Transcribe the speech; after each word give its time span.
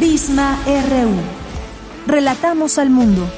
Prisma 0.00 0.58
RU. 0.64 1.12
Relatamos 2.10 2.78
al 2.78 2.88
mundo. 2.88 3.30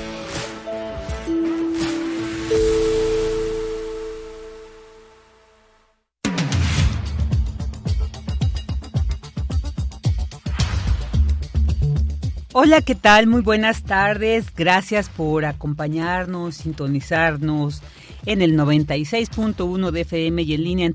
Hola, 12.53 12.81
¿qué 12.83 12.95
tal? 12.95 13.27
Muy 13.27 13.41
buenas 13.43 13.83
tardes. 13.83 14.55
Gracias 14.55 15.09
por 15.09 15.45
acompañarnos, 15.45 16.55
sintonizarnos 16.55 17.83
en 18.25 18.41
el 18.41 18.57
96.1 18.57 19.91
de 19.91 20.01
FM 20.03 20.43
y 20.43 20.55
en 20.55 20.63
línea 20.63 20.87
en 20.87 20.95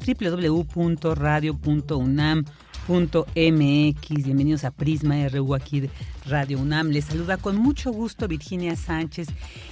www.radio.unam.mx. 2.87 4.23
Bienvenidos 4.23 4.63
a 4.63 4.71
Prisma 4.71 5.27
RU 5.27 5.53
aquí 5.53 5.81
de 5.81 5.89
Radio 6.25 6.59
UNAM. 6.59 6.89
Les 6.89 7.05
saluda 7.05 7.37
con 7.37 7.57
mucho 7.57 7.91
gusto 7.91 8.27
Virginia 8.27 8.75
Sánchez 8.75 9.27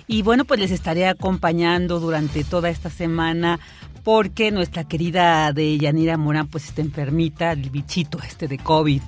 y 0.08 0.22
bueno, 0.22 0.46
pues 0.46 0.60
les 0.60 0.72
estaré 0.72 1.08
acompañando 1.08 2.00
durante 2.00 2.44
toda 2.44 2.70
esta 2.70 2.90
semana 2.90 3.60
porque 4.04 4.52
nuestra 4.52 4.84
querida 4.84 5.52
de 5.52 5.78
Yanira 5.78 6.18
Morán 6.18 6.48
pues 6.48 6.66
está 6.66 6.82
enfermita, 6.82 7.54
el 7.54 7.70
bichito 7.70 8.20
este 8.20 8.48
de 8.48 8.58
COVID. 8.58 9.02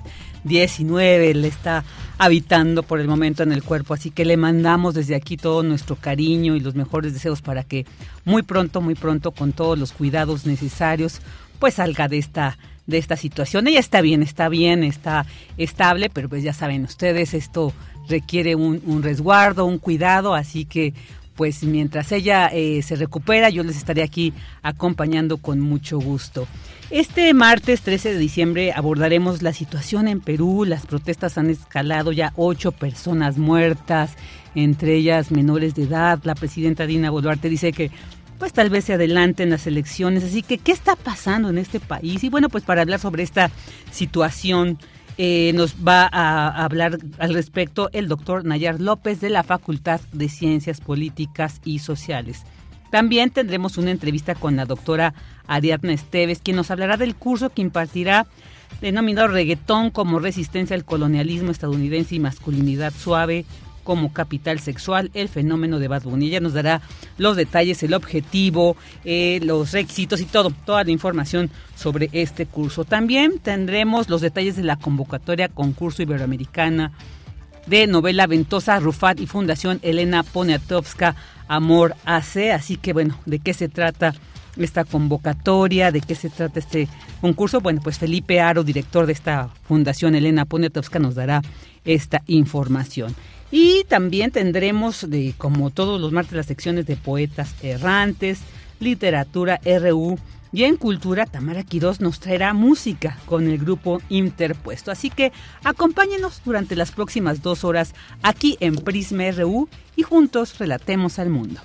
19 0.44 1.34
le 1.34 1.48
está 1.48 1.84
habitando 2.16 2.82
por 2.82 3.00
el 3.00 3.08
momento 3.08 3.42
en 3.42 3.52
el 3.52 3.62
cuerpo, 3.62 3.94
así 3.94 4.10
que 4.10 4.24
le 4.24 4.36
mandamos 4.36 4.94
desde 4.94 5.14
aquí 5.14 5.36
todo 5.36 5.62
nuestro 5.62 5.96
cariño 5.96 6.56
y 6.56 6.60
los 6.60 6.74
mejores 6.74 7.12
deseos 7.12 7.42
para 7.42 7.64
que 7.64 7.86
muy 8.24 8.42
pronto, 8.42 8.80
muy 8.80 8.94
pronto, 8.94 9.32
con 9.32 9.52
todos 9.52 9.78
los 9.78 9.92
cuidados 9.92 10.46
necesarios, 10.46 11.20
pues 11.58 11.74
salga 11.74 12.08
de 12.08 12.18
esta 12.18 12.56
de 12.88 12.98
esta 12.98 13.16
situación. 13.16 13.68
Ella 13.68 13.78
está 13.78 14.00
bien, 14.00 14.22
está 14.24 14.48
bien, 14.48 14.82
está 14.82 15.26
estable, 15.56 16.10
pero 16.10 16.28
pues 16.28 16.42
ya 16.42 16.52
saben 16.52 16.82
ustedes, 16.82 17.34
esto 17.34 17.72
requiere 18.08 18.56
un, 18.56 19.02
resguardo, 19.02 19.66
un 19.66 19.78
cuidado, 19.78 20.34
así 20.34 20.64
que 20.64 20.94
pues 21.36 21.62
mientras 21.62 22.10
ella 22.10 22.48
eh, 22.48 22.82
se 22.82 22.96
recupera, 22.96 23.48
yo 23.50 23.62
les 23.62 23.76
estaré 23.76 24.02
aquí 24.02 24.32
acompañando 24.62 25.36
con 25.36 25.60
mucho 25.60 26.00
gusto. 26.00 26.48
Este 26.90 27.32
martes 27.34 27.82
13 27.82 28.14
de 28.14 28.18
diciembre 28.18 28.72
abordaremos 28.72 29.42
la 29.42 29.52
situación 29.52 30.08
en 30.08 30.20
Perú. 30.20 30.64
Las 30.64 30.86
protestas 30.86 31.36
han 31.36 31.50
escalado 31.50 32.12
ya 32.12 32.32
ocho 32.34 32.72
personas 32.72 33.36
muertas, 33.36 34.16
entre 34.54 34.96
ellas 34.96 35.30
menores 35.30 35.74
de 35.74 35.82
edad. 35.82 36.18
La 36.24 36.34
presidenta 36.34 36.86
Dina 36.86 37.10
Boluarte 37.10 37.50
dice 37.50 37.72
que 37.72 37.90
pues 38.38 38.52
tal 38.52 38.70
vez 38.70 38.84
se 38.84 38.94
adelanten 38.94 39.50
las 39.50 39.66
elecciones. 39.66 40.24
Así 40.24 40.42
que, 40.42 40.58
¿qué 40.58 40.72
está 40.72 40.96
pasando 40.96 41.50
en 41.50 41.58
este 41.58 41.80
país? 41.80 42.22
Y 42.24 42.28
bueno, 42.28 42.48
pues 42.48 42.64
para 42.64 42.82
hablar 42.82 43.00
sobre 43.00 43.22
esta 43.22 43.50
situación 43.90 44.78
eh, 45.20 45.52
nos 45.54 45.74
va 45.76 46.08
a 46.12 46.64
hablar 46.64 46.98
al 47.18 47.34
respecto 47.34 47.90
el 47.92 48.06
doctor 48.06 48.44
Nayar 48.44 48.80
López 48.80 49.20
de 49.20 49.30
la 49.30 49.42
Facultad 49.42 50.00
de 50.12 50.28
Ciencias 50.28 50.80
Políticas 50.80 51.60
y 51.64 51.80
Sociales. 51.80 52.44
También 52.90 53.30
tendremos 53.30 53.76
una 53.78 53.90
entrevista 53.90 54.34
con 54.34 54.54
la 54.54 54.64
doctora 54.64 55.14
Ariadna 55.48 55.92
Esteves, 55.92 56.40
quien 56.40 56.56
nos 56.56 56.70
hablará 56.70 56.96
del 56.96 57.16
curso 57.16 57.50
que 57.50 57.62
impartirá 57.62 58.26
denominado 58.80 59.28
Reggaetón 59.28 59.90
como 59.90 60.20
resistencia 60.20 60.76
al 60.76 60.84
colonialismo 60.84 61.50
estadounidense 61.50 62.14
y 62.14 62.20
masculinidad 62.20 62.92
suave 62.92 63.44
como 63.88 64.12
capital 64.12 64.60
sexual, 64.60 65.10
el 65.14 65.30
fenómeno 65.30 65.78
de 65.78 65.88
Bad 65.88 66.02
Bunny. 66.02 66.26
Ella 66.26 66.40
nos 66.40 66.52
dará 66.52 66.82
los 67.16 67.36
detalles, 67.36 67.82
el 67.82 67.94
objetivo, 67.94 68.76
eh, 69.06 69.40
los 69.42 69.72
requisitos 69.72 70.20
y 70.20 70.26
todo, 70.26 70.50
toda 70.66 70.84
la 70.84 70.90
información 70.90 71.48
sobre 71.74 72.10
este 72.12 72.44
curso. 72.44 72.84
También 72.84 73.38
tendremos 73.38 74.10
los 74.10 74.20
detalles 74.20 74.56
de 74.56 74.62
la 74.62 74.76
convocatoria 74.76 75.48
concurso 75.48 76.02
iberoamericana 76.02 76.92
de 77.66 77.86
novela 77.86 78.26
Ventosa 78.26 78.78
Rufat 78.78 79.20
y 79.20 79.26
Fundación 79.26 79.80
Elena 79.80 80.22
Poniatowska 80.22 81.16
Amor 81.48 81.96
AC. 82.04 82.50
Así 82.52 82.76
que 82.76 82.92
bueno, 82.92 83.18
¿de 83.24 83.38
qué 83.38 83.54
se 83.54 83.70
trata? 83.70 84.12
esta 84.58 84.84
convocatoria, 84.84 85.92
de 85.92 86.00
qué 86.00 86.16
se 86.16 86.30
trata 86.30 86.58
este 86.58 86.88
concurso. 87.20 87.60
Bueno, 87.60 87.80
pues 87.80 87.96
Felipe 87.96 88.40
Aro, 88.40 88.64
director 88.64 89.06
de 89.06 89.12
esta 89.12 89.50
fundación, 89.62 90.16
Elena 90.16 90.46
Poniatowska, 90.46 90.98
nos 90.98 91.14
dará 91.14 91.42
esta 91.84 92.22
información. 92.26 93.14
Y 93.50 93.84
también 93.84 94.30
tendremos, 94.30 95.08
de, 95.08 95.34
como 95.38 95.70
todos 95.70 96.00
los 96.00 96.12
martes, 96.12 96.34
las 96.34 96.46
secciones 96.46 96.86
de 96.86 96.96
poetas 96.96 97.54
errantes, 97.62 98.40
literatura 98.80 99.60
RU 99.64 100.18
y 100.52 100.64
en 100.64 100.76
cultura 100.76 101.26
Tamara 101.26 101.62
Quirós 101.62 102.00
nos 102.00 102.20
traerá 102.20 102.54
música 102.54 103.18
con 103.26 103.48
el 103.48 103.58
grupo 103.58 104.00
Interpuesto. 104.08 104.90
Así 104.90 105.10
que 105.10 105.32
acompáñenos 105.64 106.42
durante 106.44 106.76
las 106.76 106.92
próximas 106.92 107.42
dos 107.42 107.64
horas 107.64 107.94
aquí 108.22 108.56
en 108.60 108.76
Prisma 108.76 109.30
RU 109.30 109.68
y 109.96 110.02
juntos 110.02 110.58
relatemos 110.58 111.18
al 111.18 111.30
mundo. 111.30 111.60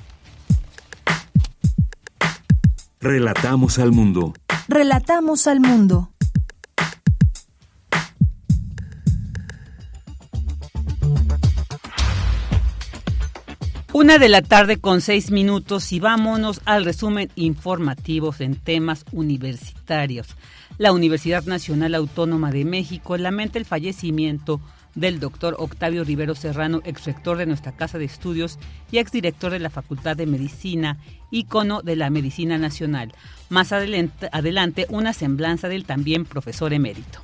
Relatamos 2.99 3.79
al 3.79 3.91
mundo. 3.91 4.33
Relatamos 4.69 5.47
al 5.47 5.59
mundo. 5.59 6.12
Una 14.03 14.17
de 14.17 14.27
la 14.27 14.41
tarde 14.41 14.81
con 14.81 14.99
seis 14.99 15.31
minutos 15.31 15.93
y 15.93 16.01
vámonos 16.01 16.59
al 16.65 16.83
resumen 16.83 17.31
informativo 17.35 18.35
en 18.37 18.57
temas 18.57 19.05
universitarios. 19.13 20.27
La 20.77 20.91
Universidad 20.91 21.45
Nacional 21.45 21.95
Autónoma 21.95 22.51
de 22.51 22.65
México 22.65 23.15
lamenta 23.15 23.59
el 23.59 23.63
fallecimiento 23.63 24.59
del 24.93 25.21
doctor 25.21 25.55
Octavio 25.57 26.03
Rivero 26.03 26.35
Serrano, 26.35 26.81
exrector 26.83 27.37
de 27.37 27.45
nuestra 27.45 27.77
Casa 27.77 27.97
de 27.97 28.03
Estudios 28.03 28.59
y 28.91 28.97
exdirector 28.97 29.53
de 29.53 29.59
la 29.59 29.69
Facultad 29.69 30.17
de 30.17 30.25
Medicina, 30.25 30.97
ícono 31.31 31.81
de 31.81 31.95
la 31.95 32.09
Medicina 32.09 32.57
Nacional. 32.57 33.13
Más 33.47 33.71
adelante 33.71 34.85
una 34.89 35.13
semblanza 35.13 35.69
del 35.69 35.85
también 35.85 36.25
profesor 36.25 36.73
emérito 36.73 37.21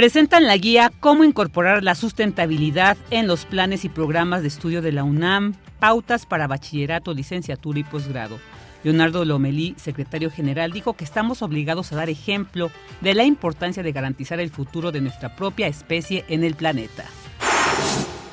presentan 0.00 0.46
la 0.46 0.56
guía 0.56 0.90
Cómo 0.98 1.24
incorporar 1.24 1.84
la 1.84 1.94
sustentabilidad 1.94 2.96
en 3.10 3.26
los 3.26 3.44
planes 3.44 3.84
y 3.84 3.90
programas 3.90 4.40
de 4.40 4.48
estudio 4.48 4.80
de 4.80 4.92
la 4.92 5.04
UNAM, 5.04 5.52
pautas 5.78 6.24
para 6.24 6.46
bachillerato, 6.46 7.12
licenciatura 7.12 7.80
y 7.80 7.84
posgrado. 7.84 8.38
Leonardo 8.82 9.26
Lomelí, 9.26 9.74
secretario 9.76 10.30
general, 10.30 10.72
dijo 10.72 10.94
que 10.94 11.04
estamos 11.04 11.42
obligados 11.42 11.92
a 11.92 11.96
dar 11.96 12.08
ejemplo 12.08 12.70
de 13.02 13.12
la 13.12 13.24
importancia 13.24 13.82
de 13.82 13.92
garantizar 13.92 14.40
el 14.40 14.48
futuro 14.48 14.90
de 14.90 15.02
nuestra 15.02 15.36
propia 15.36 15.66
especie 15.66 16.24
en 16.30 16.44
el 16.44 16.54
planeta. 16.54 17.04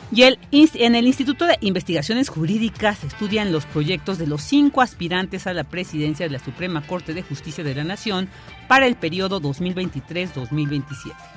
Y 0.10 0.24
en 0.24 0.96
el 0.96 1.06
Instituto 1.06 1.48
de 1.48 1.58
Investigaciones 1.60 2.30
Jurídicas 2.30 3.04
estudian 3.04 3.52
los 3.52 3.66
proyectos 3.66 4.18
de 4.18 4.28
los 4.28 4.42
cinco 4.42 4.82
aspirantes 4.82 5.48
a 5.48 5.54
la 5.54 5.66
presidencia 5.66 6.28
de 6.28 6.32
la 6.32 6.40
Suprema 6.40 6.82
Corte 6.88 7.14
de 7.14 7.24
Justicia 7.24 7.66
de 7.66 7.76
la 7.76 7.84
Nación 7.84 8.30
para 8.70 8.88
el 8.88 8.96
periodo 8.96 9.42
2023-2027. 9.42 11.37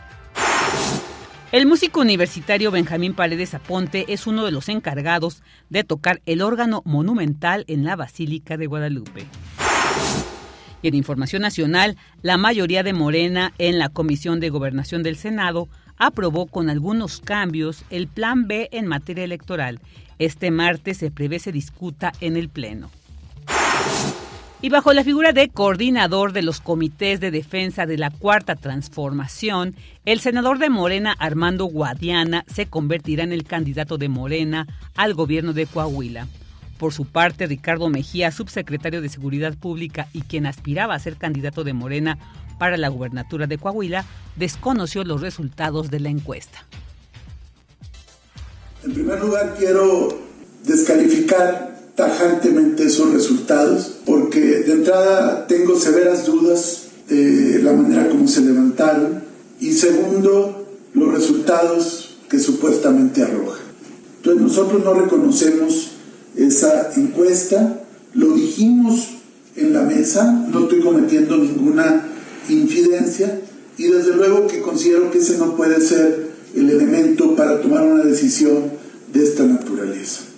El 1.52 1.67
músico 1.67 2.00
universitario 2.00 2.70
Benjamín 2.70 3.12
Paredes 3.12 3.55
Aponte 3.55 4.05
es 4.08 4.28
uno 4.28 4.44
de 4.44 4.52
los 4.52 4.69
encargados 4.69 5.43
de 5.69 5.82
tocar 5.82 6.22
el 6.25 6.43
órgano 6.43 6.82
monumental 6.84 7.64
en 7.67 7.82
la 7.84 7.96
Basílica 7.96 8.56
de 8.56 8.67
Guadalupe. 8.67 9.26
Y 10.81 10.88
en 10.88 10.94
Información 10.94 11.43
Nacional, 11.43 11.96
la 12.22 12.37
mayoría 12.37 12.84
de 12.84 12.93
Morena 12.93 13.52
en 13.58 13.81
la 13.81 13.88
Comisión 13.88 14.38
de 14.38 14.49
Gobernación 14.49 15.02
del 15.02 15.17
Senado 15.17 15.69
aprobó 15.99 16.46
con 16.46 16.70
algunos 16.70 17.20
cambios 17.20 17.84
el 17.90 18.06
Plan 18.06 18.46
B 18.46 18.69
en 18.70 18.87
materia 18.87 19.25
electoral. 19.25 19.81
Este 20.20 20.52
martes 20.52 20.99
se 20.99 21.11
prevé 21.11 21.40
se 21.40 21.50
discuta 21.50 22.12
en 22.20 22.37
el 22.37 22.49
Pleno. 22.49 22.90
Y 24.62 24.69
bajo 24.69 24.93
la 24.93 25.05
figura 25.05 25.33
de 25.33 25.49
coordinador 25.49 26.35
de 26.35 26.43
los 26.43 26.61
comités 26.61 27.19
de 27.19 27.31
defensa 27.31 27.87
de 27.87 27.97
la 27.97 28.11
Cuarta 28.11 28.57
Transformación, 28.57 29.75
el 30.05 30.21
senador 30.21 30.59
de 30.59 30.69
Morena, 30.69 31.17
Armando 31.19 31.65
Guadiana, 31.65 32.45
se 32.47 32.67
convertirá 32.67 33.25
en 33.25 33.33
el 33.33 33.45
candidato 33.45 33.97
de 33.97 34.11
Morena 34.11 34.67
al 34.97 35.15
gobierno 35.15 35.55
de 35.55 35.65
Coahuila. 35.65 36.29
Por 36.77 36.93
su 36.93 37.07
parte, 37.07 37.47
Ricardo 37.47 37.89
Mejía, 37.89 38.31
subsecretario 38.33 39.01
de 39.01 39.09
Seguridad 39.09 39.57
Pública 39.57 40.09
y 40.12 40.23
quien 40.23 40.45
aspiraba 40.45 40.95
a 40.95 40.99
ser 40.99 41.17
candidato 41.17 41.65
de 41.65 41.73
Morena 41.73 42.19
para 42.59 42.77
la 42.77 42.89
gubernatura 42.89 43.47
de 43.47 43.57
Coahuila, 43.57 44.05
desconoció 44.37 45.05
los 45.05 45.23
resultados 45.23 45.91
de 45.91 46.01
la 46.01 46.11
encuesta. 46.11 46.67
En 48.85 48.93
primer 48.93 49.19
lugar, 49.21 49.55
quiero 49.59 50.21
descalificar 50.65 51.80
tajantemente 51.94 52.84
esos 52.84 53.12
resultados 53.12 53.98
porque 54.06 54.40
de 54.40 54.72
entrada 54.72 55.46
tengo 55.46 55.78
severas 55.78 56.26
dudas 56.26 56.84
de 57.08 57.60
la 57.62 57.72
manera 57.72 58.08
como 58.08 58.28
se 58.28 58.40
levantaron 58.40 59.22
y 59.60 59.72
segundo, 59.72 60.66
los 60.94 61.12
resultados 61.12 62.16
que 62.28 62.38
supuestamente 62.38 63.22
arrojan. 63.22 63.66
Entonces 64.16 64.42
nosotros 64.42 64.84
no 64.84 64.94
reconocemos 64.94 65.90
esa 66.37 66.92
encuesta, 66.96 67.81
lo 68.14 68.32
dijimos 68.34 69.08
en 69.56 69.72
la 69.72 69.82
mesa, 69.82 70.46
no 70.50 70.60
estoy 70.60 70.81
cometiendo 70.81 71.37
ninguna 71.37 72.08
infidencia 72.48 73.40
y 73.76 73.84
desde 73.84 74.14
luego 74.14 74.46
que 74.46 74.60
considero 74.60 75.10
que 75.10 75.19
ese 75.19 75.38
no 75.38 75.56
puede 75.56 75.81
ser 75.81 76.31
el 76.54 76.70
elemento 76.70 77.37
para 77.37 77.60
tomar 77.60 77.84
una 77.84 78.04
decisión 78.04 78.72
de 79.12 79.25
esta 79.25 79.44
naturaleza. 79.44 80.30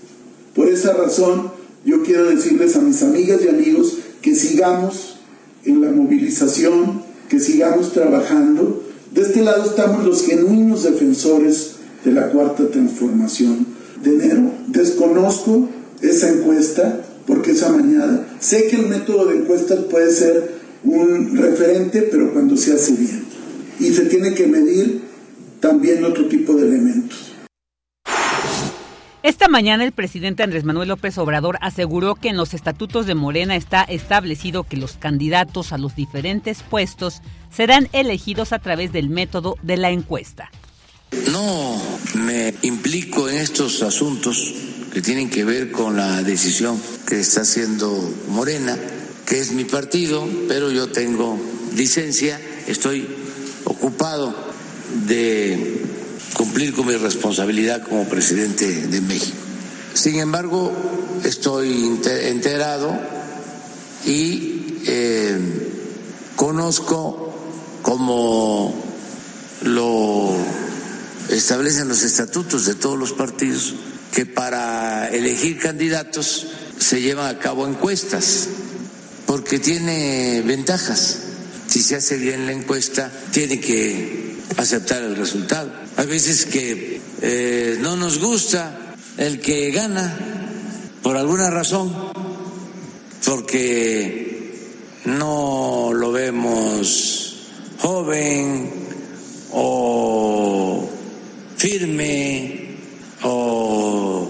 Por 0.55 0.69
esa 0.69 0.93
razón, 0.93 1.51
yo 1.85 2.03
quiero 2.03 2.27
decirles 2.27 2.77
a 2.77 2.81
mis 2.81 3.03
amigas 3.03 3.41
y 3.45 3.49
amigos 3.49 3.99
que 4.21 4.35
sigamos 4.35 5.19
en 5.65 5.81
la 5.81 5.91
movilización, 5.91 7.03
que 7.29 7.41
sigamos 7.41 7.93
trabajando. 7.93 8.83
De 9.13 9.23
este 9.23 9.43
lado 9.43 9.65
estamos 9.65 10.05
los 10.05 10.25
genuinos 10.25 10.85
defensores 10.85 11.73
de 12.05 12.13
la 12.13 12.31
cuarta 12.31 12.69
transformación 12.69 13.67
de 14.03 14.15
enero. 14.15 14.53
Desconozco 14.69 15.69
esa 16.01 16.31
encuesta 16.31 17.05
porque 17.27 17.53
esa 17.53 17.71
mañana 17.71 18.27
sé 18.41 18.67
que 18.67 18.77
el 18.77 18.89
método 18.89 19.27
de 19.27 19.37
encuestas 19.37 19.81
puede 19.85 20.13
ser 20.13 20.63
un 20.85 21.37
referente, 21.37 22.09
pero 22.11 22.33
cuando 22.33 22.57
se 22.57 22.73
hace 22.73 22.93
bien. 22.93 23.25
Y 23.79 23.93
se 23.93 24.07
tiene 24.07 24.35
que 24.35 24.47
medir 24.47 25.03
también 25.61 26.05
otro 26.05 26.29
tipo 26.29 26.55
de 26.55 26.67
elementos. 26.67 27.32
Esta 29.23 29.47
mañana 29.47 29.85
el 29.85 29.93
presidente 29.93 30.43
Andrés 30.43 30.65
Manuel 30.65 30.89
López 30.89 31.17
Obrador 31.17 31.57
aseguró 31.61 32.17
que 32.17 32.29
en 32.29 32.37
los 32.37 32.55
estatutos 32.55 33.07
de 33.07 33.15
Morena 33.15 33.55
está 33.55 33.85
establecido 33.85 34.65
que 34.65 34.77
los 34.77 34.95
candidatos 34.95 35.73
a 35.73 35.79
los 35.79 35.95
diferentes 35.95 36.65
puestos 36.65 37.23
serán 37.49 37.89
elegidos 37.93 38.53
a 38.53 38.59
través 38.59 38.93
del 38.93 39.11
método 39.11 39.57
de 39.63 39.77
la 39.77 39.91
encuesta. 39.91 40.51
No 41.31 41.81
me 42.15 42.53
implico 42.63 43.29
en 43.29 43.37
estos 43.37 43.85
asuntos 43.85 44.55
que 44.93 45.01
tienen 45.01 45.31
que 45.31 45.45
ver 45.45 45.71
con 45.71 45.97
la 45.97 46.25
decisión 46.25 46.83
que 47.07 47.21
está 47.21 47.43
haciendo 47.43 47.89
Morena, 48.27 48.77
que 49.25 49.39
es 49.39 49.53
mi 49.53 49.63
partido, 49.63 50.29
pero 50.49 50.73
yo 50.73 50.89
tengo 50.89 51.39
licencia, 51.77 52.41
estoy 52.67 53.07
ocupado 53.67 54.35
de 55.07 56.02
cumplir 56.35 56.73
con 56.75 56.87
mi 56.87 56.97
responsabilidad 56.97 57.83
como 57.83 58.09
presidente 58.09 58.87
de 58.87 59.01
México. 59.01 59.37
Sin 59.95 60.19
embargo, 60.19 60.73
estoy 61.25 61.99
enterado 62.05 62.99
y 64.07 64.79
eh, 64.87 65.39
conozco 66.37 67.35
como 67.83 68.75
lo 69.63 70.35
establecen 71.29 71.89
los 71.89 72.03
estatutos 72.03 72.67
de 72.67 72.75
todos 72.75 72.99
los 72.99 73.13
partidos 73.13 73.75
que 74.13 74.27
para 74.27 75.09
elegir 75.09 75.59
candidatos 75.59 76.47
se 76.79 77.01
llevan 77.01 77.35
a 77.35 77.39
cabo 77.39 77.67
encuestas 77.67 78.49
porque 79.27 79.59
tiene 79.59 80.43
ventajas. 80.45 81.19
Si 81.67 81.83
se 81.83 81.97
hace 81.97 82.19
bien 82.19 82.45
la 82.45 82.53
encuesta, 82.53 83.11
tiene 83.31 83.61
que 83.61 84.22
aceptar 84.57 85.03
el 85.03 85.17
resultado. 85.17 85.71
Hay 85.97 86.07
veces 86.07 86.47
que 86.47 87.01
eh, 87.21 87.79
no 87.81 87.97
nos 87.97 88.19
gusta 88.19 88.95
el 89.17 89.41
que 89.41 89.71
gana 89.71 90.17
por 91.03 91.17
alguna 91.17 91.51
razón, 91.51 91.93
porque 93.25 94.33
no 95.05 95.91
lo 95.93 96.13
vemos 96.13 97.49
joven 97.79 98.71
o 99.53 100.89
firme 101.57 102.77
o 103.23 104.29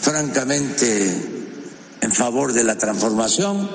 francamente 0.00 1.36
en 2.00 2.12
favor 2.12 2.52
de 2.52 2.64
la 2.64 2.76
transformación, 2.76 3.68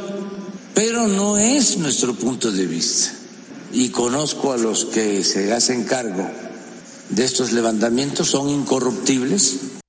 pero 0.73 1.07
no 1.07 1.37
es 1.37 1.77
nuestro 1.77 2.13
punto 2.13 2.51
de 2.51 2.65
vista. 2.65 3.20
Y 3.73 3.89
conozco 3.89 4.51
a 4.53 4.57
los 4.57 4.85
que 4.85 5.23
se 5.23 5.53
hacen 5.53 5.85
cargo 5.85 6.29
de 7.09 7.23
estos 7.23 7.51
levantamientos 7.51 8.27
son 8.27 8.49
incorruptibles. 8.49 9.79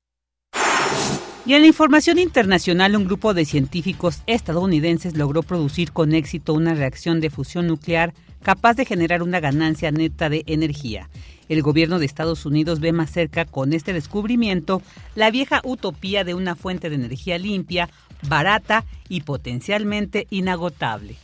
Y 1.44 1.54
en 1.54 1.62
la 1.62 1.66
información 1.66 2.18
internacional, 2.18 2.94
un 2.94 3.04
grupo 3.04 3.34
de 3.34 3.44
científicos 3.44 4.22
estadounidenses 4.26 5.16
logró 5.16 5.42
producir 5.42 5.92
con 5.92 6.14
éxito 6.14 6.54
una 6.54 6.74
reacción 6.74 7.20
de 7.20 7.30
fusión 7.30 7.66
nuclear 7.66 8.14
capaz 8.42 8.74
de 8.74 8.84
generar 8.84 9.22
una 9.22 9.40
ganancia 9.40 9.90
neta 9.90 10.28
de 10.28 10.44
energía. 10.46 11.08
El 11.48 11.62
gobierno 11.62 11.98
de 11.98 12.06
Estados 12.06 12.46
Unidos 12.46 12.78
ve 12.78 12.92
más 12.92 13.10
cerca 13.10 13.44
con 13.44 13.72
este 13.72 13.92
descubrimiento 13.92 14.82
la 15.16 15.30
vieja 15.30 15.60
utopía 15.64 16.22
de 16.22 16.34
una 16.34 16.54
fuente 16.54 16.88
de 16.88 16.96
energía 16.96 17.38
limpia, 17.38 17.88
barata 18.28 18.84
y 19.08 19.22
potencialmente 19.22 20.28
inagotable. 20.30 21.16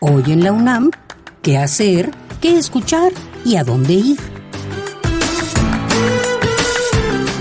Hoy 0.00 0.24
en 0.28 0.42
la 0.42 0.52
UNAM 0.52 0.90
qué 1.42 1.56
hacer, 1.56 2.10
qué 2.40 2.58
escuchar 2.58 3.12
y 3.44 3.56
a 3.56 3.64
dónde 3.64 3.94
ir. 3.94 4.18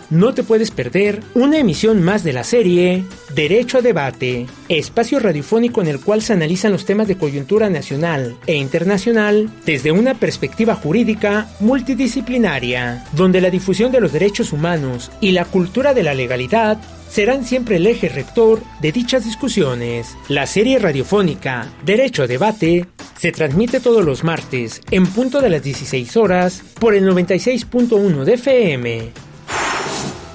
No 0.10 0.34
te 0.34 0.42
puedes 0.42 0.72
perder 0.72 1.22
una 1.36 1.60
emisión 1.60 2.02
más 2.02 2.24
de 2.24 2.34
la 2.34 2.44
serie 2.44 3.04
Derecho 3.36 3.78
a 3.78 3.82
Debate, 3.82 4.48
espacio 4.68 5.20
radiofónico 5.20 5.82
en 5.82 5.88
el 5.88 6.00
cual 6.00 6.24
se 6.24 6.34
analizan 6.34 6.72
los 6.72 6.86
temas 6.86 7.08
de 7.08 7.16
coyuntura 7.16 7.70
nacional 7.70 8.36
e 8.48 8.56
internacional 8.56 9.52
desde 9.68 9.92
una 9.92 10.16
perspectiva 10.16 10.74
jurídica 10.74 11.48
multidisciplinaria, 11.60 13.06
donde 13.12 13.40
la 13.40 13.52
difusión 13.52 13.92
de 13.92 14.02
los 14.02 14.12
derechos 14.12 14.52
humanos 14.52 15.12
y 15.22 15.32
la 15.32 15.46
cultura 15.46 15.94
de 15.94 16.02
la 16.02 16.16
legalidad 16.16 16.80
serán 17.08 17.46
siempre 17.46 17.76
el 17.76 17.86
eje 17.86 18.10
rector 18.10 18.64
de 18.82 18.92
dichas 18.92 19.26
discusiones. 19.26 20.18
La 20.28 20.48
serie 20.48 20.80
radiofónica 20.80 21.68
Derecho 21.86 22.24
a 22.24 22.28
Debate 22.28 22.88
se 23.16 23.32
transmite 23.32 23.80
todos 23.80 24.04
los 24.04 24.24
martes 24.24 24.82
en 24.90 25.06
punto 25.06 25.40
de 25.40 25.52
las 25.52 25.62
16 25.62 26.18
horas 26.18 26.64
por 26.80 26.96
el 26.96 27.08
96.1 27.08 28.24
de 28.24 28.34
FM 28.34 29.29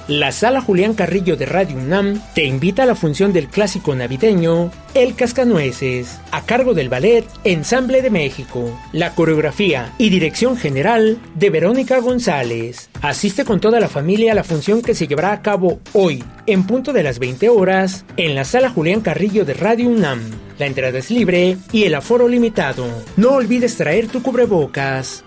la 0.09 0.33
Sala 0.33 0.61
Julián 0.61 0.93
Carrillo 0.93 1.37
de 1.37 1.47
Radio 1.47 1.77
UNAM 1.79 2.21
te 2.35 2.45
invita 2.45 2.83
a 2.83 2.87
la 2.87 2.95
función 2.95 3.33
del 3.33 3.49
clásico 3.49 3.95
navideño 3.95 4.71
El 4.93 5.15
Cascanueces, 5.15 6.21
a 6.31 6.43
cargo 6.43 6.75
del 6.75 6.91
ballet 6.91 7.25
Ensamble 7.45 8.03
de 8.03 8.11
México. 8.11 8.79
La 8.93 9.15
coreografía 9.15 9.93
y 9.97 10.11
dirección 10.11 10.59
general 10.59 11.19
de 11.35 11.49
Verónica 11.49 12.01
González. 12.01 12.91
Asiste 13.01 13.47
con 13.47 13.61
toda 13.61 13.81
la 13.81 13.89
familia 13.89 14.33
a 14.33 14.35
la 14.35 14.45
función 14.45 14.83
que 14.83 14.95
se 14.95 15.07
llevará 15.07 15.33
a 15.33 15.41
cabo 15.41 15.81
hoy, 15.95 16.23
en 16.47 16.67
punto 16.67 16.93
de 16.93 17.03
las 17.03 17.19
20 17.19 17.49
horas, 17.49 18.05
en 18.19 18.35
la 18.35 18.45
Sala 18.45 18.69
Julián 18.69 19.01
Carrillo 19.01 19.47
de 19.47 19.55
Radio 19.55 19.89
UNAM. 19.89 20.21
La 20.59 20.67
entrada 20.67 20.99
es 20.99 21.11
libre 21.11 21.57
y 21.73 21.85
el 21.85 21.95
aforo 21.95 22.29
limitado. 22.29 22.87
No 23.17 23.33
olvides 23.33 23.77
traer 23.77 24.09
tu 24.09 24.23
cubrebocas. 24.23 25.25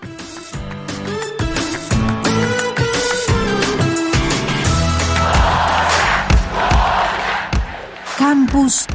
Campus. 8.58 8.88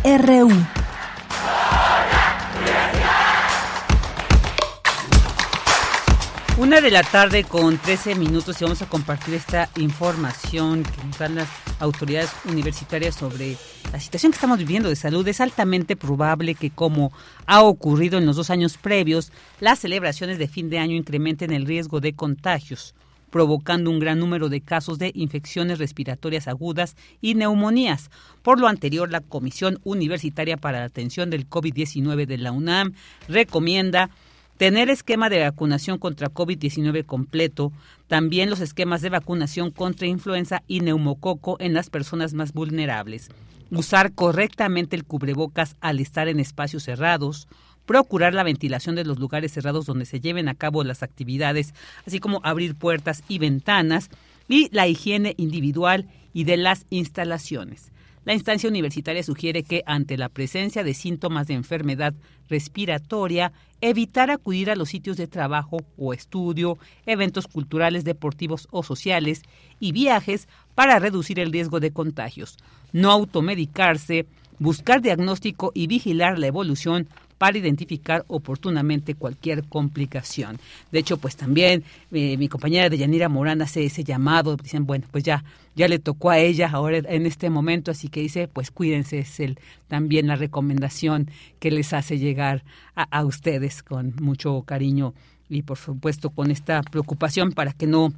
Una 6.59 6.81
de 6.81 6.91
la 6.91 7.03
tarde 7.05 7.45
con 7.45 7.79
13 7.79 8.17
minutos 8.17 8.61
y 8.61 8.65
vamos 8.65 8.83
a 8.83 8.89
compartir 8.89 9.35
esta 9.35 9.69
información 9.77 10.83
que 10.83 11.05
nos 11.05 11.19
dan 11.19 11.37
las 11.37 11.49
autoridades 11.79 12.31
universitarias 12.45 13.15
sobre 13.15 13.57
la 13.93 14.01
situación 14.01 14.33
que 14.33 14.37
estamos 14.37 14.59
viviendo 14.59 14.89
de 14.89 14.97
salud. 14.97 15.27
Es 15.29 15.41
altamente 15.41 15.95
probable 15.97 16.57
que, 16.57 16.71
como 16.71 17.13
ha 17.47 17.63
ocurrido 17.63 18.19
en 18.19 18.27
los 18.27 18.37
dos 18.37 18.51
años 18.51 18.77
previos, 18.77 19.31
las 19.61 19.79
celebraciones 19.79 20.39
de 20.39 20.49
fin 20.49 20.71
de 20.71 20.79
año 20.79 20.97
incrementen 20.97 21.53
el 21.53 21.67
riesgo 21.67 22.01
de 22.01 22.15
contagios 22.15 22.95
provocando 23.33 23.91
un 23.91 23.99
gran 23.99 24.21
número 24.21 24.51
de 24.51 24.61
casos 24.61 24.99
de 24.99 25.11
infecciones 25.15 25.79
respiratorias 25.79 26.47
agudas 26.47 26.97
y 27.23 27.35
neumonías. 27.35 28.11
Por 28.43 28.61
lo 28.61 28.69
anterior, 28.69 29.11
la 29.11 29.23
Comisión 29.23 29.81
Universitaria 29.85 30.59
para 30.59 30.81
la 30.81 30.85
Atención 30.85 31.31
del 31.31 31.49
COVID-19 31.49 32.27
de 32.27 32.39
la 32.39 32.53
UNAM 32.53 32.93
recomienda 33.29 34.11
tener 34.59 34.91
esquema 34.91 35.31
de 35.31 35.41
vacunación 35.41 35.99
contra 35.99 36.29
COVID-19 36.29 37.07
completo, 37.07 37.73
también 38.07 38.51
los 38.51 38.61
esquemas 38.61 39.01
de 39.01 39.09
vacunación 39.09 39.71
contra 39.71 40.07
influenza 40.07 40.63
y 40.69 40.81
neumococo 40.81 41.57
en 41.59 41.73
las 41.73 41.89
personas 41.89 42.35
más 42.35 42.53
vulnerables, 42.53 43.31
usar 43.71 44.13
correctamente 44.13 44.95
el 44.95 45.05
cubrebocas 45.05 45.75
al 45.81 46.01
estar 46.01 46.29
en 46.29 46.39
espacios 46.39 46.83
cerrados, 46.83 47.49
procurar 47.93 48.33
la 48.33 48.43
ventilación 48.43 48.95
de 48.95 49.05
los 49.05 49.19
lugares 49.19 49.53
cerrados 49.53 49.85
donde 49.85 50.07
se 50.07 50.19
lleven 50.19 50.49
a 50.49 50.55
cabo 50.55 50.83
las 50.83 51.03
actividades, 51.03 51.75
así 52.07 52.21
como 52.21 52.41
abrir 52.43 52.75
puertas 52.75 53.23
y 53.29 53.39
ventanas, 53.39 54.09
y 54.49 54.71
la 54.75 54.89
higiene 54.89 55.35
individual 55.37 56.09
y 56.33 56.45
de 56.45 56.57
las 56.57 56.87
instalaciones. 56.89 57.93
La 58.25 58.33
instancia 58.33 58.71
universitaria 58.71 59.23
sugiere 59.23 59.63
que 59.63 59.83
ante 59.85 60.17
la 60.17 60.31
presencia 60.31 60.85
de 60.85 60.95
síntomas 60.95 61.49
de 61.49 61.53
enfermedad 61.53 62.15
respiratoria, 62.49 63.53
evitar 63.83 64.31
acudir 64.31 64.71
a 64.71 64.77
los 64.77 64.89
sitios 64.89 65.19
de 65.19 65.27
trabajo 65.27 65.77
o 65.99 66.15
estudio, 66.15 66.79
eventos 67.05 67.47
culturales, 67.47 68.05
deportivos 68.05 68.69
o 68.71 68.83
sociales 68.83 69.43
y 69.81 69.93
viajes 69.93 70.49
para 70.75 70.99
reducir 70.99 71.39
el 71.39 71.53
riesgo 71.53 71.79
de 71.79 71.91
contagios. 71.91 72.57
No 72.95 73.11
automedicarse, 73.11 74.25
buscar 74.59 75.03
diagnóstico 75.03 75.73
y 75.75 75.89
vigilar 75.89 76.39
la 76.39 76.47
evolución 76.47 77.07
para 77.43 77.59
identificar 77.59 78.25
oportunamente 78.29 79.17
cualquier 79.17 79.65
complicación. 79.65 80.61
De 80.93 81.01
hecho, 81.01 81.17
pues 81.17 81.35
también 81.35 81.83
eh, 82.13 82.37
mi 82.37 82.47
compañera 82.47 82.89
de 82.89 82.97
Yanira 82.97 83.29
Morán 83.29 83.63
hace 83.63 83.85
ese 83.85 84.05
llamado, 84.05 84.57
dicen, 84.57 84.87
bueno, 84.87 85.09
pues 85.11 85.25
ya, 85.25 85.43
ya 85.75 85.89
le 85.89 85.99
tocó 85.99 86.31
a 86.31 86.39
ella 86.39 86.71
ahora 86.73 86.99
en 86.99 87.27
este 87.27 87.51
momento, 87.51 87.91
así 87.91 88.07
que 88.07 88.21
dice, 88.21 88.47
pues 88.47 88.71
cuídense, 88.71 89.19
es 89.19 89.41
el, 89.41 89.59
también 89.89 90.29
la 90.29 90.37
recomendación 90.37 91.33
que 91.59 91.73
les 91.73 91.93
hace 91.93 92.21
llegar 92.21 92.63
a, 92.95 93.09
a 93.11 93.25
ustedes 93.25 93.83
con 93.83 94.15
mucho 94.21 94.63
cariño 94.63 95.13
y 95.49 95.63
por 95.63 95.79
supuesto 95.79 96.31
con 96.31 96.53
esta 96.53 96.81
preocupación 96.83 97.51
para 97.51 97.73
que 97.73 97.89
no 97.89 98.13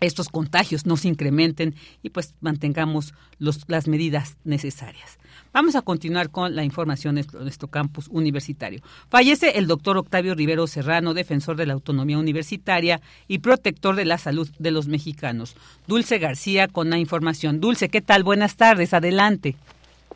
estos 0.00 0.28
contagios 0.28 0.84
no 0.84 0.96
se 0.96 1.06
incrementen 1.06 1.76
y 2.02 2.10
pues 2.10 2.34
mantengamos 2.40 3.14
los, 3.38 3.60
las 3.68 3.86
medidas 3.86 4.36
necesarias. 4.42 5.18
Vamos 5.52 5.76
a 5.76 5.82
continuar 5.82 6.30
con 6.30 6.54
la 6.54 6.64
información 6.64 7.14
de 7.16 7.24
nuestro 7.40 7.68
campus 7.68 8.08
universitario. 8.08 8.80
Fallece 9.08 9.58
el 9.58 9.66
doctor 9.66 9.96
Octavio 9.96 10.34
Rivero 10.34 10.66
Serrano, 10.66 11.14
defensor 11.14 11.56
de 11.56 11.66
la 11.66 11.74
autonomía 11.74 12.18
universitaria 12.18 13.00
y 13.26 13.38
protector 13.38 13.96
de 13.96 14.04
la 14.04 14.18
salud 14.18 14.48
de 14.58 14.70
los 14.70 14.88
mexicanos. 14.88 15.56
Dulce 15.86 16.18
García 16.18 16.68
con 16.68 16.90
la 16.90 16.98
información. 16.98 17.60
Dulce, 17.60 17.88
¿qué 17.88 18.00
tal? 18.00 18.24
Buenas 18.24 18.56
tardes, 18.56 18.92
adelante. 18.94 19.54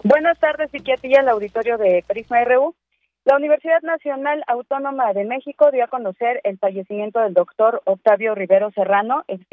Buenas 0.04 0.38
tardes, 0.38 0.70
psiquiatría, 0.70 1.20
el 1.20 1.28
auditorio 1.28 1.78
de 1.78 2.04
Prisma 2.06 2.44
RU. 2.44 2.74
La 3.24 3.36
Universidad 3.36 3.80
Nacional 3.82 4.42
Autónoma 4.48 5.12
de 5.12 5.24
México 5.24 5.70
dio 5.70 5.84
a 5.84 5.88
conocer 5.88 6.40
el 6.42 6.58
fallecimiento 6.58 7.20
del 7.20 7.34
doctor 7.34 7.80
Octavio 7.84 8.34
Rivero 8.34 8.72
Serrano, 8.72 9.22
ex 9.28 9.46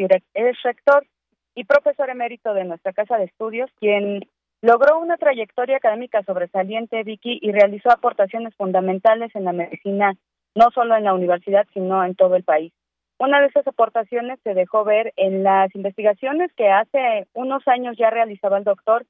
rector 0.63 1.05
y 1.53 1.65
profesor 1.65 2.09
emérito 2.09 2.53
de 2.55 2.63
nuestra 2.63 2.93
casa 2.93 3.17
de 3.17 3.25
estudios, 3.25 3.69
quien 3.79 4.21
Logró 4.61 4.99
una 4.99 5.17
trayectoria 5.17 5.77
académica 5.77 6.21
sobresaliente, 6.23 7.03
Vicky, 7.03 7.39
y 7.41 7.51
realizó 7.51 7.91
aportaciones 7.91 8.53
fundamentales 8.55 9.33
en 9.35 9.45
la 9.45 9.53
medicina, 9.53 10.15
no 10.53 10.69
solo 10.71 10.97
en 10.97 11.05
la 11.05 11.13
universidad, 11.13 11.65
sino 11.73 12.03
en 12.03 12.15
todo 12.15 12.35
el 12.35 12.43
país. 12.43 12.73
Una 13.19 13.39
de 13.39 13.47
esas 13.47 13.67
aportaciones 13.67 14.39
se 14.43 14.53
dejó 14.53 14.83
ver 14.83 15.13
en 15.15 15.43
las 15.43 15.73
investigaciones 15.75 16.51
que 16.53 16.69
hace 16.69 17.27
unos 17.33 17.67
años 17.67 17.97
ya 17.97 18.09
realizaba 18.09 18.57
el 18.57 18.63
doctor 18.65 19.05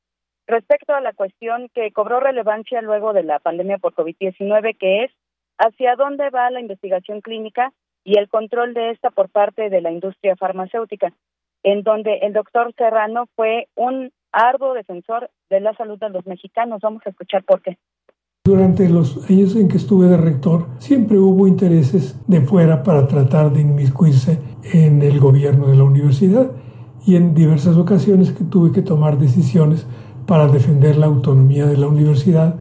respecto 0.47 0.93
a 0.93 1.01
la 1.01 1.13
cuestión 1.13 1.69
que 1.73 1.91
cobró 1.91 2.19
relevancia 2.19 2.81
luego 2.81 3.13
de 3.13 3.23
la 3.23 3.39
pandemia 3.39 3.77
por 3.77 3.93
COVID-19, 3.93 4.77
que 4.77 5.03
es 5.03 5.11
hacia 5.59 5.95
dónde 5.95 6.29
va 6.31 6.49
la 6.49 6.59
investigación 6.59 7.21
clínica 7.21 7.71
y 8.03 8.17
el 8.17 8.29
control 8.29 8.73
de 8.73 8.91
esta 8.91 9.11
por 9.11 9.29
parte 9.29 9.69
de 9.69 9.81
la 9.81 9.91
industria 9.91 10.35
farmacéutica, 10.35 11.13
en 11.61 11.83
donde 11.83 12.19
el 12.23 12.33
doctor 12.33 12.73
Serrano 12.75 13.27
fue 13.35 13.67
un 13.75 14.11
arduo 14.31 14.73
defensor 14.73 15.29
de 15.49 15.59
la 15.59 15.73
salud 15.73 15.99
de 15.99 16.09
los 16.09 16.25
mexicanos. 16.25 16.81
Vamos 16.81 17.01
a 17.05 17.09
escuchar 17.09 17.43
por 17.43 17.61
qué. 17.61 17.77
Durante 18.45 18.89
los 18.89 19.29
años 19.29 19.55
en 19.55 19.67
que 19.67 19.77
estuve 19.77 20.07
de 20.07 20.17
rector, 20.17 20.67
siempre 20.79 21.17
hubo 21.17 21.47
intereses 21.47 22.17
de 22.27 22.41
fuera 22.41 22.83
para 22.83 23.05
tratar 23.07 23.51
de 23.51 23.61
inmiscuirse 23.61 24.39
en 24.73 25.01
el 25.01 25.19
gobierno 25.19 25.67
de 25.67 25.75
la 25.75 25.83
universidad 25.83 26.51
y 27.05 27.15
en 27.15 27.35
diversas 27.35 27.77
ocasiones 27.77 28.31
que 28.31 28.43
tuve 28.43 28.71
que 28.71 28.81
tomar 28.81 29.17
decisiones 29.17 29.85
para 30.25 30.47
defender 30.47 30.97
la 30.97 31.07
autonomía 31.07 31.65
de 31.65 31.77
la 31.77 31.87
universidad. 31.87 32.59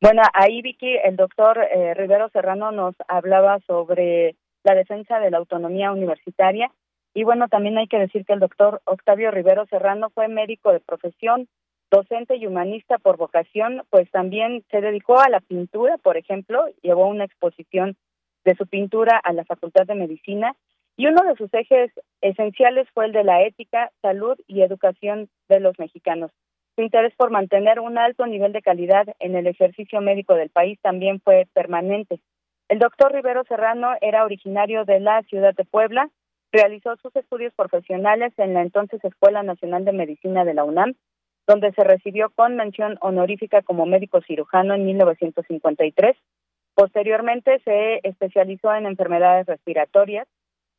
Bueno, 0.00 0.22
ahí 0.34 0.62
Vicky, 0.62 0.96
el 1.04 1.16
doctor 1.16 1.58
eh, 1.58 1.94
Rivero 1.94 2.28
Serrano 2.30 2.72
nos 2.72 2.94
hablaba 3.06 3.60
sobre 3.66 4.34
la 4.64 4.74
defensa 4.74 5.20
de 5.20 5.30
la 5.30 5.38
autonomía 5.38 5.92
universitaria 5.92 6.70
y 7.14 7.24
bueno, 7.24 7.48
también 7.48 7.76
hay 7.78 7.88
que 7.88 7.98
decir 7.98 8.24
que 8.24 8.32
el 8.32 8.40
doctor 8.40 8.80
Octavio 8.84 9.30
Rivero 9.30 9.66
Serrano 9.66 10.10
fue 10.10 10.28
médico 10.28 10.72
de 10.72 10.80
profesión, 10.80 11.48
docente 11.90 12.36
y 12.36 12.46
humanista 12.46 12.98
por 12.98 13.18
vocación, 13.18 13.82
pues 13.90 14.10
también 14.10 14.64
se 14.70 14.80
dedicó 14.80 15.20
a 15.20 15.28
la 15.28 15.40
pintura, 15.40 15.98
por 15.98 16.16
ejemplo, 16.16 16.64
llevó 16.80 17.06
una 17.06 17.24
exposición 17.24 17.96
de 18.44 18.56
su 18.56 18.66
pintura 18.66 19.20
a 19.22 19.32
la 19.34 19.44
Facultad 19.44 19.86
de 19.86 19.94
Medicina 19.94 20.56
y 20.96 21.06
uno 21.06 21.22
de 21.24 21.36
sus 21.36 21.52
ejes 21.52 21.92
esenciales 22.22 22.88
fue 22.94 23.06
el 23.06 23.12
de 23.12 23.24
la 23.24 23.42
ética, 23.42 23.90
salud 24.00 24.38
y 24.46 24.62
educación 24.62 25.28
de 25.48 25.60
los 25.60 25.78
mexicanos. 25.78 26.30
Su 26.76 26.82
interés 26.82 27.14
por 27.16 27.30
mantener 27.30 27.78
un 27.80 27.98
alto 27.98 28.26
nivel 28.26 28.52
de 28.52 28.62
calidad 28.62 29.06
en 29.18 29.36
el 29.36 29.46
ejercicio 29.46 30.00
médico 30.00 30.34
del 30.34 30.48
país 30.48 30.78
también 30.80 31.20
fue 31.20 31.46
permanente. 31.52 32.20
El 32.68 32.78
doctor 32.78 33.12
Rivero 33.12 33.44
Serrano 33.44 33.90
era 34.00 34.24
originario 34.24 34.86
de 34.86 34.98
la 35.00 35.22
ciudad 35.24 35.54
de 35.54 35.66
Puebla, 35.66 36.08
Realizó 36.52 36.96
sus 36.96 37.16
estudios 37.16 37.54
profesionales 37.54 38.34
en 38.36 38.52
la 38.52 38.60
entonces 38.60 39.02
Escuela 39.02 39.42
Nacional 39.42 39.86
de 39.86 39.92
Medicina 39.92 40.44
de 40.44 40.52
la 40.52 40.64
UNAM, 40.64 40.94
donde 41.46 41.72
se 41.72 41.82
recibió 41.82 42.28
con 42.28 42.56
mención 42.56 42.98
honorífica 43.00 43.62
como 43.62 43.86
médico 43.86 44.20
cirujano 44.20 44.74
en 44.74 44.84
1953. 44.84 46.14
Posteriormente 46.74 47.58
se 47.64 48.00
especializó 48.06 48.74
en 48.74 48.84
enfermedades 48.84 49.46
respiratorias 49.46 50.28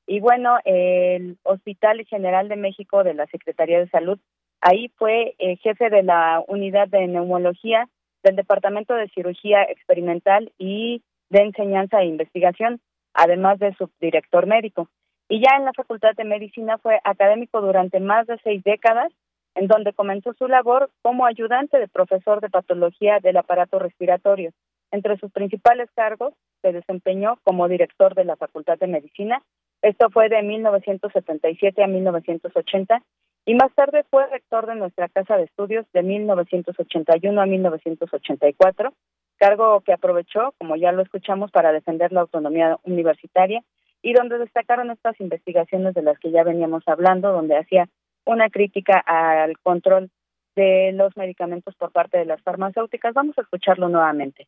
y 0.05 0.19
bueno, 0.19 0.59
el 0.63 1.39
Hospital 1.41 2.05
General 2.05 2.49
de 2.49 2.55
México 2.55 3.03
de 3.03 3.15
la 3.15 3.25
Secretaría 3.27 3.79
de 3.79 3.89
Salud, 3.89 4.19
ahí 4.61 4.89
fue 4.95 5.33
eh, 5.39 5.57
jefe 5.57 5.89
de 5.89 6.03
la 6.03 6.43
unidad 6.47 6.87
de 6.87 7.07
neumología 7.07 7.89
del 8.21 8.35
Departamento 8.35 8.93
de 8.93 9.09
Cirugía 9.09 9.63
Experimental 9.63 10.51
y 10.59 11.01
de 11.29 11.39
Enseñanza 11.39 12.01
e 12.01 12.05
Investigación, 12.05 12.79
además 13.15 13.57
de 13.57 13.73
subdirector 13.73 14.45
médico 14.45 14.87
y 15.33 15.39
ya 15.39 15.57
en 15.57 15.65
la 15.65 15.73
Facultad 15.73 16.13
de 16.15 16.25
Medicina 16.25 16.77
fue 16.77 16.99
académico 17.03 17.59
durante 17.59 17.99
más 17.99 18.27
de 18.27 18.37
seis 18.43 18.63
décadas, 18.63 19.11
en 19.55 19.65
donde 19.65 19.91
comenzó 19.91 20.31
su 20.33 20.47
labor 20.47 20.91
como 21.01 21.25
ayudante 21.25 21.79
de 21.79 21.87
profesor 21.87 22.39
de 22.39 22.51
patología 22.51 23.17
del 23.19 23.37
aparato 23.37 23.79
respiratorio. 23.79 24.51
Entre 24.91 25.17
sus 25.17 25.31
principales 25.31 25.89
cargos 25.95 26.35
se 26.61 26.71
desempeñó 26.71 27.39
como 27.43 27.67
director 27.67 28.13
de 28.13 28.25
la 28.25 28.35
Facultad 28.35 28.77
de 28.77 28.85
Medicina. 28.85 29.41
Esto 29.81 30.11
fue 30.11 30.29
de 30.29 30.43
1977 30.43 31.83
a 31.83 31.87
1980 31.87 33.01
y 33.47 33.55
más 33.55 33.73
tarde 33.73 34.05
fue 34.11 34.27
rector 34.27 34.67
de 34.67 34.75
nuestra 34.75 35.09
casa 35.09 35.35
de 35.37 35.45
estudios 35.45 35.87
de 35.93 36.03
1981 36.03 37.41
a 37.41 37.45
1984, 37.47 38.93
cargo 39.37 39.81
que 39.81 39.93
aprovechó, 39.93 40.53
como 40.59 40.75
ya 40.75 40.91
lo 40.91 41.01
escuchamos, 41.01 41.49
para 41.49 41.71
defender 41.71 42.11
la 42.11 42.21
autonomía 42.21 42.77
universitaria 42.83 43.63
y 44.03 44.13
donde 44.13 44.37
destacaron 44.37 44.91
estas 44.91 45.19
investigaciones 45.19 45.95
de 45.95 46.03
las 46.03 46.19
que 46.19 46.29
ya 46.29 46.43
veníamos 46.43 46.83
hablando, 46.85 47.31
donde 47.31 47.57
hacía 47.57 47.89
una 48.25 48.49
crítica 48.49 48.99
al 48.99 49.57
control 49.59 50.11
de 50.55 50.91
los 50.91 51.15
medicamentos 51.17 51.73
por 51.75 51.91
parte 51.91 52.17
de 52.17 52.25
las 52.25 52.41
farmacéuticas. 52.43 53.13
Vamos 53.13 53.35
a 53.37 53.41
escucharlo 53.41 53.89
nuevamente. 53.89 54.47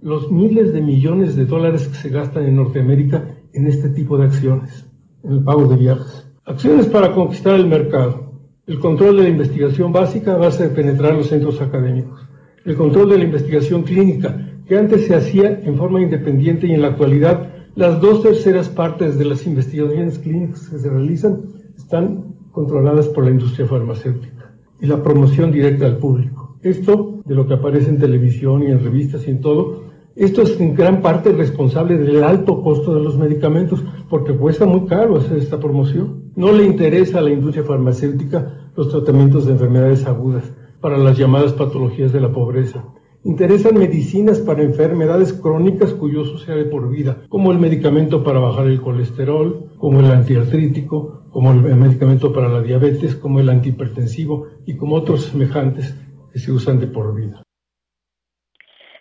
Los 0.00 0.30
miles 0.30 0.72
de 0.72 0.80
millones 0.80 1.36
de 1.36 1.44
dólares 1.44 1.88
que 1.88 1.94
se 1.94 2.08
gastan 2.08 2.46
en 2.46 2.56
Norteamérica 2.56 3.22
en 3.52 3.66
este 3.66 3.90
tipo 3.90 4.16
de 4.16 4.26
acciones, 4.26 4.88
en 5.22 5.32
el 5.32 5.44
pago 5.44 5.66
de 5.66 5.76
viajes. 5.76 6.32
Acciones 6.44 6.86
para 6.86 7.12
conquistar 7.12 7.56
el 7.56 7.66
mercado. 7.66 8.32
El 8.66 8.78
control 8.78 9.16
de 9.16 9.22
la 9.24 9.28
investigación 9.28 9.92
básica 9.92 10.36
va 10.36 10.46
a 10.46 10.52
ser 10.52 10.72
penetrar 10.72 11.14
los 11.14 11.28
centros 11.28 11.60
académicos. 11.60 12.28
El 12.64 12.76
control 12.76 13.10
de 13.10 13.18
la 13.18 13.24
investigación 13.24 13.82
clínica, 13.82 14.36
que 14.66 14.78
antes 14.78 15.06
se 15.06 15.16
hacía 15.16 15.50
en 15.50 15.76
forma 15.76 16.00
independiente 16.00 16.68
y 16.68 16.72
en 16.72 16.82
la 16.82 16.88
actualidad 16.88 17.51
las 17.74 18.00
dos 18.00 18.22
terceras 18.22 18.68
partes 18.68 19.18
de 19.18 19.24
las 19.24 19.46
investigaciones 19.46 20.18
clínicas 20.18 20.68
que 20.68 20.78
se 20.78 20.90
realizan 20.90 21.42
están 21.76 22.34
controladas 22.52 23.08
por 23.08 23.24
la 23.24 23.30
industria 23.30 23.66
farmacéutica 23.66 24.52
y 24.80 24.86
la 24.86 25.02
promoción 25.02 25.50
directa 25.50 25.86
al 25.86 25.96
público. 25.96 26.58
Esto, 26.62 27.20
de 27.24 27.34
lo 27.34 27.46
que 27.46 27.54
aparece 27.54 27.88
en 27.88 27.98
televisión 27.98 28.62
y 28.62 28.66
en 28.66 28.84
revistas 28.84 29.26
y 29.26 29.30
en 29.30 29.40
todo, 29.40 29.84
esto 30.14 30.42
es 30.42 30.60
en 30.60 30.74
gran 30.74 31.00
parte 31.00 31.32
responsable 31.32 31.96
del 31.96 32.22
alto 32.22 32.62
costo 32.62 32.94
de 32.94 33.00
los 33.00 33.16
medicamentos, 33.16 33.82
porque 34.10 34.36
cuesta 34.36 34.66
muy 34.66 34.84
caro 34.86 35.16
hacer 35.16 35.38
esta 35.38 35.58
promoción. 35.58 36.24
No 36.36 36.52
le 36.52 36.64
interesa 36.64 37.18
a 37.18 37.22
la 37.22 37.30
industria 37.30 37.64
farmacéutica 37.64 38.70
los 38.76 38.90
tratamientos 38.90 39.46
de 39.46 39.52
enfermedades 39.52 40.04
agudas 40.04 40.44
para 40.80 40.98
las 40.98 41.16
llamadas 41.16 41.54
patologías 41.54 42.12
de 42.12 42.20
la 42.20 42.30
pobreza. 42.30 42.84
Interesan 43.24 43.78
medicinas 43.78 44.40
para 44.40 44.62
enfermedades 44.62 45.32
crónicas 45.32 45.94
cuyo 45.94 46.22
uso 46.22 46.38
sea 46.38 46.56
de 46.56 46.64
por 46.64 46.90
vida, 46.90 47.18
como 47.28 47.52
el 47.52 47.58
medicamento 47.58 48.24
para 48.24 48.40
bajar 48.40 48.66
el 48.66 48.80
colesterol, 48.80 49.70
como 49.78 50.00
el 50.00 50.10
antiartrítico, 50.10 51.22
como 51.30 51.52
el 51.52 51.60
medicamento 51.76 52.32
para 52.32 52.48
la 52.48 52.60
diabetes, 52.62 53.14
como 53.14 53.38
el 53.38 53.48
antihipertensivo 53.48 54.48
y 54.66 54.76
como 54.76 54.96
otros 54.96 55.26
semejantes 55.26 55.94
que 56.32 56.40
se 56.40 56.50
usan 56.50 56.80
de 56.80 56.88
por 56.88 57.14
vida. 57.14 57.44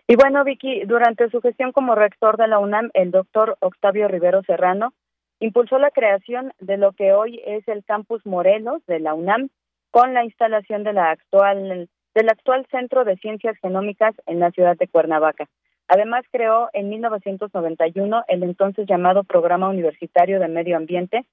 Y 0.07 0.15
bueno, 0.15 0.43
Vicky, 0.43 0.81
durante 0.85 1.29
su 1.31 1.41
gestión 1.41 1.71
como 1.71 1.95
rector 1.95 2.37
de 2.37 2.47
la 2.47 2.59
UNAM, 2.59 2.91
el 2.93 3.09
doctor 3.09 3.57
Octavio 3.59 4.07
Rivero 4.07 4.43
Serrano 4.43 4.93
impulsó 5.39 5.79
la 5.79 5.89
creación 5.89 6.53
de 6.59 6.77
lo 6.77 6.91
que 6.91 7.13
hoy 7.13 7.41
es 7.43 7.67
el 7.67 7.83
Campus 7.83 8.23
Morelos 8.27 8.85
de 8.85 8.99
la 8.99 9.15
UNAM 9.15 9.49
con 9.89 10.13
la 10.13 10.23
instalación 10.23 10.83
de 10.83 10.93
la 10.93 11.09
actual, 11.09 11.89
del 12.15 12.29
actual 12.29 12.65
Centro 12.71 13.03
de 13.03 13.17
Ciencias 13.17 13.57
Genómicas 13.61 14.15
en 14.25 14.39
la 14.39 14.51
ciudad 14.51 14.77
de 14.77 14.87
Cuernavaca. 14.87 15.47
Además, 15.87 16.23
creó 16.31 16.69
en 16.73 16.89
1991 16.89 18.23
el 18.27 18.43
entonces 18.43 18.87
llamado 18.87 19.23
Programa 19.23 19.69
Universitario 19.69 20.39
de 20.39 20.47
Medio 20.47 20.77
Ambiente, 20.77 21.25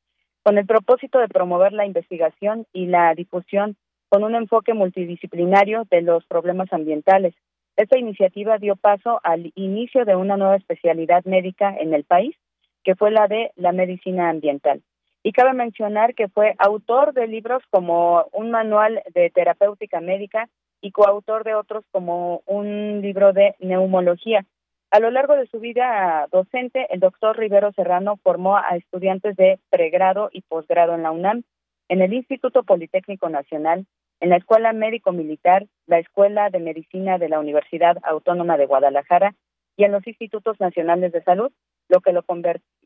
con 0.43 0.59
el 0.59 0.67
propósito 0.67 1.19
de 1.19 1.29
promover 1.29 1.73
la 1.73 1.87
investigación 1.87 2.67
y 2.73 2.87
la 2.87 3.15
difusión 3.15 3.77
con 4.09 4.25
un 4.25 4.35
enfoque 4.35 4.75
multidisciplinario 4.75 5.85
de 5.91 6.03
los 6.03 6.25
problemas 6.27 6.73
ambientales, 6.73 7.35
esta 7.79 7.97
iniciativa 7.97 8.59
dio 8.59 8.75
paso 8.75 9.21
al 9.23 9.53
inicio 9.55 10.05
de 10.05 10.17
una 10.17 10.37
nueva 10.37 10.57
especialidad 10.57 11.25
médica 11.25 11.77
en 11.79 11.95
el 11.95 12.03
país, 12.05 12.35
que 12.83 12.97
fue 12.97 13.13
la 13.13 13.29
de 13.29 13.53
la 13.55 13.71
medicina 13.71 14.31
ambiental. 14.31 14.83
Y 15.23 15.33
cabe 15.33 15.53
mencionar 15.53 16.15
que 16.15 16.27
fue 16.29 16.55
autor 16.59 17.13
de 17.13 17.29
libros 17.29 17.63
como 17.71 18.25
un 18.33 18.51
manual 18.51 19.03
de 19.15 19.31
terapéutica 19.31 20.01
médica 20.01 20.49
y 20.81 20.93
coautor 20.93 21.45
de 21.45 21.55
otros 21.55 21.85
como 21.91 22.43
un 22.47 23.01
libro 23.03 23.33
de 23.33 23.55
neumología. 23.59 24.45
A 24.91 25.01
lo 25.01 25.11
largo 25.11 25.37
de 25.37 25.47
su 25.49 25.61
vida 25.61 26.27
docente, 26.33 26.87
el 26.91 27.01
doctor 27.01 27.37
Rivero 27.37 27.73
Serrano 27.73 28.17
formó 28.23 28.57
a 28.57 28.77
estudiantes 28.77 29.37
de 29.37 29.59
pregrado 29.71 30.31
y 30.33 30.41
posgrado 30.43 30.95
en 30.95 31.03
la 31.03 31.11
UNAM, 31.11 31.43
en 31.89 32.01
el 32.01 32.15
Instituto 32.15 32.63
Politécnico 32.63 33.29
Nacional, 33.29 33.87
en 34.21 34.31
la 34.31 34.37
Escuela 34.37 34.73
Médico 34.73 35.13
Militar, 35.13 35.67
la 35.87 35.99
Escuela 35.99 36.51
de 36.51 36.59
Medicina 36.59 37.19
de 37.19 37.29
la 37.29 37.39
Universidad 37.39 37.99
Autónoma 38.03 38.57
de 38.57 38.67
Guadalajara 38.67 39.35
y 39.77 39.85
en 39.85 39.93
los 39.93 40.07
Institutos 40.07 40.59
Nacionales 40.59 41.13
de 41.13 41.23
Salud, 41.23 41.53
lo 41.89 42.01
que 42.01 42.13
lo 42.13 42.25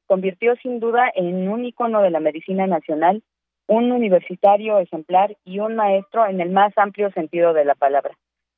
convirtió 0.07 0.57
sin 0.57 0.81
duda 0.81 1.11
en 1.15 1.49
un 1.49 1.65
icono 1.65 2.03
de 2.03 2.11
la 2.11 2.21
medicina 2.21 2.67
nacional, 2.67 3.23
un 3.67 3.93
universitario 3.93 4.79
ejemplar 4.79 5.37
y 5.45 5.61
un 5.61 5.77
maestro 5.77 6.27
en 6.27 6.41
el 6.41 6.51
más 6.51 6.73
amplio 6.77 7.11
sentido 7.13 7.53
de 7.53 7.65
la 7.65 7.75
palabra. 7.75 8.17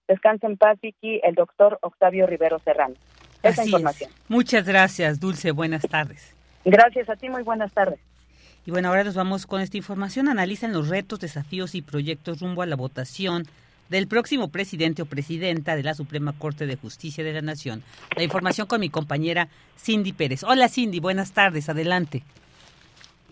Descansa 0.08 0.46
en 0.46 0.56
paz, 0.56 0.78
Vicky, 0.82 1.20
el 1.22 1.34
doctor 1.34 1.78
Octavio 1.82 2.26
Rivero 2.26 2.58
Serrano. 2.58 2.94
Esa 3.42 3.64
información. 3.64 4.10
Muchas 4.28 4.66
gracias, 4.66 5.20
Dulce. 5.20 5.50
Buenas 5.50 5.82
tardes. 5.82 6.34
Gracias 6.64 7.08
a 7.08 7.16
ti, 7.16 7.28
muy 7.28 7.42
buenas 7.42 7.72
tardes. 7.72 8.00
Y 8.66 8.70
bueno, 8.70 8.88
ahora 8.88 9.04
nos 9.04 9.14
vamos 9.14 9.46
con 9.46 9.60
esta 9.60 9.76
información. 9.76 10.28
Analizan 10.28 10.72
los 10.72 10.88
retos, 10.88 11.20
desafíos 11.20 11.74
y 11.74 11.82
proyectos 11.82 12.40
rumbo 12.40 12.62
a 12.62 12.66
la 12.66 12.76
votación 12.76 13.44
del 13.90 14.08
próximo 14.08 14.48
presidente 14.48 15.02
o 15.02 15.06
presidenta 15.06 15.76
de 15.76 15.82
la 15.82 15.94
Suprema 15.94 16.32
Corte 16.36 16.66
de 16.66 16.76
Justicia 16.76 17.22
de 17.22 17.34
la 17.34 17.42
Nación. 17.42 17.82
La 18.16 18.22
información 18.22 18.66
con 18.66 18.80
mi 18.80 18.88
compañera 18.88 19.48
Cindy 19.76 20.12
Pérez. 20.14 20.42
Hola 20.42 20.68
Cindy, 20.68 21.00
buenas 21.00 21.32
tardes, 21.32 21.68
adelante. 21.68 22.22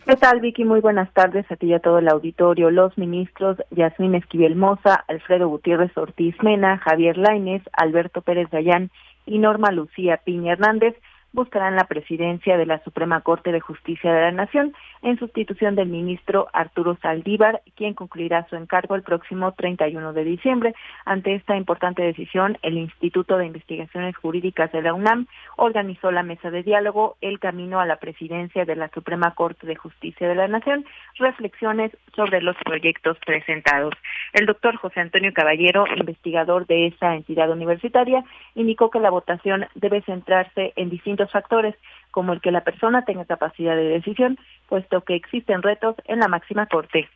¿Qué 0.04 0.16
tal, 0.16 0.40
Vicky? 0.40 0.64
Muy 0.64 0.80
buenas 0.80 1.12
tardes 1.12 1.50
a 1.52 1.54
ti 1.54 1.66
y 1.66 1.74
a 1.74 1.78
todo 1.78 1.98
el 1.98 2.08
auditorio. 2.08 2.72
Los 2.72 2.98
ministros 2.98 3.58
Yasmín 3.70 4.16
Esquivel 4.16 4.56
Moza, 4.56 5.04
Alfredo 5.06 5.48
Gutiérrez 5.48 5.96
Ortiz 5.96 6.34
Mena, 6.42 6.78
Javier 6.78 7.16
Lainez, 7.16 7.62
Alberto 7.72 8.20
Pérez 8.20 8.50
Gallán 8.50 8.90
y 9.26 9.38
Norma 9.38 9.70
Lucía 9.70 10.16
Piña 10.24 10.54
Hernández 10.54 10.96
buscarán 11.32 11.76
la 11.76 11.84
presidencia 11.84 12.56
de 12.56 12.66
la 12.66 12.82
Suprema 12.82 13.20
Corte 13.20 13.52
de 13.52 13.60
Justicia 13.60 14.12
de 14.12 14.20
la 14.22 14.32
Nación 14.32 14.74
en 15.02 15.18
sustitución 15.18 15.74
del 15.74 15.88
ministro 15.88 16.48
Arturo 16.52 16.96
Saldívar, 17.02 17.60
quien 17.76 17.94
concluirá 17.94 18.46
su 18.48 18.56
encargo 18.56 18.94
el 18.94 19.02
próximo 19.02 19.52
31 19.52 20.12
de 20.12 20.24
diciembre. 20.24 20.74
Ante 21.04 21.34
esta 21.34 21.56
importante 21.56 22.02
decisión, 22.02 22.58
el 22.62 22.78
Instituto 22.78 23.36
de 23.36 23.46
Investigaciones 23.46 24.16
Jurídicas 24.16 24.70
de 24.72 24.82
la 24.82 24.94
UNAM 24.94 25.26
organizó 25.56 26.10
la 26.10 26.22
mesa 26.22 26.50
de 26.50 26.62
diálogo 26.62 27.16
El 27.20 27.40
Camino 27.40 27.80
a 27.80 27.86
la 27.86 27.96
Presidencia 27.96 28.64
de 28.64 28.76
la 28.76 28.88
Suprema 28.88 29.34
Corte 29.34 29.66
de 29.66 29.76
Justicia 29.76 30.28
de 30.28 30.34
la 30.34 30.48
Nación, 30.48 30.84
reflexiones 31.18 31.92
sobre 32.14 32.40
los 32.40 32.56
proyectos 32.64 33.18
presentados. 33.26 33.94
El 34.32 34.46
doctor 34.46 34.76
José 34.76 35.00
Antonio 35.00 35.32
Caballero, 35.32 35.84
investigador 35.96 36.66
de 36.66 36.86
esa 36.86 37.14
entidad 37.14 37.50
universitaria, 37.50 38.24
indicó 38.54 38.90
que 38.90 39.00
la 39.00 39.10
votación 39.10 39.66
debe 39.74 40.02
centrarse 40.02 40.72
en 40.76 40.90
distintos 40.90 41.30
factores, 41.30 41.74
como 42.12 42.32
el 42.32 42.40
que 42.40 42.52
la 42.52 42.62
persona 42.62 43.04
tenga 43.04 43.24
capacidad 43.24 43.74
de 43.74 43.84
decisión, 43.84 44.38
puesto 44.68 45.02
que 45.02 45.16
existen 45.16 45.62
retos 45.62 45.96
en 46.04 46.20
la 46.20 46.28
máxima 46.28 46.66
corte. 46.66 47.08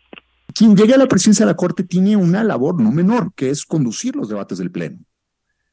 Quien 0.52 0.74
llegue 0.74 0.94
a 0.94 0.98
la 0.98 1.06
presidencia 1.06 1.44
de 1.44 1.52
la 1.52 1.56
Corte 1.56 1.84
tiene 1.84 2.16
una 2.16 2.42
labor 2.42 2.80
no 2.80 2.90
menor, 2.90 3.32
que 3.34 3.50
es 3.50 3.64
conducir 3.64 4.16
los 4.16 4.28
debates 4.28 4.58
del 4.58 4.70
Pleno. 4.70 4.98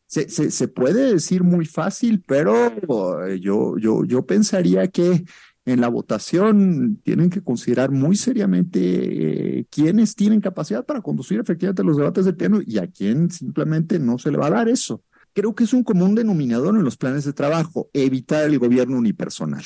Se, 0.05 0.29
se, 0.29 0.67
puede 0.67 1.13
decir 1.13 1.41
muy 1.41 1.65
fácil, 1.65 2.23
pero 2.27 3.25
eh, 3.25 3.39
yo, 3.39 3.77
yo, 3.79 4.03
yo 4.03 4.25
pensaría 4.27 4.87
que 4.89 5.23
en 5.65 5.81
la 5.81 5.87
votación 5.87 6.97
tienen 7.03 7.31
que 7.31 7.41
considerar 7.41 7.89
muy 7.89 8.15
seriamente 8.15 8.79
eh, 9.59 9.65
quiénes 9.71 10.13
tienen 10.13 10.41
capacidad 10.41 10.85
para 10.85 11.01
conducir 11.01 11.39
efectivamente 11.39 11.83
los 11.83 11.97
debates 11.97 12.25
del 12.25 12.35
Pleno 12.35 12.59
y 12.63 12.77
a 12.77 12.85
quién 12.85 13.31
simplemente 13.31 13.97
no 13.97 14.19
se 14.19 14.29
le 14.29 14.37
va 14.37 14.47
a 14.47 14.51
dar 14.51 14.67
eso 14.67 15.01
creo 15.33 15.55
que 15.55 15.65
es 15.65 15.73
un 15.73 15.83
común 15.83 16.15
denominador 16.15 16.75
en 16.75 16.83
los 16.83 16.97
planes 16.97 17.25
de 17.25 17.33
trabajo, 17.33 17.89
evitar 17.93 18.45
el 18.45 18.59
gobierno 18.59 18.97
unipersonal. 18.97 19.63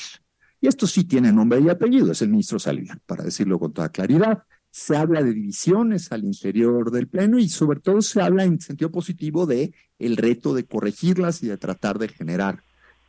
Y 0.60 0.66
esto 0.66 0.86
sí 0.86 1.04
tiene 1.04 1.32
nombre 1.32 1.60
y 1.60 1.68
apellido, 1.68 2.10
es 2.10 2.22
el 2.22 2.30
ministro 2.30 2.58
Salinas, 2.58 2.98
para 3.06 3.22
decirlo 3.22 3.58
con 3.58 3.72
toda 3.72 3.90
claridad. 3.90 4.42
Se 4.70 4.96
habla 4.96 5.22
de 5.22 5.32
divisiones 5.32 6.10
al 6.10 6.24
interior 6.24 6.90
del 6.90 7.08
Pleno 7.08 7.38
y 7.38 7.48
sobre 7.48 7.80
todo 7.80 8.02
se 8.02 8.20
habla 8.20 8.44
en 8.44 8.60
sentido 8.60 8.90
positivo 8.90 9.46
de 9.46 9.72
el 9.98 10.16
reto 10.16 10.54
de 10.54 10.66
corregirlas 10.66 11.42
y 11.42 11.48
de 11.48 11.56
tratar 11.56 11.98
de 11.98 12.08
generar 12.08 12.62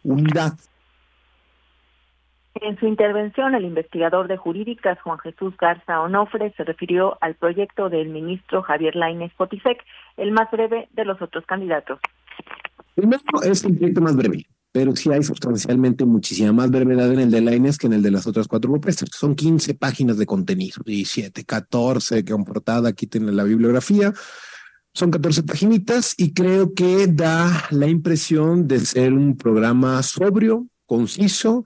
unidad. 0.04 0.58
En 2.56 2.78
su 2.80 2.88
intervención, 2.88 3.56
el 3.56 3.64
investigador 3.64 4.28
de 4.28 4.38
jurídicas 4.38 5.00
Juan 5.02 5.20
Jesús 5.20 5.56
Garza 5.58 6.02
Onofre 6.02 6.52
se 6.58 6.64
refirió 6.64 7.18
al 7.22 7.36
proyecto 7.36 7.90
del 7.90 8.10
ministro 8.10 8.64
Javier 8.64 8.96
Lainez 8.96 9.34
Potisek, 9.36 9.84
el 10.18 10.32
más 10.32 10.52
breve 10.52 10.90
de 10.92 11.06
los 11.06 11.22
otros 11.22 11.46
candidatos. 11.46 12.00
Primero, 12.96 13.22
es 13.44 13.64
el 13.64 13.78
proyecto 13.78 14.02
más 14.02 14.16
breve, 14.16 14.46
pero 14.72 14.96
sí 14.96 15.12
hay 15.12 15.24
sustancialmente 15.24 16.06
muchísima 16.06 16.52
más 16.52 16.70
brevedad 16.70 17.12
en 17.14 17.20
el 17.20 17.32
de 17.32 17.42
Laines 17.42 17.78
que 17.78 17.88
en 17.88 17.94
el 17.94 18.02
de 18.02 18.12
las 18.12 18.28
otras 18.28 18.48
cuatro 18.48 18.72
propuestas. 18.72 19.10
Son 19.14 19.36
15 19.36 19.74
páginas 19.76 20.18
de 20.18 20.26
contenido, 20.26 20.82
17, 20.86 21.46
14 21.46 22.26
con 22.26 22.44
portada, 22.44 22.90
aquí 22.90 23.08
tienen 23.08 23.36
la 23.36 23.44
bibliografía. 23.44 24.14
Son 24.94 25.12
14 25.12 25.44
paginitas 25.44 26.14
y 26.18 26.34
creo 26.34 26.74
que 26.74 27.08
da 27.08 27.68
la 27.72 27.88
impresión 27.88 28.68
de 28.68 28.80
ser 28.80 29.14
un 29.14 29.38
programa 29.38 30.02
sobrio, 30.04 30.68
conciso 30.86 31.64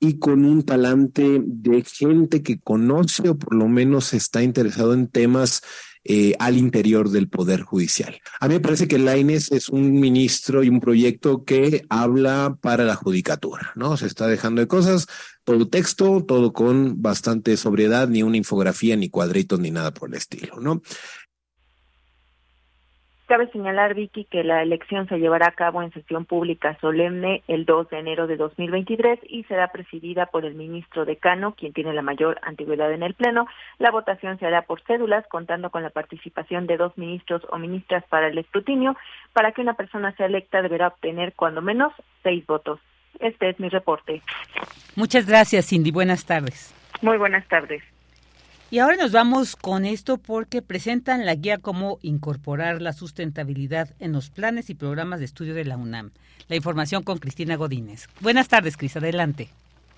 y 0.00 0.18
con 0.18 0.44
un 0.44 0.64
talante 0.64 1.42
de 1.44 1.84
gente 1.84 2.42
que 2.42 2.58
conoce 2.58 3.28
o 3.28 3.38
por 3.38 3.54
lo 3.54 3.68
menos 3.68 4.14
está 4.14 4.42
interesado 4.42 4.94
en 4.94 5.06
temas 5.06 5.62
eh, 6.04 6.34
al 6.38 6.56
interior 6.56 7.10
del 7.10 7.28
Poder 7.28 7.62
Judicial. 7.62 8.20
A 8.40 8.48
mí 8.48 8.54
me 8.54 8.60
parece 8.60 8.88
que 8.88 8.98
Laines 8.98 9.52
es 9.52 9.68
un 9.68 9.92
ministro 9.92 10.62
y 10.64 10.68
un 10.68 10.80
proyecto 10.80 11.44
que 11.44 11.84
habla 11.88 12.58
para 12.60 12.84
la 12.84 12.96
judicatura, 12.96 13.72
¿no? 13.76 13.96
Se 13.96 14.06
está 14.06 14.26
dejando 14.26 14.60
de 14.60 14.66
cosas, 14.66 15.06
todo 15.44 15.68
texto, 15.68 16.24
todo 16.26 16.52
con 16.52 17.02
bastante 17.02 17.56
sobriedad, 17.56 18.08
ni 18.08 18.22
una 18.22 18.36
infografía, 18.36 18.96
ni 18.96 19.10
cuadritos, 19.10 19.60
ni 19.60 19.70
nada 19.70 19.92
por 19.92 20.08
el 20.08 20.16
estilo, 20.16 20.60
¿no? 20.60 20.82
Cabe 23.32 23.50
señalar, 23.50 23.94
Vicky, 23.94 24.26
que 24.26 24.44
la 24.44 24.62
elección 24.62 25.08
se 25.08 25.16
llevará 25.16 25.46
a 25.48 25.52
cabo 25.52 25.82
en 25.82 25.90
sesión 25.94 26.26
pública 26.26 26.76
solemne 26.82 27.42
el 27.48 27.64
2 27.64 27.88
de 27.88 27.98
enero 27.98 28.26
de 28.26 28.36
2023 28.36 29.20
y 29.26 29.44
será 29.44 29.68
presidida 29.68 30.26
por 30.26 30.44
el 30.44 30.54
ministro 30.54 31.06
decano, 31.06 31.54
quien 31.54 31.72
tiene 31.72 31.94
la 31.94 32.02
mayor 32.02 32.38
antigüedad 32.42 32.92
en 32.92 33.02
el 33.02 33.14
Pleno. 33.14 33.46
La 33.78 33.90
votación 33.90 34.38
se 34.38 34.44
hará 34.44 34.66
por 34.66 34.82
cédulas, 34.82 35.26
contando 35.28 35.70
con 35.70 35.82
la 35.82 35.88
participación 35.88 36.66
de 36.66 36.76
dos 36.76 36.92
ministros 36.98 37.40
o 37.48 37.56
ministras 37.56 38.04
para 38.10 38.28
el 38.28 38.36
escrutinio. 38.36 38.98
Para 39.32 39.52
que 39.52 39.62
una 39.62 39.76
persona 39.78 40.12
sea 40.16 40.26
electa 40.26 40.60
deberá 40.60 40.88
obtener 40.88 41.32
cuando 41.32 41.62
menos 41.62 41.94
seis 42.22 42.46
votos. 42.46 42.80
Este 43.18 43.48
es 43.48 43.58
mi 43.58 43.70
reporte. 43.70 44.20
Muchas 44.94 45.26
gracias, 45.26 45.70
Cindy. 45.70 45.90
Buenas 45.90 46.26
tardes. 46.26 46.74
Muy 47.00 47.16
buenas 47.16 47.48
tardes. 47.48 47.82
Y 48.72 48.78
ahora 48.78 48.96
nos 48.96 49.12
vamos 49.12 49.54
con 49.54 49.84
esto 49.84 50.16
porque 50.16 50.62
presentan 50.62 51.26
la 51.26 51.34
guía 51.34 51.58
cómo 51.58 51.98
incorporar 52.00 52.80
la 52.80 52.94
sustentabilidad 52.94 53.90
en 54.00 54.12
los 54.12 54.30
planes 54.30 54.70
y 54.70 54.74
programas 54.74 55.18
de 55.18 55.26
estudio 55.26 55.52
de 55.52 55.66
la 55.66 55.76
UNAM. 55.76 56.10
La 56.48 56.56
información 56.56 57.02
con 57.02 57.18
Cristina 57.18 57.56
Godínez. 57.56 58.08
Buenas 58.22 58.48
tardes, 58.48 58.78
Cris, 58.78 58.96
adelante. 58.96 59.48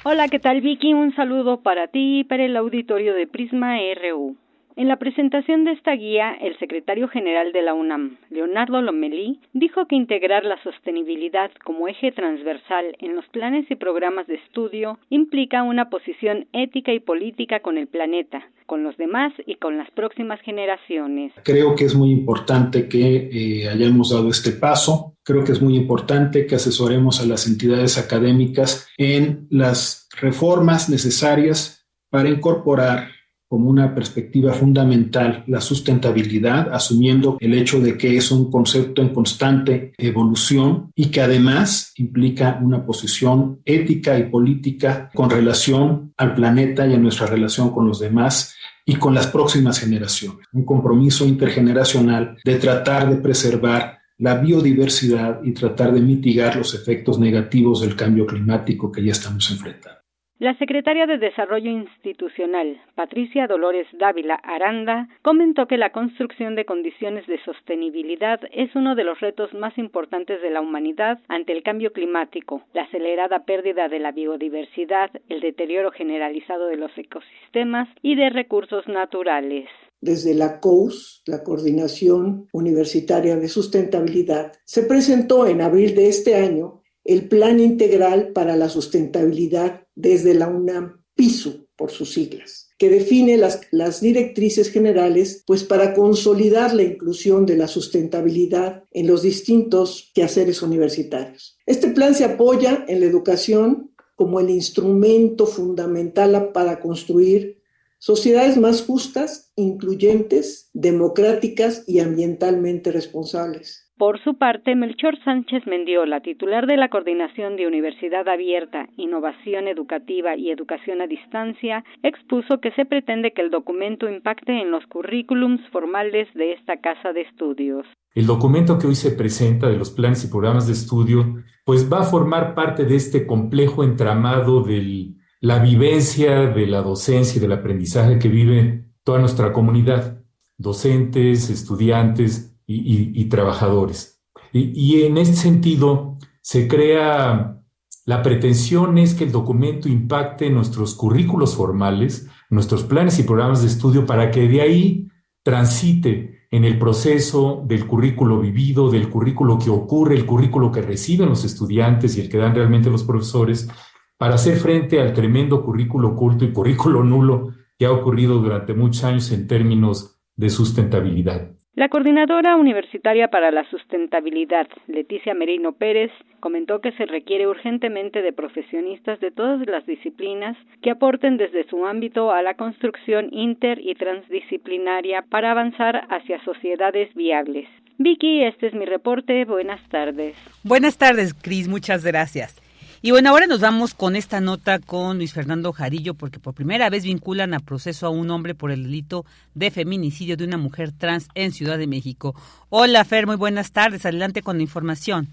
Hola, 0.03 0.27
¿qué 0.27 0.41
tal 0.41 0.61
Vicky? 0.61 0.93
Un 0.93 1.15
saludo 1.15 1.61
para 1.63 1.87
ti 1.87 2.19
y 2.19 2.25
para 2.25 2.47
el 2.47 2.57
auditorio 2.57 3.15
de 3.15 3.29
Prisma 3.29 3.77
RU. 3.77 4.37
En 4.77 4.89
la 4.89 4.97
presentación 4.97 5.65
de 5.65 5.71
esta 5.71 5.93
guía, 5.93 6.33
el 6.33 6.59
secretario 6.59 7.07
general 7.07 7.53
de 7.53 7.63
la 7.63 7.75
UNAM, 7.75 8.17
Leonardo 8.29 8.83
Lomelí, 8.83 9.39
dijo 9.53 9.87
que 9.87 9.95
integrar 9.95 10.45
la 10.45 10.61
sostenibilidad 10.65 11.53
como 11.65 11.87
eje 11.87 12.11
transversal 12.11 12.97
en 12.99 13.15
los 13.15 13.25
planes 13.27 13.71
y 13.71 13.77
programas 13.77 14.27
de 14.27 14.35
estudio 14.35 14.99
implica 15.11 15.63
una 15.63 15.91
posición 15.91 16.49
ética 16.53 16.93
y 16.93 16.99
política 16.99 17.61
con 17.61 17.79
el 17.79 17.87
planeta, 17.87 18.49
con 18.67 18.83
los 18.83 18.97
demás 18.97 19.33
y 19.47 19.55
con 19.57 19.79
las 19.79 19.89
próximas 19.93 20.41
generaciones. 20.41 21.33
Creo 21.45 21.77
que 21.77 21.85
es 21.85 21.95
muy 21.95 22.11
importante 22.11 22.89
que 22.89 23.29
eh, 23.31 23.69
hayamos 23.69 24.11
dado 24.11 24.29
este 24.29 24.51
paso. 24.51 25.15
Creo 25.23 25.45
que 25.45 25.53
es 25.53 25.63
muy 25.63 25.77
importante 25.77 26.47
que 26.47 26.57
asesoremos 26.57 27.21
a 27.21 27.27
las 27.27 27.47
entidades 27.47 27.97
académicas 27.97 28.89
en 28.99 29.47
las 29.51 30.09
reformas 30.21 30.91
necesarias 30.91 31.87
para 32.11 32.29
incorporar 32.29 33.09
como 33.55 33.71
una 33.71 33.95
perspectiva 33.95 34.53
fundamental 34.53 35.45
la 35.47 35.61
sustentabilidad, 35.61 36.75
asumiendo 36.75 37.37
el 37.39 37.55
hecho 37.55 37.81
de 37.81 37.97
que 37.97 38.17
es 38.17 38.33
un 38.33 38.51
concepto 38.51 39.01
en 39.01 39.11
constante 39.11 39.93
evolución 39.97 40.91
y 40.97 41.13
que 41.13 41.21
además 41.21 41.93
implica 41.95 42.59
una 42.61 42.85
posición 42.85 43.61
ética 43.65 44.19
y 44.19 44.25
política 44.25 45.09
con 45.15 45.31
relación 45.31 46.13
al 46.17 46.35
planeta 46.35 46.85
y 46.85 46.95
a 46.95 46.99
nuestra 46.99 47.29
relación 47.29 47.71
con 47.71 47.87
los 47.87 48.01
demás 48.01 48.57
y 48.85 48.97
con 48.97 49.15
las 49.15 49.29
próximas 49.29 49.79
generaciones. 49.79 50.49
Un 50.53 50.65
compromiso 50.65 51.25
intergeneracional 51.25 52.37
de 52.45 52.57
tratar 52.57 53.09
de 53.09 53.19
preservar 53.19 54.01
la 54.19 54.35
biodiversidad 54.35 55.45
y 55.45 55.53
tratar 55.53 55.93
de 55.95 56.01
mitigar 56.01 56.57
los 56.57 56.75
efectos 56.75 57.21
negativos 57.21 57.83
del 57.83 57.95
cambio 57.95 58.27
climático 58.27 58.91
que 58.91 59.05
ya 59.05 59.13
estamos 59.13 59.49
enfrentando. 59.53 60.04
La 60.41 60.59
secretaria 60.59 61.07
de 61.07 61.17
Desarrollo 61.17 61.71
Institucional, 61.71 62.81
Patricia 62.97 63.47
Dolores 63.47 63.87
Dávila 63.93 64.35
Aranda, 64.35 65.09
comentó 65.23 65.69
que 65.69 65.77
la 65.77 65.93
construcción 65.93 66.57
de 66.57 66.65
condiciones 66.65 67.25
de 67.29 67.39
sostenibilidad 67.45 68.41
es 68.51 68.75
uno 68.75 68.97
de 68.97 69.05
los 69.05 69.21
retos 69.21 69.55
más 69.55 69.79
importantes 69.79 70.43
de 70.43 70.51
la 70.51 70.61
humanidad 70.61 71.21
ante 71.29 71.53
el 71.53 71.63
cambio 71.63 71.93
climático, 71.93 72.63
la 72.73 72.83
acelerada 72.83 73.45
pérdida 73.45 73.89
de 73.89 74.01
la 74.01 74.11
biodiversidad, 74.11 75.11
el 75.29 75.41
deterioro 75.41 75.93
generalizado 75.93 76.67
de 76.67 76.79
los 76.79 76.91
ecosistemas 76.99 77.89
y 78.03 78.17
de 78.17 78.31
recursos 78.31 78.89
naturales. 78.89 79.69
Desde 80.01 80.35
la 80.35 80.59
COUS, 80.59 81.23
la 81.27 81.45
Coordinación 81.45 82.49
Universitaria 82.53 83.37
de 83.37 83.49
Sustentabilidad, 83.49 84.53
se 84.65 84.83
presentó 84.83 85.47
en 85.47 85.61
abril 85.63 85.95
de 85.95 86.09
este 86.09 86.35
año 86.35 86.84
el 87.05 87.29
Plan 87.29 87.61
Integral 87.61 88.33
para 88.33 88.57
la 88.57 88.69
Sustentabilidad 88.69 89.87
desde 89.95 90.35
la 90.35 90.49
UNAM, 90.49 91.05
PISU 91.15 91.69
por 91.77 91.91
sus 91.91 92.13
siglas, 92.13 92.71
que 92.79 92.89
define 92.89 93.37
las, 93.37 94.01
directrices 94.01 94.71
generales 94.71 95.43
pues 95.47 95.65
para 95.65 95.93
consolidar 95.95 96.75
la 96.75 96.83
inclusión 96.83 97.47
de 97.47 97.57
la 97.57 97.69
sustentabilidad 97.69 98.85
en 98.93 99.07
los 99.07 99.23
distintos 99.23 100.11
quehaceres 100.15 100.63
universitarios. 100.63 101.59
Este 101.67 101.89
plan 101.89 102.15
se 102.15 102.25
apoya 102.25 102.85
en 102.89 103.01
la 103.01 103.07
educación 103.07 103.93
como 104.15 104.41
el 104.41 104.51
instrumento 104.51 105.47
fundamental 105.47 106.53
para 106.53 106.81
construir 106.81 107.61
sociedades 107.99 108.57
más 108.57 108.83
justas, 108.83 109.51
incluyentes, 109.57 110.69
democráticas 110.73 111.85
y 111.87 111.99
ambientalmente 111.99 112.93
responsables. 112.93 113.84
Por 113.97 114.21
su 114.25 114.35
parte, 114.35 114.75
Melchor 114.75 115.17
Sánchez 115.25 115.69
Mendiola, 115.69 116.21
titular 116.21 116.67
de 116.67 116.77
la 116.77 116.89
Coordinación 116.89 117.55
de 117.55 117.69
Universidad 117.69 118.29
Abierta, 118.29 118.89
Innovación 118.97 119.69
Educativa 119.69 120.37
y 120.37 120.51
Educación 120.51 121.01
a 121.01 121.07
Distancia, 121.07 121.85
expuso 122.03 122.59
que 122.61 122.73
se 122.73 122.87
pretende 122.87 123.33
que 123.33 123.43
el 123.43 123.53
documento 123.53 124.09
impacte 124.09 124.61
en 124.61 124.73
los 124.73 124.85
currículums 124.89 125.61
formales 125.71 126.27
de 126.35 126.55
esta 126.55 126.81
casa 126.81 127.13
de 127.13 127.21
estudios. 127.21 127.87
El 128.17 128.27
documento 128.27 128.81
que 128.81 128.89
hoy 128.89 128.97
se 128.97 129.13
presenta 129.13 129.69
de 129.69 129.77
los 129.77 129.91
planes 129.91 130.25
y 130.25 130.29
programas 130.29 130.67
de 130.67 130.73
estudio, 130.73 131.45
pues 131.65 131.91
va 131.91 132.01
a 132.01 132.05
formar 132.05 132.57
parte 132.57 132.85
de 132.85 132.97
este 132.97 133.29
complejo 133.29 133.85
entramado 133.85 134.65
de 134.65 135.15
la 135.41 135.61
vivencia 135.61 136.49
de 136.49 136.67
la 136.67 136.83
docencia 136.83 137.39
y 137.39 137.43
del 137.43 137.53
aprendizaje 137.53 138.19
que 138.19 138.29
vive 138.29 138.87
toda 139.05 139.21
nuestra 139.21 139.53
comunidad, 139.53 140.21
docentes, 140.59 141.49
estudiantes, 141.49 142.54
y, 142.67 143.25
trabajadores. 143.27 144.23
Y, 144.53 145.03
en 145.03 145.19
este 145.19 145.37
sentido, 145.37 146.19
se 146.41 146.69
crea, 146.69 147.61
la 148.07 148.23
pretensión 148.23 148.99
es 148.99 149.15
que 149.15 149.25
el 149.25 149.33
documento 149.33 149.89
impacte 149.89 150.51
nuestros 150.51 150.95
currículos 150.95 151.57
formales, 151.57 152.29
nuestros 152.51 152.85
planes 152.85 153.19
y 153.19 153.25
programas 153.25 153.63
de 153.63 153.69
estudio, 153.69 154.07
para 154.07 154.31
que 154.31 154.49
de 154.49 154.61
ahí 154.61 155.09
transite 155.43 156.47
en 156.51 156.65
el 156.65 156.79
proceso 156.79 157.65
del 157.67 157.87
currículo 157.87 158.39
vivido, 158.41 158.91
del 158.91 159.11
currículo 159.11 159.59
que 159.59 159.71
ocurre, 159.71 160.15
el 160.15 160.25
currículo 160.25 160.71
que 160.71 160.83
reciben 160.83 161.29
los 161.29 161.45
estudiantes 161.45 162.17
y 162.17 162.21
el 162.21 162.29
que 162.29 162.39
dan 162.39 162.55
realmente 162.55 162.91
los 162.91 163.03
profesores, 163.03 163.69
para 164.17 164.37
hacer 164.37 164.57
frente 164.57 165.01
al 165.01 165.13
tremendo 165.13 165.65
currículo 165.65 166.11
oculto 166.11 166.45
y 166.45 166.53
currículo 166.53 167.03
nulo 167.03 167.49
que 167.77 167.87
ha 167.87 167.93
ocurrido 167.93 168.39
durante 168.39 168.73
muchos 168.73 169.03
años 169.03 169.33
en 169.33 169.49
términos 169.49 170.21
de 170.37 170.49
sustentabilidad. 170.49 171.51
La 171.77 171.89
coordinadora 171.89 172.55
universitaria 172.55 173.29
para 173.29 173.51
la 173.51 173.69
sustentabilidad, 173.69 174.69
Leticia 174.87 175.35
Merino 175.35 175.73
Pérez, 175.73 176.13
comentó 176.39 176.81
que 176.81 176.93
se 176.93 177.05
requiere 177.05 177.49
urgentemente 177.49 178.23
de 178.23 178.33
profesionistas 178.33 179.19
de 179.19 179.33
todas 179.33 179.67
las 179.67 179.85
disciplinas 179.85 180.57
que 180.83 180.93
aporten 180.93 181.37
desde 181.37 181.67
su 181.69 181.85
ámbito 181.85 182.31
a 182.31 182.43
la 182.43 182.55
construcción 182.55 183.29
inter 183.33 183.81
y 183.81 183.97
transdisciplinaria 183.97 185.23
para 185.23 185.51
avanzar 185.51 186.07
hacia 186.11 186.41
sociedades 186.45 187.13
viables. 187.15 187.67
Vicky, 187.99 188.45
este 188.45 188.69
es 188.69 188.75
mi 188.75 188.85
reporte. 188.85 189.45
Buenas 189.45 189.81
tardes. 189.89 190.37
Buenas 190.63 190.97
tardes, 190.97 191.35
Cris. 191.35 191.67
Muchas 191.67 192.05
gracias. 192.05 192.64
Y 193.07 193.11
bueno, 193.11 193.29
ahora 193.29 193.47
nos 193.47 193.61
vamos 193.61 193.93
con 193.93 194.17
esta 194.17 194.41
nota 194.41 194.79
con 194.79 195.19
Luis 195.19 195.35
Fernando 195.35 195.73
Jarillo, 195.73 196.15
porque 196.15 196.39
por 196.39 196.55
primera 196.55 196.89
vez 196.89 197.05
vinculan 197.05 197.53
a 197.53 197.59
proceso 197.59 198.07
a 198.07 198.09
un 198.09 198.31
hombre 198.31 198.55
por 198.55 198.71
el 198.71 198.85
delito 198.85 199.27
de 199.55 199.71
feminicidio 199.71 200.39
de 200.39 200.47
una 200.47 200.57
mujer 200.57 200.89
trans 200.99 201.29
en 201.35 201.51
Ciudad 201.51 201.77
de 201.77 201.87
México. 201.87 202.33
Hola, 202.71 203.05
Fer, 203.05 203.27
muy 203.27 203.37
buenas 203.37 203.73
tardes. 203.73 204.07
Adelante 204.07 204.41
con 204.41 204.57
la 204.57 204.63
información. 204.63 205.27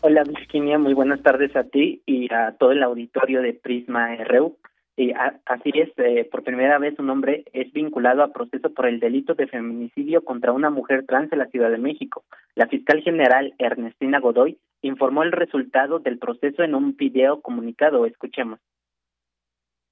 Hola, 0.00 0.24
Virginia, 0.24 0.76
muy 0.76 0.92
buenas 0.92 1.22
tardes 1.22 1.54
a 1.54 1.62
ti 1.62 2.02
y 2.04 2.34
a 2.34 2.56
todo 2.58 2.72
el 2.72 2.82
auditorio 2.82 3.42
de 3.42 3.52
Prisma 3.52 4.16
RU. 4.16 4.56
Y 4.98 5.12
así 5.12 5.70
es, 5.74 5.90
eh, 5.98 6.28
por 6.28 6.42
primera 6.42 6.76
vez 6.78 6.98
un 6.98 7.08
hombre 7.08 7.44
es 7.52 7.72
vinculado 7.72 8.24
a 8.24 8.32
proceso 8.32 8.74
por 8.74 8.84
el 8.84 8.98
delito 8.98 9.34
de 9.34 9.46
feminicidio 9.46 10.24
contra 10.24 10.50
una 10.50 10.70
mujer 10.70 11.06
trans 11.06 11.32
en 11.32 11.38
la 11.38 11.46
Ciudad 11.46 11.70
de 11.70 11.78
México. 11.78 12.24
La 12.56 12.66
fiscal 12.66 13.00
general 13.02 13.54
Ernestina 13.58 14.18
Godoy 14.18 14.58
informó 14.82 15.22
el 15.22 15.30
resultado 15.30 16.00
del 16.00 16.18
proceso 16.18 16.64
en 16.64 16.74
un 16.74 16.96
video 16.96 17.40
comunicado. 17.42 18.06
Escuchemos. 18.06 18.58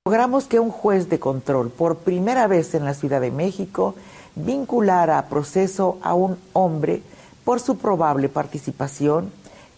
Logramos 0.04 0.48
que 0.48 0.58
un 0.58 0.70
juez 0.70 1.08
de 1.08 1.20
control, 1.20 1.70
por 1.70 2.02
primera 2.02 2.48
vez 2.48 2.74
en 2.74 2.84
la 2.84 2.94
Ciudad 2.94 3.20
de 3.20 3.30
México, 3.30 3.94
vinculara 4.34 5.18
a 5.18 5.28
proceso 5.28 6.00
a 6.02 6.14
un 6.14 6.36
hombre 6.52 7.00
por 7.44 7.60
su 7.60 7.78
probable 7.78 8.28
participación 8.28 9.30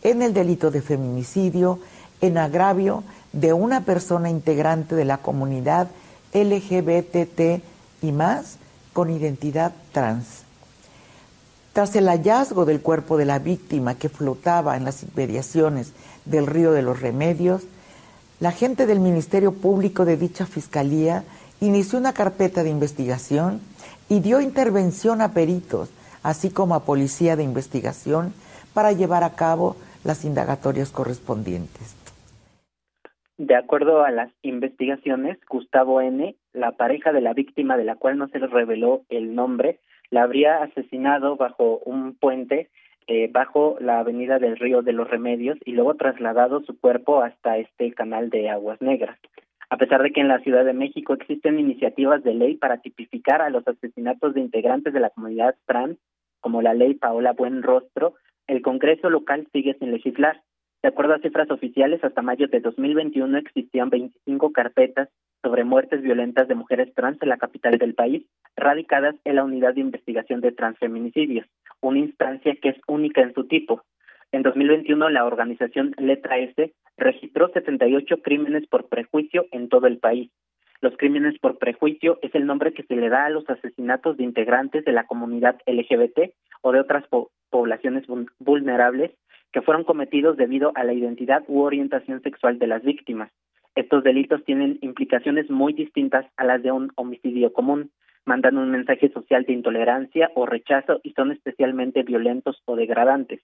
en 0.02 0.22
el 0.22 0.32
delito 0.32 0.70
de 0.70 0.80
feminicidio 0.80 1.80
en 2.22 2.38
agravio 2.38 3.04
de 3.40 3.52
una 3.52 3.82
persona 3.82 4.30
integrante 4.30 4.94
de 4.94 5.04
la 5.04 5.18
comunidad 5.18 5.88
LGBTT 6.34 7.62
y 8.02 8.12
más 8.12 8.56
con 8.92 9.10
identidad 9.10 9.72
trans. 9.92 10.42
Tras 11.72 11.94
el 11.94 12.08
hallazgo 12.08 12.64
del 12.64 12.80
cuerpo 12.80 13.16
de 13.16 13.24
la 13.24 13.38
víctima 13.38 13.94
que 13.94 14.08
flotaba 14.08 14.76
en 14.76 14.84
las 14.84 15.04
inmediaciones 15.04 15.92
del 16.24 16.46
río 16.46 16.72
de 16.72 16.82
los 16.82 17.00
Remedios, 17.00 17.62
la 18.40 18.50
gente 18.50 18.86
del 18.86 18.98
Ministerio 18.98 19.52
Público 19.52 20.04
de 20.04 20.16
dicha 20.16 20.44
fiscalía 20.44 21.22
inició 21.60 21.98
una 21.98 22.12
carpeta 22.12 22.64
de 22.64 22.70
investigación 22.70 23.60
y 24.08 24.20
dio 24.20 24.40
intervención 24.40 25.20
a 25.20 25.32
peritos, 25.32 25.90
así 26.24 26.50
como 26.50 26.74
a 26.74 26.84
Policía 26.84 27.36
de 27.36 27.44
Investigación 27.44 28.32
para 28.74 28.92
llevar 28.92 29.22
a 29.22 29.34
cabo 29.34 29.76
las 30.02 30.24
indagatorias 30.24 30.90
correspondientes. 30.90 31.97
De 33.38 33.54
acuerdo 33.54 34.04
a 34.04 34.10
las 34.10 34.32
investigaciones, 34.42 35.38
Gustavo 35.48 36.00
N., 36.00 36.34
la 36.52 36.72
pareja 36.72 37.12
de 37.12 37.20
la 37.20 37.34
víctima 37.34 37.76
de 37.76 37.84
la 37.84 37.94
cual 37.94 38.18
no 38.18 38.26
se 38.28 38.40
le 38.40 38.48
reveló 38.48 39.02
el 39.10 39.36
nombre, 39.36 39.78
la 40.10 40.24
habría 40.24 40.62
asesinado 40.64 41.36
bajo 41.36 41.78
un 41.84 42.16
puente 42.16 42.68
eh, 43.06 43.30
bajo 43.32 43.76
la 43.80 44.00
avenida 44.00 44.40
del 44.40 44.56
Río 44.56 44.82
de 44.82 44.92
los 44.92 45.08
Remedios 45.08 45.56
y 45.64 45.72
luego 45.72 45.94
trasladado 45.94 46.62
su 46.64 46.78
cuerpo 46.80 47.22
hasta 47.22 47.58
este 47.58 47.92
canal 47.94 48.28
de 48.28 48.50
aguas 48.50 48.82
negras. 48.82 49.16
A 49.70 49.76
pesar 49.76 50.02
de 50.02 50.10
que 50.10 50.20
en 50.20 50.28
la 50.28 50.40
Ciudad 50.40 50.64
de 50.64 50.72
México 50.72 51.14
existen 51.14 51.60
iniciativas 51.60 52.24
de 52.24 52.34
ley 52.34 52.56
para 52.56 52.78
tipificar 52.78 53.40
a 53.40 53.50
los 53.50 53.66
asesinatos 53.68 54.34
de 54.34 54.40
integrantes 54.40 54.92
de 54.92 55.00
la 55.00 55.10
comunidad 55.10 55.54
trans, 55.64 55.96
como 56.40 56.60
la 56.60 56.74
ley 56.74 56.94
Paola 56.94 57.34
Buenrostro, 57.34 58.14
el 58.48 58.62
Congreso 58.62 59.10
local 59.10 59.46
sigue 59.52 59.74
sin 59.78 59.92
legislar. 59.92 60.42
De 60.82 60.88
acuerdo 60.88 61.14
a 61.14 61.18
cifras 61.18 61.50
oficiales, 61.50 62.02
hasta 62.04 62.22
mayo 62.22 62.46
de 62.46 62.60
2021 62.60 63.36
existían 63.38 63.90
25 63.90 64.52
carpetas 64.52 65.08
sobre 65.42 65.64
muertes 65.64 66.02
violentas 66.02 66.46
de 66.46 66.54
mujeres 66.54 66.94
trans 66.94 67.20
en 67.20 67.30
la 67.30 67.36
capital 67.36 67.78
del 67.78 67.94
país, 67.94 68.24
radicadas 68.56 69.16
en 69.24 69.36
la 69.36 69.44
Unidad 69.44 69.74
de 69.74 69.80
Investigación 69.80 70.40
de 70.40 70.52
Transfeminicidios, 70.52 71.46
una 71.80 71.98
instancia 71.98 72.54
que 72.62 72.70
es 72.70 72.76
única 72.86 73.22
en 73.22 73.34
su 73.34 73.48
tipo. 73.48 73.82
En 74.30 74.42
2021, 74.42 75.10
la 75.10 75.24
organización 75.24 75.94
Letra 75.98 76.38
S 76.38 76.72
registró 76.96 77.48
78 77.48 78.22
crímenes 78.22 78.66
por 78.68 78.88
prejuicio 78.88 79.46
en 79.50 79.68
todo 79.68 79.88
el 79.88 79.98
país. 79.98 80.30
Los 80.80 80.96
crímenes 80.96 81.36
por 81.40 81.58
prejuicio 81.58 82.20
es 82.22 82.32
el 82.36 82.46
nombre 82.46 82.72
que 82.72 82.84
se 82.84 82.94
le 82.94 83.08
da 83.08 83.24
a 83.24 83.30
los 83.30 83.48
asesinatos 83.50 84.16
de 84.16 84.22
integrantes 84.22 84.84
de 84.84 84.92
la 84.92 85.06
comunidad 85.06 85.58
LGBT 85.66 86.32
o 86.62 86.70
de 86.70 86.80
otras 86.80 87.04
poblaciones 87.50 88.04
vulnerables 88.38 89.10
que 89.52 89.62
fueron 89.62 89.84
cometidos 89.84 90.36
debido 90.36 90.72
a 90.74 90.84
la 90.84 90.92
identidad 90.92 91.42
u 91.48 91.60
orientación 91.60 92.22
sexual 92.22 92.58
de 92.58 92.66
las 92.66 92.82
víctimas. 92.82 93.30
Estos 93.74 94.02
delitos 94.02 94.44
tienen 94.44 94.78
implicaciones 94.82 95.48
muy 95.50 95.72
distintas 95.72 96.26
a 96.36 96.44
las 96.44 96.62
de 96.62 96.72
un 96.72 96.90
homicidio 96.96 97.52
común, 97.52 97.90
mandan 98.24 98.58
un 98.58 98.70
mensaje 98.70 99.08
social 99.10 99.44
de 99.44 99.52
intolerancia 99.52 100.30
o 100.34 100.46
rechazo 100.46 101.00
y 101.02 101.12
son 101.12 101.32
especialmente 101.32 102.02
violentos 102.02 102.62
o 102.66 102.76
degradantes. 102.76 103.40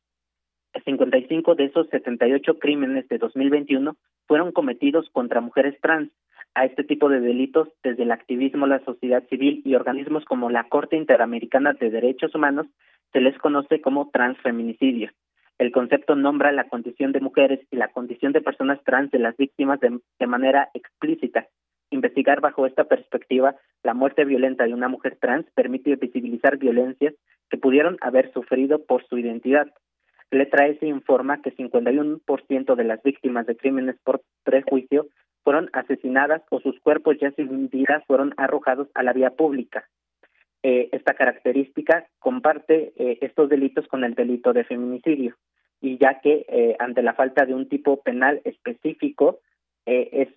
55 0.84 1.54
de 1.54 1.64
esos 1.66 1.88
78 1.88 2.58
crímenes 2.58 3.08
de 3.08 3.18
2021 3.18 3.96
fueron 4.26 4.52
cometidos 4.52 5.08
contra 5.10 5.40
mujeres 5.40 5.80
trans. 5.80 6.10
A 6.56 6.64
este 6.66 6.84
tipo 6.84 7.08
de 7.08 7.20
delitos, 7.20 7.68
desde 7.82 8.04
el 8.04 8.12
activismo, 8.12 8.66
la 8.66 8.84
sociedad 8.84 9.24
civil 9.28 9.62
y 9.64 9.74
organismos 9.74 10.24
como 10.24 10.50
la 10.50 10.68
Corte 10.68 10.96
Interamericana 10.96 11.72
de 11.72 11.90
Derechos 11.90 12.34
Humanos, 12.34 12.66
se 13.12 13.20
les 13.20 13.36
conoce 13.38 13.80
como 13.80 14.10
transfeminicidios. 14.10 15.12
El 15.58 15.72
concepto 15.72 16.16
nombra 16.16 16.52
la 16.52 16.68
condición 16.68 17.12
de 17.12 17.20
mujeres 17.20 17.60
y 17.70 17.76
la 17.76 17.88
condición 17.88 18.32
de 18.32 18.40
personas 18.40 18.82
trans 18.84 19.10
de 19.10 19.18
las 19.18 19.36
víctimas 19.36 19.80
de, 19.80 19.98
de 20.18 20.26
manera 20.26 20.70
explícita. 20.74 21.46
Investigar 21.90 22.40
bajo 22.40 22.66
esta 22.66 22.84
perspectiva 22.84 23.56
la 23.82 23.94
muerte 23.94 24.24
violenta 24.24 24.64
de 24.64 24.74
una 24.74 24.88
mujer 24.88 25.16
trans 25.20 25.46
permite 25.54 25.94
visibilizar 25.96 26.56
violencias 26.58 27.14
que 27.50 27.58
pudieron 27.58 27.98
haber 28.00 28.32
sufrido 28.32 28.84
por 28.84 29.06
su 29.06 29.18
identidad, 29.18 29.68
Letra 30.34 30.66
S 30.66 30.84
informa 30.84 31.40
que 31.42 31.54
51% 31.54 32.74
de 32.74 32.84
las 32.84 33.02
víctimas 33.02 33.46
de 33.46 33.56
crímenes 33.56 33.96
por 34.02 34.22
prejuicio 34.42 35.06
fueron 35.44 35.70
asesinadas 35.72 36.42
o 36.50 36.60
sus 36.60 36.78
cuerpos 36.80 37.16
ya 37.20 37.30
sin 37.32 37.68
vida 37.68 38.02
fueron 38.06 38.34
arrojados 38.36 38.88
a 38.94 39.02
la 39.02 39.12
vía 39.12 39.30
pública. 39.30 39.88
Eh, 40.66 40.88
esta 40.92 41.12
característica 41.12 42.08
comparte 42.18 42.94
eh, 42.96 43.18
estos 43.20 43.50
delitos 43.50 43.86
con 43.86 44.02
el 44.02 44.14
delito 44.14 44.54
de 44.54 44.64
feminicidio 44.64 45.36
y 45.78 45.98
ya 45.98 46.22
que 46.22 46.46
eh, 46.48 46.74
ante 46.78 47.02
la 47.02 47.12
falta 47.12 47.44
de 47.44 47.52
un 47.52 47.68
tipo 47.68 48.00
penal 48.02 48.40
específico 48.44 49.40
es 49.84 50.28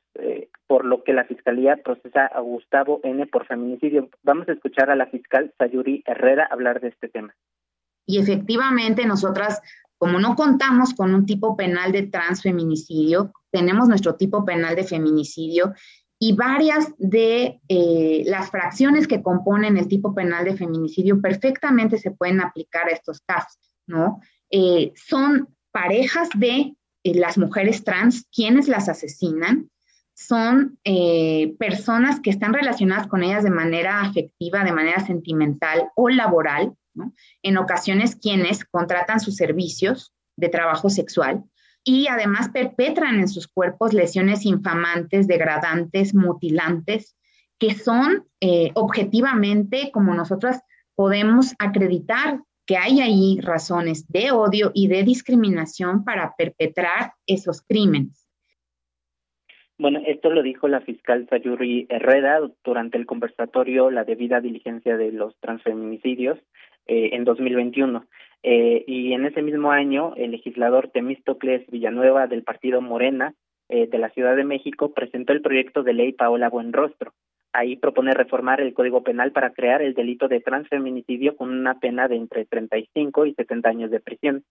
por 0.67 0.83
lo 0.83 1.05
que 1.05 1.13
la 1.13 1.23
fiscalía 1.23 1.77
procesa 1.77 2.25
a 2.25 2.41
Gustavo 2.41 2.99
N 3.05 3.25
por 3.27 3.45
feminicidio. 3.47 4.09
Vamos 4.21 4.49
a 4.49 4.51
escuchar 4.51 4.89
a 4.89 4.97
la 4.97 5.05
fiscal 5.05 5.53
Sayuri 5.57 6.03
Herrera 6.05 6.45
hablar 6.51 6.81
de 6.81 6.89
este 6.89 7.07
tema. 7.07 7.33
Y 8.05 8.19
efectivamente 8.19 9.05
nosotras 9.05 9.61
como 9.97 10.19
no 10.19 10.35
contamos 10.35 10.93
con 10.93 11.15
un 11.15 11.25
tipo 11.25 11.55
penal 11.55 11.93
de 11.93 12.07
transfeminicidio, 12.07 13.31
tenemos 13.49 13.87
nuestro 13.87 14.15
tipo 14.15 14.43
penal 14.43 14.75
de 14.75 14.83
feminicidio 14.83 15.73
y 16.19 16.33
varias 16.33 16.93
de 16.97 17.59
eh, 17.67 18.23
las 18.25 18.49
fracciones 18.49 19.07
que 19.07 19.21
componen 19.21 19.77
el 19.77 19.87
tipo 19.87 20.15
penal 20.15 20.45
de 20.45 20.57
feminicidio 20.57 21.21
perfectamente 21.21 21.97
se 21.99 22.11
pueden 22.11 22.41
aplicar 22.41 22.87
a 22.87 22.93
estos 22.93 23.21
casos, 23.21 23.71
¿no? 23.85 24.19
Eh, 24.49 24.93
son 24.95 25.55
parejas 25.71 26.29
de 26.33 26.75
eh, 27.03 27.13
las 27.13 27.37
mujeres 27.37 27.83
trans 27.83 28.27
quienes 28.33 28.67
las 28.67 28.89
asesinan, 28.89 29.69
son 30.19 30.79
personas 31.59 32.19
que 32.21 32.31
están 32.31 32.51
relacionadas 32.51 33.05
con 33.05 33.21
ellas 33.21 33.43
de 33.43 33.51
manera 33.51 34.01
afectiva, 34.01 34.63
de 34.63 34.71
manera 34.71 35.05
sentimental 35.05 35.91
o 35.95 36.09
laboral, 36.09 36.73
en 37.43 37.57
ocasiones 37.57 38.15
quienes 38.15 38.65
contratan 38.65 39.19
sus 39.19 39.35
servicios 39.35 40.15
de 40.35 40.49
trabajo 40.49 40.89
sexual 40.89 41.43
y 41.87 42.07
además 42.09 42.49
perpetran 42.49 43.17
en 43.17 43.29
sus 43.29 43.47
cuerpos 43.47 43.93
lesiones 43.93 44.45
infamantes, 44.45 45.25
degradantes, 45.25 46.13
mutilantes, 46.13 47.17
que 47.57 47.75
son 47.75 48.25
eh, 48.41 48.71
objetivamente, 48.73 49.89
como 49.93 50.13
nosotras 50.13 50.61
podemos 50.95 51.55
acreditar 51.59 52.41
que 52.65 52.75
hay 52.75 52.99
ahí 52.99 53.39
razones 53.41 54.05
de 54.09 54.31
odio 54.31 54.71
y 54.73 54.89
de 54.89 55.03
discriminación 55.03 56.03
para 56.03 56.35
perpetrar 56.37 57.13
esos 57.25 57.61
crímenes. 57.61 58.27
Bueno, 59.79 60.01
esto 60.05 60.29
lo 60.29 60.43
dijo 60.43 60.67
la 60.67 60.81
fiscal 60.81 61.25
Sayuri 61.29 61.87
Herrera 61.89 62.41
durante 62.65 62.97
el 62.97 63.05
conversatorio 63.05 63.91
La 63.91 64.03
debida 64.03 64.41
diligencia 64.41 64.97
de 64.97 65.13
los 65.13 65.39
transfeminicidios 65.39 66.37
eh, 66.85 67.11
en 67.13 67.23
2021. 67.23 68.05
Eh, 68.43 68.83
y 68.87 69.13
en 69.13 69.25
ese 69.25 69.41
mismo 69.41 69.71
año, 69.71 70.13
el 70.15 70.31
legislador 70.31 70.89
Temístocles 70.89 71.65
Villanueva 71.69 72.27
del 72.27 72.43
partido 72.43 72.81
Morena 72.81 73.33
eh, 73.69 73.87
de 73.87 73.97
la 73.97 74.09
Ciudad 74.09 74.35
de 74.35 74.45
México 74.45 74.93
presentó 74.93 75.33
el 75.33 75.41
proyecto 75.41 75.83
de 75.83 75.93
ley 75.93 76.13
Paola 76.13 76.49
Buenrostro. 76.49 77.13
Ahí 77.53 77.75
propone 77.75 78.13
reformar 78.13 78.61
el 78.61 78.73
Código 78.73 79.03
Penal 79.03 79.31
para 79.31 79.51
crear 79.51 79.81
el 79.81 79.93
delito 79.93 80.27
de 80.27 80.39
transfeminicidio 80.39 81.35
con 81.35 81.49
una 81.49 81.79
pena 81.79 82.07
de 82.07 82.15
entre 82.15 82.45
35 82.45 83.25
y 83.25 83.33
70 83.33 83.69
años 83.69 83.91
de 83.91 83.99
prisión. 83.99 84.43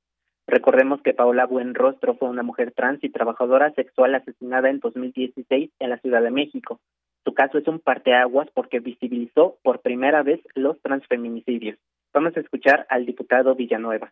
Recordemos 0.47 1.01
que 1.03 1.15
Paola 1.15 1.47
Buenrostro 1.47 2.15
fue 2.17 2.29
una 2.29 2.43
mujer 2.43 2.73
trans 2.73 3.03
y 3.03 3.09
trabajadora 3.09 3.73
sexual 3.73 4.15
asesinada 4.15 4.71
en 4.71 4.81
2016 4.81 5.71
en 5.79 5.91
la 5.91 5.99
Ciudad 5.99 6.23
de 6.23 6.31
México. 6.31 6.81
Su 7.25 7.35
caso 7.35 7.59
es 7.59 7.67
un 7.67 7.81
parteaguas 7.81 8.49
porque 8.55 8.81
visibilizó 8.81 9.57
por 9.63 9.81
primera 9.81 10.23
vez 10.23 10.41
los 10.55 10.81
transfeminicidios. 10.83 11.79
Vamos 12.17 12.35
a 12.35 12.41
escuchar 12.41 12.87
al 12.89 13.05
diputado 13.05 13.55
Villanueva. 13.55 14.11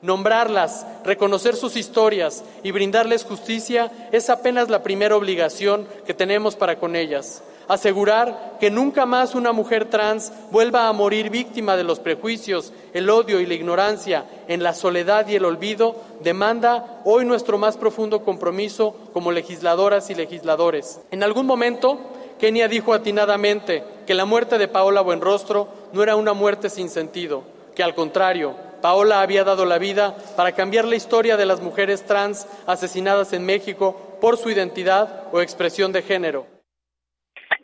Nombrarlas, 0.00 0.86
reconocer 1.04 1.56
sus 1.56 1.76
historias 1.76 2.42
y 2.62 2.70
brindarles 2.70 3.22
justicia 3.22 3.92
es 4.12 4.30
apenas 4.30 4.70
la 4.70 4.82
primera 4.82 5.14
obligación 5.14 5.86
que 6.06 6.14
tenemos 6.14 6.56
para 6.56 6.78
con 6.78 6.96
ellas. 6.96 7.44
Asegurar 7.68 8.56
que 8.58 8.70
nunca 8.70 9.04
más 9.04 9.34
una 9.34 9.52
mujer 9.52 9.90
trans 9.90 10.32
vuelva 10.50 10.88
a 10.88 10.92
morir 10.94 11.28
víctima 11.28 11.76
de 11.76 11.84
los 11.84 12.00
prejuicios, 12.00 12.72
el 12.94 13.10
odio 13.10 13.40
y 13.40 13.46
la 13.46 13.52
ignorancia 13.52 14.24
en 14.48 14.62
la 14.62 14.72
soledad 14.72 15.28
y 15.28 15.34
el 15.34 15.44
olvido 15.44 15.96
demanda 16.22 17.02
hoy 17.04 17.26
nuestro 17.26 17.58
más 17.58 17.76
profundo 17.76 18.24
compromiso 18.24 19.10
como 19.12 19.32
legisladoras 19.32 20.08
y 20.08 20.14
legisladores. 20.14 21.02
En 21.10 21.22
algún 21.22 21.44
momento, 21.44 22.00
Kenia 22.38 22.68
dijo 22.68 22.94
atinadamente 22.94 23.82
que 24.06 24.14
la 24.14 24.24
muerte 24.24 24.58
de 24.58 24.68
Paola 24.68 25.00
Buenrostro 25.00 25.68
no 25.92 26.02
era 26.02 26.16
una 26.16 26.32
muerte 26.32 26.70
sin 26.70 26.88
sentido, 26.88 27.44
que 27.74 27.82
al 27.82 27.94
contrario, 27.94 28.54
Paola 28.80 29.22
había 29.22 29.44
dado 29.44 29.64
la 29.64 29.78
vida 29.78 30.16
para 30.36 30.52
cambiar 30.52 30.84
la 30.84 30.96
historia 30.96 31.36
de 31.36 31.46
las 31.46 31.60
mujeres 31.60 32.06
trans 32.06 32.46
asesinadas 32.66 33.32
en 33.32 33.44
México 33.44 34.18
por 34.20 34.36
su 34.36 34.50
identidad 34.50 35.28
o 35.32 35.40
expresión 35.40 35.92
de 35.92 36.02
género. 36.02 36.46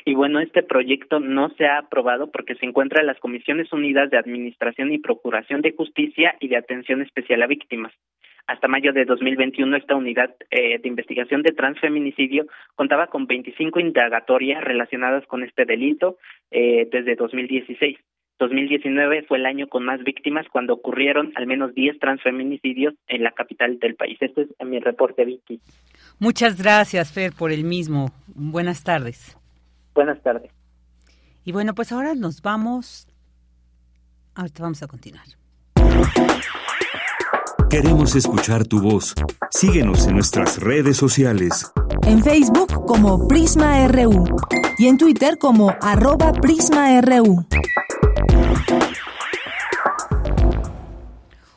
Y 0.04 0.14
bueno, 0.14 0.40
este 0.40 0.62
proyecto 0.62 1.18
no 1.18 1.48
se 1.50 1.66
ha 1.66 1.78
aprobado 1.78 2.30
porque 2.30 2.56
se 2.56 2.66
encuentra 2.66 3.00
en 3.00 3.06
las 3.06 3.18
Comisiones 3.20 3.72
Unidas 3.72 4.10
de 4.10 4.18
Administración 4.18 4.92
y 4.92 4.98
Procuración 4.98 5.62
de 5.62 5.72
Justicia 5.72 6.36
y 6.40 6.48
de 6.48 6.56
Atención 6.56 7.00
Especial 7.00 7.42
a 7.42 7.46
Víctimas. 7.46 7.92
Hasta 8.46 8.68
mayo 8.68 8.92
de 8.92 9.04
2021, 9.04 9.76
esta 9.76 9.94
unidad 9.94 10.34
eh, 10.50 10.78
de 10.78 10.88
investigación 10.88 11.42
de 11.42 11.52
transfeminicidio 11.52 12.46
contaba 12.74 13.06
con 13.06 13.26
25 13.26 13.80
indagatorias 13.80 14.62
relacionadas 14.62 15.26
con 15.26 15.42
este 15.42 15.64
delito 15.64 16.18
eh, 16.50 16.88
desde 16.90 17.16
2016. 17.16 17.98
2019 18.38 19.24
fue 19.28 19.38
el 19.38 19.46
año 19.46 19.68
con 19.68 19.84
más 19.84 20.02
víctimas 20.02 20.46
cuando 20.50 20.74
ocurrieron 20.74 21.32
al 21.36 21.46
menos 21.46 21.72
10 21.74 22.00
transfeminicidios 22.00 22.94
en 23.06 23.22
la 23.22 23.30
capital 23.30 23.78
del 23.78 23.94
país. 23.94 24.18
Este 24.20 24.42
es 24.42 24.66
mi 24.66 24.80
reporte, 24.80 25.24
Vicky. 25.24 25.60
Muchas 26.18 26.60
gracias, 26.60 27.12
Fer, 27.12 27.32
por 27.32 27.52
el 27.52 27.64
mismo. 27.64 28.08
Buenas 28.26 28.82
tardes. 28.82 29.38
Buenas 29.94 30.20
tardes. 30.22 30.50
Y 31.44 31.52
bueno, 31.52 31.74
pues 31.74 31.92
ahora 31.92 32.14
nos 32.14 32.42
vamos 32.42 33.06
Ahorita 34.34 34.62
vamos 34.62 34.82
a 34.82 34.88
continuar. 34.88 35.24
Queremos 37.74 38.14
escuchar 38.14 38.64
tu 38.64 38.80
voz. 38.80 39.14
Síguenos 39.50 40.06
en 40.06 40.14
nuestras 40.14 40.60
redes 40.60 40.96
sociales. 40.96 41.72
En 42.02 42.22
Facebook 42.22 42.86
como 42.86 43.26
Prisma 43.26 43.88
RU 43.88 44.26
y 44.78 44.86
en 44.86 44.96
Twitter 44.96 45.38
como 45.38 45.74
arroba 45.80 46.32
PrismaRU. 46.34 47.44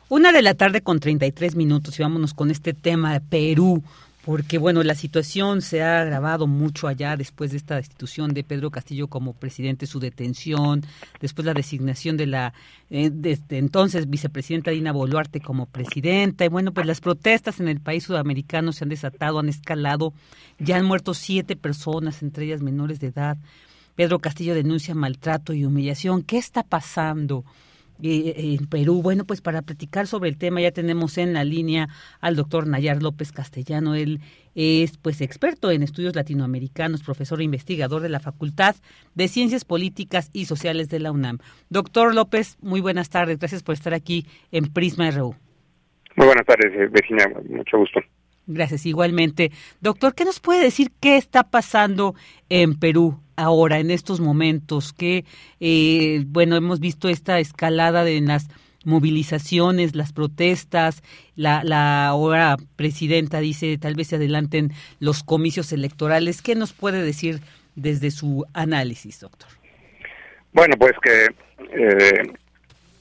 Una 0.10 0.32
de 0.32 0.41
la 0.41 0.56
tarde 0.56 0.82
con 0.82 0.99
33 0.99 1.56
minutos 1.56 1.99
y 1.99 2.01
vámonos 2.01 2.34
con 2.34 2.49
este 2.49 2.73
tema 2.73 3.13
de 3.13 3.21
Perú 3.21 3.84
porque 4.28 4.58
bueno, 4.58 4.84
la 4.84 4.94
situación 4.94 5.62
se 5.62 5.82
ha 5.82 6.02
agravado 6.02 6.48
mucho 6.48 6.90
allá 6.90 7.16
después 7.16 7.52
de 7.52 7.56
esta 7.56 7.78
destitución 7.78 8.34
de 8.34 8.44
Pedro 8.44 8.72
Castillo 8.72 9.08
como 9.08 9.32
presidente, 9.32 9.88
su 9.88 10.02
detención, 10.02 10.84
después 11.22 11.46
la 11.46 11.54
designación 11.54 12.18
de 12.18 12.28
la 12.28 12.54
eh, 12.90 13.10
entonces 13.52 14.10
vicepresidenta 14.10 14.72
Dina 14.72 14.92
Boluarte 14.92 15.40
como 15.40 15.66
presidenta, 15.66 16.44
y 16.44 16.50
bueno, 16.50 16.74
pues 16.74 16.86
las 16.86 17.00
protestas 17.00 17.62
en 17.62 17.70
el 17.70 17.80
país 17.80 18.04
sudamericano 18.04 18.74
se 18.74 18.84
han 18.84 18.90
desatado, 18.90 19.40
han 19.40 19.48
escalado, 19.48 20.13
ya 20.60 20.76
han 20.76 20.84
muerto 20.84 21.13
siete 21.13 21.56
personas, 21.56 22.22
entre 22.22 22.48
ellas 22.48 22.62
menores 22.62 23.00
de 23.00 23.08
edad. 23.08 23.38
Pedro 23.96 24.20
Castillo 24.20 24.54
denuncia 24.56 24.94
maltrato 24.94 25.54
y 25.54 25.63
humillación. 25.63 26.22
¿Qué 26.22 26.38
está 26.38 26.63
pasando? 26.63 27.46
Eh, 28.03 28.55
en 28.60 28.67
Perú. 28.67 29.01
Bueno, 29.01 29.25
pues 29.25 29.41
para 29.41 29.63
platicar 29.63 30.05
sobre 30.05 30.29
el 30.29 30.38
tema 30.38 30.62
ya 30.62 30.71
tenemos 30.71 31.17
en 31.17 31.33
la 31.33 31.43
línea 31.43 31.89
al 32.21 32.36
doctor 32.36 32.67
Nayar 32.67 33.01
López 33.01 33.31
Castellano. 33.31 33.95
Él 33.95 34.19
es 34.53 34.97
pues 34.97 35.21
experto 35.21 35.71
en 35.71 35.81
estudios 35.81 36.15
latinoamericanos, 36.15 37.01
profesor 37.01 37.41
e 37.41 37.45
investigador 37.45 38.01
de 38.01 38.10
la 38.10 38.19
Facultad 38.19 38.75
de 39.15 39.27
Ciencias 39.27 39.65
Políticas 39.65 40.29
y 40.31 40.45
Sociales 40.45 40.89
de 40.89 40.99
la 40.99 41.12
UNAM. 41.12 41.39
Doctor 41.69 42.13
López, 42.13 42.57
muy 42.62 42.81
buenas 42.81 43.10
tardes. 43.10 43.39
Gracias 43.39 43.63
por 43.63 43.73
estar 43.73 43.93
aquí 43.93 44.27
en 44.51 44.65
Prisma 44.65 45.10
RU. 45.10 45.36
Muy 46.15 46.27
buenas 46.27 46.45
tardes, 46.45 46.71
eh, 46.73 46.88
vecina. 46.91 47.25
Mucho 47.49 47.77
gusto. 47.77 47.99
Gracias, 48.45 48.86
igualmente. 48.86 49.51
Doctor, 49.81 50.15
¿qué 50.15 50.23
nos 50.23 50.39
puede 50.39 50.63
decir 50.63 50.91
qué 51.01 51.17
está 51.17 51.43
pasando 51.43 52.15
en 52.49 52.79
Perú 52.79 53.19
ahora, 53.38 53.80
en 53.80 53.91
estos 53.91 54.19
momentos? 54.19 54.91
Que, 54.91 55.23
eh, 55.62 56.23
bueno, 56.28 56.58
hemos 56.58 56.82
visto 56.82 57.08
esta 57.08 57.39
escalada 57.39 58.04
de 58.04 58.19
las 58.19 58.50
movilizaciones, 58.84 59.95
las 59.95 60.13
protestas, 60.13 61.04
la, 61.36 61.63
la 61.63 62.08
ahora 62.08 62.56
presidenta 62.76 63.39
dice 63.39 63.78
tal 63.78 63.95
vez 63.95 64.08
se 64.08 64.15
adelanten 64.15 64.71
los 65.00 65.23
comicios 65.23 65.71
electorales. 65.73 66.41
¿Qué 66.41 66.56
nos 66.56 66.73
puede 66.73 67.04
decir 67.04 67.41
desde 67.76 68.12
su 68.12 68.45
análisis, 68.54 69.19
doctor? 69.19 69.50
Bueno, 70.54 70.76
pues 70.80 70.93
que 71.02 71.26
eh, 71.73 72.32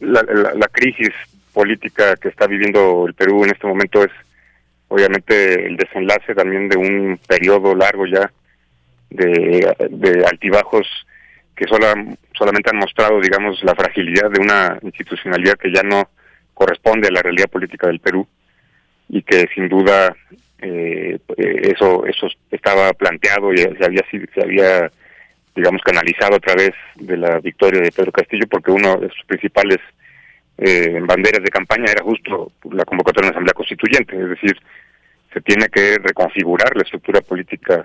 la, 0.01 0.23
la 0.23 0.69
crisis 0.69 1.11
política 1.53 2.17
que 2.17 2.29
está 2.29 2.47
viviendo 2.47 3.07
el 3.07 3.15
Perú 3.15 3.45
en 3.45 3.51
este 3.51 3.67
momento 3.67 4.03
es 4.03 4.11
obviamente 4.89 5.67
el 5.67 5.77
desenlace 5.77 6.35
también 6.35 6.69
de 6.69 6.77
un 6.77 7.19
periodo 7.27 7.75
largo 7.75 8.07
ya 8.07 8.31
de, 9.11 10.25
altibajos 10.31 10.87
que 11.55 11.67
sola, 11.67 11.95
solamente 12.37 12.71
han 12.71 12.79
mostrado, 12.79 13.21
digamos, 13.21 13.63
la 13.65 13.75
fragilidad 13.75 14.31
de 14.31 14.41
una 14.41 14.79
institucionalidad 14.83 15.55
que 15.55 15.73
ya 15.73 15.83
no 15.83 16.09
corresponde 16.55 17.09
a 17.09 17.13
la 17.13 17.23
realidad 17.23 17.49
política 17.49 17.87
del 17.87 18.01
Perú 18.01 18.27
y 19.09 19.23
que 19.23 19.47
sin 19.55 19.69
duda 19.69 20.15
eh, 20.59 21.19
eso 21.37 22.07
eso 22.07 22.29
estaba 22.51 22.93
planteado 22.95 23.53
y 23.53 23.59
se 23.59 23.85
había 23.85 24.03
se 24.11 24.43
había 24.43 24.91
digamos 25.55 25.83
canalizado 25.83 26.37
a 26.37 26.41
través 26.41 26.73
de 26.97 27.17
la 27.17 27.39
victoria 27.41 27.83
de 27.83 27.93
Pedro 27.93 28.11
Castillo 28.11 28.47
porque 28.49 28.71
uno 28.71 28.97
de 28.97 29.09
sus 29.11 29.25
principales 29.27 29.79
eh, 30.59 30.99
banderas 31.03 31.43
de 31.43 31.51
campaña 31.51 31.93
era 31.93 32.03
justo 32.03 32.53
la 32.71 32.85
convocatoria 32.85 33.27
de 33.27 33.29
una 33.29 33.37
asamblea 33.37 33.55
constituyente, 33.55 34.17
es 34.19 34.29
decir, 34.31 34.57
se 35.33 35.41
tiene 35.43 35.69
que 35.69 35.99
reconfigurar 36.03 36.75
la 36.75 36.83
estructura 36.83 37.21
política, 37.21 37.85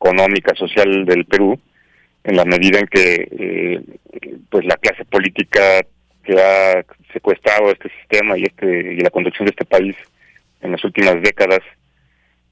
económica, 0.00 0.54
social 0.54 1.04
del 1.04 1.26
Perú, 1.26 1.60
en 2.24 2.36
la 2.36 2.44
medida 2.44 2.78
en 2.78 2.86
que 2.86 3.28
eh, 3.30 3.80
pues 4.48 4.64
la 4.64 4.76
clase 4.76 5.04
política 5.04 5.80
que 6.24 6.34
ha 6.40 6.84
secuestrado 7.12 7.70
este 7.70 7.90
sistema 8.00 8.38
y 8.38 8.44
este 8.44 8.94
y 8.94 9.00
la 9.00 9.10
conducción 9.10 9.46
de 9.46 9.50
este 9.50 9.64
país 9.64 9.96
en 10.62 10.72
las 10.72 10.84
últimas 10.84 11.20
décadas 11.22 11.60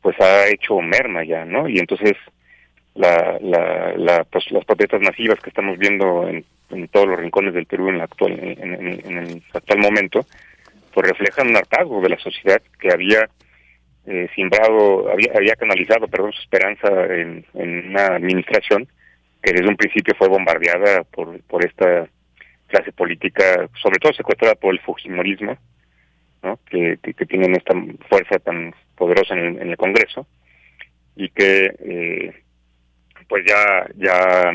pues 0.00 0.18
ha 0.20 0.48
hecho 0.48 0.80
merma 0.80 1.22
ya 1.24 1.44
no 1.44 1.68
y 1.68 1.78
entonces 1.78 2.14
la, 2.94 3.38
la, 3.42 3.92
la 3.96 4.24
pues 4.24 4.50
las 4.50 4.64
protestas 4.64 5.00
masivas 5.02 5.38
que 5.40 5.50
estamos 5.50 5.78
viendo 5.78 6.26
en, 6.28 6.44
en 6.70 6.88
todos 6.88 7.08
los 7.08 7.18
rincones 7.18 7.54
del 7.54 7.66
Perú 7.66 7.88
en, 7.88 7.98
la 7.98 8.04
actual, 8.04 8.32
en, 8.32 9.18
el 9.18 9.42
actual 9.52 9.78
momento, 9.78 10.26
pues 10.92 11.08
reflejan 11.08 11.48
un 11.48 11.56
hartazgo 11.56 12.00
de 12.00 12.08
la 12.10 12.18
sociedad 12.18 12.60
que 12.80 12.92
había 12.92 13.28
eh, 14.08 14.28
simbrado, 14.34 15.10
había, 15.12 15.32
había 15.36 15.54
canalizado, 15.54 16.08
perdón, 16.08 16.32
su 16.32 16.40
esperanza 16.40 16.88
en, 17.06 17.44
una 17.52 18.06
administración 18.16 18.88
que 19.42 19.52
desde 19.52 19.68
un 19.68 19.76
principio 19.76 20.14
fue 20.16 20.28
bombardeada 20.28 21.04
por, 21.04 21.38
por 21.42 21.64
esta 21.64 22.08
clase 22.68 22.92
política, 22.92 23.68
sobre 23.82 23.98
todo 23.98 24.12
secuestrada 24.14 24.54
por 24.54 24.72
el 24.72 24.80
fujimorismo, 24.80 25.58
que, 26.70 26.98
que, 27.02 27.26
tienen 27.26 27.56
esta 27.56 27.74
fuerza 28.08 28.38
tan 28.38 28.74
poderosa 28.96 29.34
en 29.34 29.40
el, 29.40 29.62
en 29.62 29.70
el 29.70 29.76
Congreso 29.76 30.26
y 31.16 31.28
que 31.30 31.74
eh, 31.78 32.42
pues 33.28 33.44
ya 33.44 33.86
ya 33.96 34.52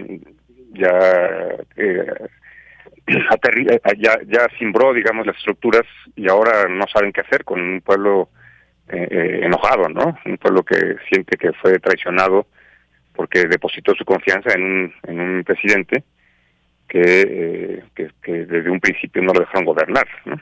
ya 0.72 1.58
eh, 1.76 2.06
ya 4.00 4.18
ya 4.26 4.48
simbró 4.58 4.94
digamos 4.94 5.28
las 5.28 5.38
estructuras 5.38 5.84
y 6.16 6.30
ahora 6.30 6.68
no 6.70 6.86
saben 6.88 7.12
qué 7.12 7.22
hacer 7.22 7.44
con 7.44 7.60
un 7.62 7.82
pueblo 7.82 8.30
eh, 8.90 9.08
eh, 9.10 9.40
enojado 9.44 9.90
no 9.90 10.18
un 10.26 10.38
pueblo 10.38 10.64
que 10.64 10.98
siente 11.10 11.38
que 11.38 11.54
fue 11.54 11.80
traicionado 11.80 12.48
porque 13.16 13.46
depositó 13.46 13.94
su 13.96 14.06
confianza 14.06 14.54
en 14.54 14.64
un 14.64 14.94
en 15.04 15.20
un 15.20 15.44
presidente 15.44 16.04
que, 16.88 17.84
que, 17.96 18.10
que 18.22 18.46
desde 18.46 18.70
un 18.70 18.80
principio 18.80 19.22
no 19.22 19.34
lo 19.34 19.40
dejaron 19.40 19.66
gobernar 19.66 20.08
no 20.26 20.40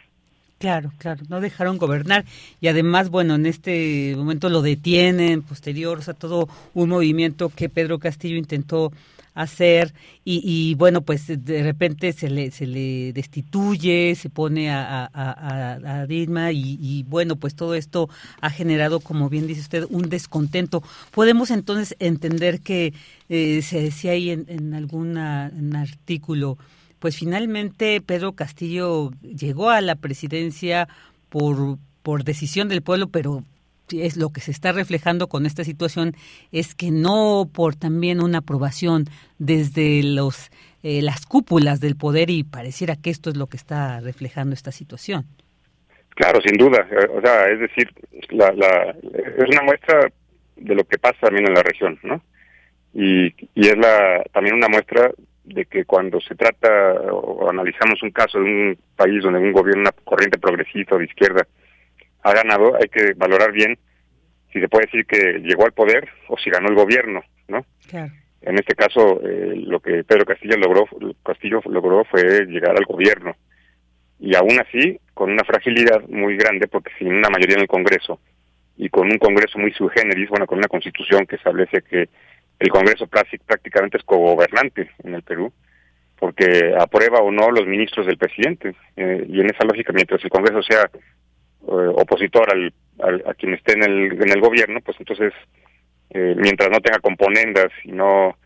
Claro, 0.61 0.91
claro, 0.99 1.23
no 1.27 1.41
dejaron 1.41 1.79
gobernar 1.79 2.23
y 2.59 2.67
además, 2.67 3.09
bueno, 3.09 3.33
en 3.33 3.47
este 3.47 4.13
momento 4.15 4.47
lo 4.47 4.61
detienen, 4.61 5.41
posterior, 5.41 5.97
o 5.97 6.01
sea, 6.03 6.13
todo 6.13 6.47
un 6.75 6.89
movimiento 6.89 7.49
que 7.49 7.67
Pedro 7.67 7.97
Castillo 7.97 8.37
intentó 8.37 8.91
hacer 9.33 9.93
y, 10.23 10.41
y 10.43 10.75
bueno, 10.75 11.01
pues 11.01 11.25
de 11.27 11.63
repente 11.63 12.13
se 12.13 12.29
le, 12.29 12.51
se 12.51 12.67
le 12.67 13.13
destituye, 13.13 14.15
se 14.15 14.29
pone 14.29 14.69
a, 14.71 15.09
a, 15.13 16.05
Dilma 16.07 16.51
y, 16.51 16.77
y, 16.79 17.03
bueno, 17.03 17.35
pues 17.35 17.55
todo 17.55 17.75
esto 17.75 18.09
ha 18.41 18.49
generado, 18.49 18.99
como 18.99 19.29
bien 19.29 19.47
dice 19.47 19.61
usted, 19.61 19.85
un 19.89 20.09
descontento. 20.09 20.83
Podemos 21.11 21.51
entonces 21.51 21.95
entender 21.99 22.61
que 22.61 22.93
eh, 23.29 23.61
se 23.61 23.81
decía 23.81 24.11
ahí 24.11 24.31
en, 24.31 24.45
en 24.47 24.73
algún 24.73 25.17
artículo, 25.17 26.57
pues 26.99 27.15
finalmente 27.17 28.01
Pedro 28.01 28.33
Castillo 28.33 29.11
llegó 29.21 29.69
a 29.69 29.81
la 29.81 29.95
presidencia 29.95 30.87
por, 31.29 31.77
por 32.03 32.23
decisión 32.23 32.67
del 32.67 32.81
pueblo, 32.81 33.07
pero 33.07 33.43
es 33.93 34.17
lo 34.17 34.29
que 34.29 34.41
se 34.41 34.51
está 34.51 34.71
reflejando 34.71 35.27
con 35.27 35.45
esta 35.45 35.63
situación 35.63 36.13
es 36.51 36.75
que 36.75 36.91
no 36.91 37.49
por 37.53 37.75
también 37.75 38.21
una 38.21 38.39
aprobación 38.39 39.05
desde 39.39 40.03
los 40.03 40.51
eh, 40.83 41.01
las 41.01 41.25
cúpulas 41.25 41.79
del 41.79 41.95
poder 41.95 42.29
y 42.29 42.43
pareciera 42.43 42.95
que 42.95 43.11
esto 43.11 43.29
es 43.29 43.37
lo 43.37 43.47
que 43.47 43.57
está 43.57 43.99
reflejando 43.99 44.55
esta 44.55 44.71
situación. 44.71 45.25
Claro, 46.15 46.39
sin 46.43 46.57
duda. 46.57 46.87
Eh, 46.89 47.07
o 47.15 47.21
sea, 47.21 47.47
es 47.49 47.59
decir, 47.59 47.89
la, 48.31 48.51
la, 48.51 48.89
es 48.91 49.49
una 49.49 49.61
muestra 49.63 50.11
de 50.55 50.75
lo 50.75 50.83
que 50.83 50.97
pasa 50.97 51.17
también 51.21 51.47
en 51.47 51.53
la 51.53 51.63
región, 51.63 51.99
¿no? 52.03 52.21
Y, 52.93 53.27
y 53.53 53.67
es 53.67 53.77
la 53.77 54.23
también 54.33 54.55
una 54.55 54.67
muestra 54.67 55.11
de 55.43 55.65
que 55.65 55.85
cuando 55.85 56.19
se 56.21 56.35
trata 56.35 56.93
o 57.11 57.49
analizamos 57.49 58.01
un 58.03 58.11
caso 58.11 58.39
de 58.39 58.43
un 58.43 58.77
país 58.95 59.23
donde 59.23 59.39
un 59.39 59.53
gobierno, 59.53 59.81
una 59.81 59.91
corriente 60.03 60.39
progresista 60.39 60.95
o 60.95 60.97
de 60.97 61.05
izquierda 61.05 61.47
ha 62.23 62.33
ganado, 62.33 62.75
hay 62.75 62.89
que 62.89 63.13
valorar 63.15 63.51
bien 63.51 63.77
si 64.51 64.59
se 64.59 64.67
puede 64.67 64.85
decir 64.85 65.05
que 65.05 65.39
llegó 65.39 65.65
al 65.65 65.71
poder 65.71 66.09
o 66.27 66.37
si 66.37 66.49
ganó 66.49 66.69
el 66.69 66.75
gobierno, 66.75 67.23
¿no? 67.47 67.65
En 68.41 68.55
este 68.55 68.75
caso, 68.75 69.21
eh, 69.23 69.53
lo 69.55 69.79
que 69.79 70.03
Pedro 70.03 70.25
Castillo 70.25 70.57
logró, 70.57 70.85
Castillo 71.23 71.61
logró 71.65 72.03
fue 72.05 72.45
llegar 72.47 72.75
al 72.75 72.85
gobierno 72.85 73.35
y 74.19 74.35
aún 74.35 74.59
así 74.59 74.99
con 75.13 75.31
una 75.31 75.43
fragilidad 75.43 76.01
muy 76.09 76.35
grande 76.37 76.67
porque 76.67 76.91
sin 76.97 77.13
una 77.13 77.29
mayoría 77.29 77.55
en 77.55 77.61
el 77.61 77.67
Congreso 77.67 78.19
y 78.77 78.89
con 78.89 79.07
un 79.07 79.17
Congreso 79.17 79.59
muy 79.59 79.71
sui 79.73 79.89
generis, 79.95 80.29
bueno, 80.29 80.47
con 80.47 80.57
una 80.57 80.67
constitución 80.67 81.25
que 81.25 81.35
establece 81.35 81.81
que 81.83 82.09
el 82.59 82.69
Congreso 82.69 83.07
prácticamente 83.07 83.97
es 83.97 84.03
cogobernante 84.03 84.91
en 85.03 85.15
el 85.15 85.23
Perú, 85.23 85.51
porque 86.19 86.73
aprueba 86.79 87.19
o 87.19 87.31
no 87.31 87.49
los 87.49 87.65
ministros 87.65 88.05
del 88.05 88.17
presidente. 88.17 88.75
Eh, 88.95 89.25
y 89.27 89.39
en 89.39 89.47
esa 89.47 89.65
lógica, 89.65 89.91
mientras 89.91 90.23
el 90.23 90.29
Congreso 90.29 90.61
sea 90.61 90.89
opositor 91.65 92.51
al, 92.51 92.73
a 93.25 93.33
quien 93.33 93.53
esté 93.53 93.73
en 93.73 93.83
el, 93.83 94.11
en 94.13 94.29
el 94.29 94.41
gobierno, 94.41 94.79
pues 94.81 94.97
entonces, 94.99 95.33
eh, 96.11 96.35
mientras 96.37 96.69
no 96.69 96.79
tenga 96.79 96.99
componendas 96.99 97.71
y 97.83 97.91
no 97.91 98.37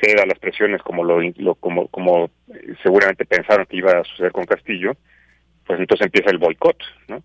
ceda 0.00 0.22
a 0.22 0.26
las 0.26 0.38
presiones 0.38 0.82
como 0.82 1.04
lo, 1.04 1.54
como 1.56 1.88
como 1.88 2.30
seguramente 2.82 3.24
pensaron 3.24 3.66
que 3.66 3.76
iba 3.76 3.92
a 3.92 4.04
suceder 4.04 4.32
con 4.32 4.44
Castillo, 4.44 4.96
pues 5.66 5.78
entonces 5.78 6.06
empieza 6.06 6.30
el 6.30 6.38
boicot, 6.38 6.78
¿no? 7.08 7.22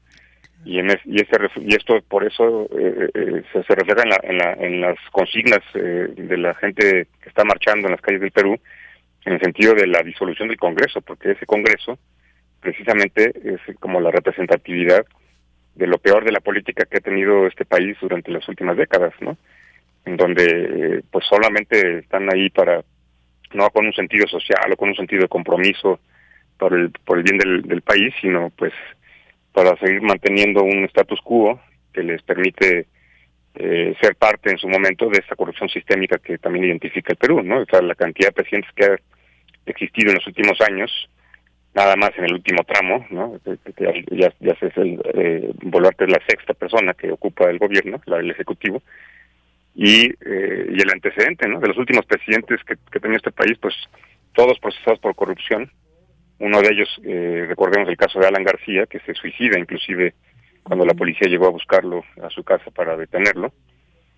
Y 0.66 0.80
en 0.80 0.88
y, 1.06 1.22
este, 1.22 1.38
y 1.62 1.76
esto 1.76 2.02
por 2.08 2.26
eso 2.26 2.68
eh, 2.78 3.10
eh, 3.14 3.44
se, 3.54 3.64
se, 3.64 3.76
refleja 3.76 4.04
en, 4.04 4.10
la, 4.10 4.20
en, 4.24 4.38
la, 4.38 4.54
en 4.54 4.82
las 4.82 4.98
consignas 5.12 5.62
eh, 5.76 6.08
de 6.16 6.38
la 6.38 6.54
gente 6.56 7.08
que 7.22 7.30
está 7.30 7.44
marchando 7.44 7.88
en 7.88 7.92
las 7.92 8.02
calles 8.02 8.22
del 8.22 8.32
Perú 8.32 8.60
en 9.26 9.34
el 9.34 9.40
sentido 9.40 9.74
de 9.76 9.88
la 9.88 10.02
disolución 10.02 10.48
del 10.48 10.58
Congreso, 10.58 11.02
porque 11.02 11.32
ese 11.32 11.46
Congreso 11.46 11.98
precisamente 12.60 13.34
es 13.44 13.78
como 13.80 14.02
la 14.02 14.12
representatividad 14.12 15.06
de 15.78 15.88
lo 15.88 16.00
peor 16.00 16.26
de 16.26 16.32
la 16.32 16.40
política 16.40 16.86
que 16.86 16.98
ha 16.98 17.02
tenido 17.02 17.46
este 17.46 17.66
país 17.66 17.96
durante 18.02 18.32
las 18.32 18.48
últimas 18.48 18.76
décadas, 18.76 19.14
¿no? 19.22 19.38
En 20.06 20.18
donde 20.18 21.04
pues 21.12 21.26
solamente 21.26 22.00
están 22.00 22.28
ahí 22.34 22.50
para 22.50 22.84
no 23.54 23.70
con 23.70 23.86
un 23.86 23.94
sentido 23.94 24.28
social 24.28 24.72
o 24.72 24.76
con 24.76 24.90
un 24.90 24.96
sentido 24.96 25.22
de 25.22 25.28
compromiso 25.28 26.00
por 26.58 26.74
el 26.74 26.90
por 27.06 27.18
el 27.18 27.24
bien 27.24 27.38
del, 27.38 27.62
del 27.62 27.82
país, 27.82 28.14
sino 28.22 28.52
pues 28.58 28.74
para 29.54 29.78
seguir 29.78 30.02
manteniendo 30.02 30.64
un 30.64 30.86
status 30.86 31.22
quo 31.22 31.60
que 31.94 32.04
les 32.04 32.22
permite 32.24 32.88
eh, 33.56 33.96
ser 34.02 34.16
parte 34.16 34.52
en 34.52 34.58
su 34.58 34.68
momento 34.68 35.10
de 35.10 35.20
esta 35.20 35.36
corrupción 35.36 35.70
sistémica 35.70 36.18
que 36.18 36.38
también 36.38 36.66
identifica 36.66 37.14
el 37.14 37.18
Perú, 37.18 37.42
¿no? 37.44 37.62
O 37.62 37.66
sea, 37.66 37.82
la 37.82 37.96
cantidad 37.96 38.30
de 38.30 38.34
presidentes 38.34 38.72
que 38.76 38.86
ha 38.86 38.96
existido 39.66 40.10
en 40.10 40.16
los 40.16 40.28
últimos 40.28 40.60
años 40.62 40.92
nada 41.78 41.96
más 41.96 42.10
en 42.18 42.26
el 42.26 42.34
último 42.34 42.64
tramo, 42.64 43.06
¿no? 43.12 43.40
Ya, 43.78 44.34
ya 44.40 44.56
se 44.56 44.82
el, 44.82 45.00
eh, 45.14 45.52
Boluarte 45.62 46.06
es 46.06 46.12
la 46.12 46.22
sexta 46.28 46.56
persona 46.56 46.96
que 46.96 47.12
ocupa 47.12 47.52
el 47.52 47.60
gobierno, 47.60 48.02
la 48.08 48.18
del 48.18 48.32
Ejecutivo, 48.32 48.82
y, 49.76 50.08
eh, 50.08 50.74
y 50.76 50.82
el 50.82 50.90
antecedente, 50.92 51.48
¿no? 51.48 51.60
De 51.60 51.68
los 51.68 51.78
últimos 51.78 52.04
presidentes 52.08 52.64
que, 52.64 52.78
que 52.92 53.00
tenía 53.00 53.18
este 53.18 53.32
país, 53.32 53.60
pues 53.62 53.76
todos 54.34 54.60
procesados 54.60 55.00
por 55.00 55.14
corrupción. 55.14 55.72
Uno 56.40 56.62
de 56.62 56.70
ellos, 56.72 56.90
eh, 57.04 57.46
recordemos 57.48 57.88
el 57.90 57.98
caso 57.98 58.20
de 58.20 58.28
Alan 58.28 58.44
García, 58.44 58.88
que 58.88 59.00
se 59.02 59.14
suicida 59.14 59.60
inclusive 59.60 60.16
cuando 60.64 60.84
la 60.84 60.96
policía 60.96 61.30
llegó 61.30 61.46
a 61.46 61.52
buscarlo 61.52 62.04
a 62.24 62.30
su 62.32 62.44
casa 62.44 62.72
para 62.72 62.98
detenerlo, 62.98 63.54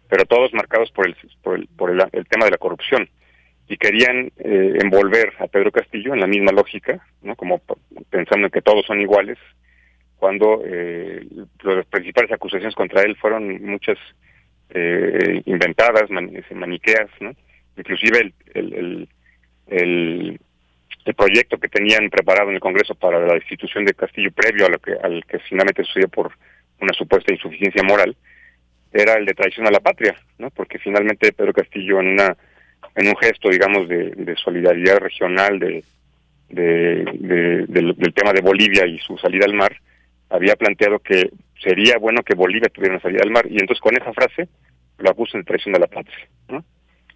pero 0.09 0.23
todos 0.25 0.53
marcados 0.53 0.91
por 0.91 1.07
el, 1.07 1.15
por 1.43 1.59
el, 1.59 1.67
por 1.67 1.91
el, 1.91 2.01
el 2.13 2.25
tema 2.25 2.45
de 2.45 2.51
la 2.51 2.57
corrupción 2.57 3.09
y 3.69 3.77
querían 3.77 4.31
eh, 4.39 4.79
envolver 4.81 5.31
a 5.37 5.47
Pedro 5.47 5.71
Castillo 5.71 6.15
en 6.15 6.19
la 6.19 6.27
misma 6.27 6.51
lógica, 6.51 7.05
¿no? 7.21 7.35
como 7.35 7.61
pensando 8.09 8.47
en 8.47 8.51
que 8.51 8.63
todos 8.63 8.83
son 8.85 8.99
iguales, 8.99 9.37
cuando 10.17 10.63
eh, 10.65 11.23
las 11.61 11.85
principales 11.85 12.31
acusaciones 12.31 12.73
contra 12.73 13.03
él 13.03 13.15
fueron 13.15 13.63
muchas 13.63 13.97
eh, 14.71 15.43
inventadas, 15.45 16.09
maniqueas, 16.09 17.09
¿no? 17.19 17.31
inclusive 17.77 18.19
el, 18.19 18.33
el, 18.55 19.07
el, 19.67 20.39
el, 21.05 21.13
proyecto 21.13 21.59
que 21.59 21.69
tenían 21.69 22.09
preparado 22.09 22.49
en 22.49 22.55
el 22.55 22.61
Congreso 22.61 22.95
para 22.95 23.19
la 23.19 23.35
destitución 23.35 23.85
de 23.85 23.93
Castillo 23.93 24.31
previo 24.31 24.65
a 24.65 24.69
lo 24.69 24.79
que, 24.79 24.93
al 24.93 25.23
que 25.25 25.37
finalmente 25.47 25.83
sucedió 25.83 26.07
por 26.07 26.31
una 26.81 26.93
supuesta 26.93 27.31
insuficiencia 27.31 27.83
moral, 27.83 28.15
era 28.91 29.13
el 29.13 29.25
de 29.25 29.35
traición 29.35 29.67
a 29.67 29.71
la 29.71 29.79
patria, 29.79 30.15
¿no? 30.39 30.49
porque 30.49 30.79
finalmente 30.79 31.33
Pedro 31.33 31.53
Castillo 31.53 31.99
en 31.99 32.07
una 32.07 32.35
en 32.95 33.07
un 33.07 33.15
gesto, 33.17 33.49
digamos, 33.49 33.87
de, 33.87 34.35
solidaridad 34.43 34.97
regional 34.97 35.59
de, 35.59 35.83
del, 36.49 38.13
tema 38.13 38.33
de 38.33 38.41
Bolivia 38.41 38.85
y 38.85 38.99
su 38.99 39.17
salida 39.17 39.45
al 39.45 39.53
mar, 39.53 39.75
había 40.29 40.55
planteado 40.55 40.99
que 40.99 41.29
sería 41.61 41.97
bueno 41.97 42.23
que 42.23 42.35
Bolivia 42.35 42.69
tuviera 42.69 42.95
una 42.95 43.01
salida 43.01 43.21
al 43.23 43.31
mar, 43.31 43.45
y 43.49 43.59
entonces 43.59 43.81
con 43.81 43.95
esa 43.95 44.13
frase 44.13 44.47
lo 44.97 45.09
acusan 45.09 45.41
de 45.41 45.45
traición 45.45 45.73
de 45.73 45.79
la 45.79 45.87
patria, 45.87 46.27
¿no? 46.49 46.63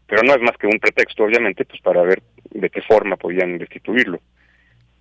Pero 0.07 0.23
no 0.23 0.33
es 0.33 0.41
más 0.41 0.57
que 0.57 0.67
un 0.67 0.79
pretexto, 0.79 1.23
obviamente, 1.23 1.65
pues 1.65 1.81
para 1.81 2.03
ver 2.03 2.21
de 2.51 2.69
qué 2.69 2.81
forma 2.81 3.15
podían 3.15 3.57
destituirlo. 3.57 4.19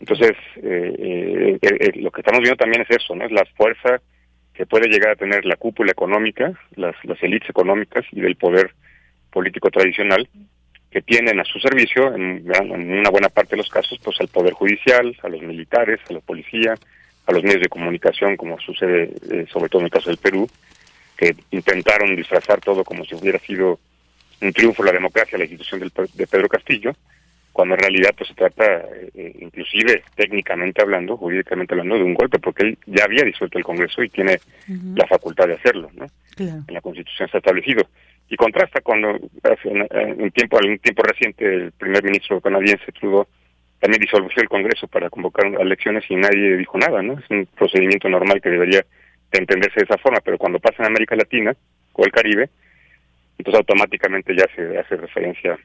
Entonces, 0.00 0.32
eh, 0.56 0.94
eh, 0.98 1.58
eh, 1.60 1.92
lo 2.00 2.10
que 2.10 2.22
estamos 2.22 2.40
viendo 2.40 2.56
también 2.56 2.82
es 2.82 2.90
eso, 2.90 3.14
¿no? 3.14 3.24
Es 3.24 3.32
la 3.32 3.44
fuerza 3.56 4.00
que 4.54 4.66
puede 4.66 4.88
llegar 4.88 5.12
a 5.12 5.16
tener 5.16 5.44
la 5.44 5.56
cúpula 5.56 5.92
económica, 5.92 6.52
las, 6.76 6.94
las 7.04 7.22
élites 7.22 7.48
económicas 7.48 8.04
y 8.10 8.20
del 8.20 8.36
poder 8.36 8.74
político 9.33 9.70
tradicional 9.70 10.28
que 10.91 11.01
tienen 11.01 11.41
a 11.41 11.45
su 11.45 11.59
servicio, 11.59 12.14
en, 12.14 12.45
una 12.47 13.11
buena 13.11 13.30
parte 13.30 13.53
de 13.53 13.57
los 13.57 13.70
casos, 13.70 13.99
pues 14.05 14.20
al 14.20 14.28
Poder 14.28 14.53
Judicial, 14.53 15.16
a 15.22 15.28
los 15.28 15.41
militares, 15.41 16.01
a 16.09 16.12
la 16.12 16.20
policía, 16.20 16.74
a 17.26 17.33
los 17.33 17.43
medios 17.43 17.62
de 17.62 17.68
comunicación, 17.68 18.37
como 18.37 18.61
sucede 18.61 19.11
eh, 19.30 19.47
sobre 19.51 19.70
todo 19.70 19.80
en 19.80 19.87
el 19.87 19.91
caso 19.91 20.11
del 20.11 20.18
Perú, 20.18 20.49
que 21.16 21.35
intentaron 21.51 22.14
disfrazar 22.14 22.61
todo 22.61 22.85
como 22.85 23.05
si 23.05 23.14
hubiera 23.14 23.39
sido 23.39 23.80
un 24.43 24.53
triunfo 24.53 24.85
la 24.85 24.93
democracia, 24.93 25.39
la 25.39 25.45
institución 25.45 25.80
del, 25.80 25.93
de 26.14 26.26
Pedro 26.26 26.49
Castillo, 26.49 26.93
cuando 27.53 27.74
en 27.74 27.80
realidad 27.80 28.11
pues 28.16 28.28
se 28.28 28.35
trata, 28.35 28.85
eh, 29.14 29.37
inclusive 29.41 30.03
técnicamente 30.14 30.83
hablando, 30.83 31.16
jurídicamente 31.16 31.74
hablando, 31.74 31.97
de 31.97 32.03
un 32.03 32.14
golpe, 32.14 32.39
porque 32.39 32.64
él 32.64 32.78
ya 32.87 33.05
había 33.05 33.24
disuelto 33.24 33.59
el 33.59 33.64
Congreso 33.64 34.03
y 34.03 34.09
tiene 34.09 34.41
la 34.95 35.07
facultad 35.07 35.47
de 35.47 35.55
hacerlo, 35.55 35.91
¿no? 35.95 36.07
En 36.39 36.64
la 36.68 36.80
Constitución 36.80 37.26
está 37.26 37.39
establecido 37.39 37.87
y 38.33 38.37
contrasta 38.37 38.80
con 38.80 39.05
hace 39.05 39.68
un, 39.68 40.30
tiempo, 40.30 40.57
un 40.64 40.78
tiempo 40.78 41.03
reciente 41.03 41.45
el 41.45 41.72
primer 41.72 42.03
ministro 42.03 42.41
canadiense 42.41 42.91
Trudeau 42.93 43.26
también 43.78 44.01
disolvió 44.01 44.30
el 44.37 44.49
Congreso 44.49 44.89
para 44.89 45.11
convocar 45.11 45.45
elecciones 45.61 46.05
y 46.09 46.16
nadie 46.16 46.57
dijo 46.57 46.78
nada, 46.78 47.03
¿no? 47.03 47.18
Es 47.18 47.28
un 47.28 47.47
procedimiento 47.55 48.09
normal 48.09 48.41
que 48.41 48.49
debería 48.49 48.87
entenderse 49.33 49.80
de 49.80 49.85
esa 49.85 49.99
forma, 49.99 50.20
pero 50.24 50.39
cuando 50.39 50.61
pasa 50.61 50.76
en 50.78 50.87
América 50.87 51.14
Latina 51.14 51.55
o 51.93 52.05
el 52.07 52.11
Caribe, 52.11 52.49
entonces 53.37 53.59
automáticamente 53.59 54.35
ya 54.35 54.47
se 54.57 54.78
hace 54.78 54.97
referencia 54.97 55.59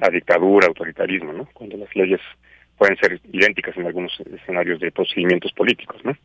a 0.00 0.08
dictadura, 0.08 0.68
autoritarismo, 0.68 1.34
¿no? 1.34 1.48
Cuando 1.52 1.76
las 1.76 1.94
leyes 1.94 2.20
pueden 2.78 2.96
ser 2.96 3.20
idénticas 3.30 3.76
en 3.76 3.86
algunos 3.86 4.18
escenarios 4.20 4.80
de 4.80 4.90
procedimientos 4.90 5.52
políticos, 5.52 6.00
¿no? 6.02 6.16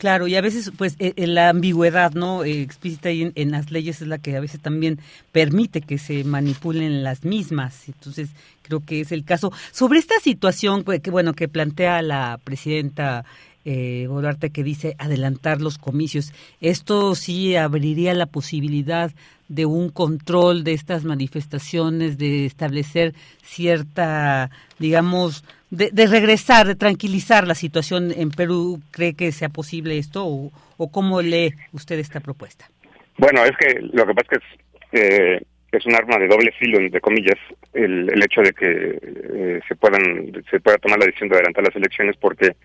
Claro, 0.00 0.26
y 0.26 0.34
a 0.34 0.40
veces, 0.40 0.72
pues, 0.78 0.96
eh, 0.98 1.12
eh, 1.16 1.26
la 1.26 1.50
ambigüedad, 1.50 2.14
¿no? 2.14 2.42
Eh, 2.42 2.62
explícita 2.62 3.10
en, 3.10 3.50
las 3.50 3.70
leyes 3.70 4.00
es 4.00 4.08
la 4.08 4.16
que 4.16 4.34
a 4.34 4.40
veces 4.40 4.58
también 4.58 4.98
permite 5.30 5.82
que 5.82 5.98
se 5.98 6.24
manipulen 6.24 7.04
las 7.04 7.26
mismas. 7.26 7.86
Entonces, 7.86 8.30
creo 8.62 8.80
que 8.80 9.02
es 9.02 9.12
el 9.12 9.24
caso. 9.24 9.52
Sobre 9.72 9.98
esta 9.98 10.18
situación, 10.18 10.84
pues, 10.84 11.02
que 11.02 11.10
bueno, 11.10 11.34
que 11.34 11.48
plantea 11.48 12.00
la 12.00 12.40
presidenta 12.42 13.26
eh, 13.66 14.06
Bolarte, 14.08 14.48
que 14.48 14.64
dice 14.64 14.96
adelantar 14.96 15.60
los 15.60 15.76
comicios, 15.76 16.32
esto 16.62 17.14
sí 17.14 17.56
abriría 17.56 18.14
la 18.14 18.24
posibilidad 18.24 19.12
de 19.48 19.66
un 19.66 19.90
control 19.90 20.64
de 20.64 20.72
estas 20.72 21.04
manifestaciones, 21.04 22.16
de 22.16 22.46
establecer 22.46 23.12
cierta, 23.42 24.50
digamos, 24.78 25.44
de, 25.70 26.06
regresar, 26.06 26.66
de 26.66 26.74
tranquilizar 26.74 27.46
la 27.46 27.54
situación 27.54 28.12
en 28.16 28.30
Perú? 28.30 28.80
¿Cree 28.90 29.14
que 29.14 29.32
sea 29.32 29.48
posible 29.48 29.98
esto 29.98 30.26
o, 30.26 30.52
o 30.76 30.90
cómo 30.90 31.22
lee 31.22 31.54
usted 31.72 31.98
esta 31.98 32.20
propuesta? 32.20 32.68
Bueno, 33.16 33.44
es 33.44 33.56
que 33.56 33.80
lo 33.92 34.06
que 34.06 34.14
pasa 34.14 34.28
es 34.32 34.42
que 34.90 35.36
es, 35.36 35.42
eh, 35.82 35.88
un 35.88 35.94
arma 35.94 36.18
de 36.18 36.26
doble 36.26 36.52
filo, 36.58 36.78
entre 36.78 37.00
comillas, 37.00 37.38
el, 37.74 38.10
el 38.12 38.22
hecho 38.22 38.40
de 38.40 38.52
que 38.52 38.98
eh, 39.02 39.60
se 39.68 39.76
puedan 39.76 40.32
se 40.50 40.58
pueda 40.58 40.78
tomar 40.78 40.98
la 40.98 41.06
decisión 41.06 41.28
de 41.28 41.36
adelantar 41.36 41.64
las 41.64 41.76
elecciones 41.76 42.16
porque 42.16 42.56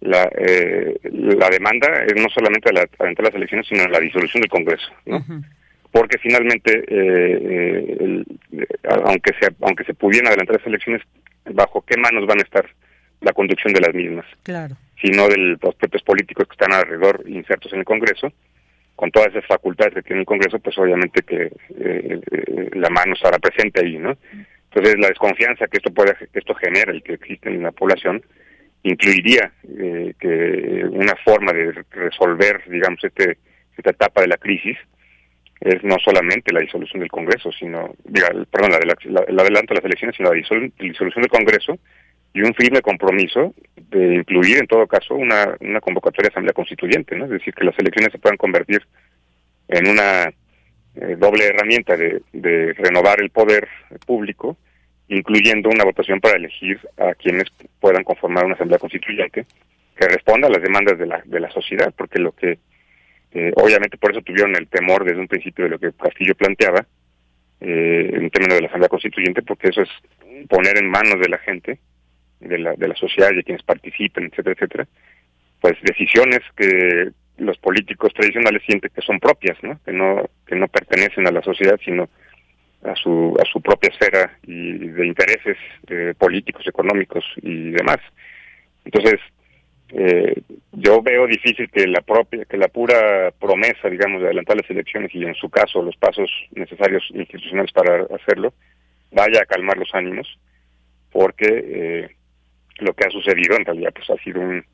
la, 0.00 0.28
eh, 0.36 0.94
la 1.12 1.48
demanda 1.48 2.04
es 2.06 2.14
no 2.20 2.28
solamente 2.28 2.72
la, 2.72 2.86
adelantar 2.98 3.26
las 3.26 3.34
elecciones, 3.34 3.66
sino 3.66 3.86
la 3.86 4.00
disolución 4.00 4.42
del 4.42 4.50
Congreso, 4.50 4.88
¿no? 5.06 5.24
Porque 5.90 6.18
finalmente, 6.18 6.84
aunque 9.04 9.32
se 9.40 9.48
aunque 9.62 9.84
se 9.84 9.94
pudieran 9.94 10.28
adelantar 10.28 10.56
las 10.56 10.66
elecciones, 10.66 11.02
bajo 11.54 11.82
qué 11.82 11.96
manos 11.96 12.26
van 12.26 12.40
a 12.40 12.42
estar 12.42 12.66
la 13.20 13.32
conducción 13.32 13.72
de 13.72 13.80
las 13.80 13.94
mismas. 13.94 14.26
Claro. 14.42 14.76
Sino 15.00 15.28
de 15.28 15.58
los 15.60 15.74
propios 15.74 16.02
políticos 16.02 16.46
que 16.46 16.52
están 16.52 16.72
alrededor 16.72 17.24
insertos 17.26 17.72
en 17.72 17.80
el 17.80 17.84
Congreso, 17.84 18.32
con 18.96 19.10
todas 19.10 19.28
esas 19.28 19.46
facultades 19.46 19.94
que 19.94 20.02
tiene 20.02 20.20
el 20.20 20.26
Congreso, 20.26 20.58
pues 20.58 20.76
obviamente 20.78 21.22
que 21.22 21.42
eh, 21.44 21.50
eh, 22.30 22.70
la 22.74 22.90
mano 22.90 23.14
estará 23.14 23.38
presente 23.38 23.80
ahí, 23.80 23.96
¿no? 23.96 24.16
Entonces 24.70 24.98
la 24.98 25.08
desconfianza 25.08 25.66
que 25.68 25.78
esto 25.78 25.90
puede 25.92 26.14
que 26.14 26.38
esto 26.38 26.54
genera 26.54 26.94
y 26.94 27.00
que 27.00 27.14
existe 27.14 27.48
en 27.48 27.62
la 27.62 27.72
población 27.72 28.22
incluiría 28.82 29.52
eh, 29.78 30.14
que 30.18 30.84
una 30.90 31.14
forma 31.24 31.52
de 31.52 31.84
resolver, 31.90 32.62
digamos, 32.68 33.02
este 33.04 33.38
esta 33.76 33.90
etapa 33.90 34.22
de 34.22 34.28
la 34.28 34.36
crisis 34.36 34.76
es 35.60 35.82
no 35.82 35.96
solamente 36.04 36.52
la 36.52 36.60
disolución 36.60 37.00
del 37.00 37.10
Congreso, 37.10 37.50
sino, 37.52 37.94
diga, 38.04 38.28
perdón, 38.50 38.72
la, 38.72 38.78
la, 38.78 39.20
el 39.26 39.38
adelanto 39.38 39.74
de 39.74 39.80
las 39.80 39.84
elecciones, 39.84 40.16
sino 40.16 40.32
la 40.32 40.36
disolución 40.36 41.22
del 41.22 41.30
Congreso 41.30 41.78
y 42.32 42.42
un 42.42 42.54
firme 42.54 42.80
compromiso 42.82 43.54
de 43.76 44.16
incluir 44.16 44.58
en 44.58 44.66
todo 44.66 44.86
caso 44.86 45.14
una, 45.14 45.56
una 45.60 45.80
convocatoria 45.80 46.28
de 46.28 46.32
asamblea 46.32 46.52
constituyente, 46.52 47.16
¿no? 47.16 47.24
Es 47.24 47.30
decir, 47.30 47.54
que 47.54 47.64
las 47.64 47.78
elecciones 47.78 48.12
se 48.12 48.18
puedan 48.18 48.36
convertir 48.36 48.82
en 49.68 49.88
una 49.88 50.24
eh, 50.24 51.16
doble 51.18 51.46
herramienta 51.46 51.96
de, 51.96 52.22
de 52.32 52.74
renovar 52.74 53.20
el 53.20 53.30
poder 53.30 53.68
público, 54.06 54.56
incluyendo 55.08 55.70
una 55.70 55.84
votación 55.84 56.20
para 56.20 56.36
elegir 56.36 56.78
a 56.98 57.14
quienes 57.14 57.44
puedan 57.80 58.04
conformar 58.04 58.44
una 58.44 58.54
asamblea 58.54 58.78
constituyente 58.78 59.46
que 59.96 60.08
responda 60.08 60.46
a 60.46 60.50
las 60.50 60.62
demandas 60.62 60.98
de 60.98 61.06
la, 61.06 61.22
de 61.24 61.40
la 61.40 61.50
sociedad, 61.50 61.92
porque 61.96 62.20
lo 62.20 62.32
que 62.32 62.58
eh, 63.38 63.52
obviamente 63.54 63.98
por 63.98 64.10
eso 64.10 64.20
tuvieron 64.22 64.56
el 64.56 64.66
temor 64.66 65.04
desde 65.04 65.20
un 65.20 65.28
principio 65.28 65.64
de 65.64 65.70
lo 65.70 65.78
que 65.78 65.92
Castillo 65.92 66.34
planteaba, 66.34 66.84
eh, 67.60 68.10
en 68.12 68.30
términos 68.30 68.56
de 68.56 68.62
la 68.62 68.66
Asamblea 68.66 68.88
Constituyente, 68.88 69.42
porque 69.42 69.68
eso 69.68 69.82
es 69.82 69.88
poner 70.48 70.76
en 70.78 70.90
manos 70.90 71.20
de 71.20 71.28
la 71.28 71.38
gente, 71.38 71.78
de 72.40 72.58
la, 72.58 72.72
de 72.74 72.88
la 72.88 72.96
sociedad, 72.96 73.30
de 73.30 73.44
quienes 73.44 73.62
participen, 73.62 74.24
etcétera, 74.24 74.54
etcétera, 74.54 74.88
pues 75.60 75.74
decisiones 75.82 76.40
que 76.56 77.10
los 77.38 77.58
políticos 77.58 78.12
tradicionales 78.12 78.62
sienten 78.66 78.90
que 78.92 79.02
son 79.02 79.20
propias, 79.20 79.56
¿no? 79.62 79.80
Que 79.84 79.92
no 79.92 80.28
que 80.46 80.56
no 80.56 80.66
pertenecen 80.66 81.26
a 81.28 81.30
la 81.30 81.42
sociedad, 81.42 81.78
sino 81.84 82.08
a 82.82 82.94
su 82.96 83.36
a 83.40 83.44
su 83.44 83.60
propia 83.60 83.90
esfera 83.90 84.38
y 84.42 84.78
de 84.78 85.06
intereses 85.06 85.56
eh, 85.88 86.14
políticos, 86.18 86.66
económicos 86.66 87.24
y 87.42 87.70
demás. 87.70 87.98
Entonces, 88.84 89.20
eh, 89.90 90.34
yo 90.72 91.02
veo 91.02 91.26
difícil 91.26 91.70
que 91.70 91.86
la 91.86 92.00
propia 92.02 92.44
que 92.44 92.56
la 92.56 92.68
pura 92.68 93.32
promesa, 93.38 93.88
digamos, 93.88 94.20
de 94.20 94.26
adelantar 94.26 94.56
las 94.56 94.70
elecciones 94.70 95.14
y 95.14 95.24
en 95.24 95.34
su 95.34 95.48
caso 95.48 95.82
los 95.82 95.96
pasos 95.96 96.30
necesarios 96.52 97.04
institucionales 97.14 97.72
para 97.72 98.06
hacerlo 98.14 98.52
vaya 99.10 99.40
a 99.42 99.46
calmar 99.46 99.78
los 99.78 99.94
ánimos, 99.94 100.38
porque 101.10 101.46
eh, 101.48 102.16
lo 102.80 102.92
que 102.92 103.06
ha 103.06 103.10
sucedido 103.10 103.56
en 103.56 103.64
realidad 103.64 103.92
pues 103.94 104.10
ha 104.10 104.22
sido 104.22 104.40
un 104.40 104.64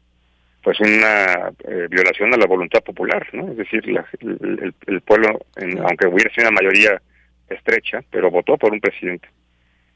pues 0.63 0.81
una 0.81 1.53
eh, 1.69 1.89
violación 1.91 2.33
a 2.33 2.39
la 2.39 2.47
voluntad 2.47 2.83
popular, 2.83 3.29
¿no? 3.35 3.51
Es 3.51 3.59
decir, 3.59 3.83
el, 3.87 5.01
pueblo, 5.03 5.39
aunque 5.85 6.07
hubiera 6.07 6.35
sido 6.35 6.49
una 6.49 6.59
mayoría 6.59 7.03
estrecha, 7.51 8.03
pero 8.11 8.31
votó 8.31 8.57
por 8.57 8.73
un 8.73 8.81
presidente 8.81 9.29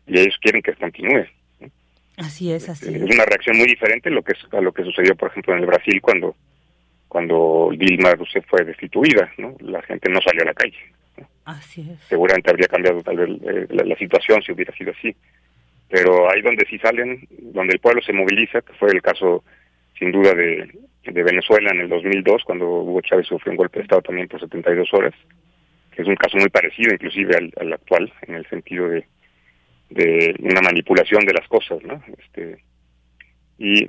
y 0.06 0.18
ellos 0.20 0.36
quieren 0.42 0.60
que 0.60 0.74
continúe. 0.74 1.24
Así 2.18 2.52
es, 2.52 2.68
así 2.68 2.94
es. 2.94 3.02
una 3.02 3.24
reacción 3.24 3.56
muy 3.56 3.66
diferente 3.66 4.08
a 4.08 4.12
lo 4.12 4.22
que 4.22 4.34
a 4.52 4.60
lo 4.60 4.72
que 4.72 4.82
sucedió, 4.82 5.14
por 5.14 5.30
ejemplo, 5.30 5.54
en 5.54 5.60
el 5.60 5.66
Brasil 5.66 6.00
cuando 6.02 6.34
cuando 7.08 7.70
Dilma 7.74 8.14
Rousseff 8.14 8.44
fue 8.46 8.64
destituida, 8.64 9.32
¿no? 9.38 9.56
La 9.60 9.82
gente 9.82 10.10
no 10.10 10.20
salió 10.20 10.42
a 10.42 10.46
la 10.46 10.54
calle. 10.54 10.76
Así 11.44 11.80
es. 11.90 11.98
Seguramente 12.08 12.50
habría 12.50 12.68
cambiado 12.68 13.02
tal 13.02 13.16
vez 13.16 13.30
eh, 13.42 13.66
la, 13.70 13.96
situación 13.96 14.42
si 14.42 14.52
hubiera 14.52 14.74
sido 14.76 14.92
así. 14.92 15.16
Pero 15.88 16.30
ahí 16.30 16.42
donde 16.42 16.66
sí 16.66 16.78
salen, 16.78 17.26
donde 17.30 17.72
el 17.72 17.80
pueblo 17.80 18.02
se 18.02 18.12
moviliza, 18.12 18.60
que 18.60 18.74
fue 18.74 18.90
el 18.90 19.00
caso 19.00 19.42
sin 19.98 20.12
duda 20.12 20.34
de, 20.34 20.70
de 21.04 21.22
Venezuela 21.22 21.70
en 21.70 21.80
el 21.80 21.88
2002, 21.88 22.44
cuando 22.44 22.66
Hugo 22.68 23.00
Chávez 23.00 23.26
sufrió 23.26 23.52
un 23.52 23.56
golpe 23.56 23.78
de 23.78 23.84
Estado 23.84 24.02
también 24.02 24.28
por 24.28 24.40
72 24.40 24.92
horas, 24.92 25.14
que 25.92 26.02
es 26.02 26.08
un 26.08 26.16
caso 26.16 26.36
muy 26.36 26.50
parecido 26.50 26.92
inclusive 26.92 27.34
al, 27.56 27.72
actual, 27.72 28.12
en 28.26 28.34
el 28.34 28.46
sentido 28.48 28.88
de, 28.88 29.06
de 29.90 30.34
una 30.40 30.60
manipulación 30.60 31.24
de 31.24 31.32
las 31.32 31.48
cosas, 31.48 31.82
¿no? 31.82 32.02
Este, 32.18 32.62
y, 33.58 33.84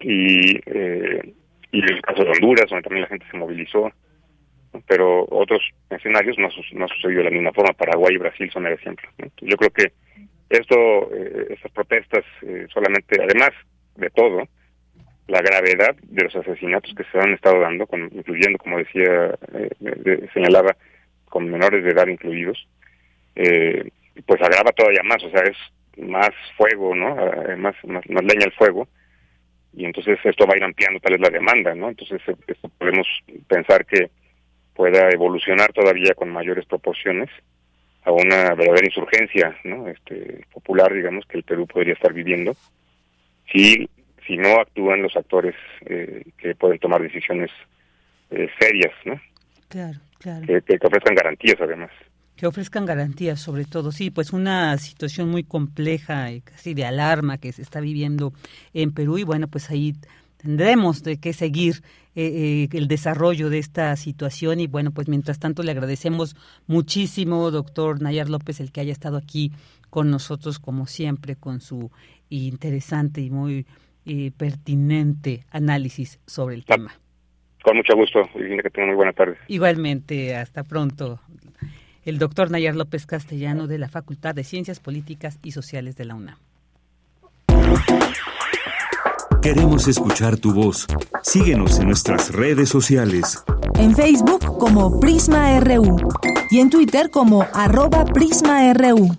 y, 0.00 0.60
eh, 0.66 1.34
y 1.72 1.80
el 1.82 2.02
caso 2.02 2.24
de 2.24 2.30
Honduras, 2.30 2.68
donde 2.68 2.82
también 2.82 3.02
la 3.02 3.08
gente 3.08 3.26
se 3.30 3.36
movilizó, 3.36 3.90
pero 4.86 5.24
otros 5.30 5.62
escenarios 5.90 6.36
no, 6.38 6.48
no 6.72 6.84
ha 6.84 6.88
sucedido 6.88 7.18
de 7.18 7.24
la 7.24 7.30
misma 7.30 7.52
forma. 7.52 7.72
Paraguay 7.74 8.14
y 8.14 8.18
Brasil 8.18 8.50
son 8.52 8.66
el 8.66 8.74
ejemplo. 8.74 9.08
Yo 9.40 9.56
creo 9.56 9.70
que 9.70 9.92
esto, 10.50 11.10
eh, 11.14 11.46
estas 11.50 11.72
protestas, 11.72 12.24
eh, 12.42 12.66
solamente, 12.72 13.16
además 13.22 13.50
de 13.96 14.10
todo, 14.10 14.48
la 15.26 15.40
gravedad 15.40 15.96
de 16.02 16.24
los 16.24 16.36
asesinatos 16.36 16.92
que 16.94 17.04
se 17.04 17.18
han 17.18 17.32
estado 17.32 17.60
dando, 17.60 17.88
incluyendo, 18.12 18.58
como 18.58 18.78
decía, 18.78 19.38
eh, 19.54 20.28
señalaba, 20.34 20.76
con 21.24 21.50
menores 21.50 21.82
de 21.82 21.90
edad 21.90 22.06
incluidos, 22.06 22.68
eh, 23.34 23.90
pues 24.22 24.40
agrava 24.42 24.72
todavía 24.72 25.02
más, 25.02 25.22
o 25.24 25.30
sea, 25.30 25.42
es 25.42 25.56
más 25.98 26.30
fuego, 26.56 26.94
¿no? 26.94 27.16
Eh, 27.18 27.56
más, 27.56 27.74
más, 27.84 28.04
leña 28.06 28.46
al 28.46 28.52
fuego, 28.52 28.88
y 29.72 29.84
entonces 29.84 30.18
esto 30.24 30.46
va 30.46 30.54
a 30.54 30.56
ir 30.56 30.64
ampliando 30.64 31.00
tal 31.00 31.12
vez 31.12 31.20
la 31.20 31.30
demanda, 31.30 31.74
¿no? 31.74 31.88
Entonces 31.88 32.20
podemos 32.78 33.06
pensar 33.48 33.84
que 33.86 34.10
pueda 34.74 35.08
evolucionar 35.10 35.72
todavía 35.72 36.14
con 36.14 36.30
mayores 36.30 36.66
proporciones 36.66 37.30
a 38.04 38.12
una 38.12 38.54
verdadera 38.54 38.86
insurgencia, 38.86 39.56
¿no? 39.64 39.88
Este, 39.88 40.44
popular, 40.52 40.92
digamos, 40.92 41.24
que 41.26 41.38
el 41.38 41.44
Perú 41.44 41.66
podría 41.66 41.94
estar 41.94 42.12
viviendo 42.12 42.54
si 43.50 43.88
si 44.26 44.36
no 44.36 44.60
actúan 44.60 45.02
los 45.02 45.16
actores 45.16 45.54
eh, 45.86 46.24
que 46.38 46.54
pueden 46.54 46.78
tomar 46.78 47.02
decisiones 47.02 47.50
eh, 48.30 48.48
serias, 48.58 48.92
¿no? 49.04 49.20
Claro, 49.68 49.98
claro. 50.18 50.46
Que, 50.46 50.78
ofrezcan 50.82 51.14
garantías, 51.14 51.60
además. 51.60 51.90
Que 52.36 52.46
ofrezcan 52.46 52.84
garantías, 52.84 53.40
sobre 53.40 53.64
todo. 53.64 53.92
Sí, 53.92 54.10
pues 54.10 54.32
una 54.32 54.76
situación 54.78 55.30
muy 55.30 55.44
compleja 55.44 56.32
y 56.32 56.40
casi 56.40 56.74
de 56.74 56.84
alarma 56.84 57.38
que 57.38 57.52
se 57.52 57.62
está 57.62 57.80
viviendo 57.80 58.32
en 58.72 58.92
Perú 58.92 59.18
y 59.18 59.22
bueno, 59.22 59.48
pues 59.48 59.70
ahí 59.70 59.94
tendremos 60.36 61.02
de 61.02 61.18
que 61.18 61.32
seguir 61.32 61.82
eh, 62.16 62.68
el 62.72 62.88
desarrollo 62.88 63.50
de 63.50 63.58
esta 63.58 63.94
situación 63.96 64.60
y 64.60 64.66
bueno, 64.66 64.90
pues 64.90 65.08
mientras 65.08 65.38
tanto 65.38 65.62
le 65.62 65.70
agradecemos 65.70 66.36
muchísimo, 66.66 67.50
doctor 67.50 68.02
Nayar 68.02 68.28
López, 68.28 68.60
el 68.60 68.72
que 68.72 68.80
haya 68.80 68.92
estado 68.92 69.16
aquí 69.16 69.52
con 69.90 70.10
nosotros 70.10 70.58
como 70.58 70.86
siempre 70.86 71.36
con 71.36 71.60
su 71.60 71.90
interesante 72.28 73.20
y 73.20 73.30
muy 73.30 73.66
y 74.04 74.30
pertinente 74.30 75.44
análisis 75.50 76.20
sobre 76.26 76.54
el 76.54 76.64
tema. 76.64 76.92
Con 77.62 77.76
mucho 77.78 77.96
gusto, 77.96 78.20
y 78.34 78.60
que 78.60 78.70
tenga 78.70 78.88
muy 78.88 78.96
buena 78.96 79.12
tarde. 79.12 79.38
Igualmente, 79.48 80.36
hasta 80.36 80.64
pronto. 80.64 81.20
El 82.04 82.18
doctor 82.18 82.50
Nayar 82.50 82.76
López 82.76 83.06
Castellano 83.06 83.66
de 83.66 83.78
la 83.78 83.88
Facultad 83.88 84.34
de 84.34 84.44
Ciencias 84.44 84.78
Políticas 84.78 85.38
y 85.42 85.52
Sociales 85.52 85.96
de 85.96 86.04
la 86.04 86.14
UNAM. 86.14 86.36
Queremos 89.40 89.88
escuchar 89.88 90.36
tu 90.38 90.54
voz. 90.54 90.86
Síguenos 91.22 91.78
en 91.78 91.88
nuestras 91.88 92.32
redes 92.32 92.68
sociales. 92.68 93.44
En 93.78 93.94
Facebook 93.94 94.58
como 94.58 95.00
Prisma 95.00 95.60
RU 95.60 95.96
y 96.50 96.60
en 96.60 96.70
Twitter 96.70 97.10
como 97.10 97.46
arroba 97.52 98.04
PrismaRU. 98.04 99.16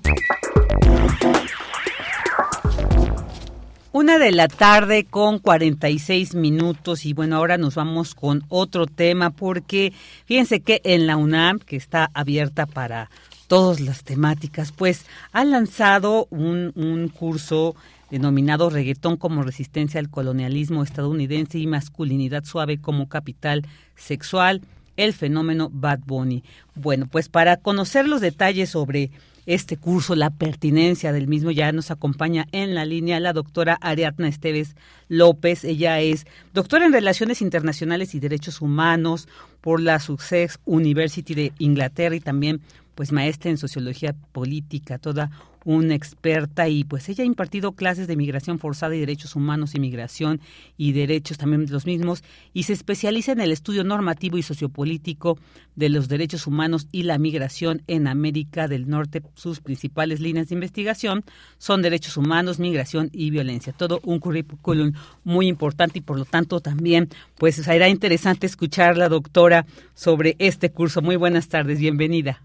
Una 3.98 4.20
de 4.20 4.34
la 4.34 4.50
tarde 4.50 5.06
con 5.06 5.40
46 5.40 6.36
minutos 6.36 7.06
y 7.06 7.14
bueno, 7.14 7.38
ahora 7.38 7.58
nos 7.58 7.76
vamos 7.76 8.14
con 8.14 8.44
otro 8.50 8.88
tema 8.88 9.30
porque 9.30 9.94
fíjense 10.26 10.60
que 10.60 10.82
en 10.84 11.08
la 11.08 11.16
UNAM, 11.16 11.60
que 11.60 11.78
está 11.78 12.12
abierta 12.14 12.66
para 12.66 13.10
todas 13.48 13.80
las 13.80 14.04
temáticas, 14.04 14.74
pues 14.74 15.06
ha 15.32 15.46
lanzado 15.46 16.28
un, 16.30 16.74
un 16.76 17.08
curso 17.08 17.78
denominado 18.12 18.70
Reggaetón 18.70 19.16
como 19.16 19.44
resistencia 19.44 20.02
al 20.02 20.10
colonialismo 20.10 20.84
estadounidense 20.84 21.58
y 21.58 21.66
masculinidad 21.66 22.44
suave 22.44 22.82
como 22.82 23.08
capital 23.08 23.66
sexual, 23.96 24.60
el 24.98 25.14
fenómeno 25.14 25.70
Bad 25.72 26.00
Bunny. 26.06 26.44
Bueno, 26.76 27.08
pues 27.10 27.30
para 27.30 27.56
conocer 27.56 28.10
los 28.10 28.20
detalles 28.20 28.72
sobre 28.72 29.12
este 29.46 29.78
curso, 29.78 30.16
la 30.16 30.30
pertinencia 30.30 31.12
del 31.12 31.28
mismo. 31.28 31.52
Ya 31.52 31.72
nos 31.72 31.92
acompaña 31.92 32.48
en 32.52 32.76
la 32.76 32.86
línea 32.86 33.20
la 33.20 33.34
doctora 33.34 33.78
Ariadna 33.82 34.28
Esteves 34.28 34.76
López. 35.08 35.64
Ella 35.64 36.00
es 36.02 36.26
doctora 36.54 36.86
en 36.86 36.94
Relaciones 36.94 37.42
Internacionales 37.42 38.16
y 38.16 38.20
Derechos 38.20 38.62
Humanos 38.62 39.28
por 39.62 39.82
la 39.82 40.00
Sussex 40.00 40.60
University 40.66 41.34
de 41.36 41.54
Inglaterra 41.60 42.16
y 42.16 42.20
también 42.20 42.62
pues 42.96 43.12
maestra 43.12 43.52
en 43.52 43.58
sociología 43.58 44.16
política, 44.32 44.98
toda 44.98 45.30
una 45.66 45.96
experta 45.96 46.70
y 46.70 46.84
pues 46.84 47.10
ella 47.10 47.24
ha 47.24 47.28
impartido 47.28 47.74
clases 47.74 48.08
de 48.08 48.16
migración 48.16 48.60
forzada 48.60 48.96
y 48.96 49.00
derechos 49.00 49.36
humanos, 49.36 49.74
inmigración 49.74 50.40
y 50.78 50.94
derechos 50.94 51.38
también 51.38 51.66
de 51.66 51.74
los 51.74 51.88
mismos 51.88 52.24
y 52.54 52.64
se 52.64 52.74
especializa 52.74 53.32
en 53.32 53.42
el 53.42 53.52
estudio 53.52 53.84
normativo 53.84 54.38
y 54.38 54.44
sociopolítico 54.44 55.40
de 55.76 55.90
los 55.90 56.08
derechos 56.08 56.46
humanos 56.46 56.88
y 56.92 57.04
la 57.04 57.18
migración 57.18 57.82
en 57.88 58.08
América 58.08 58.68
del 58.68 58.88
Norte. 58.88 59.24
Sus 59.34 59.60
principales 59.60 60.20
líneas 60.20 60.50
de 60.50 60.56
investigación 60.56 61.24
son 61.58 61.82
derechos 61.82 62.16
humanos, 62.16 62.60
migración 62.60 63.10
y 63.12 63.32
violencia. 63.32 63.74
Todo 63.74 64.00
un 64.04 64.20
currículum 64.20 64.94
muy 65.24 65.48
importante 65.48 65.98
y 65.98 66.02
por 66.02 66.20
lo 66.20 66.26
tanto 66.26 66.60
también 66.60 67.10
pues 67.40 67.56
será 67.56 67.90
interesante 67.90 68.46
escuchar 68.46 68.98
la 68.98 69.10
doctora 69.10 69.66
sobre 69.96 70.36
este 70.38 70.72
curso. 70.72 71.02
Muy 71.02 71.16
buenas 71.16 71.48
tardes, 71.48 71.80
bienvenida. 71.80 72.42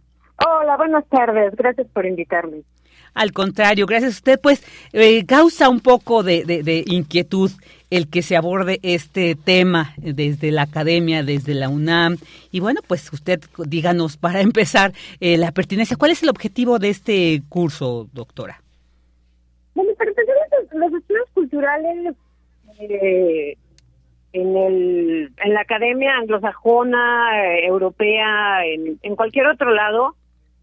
Hola, 0.46 0.76
buenas 0.76 1.06
tardes. 1.08 1.54
Gracias 1.54 1.86
por 1.88 2.06
invitarme. 2.06 2.62
Al 3.14 3.32
contrario, 3.32 3.86
gracias 3.86 4.14
a 4.14 4.16
usted, 4.16 4.40
pues 4.40 4.64
eh, 4.92 5.26
causa 5.26 5.68
un 5.68 5.80
poco 5.80 6.22
de, 6.22 6.84
inquietud 6.86 7.50
el 7.90 8.08
que 8.08 8.22
se 8.22 8.36
aborde 8.36 8.78
este 8.82 9.34
tema 9.34 9.94
desde 9.96 10.52
la 10.52 10.62
academia, 10.62 11.24
desde 11.24 11.54
la 11.54 11.68
UNAM. 11.68 12.18
Y 12.52 12.60
bueno, 12.60 12.80
pues 12.86 13.12
usted 13.12 13.40
díganos 13.66 14.16
para 14.16 14.40
empezar 14.48 14.92
eh, 15.18 15.36
la 15.36 15.50
pertinencia, 15.50 15.96
¿cuál 15.96 16.12
es 16.12 16.22
el 16.22 16.28
objetivo 16.28 16.78
de 16.78 16.90
este 16.90 17.42
curso, 17.48 18.08
doctora? 18.12 18.62
Bueno, 19.74 19.90
los 20.72 20.92
estudios 20.94 21.28
culturales 21.34 22.14
eh, 22.78 23.56
en, 24.32 24.56
el, 24.56 25.32
en 25.36 25.54
la 25.54 25.60
academia 25.62 26.16
anglosajona, 26.16 27.58
europea, 27.64 28.64
en, 28.64 28.98
en 29.02 29.16
cualquier 29.16 29.48
otro 29.48 29.74
lado, 29.74 30.14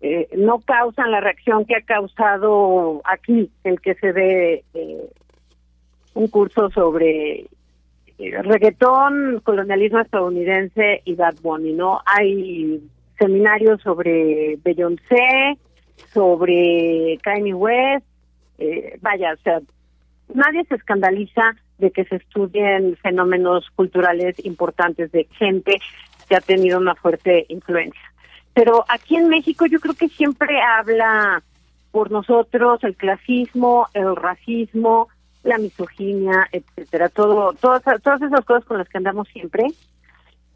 eh, 0.02 0.28
no 0.38 0.60
causan 0.60 1.12
la 1.12 1.22
reacción 1.22 1.66
que 1.66 1.76
ha 1.76 1.82
causado 1.82 3.02
aquí 3.06 3.50
el 3.64 3.82
que 3.82 3.96
se 3.96 4.14
dé 4.14 4.64
eh, 4.74 5.10
un 6.14 6.28
curso 6.28 6.70
sobre 6.72 7.48
eh, 8.20 8.42
reggaetón, 8.42 9.42
colonialismo 9.44 10.00
estadounidense 10.00 11.02
y 11.06 11.16
Bad 11.16 11.36
Bunny, 11.42 11.74
¿no? 11.74 12.02
Hay 12.06 12.82
seminarios 13.20 13.82
sobre 13.82 14.58
Beyoncé, 14.64 15.58
sobre 16.14 17.18
Kanye 17.22 17.54
West, 17.54 18.06
eh, 18.58 18.98
vaya, 19.02 19.34
o 19.34 19.38
sea, 19.44 19.60
nadie 20.34 20.64
se 20.66 20.76
escandaliza 20.76 21.56
de 21.78 21.92
que 21.92 22.06
se 22.06 22.16
estudien 22.16 22.96
fenómenos 22.98 23.70
culturales 23.76 24.44
importantes 24.46 25.12
de 25.12 25.28
gente 25.38 25.78
que 26.28 26.36
ha 26.36 26.42
tenido 26.42 26.80
una 26.80 26.96
fuerte 26.96 27.46
influencia. 27.50 28.02
Pero 28.58 28.84
aquí 28.90 29.16
en 29.16 29.30
México 29.30 29.68
yo 29.68 29.80
creo 29.80 29.94
que 29.94 30.08
siempre 30.08 30.60
habla 30.60 31.44
por 31.92 32.10
nosotros 32.10 32.84
el 32.84 32.96
clasismo, 32.96 33.86
el 33.94 34.16
racismo, 34.16 35.10
la 35.44 35.60
misoginia, 35.60 36.48
etcétera, 36.52 37.10
todo, 37.10 37.54
todas, 37.54 37.84
todas 38.02 38.20
esas 38.20 38.44
cosas 38.46 38.66
con 38.66 38.80
las 38.80 38.90
que 38.90 38.98
andamos 38.98 39.28
siempre. 39.28 39.68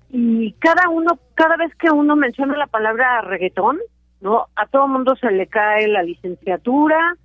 Y 0.09 0.53
cada 0.53 0.89
uno, 0.89 1.19
cada 1.35 1.57
vez 1.57 1.75
que 1.75 1.91
uno 1.91 2.15
menciona 2.15 2.57
la 2.57 2.65
palabra 2.65 3.21
reggaetón, 3.21 3.77
¿no? 4.19 4.47
A 4.55 4.65
todo 4.65 4.87
mundo 4.87 5.15
se 5.15 5.29
le 5.29 5.45
cae 5.45 5.87
la 5.87 6.01
licenciatura, 6.01 7.15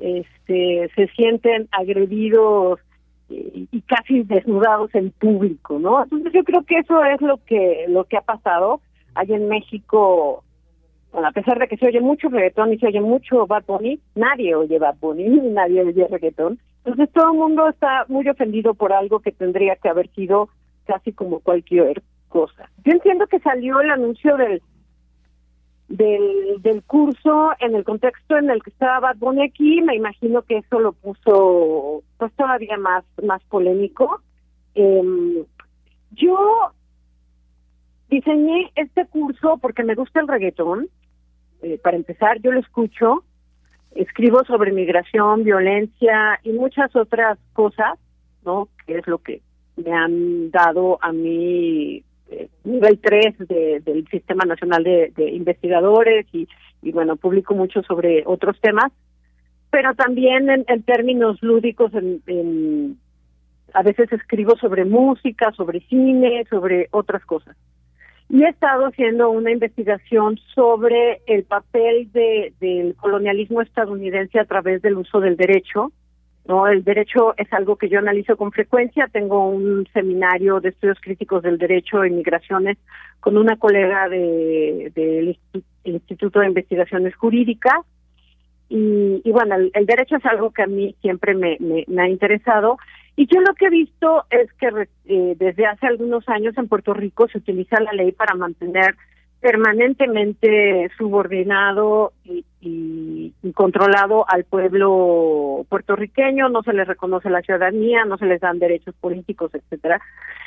este, 0.00 0.90
se 0.94 1.08
sienten 1.16 1.66
agredidos 1.72 2.80
y, 3.30 3.70
y 3.72 3.80
casi 3.80 4.22
desnudados 4.22 4.94
en 4.94 5.12
público, 5.12 5.78
¿no? 5.78 6.02
Entonces 6.02 6.30
yo 6.34 6.44
creo 6.44 6.62
que 6.64 6.80
eso 6.80 7.02
es 7.06 7.22
lo 7.22 7.42
que 7.42 7.86
lo 7.88 8.04
que 8.04 8.18
ha 8.18 8.22
pasado 8.22 8.82
allá 9.16 9.36
en 9.36 9.48
México. 9.48 10.44
Bueno, 11.12 11.28
a 11.28 11.32
pesar 11.32 11.58
de 11.58 11.66
que 11.66 11.76
se 11.76 11.86
oye 11.86 12.00
mucho 12.00 12.28
reggaetón 12.28 12.72
y 12.72 12.78
se 12.78 12.86
oye 12.86 13.00
mucho 13.00 13.46
Bad 13.46 13.64
Bunny, 13.66 13.98
nadie 14.14 14.54
oye 14.54 14.78
Bad 14.78 14.96
Bunny, 15.00 15.24
nadie 15.50 15.82
oye 15.82 16.06
reggaetón. 16.08 16.58
Entonces 16.84 17.12
todo 17.12 17.32
el 17.32 17.38
mundo 17.38 17.68
está 17.68 18.04
muy 18.08 18.28
ofendido 18.28 18.74
por 18.74 18.92
algo 18.92 19.20
que 19.20 19.32
tendría 19.32 19.76
que 19.76 19.88
haber 19.88 20.08
sido 20.10 20.50
casi 20.84 21.12
como 21.12 21.40
cualquier 21.40 22.02
cosa. 22.28 22.70
Yo 22.84 22.92
entiendo 22.92 23.26
que 23.26 23.40
salió 23.40 23.80
el 23.80 23.90
anuncio 23.90 24.36
del 24.36 24.62
del, 25.88 26.60
del 26.62 26.82
curso 26.82 27.52
en 27.60 27.76
el 27.76 27.84
contexto 27.84 28.36
en 28.36 28.50
el 28.50 28.62
que 28.62 28.70
estaba 28.70 29.00
Bad 29.00 29.16
Bunny 29.18 29.44
aquí, 29.44 29.80
me 29.82 29.94
imagino 29.94 30.42
que 30.42 30.58
eso 30.58 30.80
lo 30.80 30.92
puso 30.92 32.02
pues 32.18 32.32
todavía 32.34 32.76
más, 32.76 33.04
más 33.22 33.42
polémico. 33.44 34.20
Em, 34.74 35.44
yo 36.10 36.72
diseñé 38.08 38.70
este 38.74 39.06
curso 39.06 39.58
porque 39.60 39.82
me 39.82 39.94
gusta 39.94 40.20
el 40.20 40.28
reggaetón. 40.28 40.88
Eh, 41.62 41.78
para 41.82 41.96
empezar, 41.96 42.40
yo 42.42 42.52
lo 42.52 42.60
escucho, 42.60 43.24
escribo 43.94 44.44
sobre 44.44 44.72
migración, 44.72 45.42
violencia 45.42 46.38
y 46.42 46.52
muchas 46.52 46.94
otras 46.94 47.38
cosas, 47.52 47.98
¿no? 48.44 48.68
Que 48.86 48.98
es 48.98 49.06
lo 49.06 49.18
que 49.18 49.40
me 49.76 49.92
han 49.92 50.50
dado 50.50 50.98
a 51.02 51.12
mí 51.12 52.02
eh, 52.30 52.48
nivel 52.64 52.98
3 52.98 53.38
del 53.84 54.06
Sistema 54.10 54.44
Nacional 54.44 54.82
de, 54.82 55.30
Investigadores 55.32 56.26
y, 56.32 56.48
y, 56.82 56.92
bueno, 56.92 57.16
publico 57.16 57.54
mucho 57.54 57.82
sobre 57.82 58.24
otros 58.26 58.58
temas, 58.60 58.92
pero 59.70 59.94
también 59.94 60.50
en, 60.50 60.82
términos 60.82 61.40
lúdicos, 61.42 61.92
en, 61.94 62.98
a 63.74 63.82
veces 63.82 64.10
escribo 64.12 64.56
sobre 64.56 64.84
música, 64.84 65.52
sobre 65.52 65.80
cine, 65.80 66.44
sobre 66.50 66.88
otras 66.90 67.24
cosas. 67.24 67.56
Y 68.28 68.42
he 68.42 68.48
estado 68.48 68.86
haciendo 68.86 69.30
una 69.30 69.52
investigación 69.52 70.38
sobre 70.54 71.22
el 71.26 71.44
papel 71.44 72.10
de, 72.12 72.52
del 72.60 72.96
colonialismo 72.96 73.62
estadounidense 73.62 74.40
a 74.40 74.44
través 74.44 74.82
del 74.82 74.96
uso 74.96 75.20
del 75.20 75.36
derecho, 75.36 75.92
no, 76.48 76.68
el 76.68 76.84
derecho 76.84 77.34
es 77.36 77.52
algo 77.52 77.76
que 77.76 77.88
yo 77.88 77.98
analizo 77.98 78.36
con 78.36 78.52
frecuencia. 78.52 79.08
Tengo 79.12 79.48
un 79.48 79.86
seminario 79.92 80.60
de 80.60 80.68
estudios 80.68 80.98
críticos 81.00 81.42
del 81.42 81.58
derecho 81.58 82.04
e 82.04 82.08
inmigraciones 82.08 82.78
con 83.18 83.36
una 83.36 83.56
colega 83.56 84.08
del 84.08 84.92
de, 84.94 85.36
Instituto 85.84 86.40
de 86.40 86.46
Investigaciones 86.46 87.16
Jurídicas. 87.16 87.80
Y, 88.68 89.30
bueno, 89.30 89.56
el, 89.56 89.86
derecho 89.86 90.16
es 90.16 90.26
algo 90.26 90.50
que 90.50 90.62
a 90.62 90.66
mí 90.66 90.94
siempre 91.00 91.34
me, 91.34 91.56
me, 91.60 92.02
ha 92.02 92.08
interesado. 92.08 92.78
Y 93.16 93.26
yo 93.26 93.40
lo 93.40 93.54
que 93.54 93.66
he 93.66 93.70
visto 93.70 94.24
es 94.30 94.52
que 94.54 94.68
eh, 95.06 95.34
desde 95.38 95.66
hace 95.66 95.86
algunos 95.86 96.28
años 96.28 96.56
en 96.58 96.68
Puerto 96.68 96.92
Rico 96.92 97.26
se 97.28 97.38
utiliza 97.38 97.80
la 97.80 97.92
ley 97.92 98.12
para 98.12 98.34
mantener 98.34 98.94
permanentemente 99.40 100.90
subordinado 100.98 102.12
y, 102.24 102.44
controlado 103.54 104.28
al 104.28 104.42
pueblo 104.44 105.64
puertorriqueño, 105.68 106.48
no 106.48 106.62
se 106.62 106.72
les 106.72 106.86
reconoce 106.86 107.30
la 107.30 107.40
ciudadanía, 107.40 108.04
no 108.04 108.18
se 108.18 108.26
les 108.26 108.40
dan 108.40 108.58
derechos 108.58 108.94
políticos, 108.96 109.52
etcétera. 109.54 110.00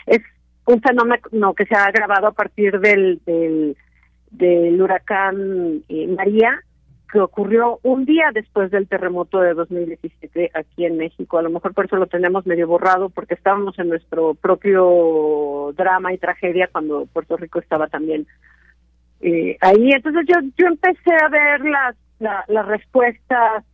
Es 0.06 0.20
un 0.66 0.82
fenómeno 0.82 1.54
que 1.54 1.66
se 1.66 1.76
ha 1.76 1.86
agravado 1.86 2.28
a 2.28 2.34
partir 2.34 2.80
del, 2.82 3.22
del, 4.32 4.82
huracán 4.82 5.82
eh, 5.88 6.08
María, 6.08 6.62
que 7.12 7.20
ocurrió 7.20 7.80
un 7.84 8.06
día 8.06 8.30
después 8.34 8.72
del 8.72 8.88
terremoto 8.88 9.40
de 9.40 9.54
2017 9.54 10.52
aquí 10.54 10.86
en 10.86 10.98
México. 10.98 11.38
A 11.38 11.42
lo 11.42 11.50
mejor 11.50 11.74
por 11.74 11.86
eso 11.86 11.96
lo 11.96 12.08
tenemos 12.08 12.46
medio 12.46 12.68
borrado, 12.68 13.10
porque 13.10 13.34
estábamos 13.34 13.78
en 13.80 13.90
nuestro 13.90 14.36
propio 14.36 15.74
drama 15.76 16.14
y 16.14 16.18
tragedia 16.18 16.70
cuando 16.72 17.06
Puerto 17.08 17.38
Rico 17.38 17.60
estaba 17.60 17.88
también 17.88 18.28
eh, 19.22 19.58
ahí 19.60 19.90
entonces 19.92 20.26
yo 20.28 20.36
yo 20.58 20.68
empecé 20.68 21.12
a 21.22 21.28
ver 21.28 21.62
las 21.62 21.96
las 22.48 22.66
respuestas 22.66 23.66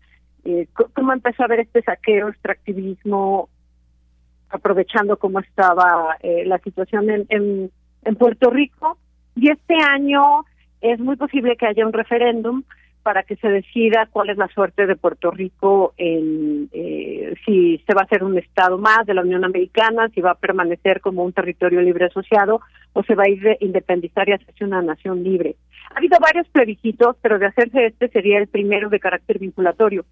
eh, 0.44 0.68
cómo 0.94 1.14
empezó 1.14 1.44
a 1.44 1.48
ver 1.48 1.60
este 1.60 1.84
saqueo 1.84 2.30
extractivismo 2.30 3.50
aprovechando 4.50 5.18
cómo 5.18 5.40
estaba 5.40 6.18
eh, 6.22 6.46
la 6.46 6.58
situación 6.60 7.10
en, 7.10 7.72
en 8.04 8.16
Puerto 8.16 8.50
Rico 8.50 8.98
y 9.36 9.52
este 9.52 9.76
año 9.76 10.46
es 10.82 11.00
muy 11.00 11.16
posible 11.16 11.56
que 11.58 11.68
haya 11.68 11.86
un 11.86 11.94
referéndum 11.94 12.64
para 13.06 13.22
que 13.22 13.36
se 13.36 13.48
decida 13.48 14.10
cuál 14.12 14.32
es 14.32 14.38
la 14.38 14.48
suerte 14.48 14.88
de 14.88 14.96
Puerto 14.96 15.30
Rico 15.30 15.94
en 15.96 16.68
eh, 16.74 17.36
si 17.46 17.78
se 17.86 17.94
va 17.94 18.02
a 18.02 18.06
hacer 18.06 18.24
un 18.24 18.36
estado 18.36 18.80
más 18.80 19.06
de 19.06 19.14
la 19.14 19.22
Unión 19.22 19.46
Americana, 19.46 20.10
si 20.10 20.22
va 20.22 20.32
a 20.32 20.40
permanecer 20.40 21.02
como 21.02 21.24
un 21.24 21.32
territorio 21.32 21.84
libre 21.84 22.06
asociado 22.06 22.62
o 22.94 23.04
se 23.04 23.14
va 23.14 23.26
a 23.26 23.30
ir 23.30 23.48
a 23.48 23.58
independizar 23.60 24.28
y 24.28 24.32
hacerse 24.32 24.66
una 24.66 24.82
nación 24.82 25.22
libre. 25.24 25.56
Ha 25.94 26.00
habido 26.00 26.18
varios 26.20 26.48
plebiscitos, 26.48 27.16
pero 27.22 27.38
de 27.38 27.46
hacerse 27.46 27.86
este 27.86 28.08
sería 28.08 28.40
el 28.40 28.48
primero 28.48 28.90
de 28.90 29.00
carácter 29.00 29.38
vinculatorio. 29.38 30.04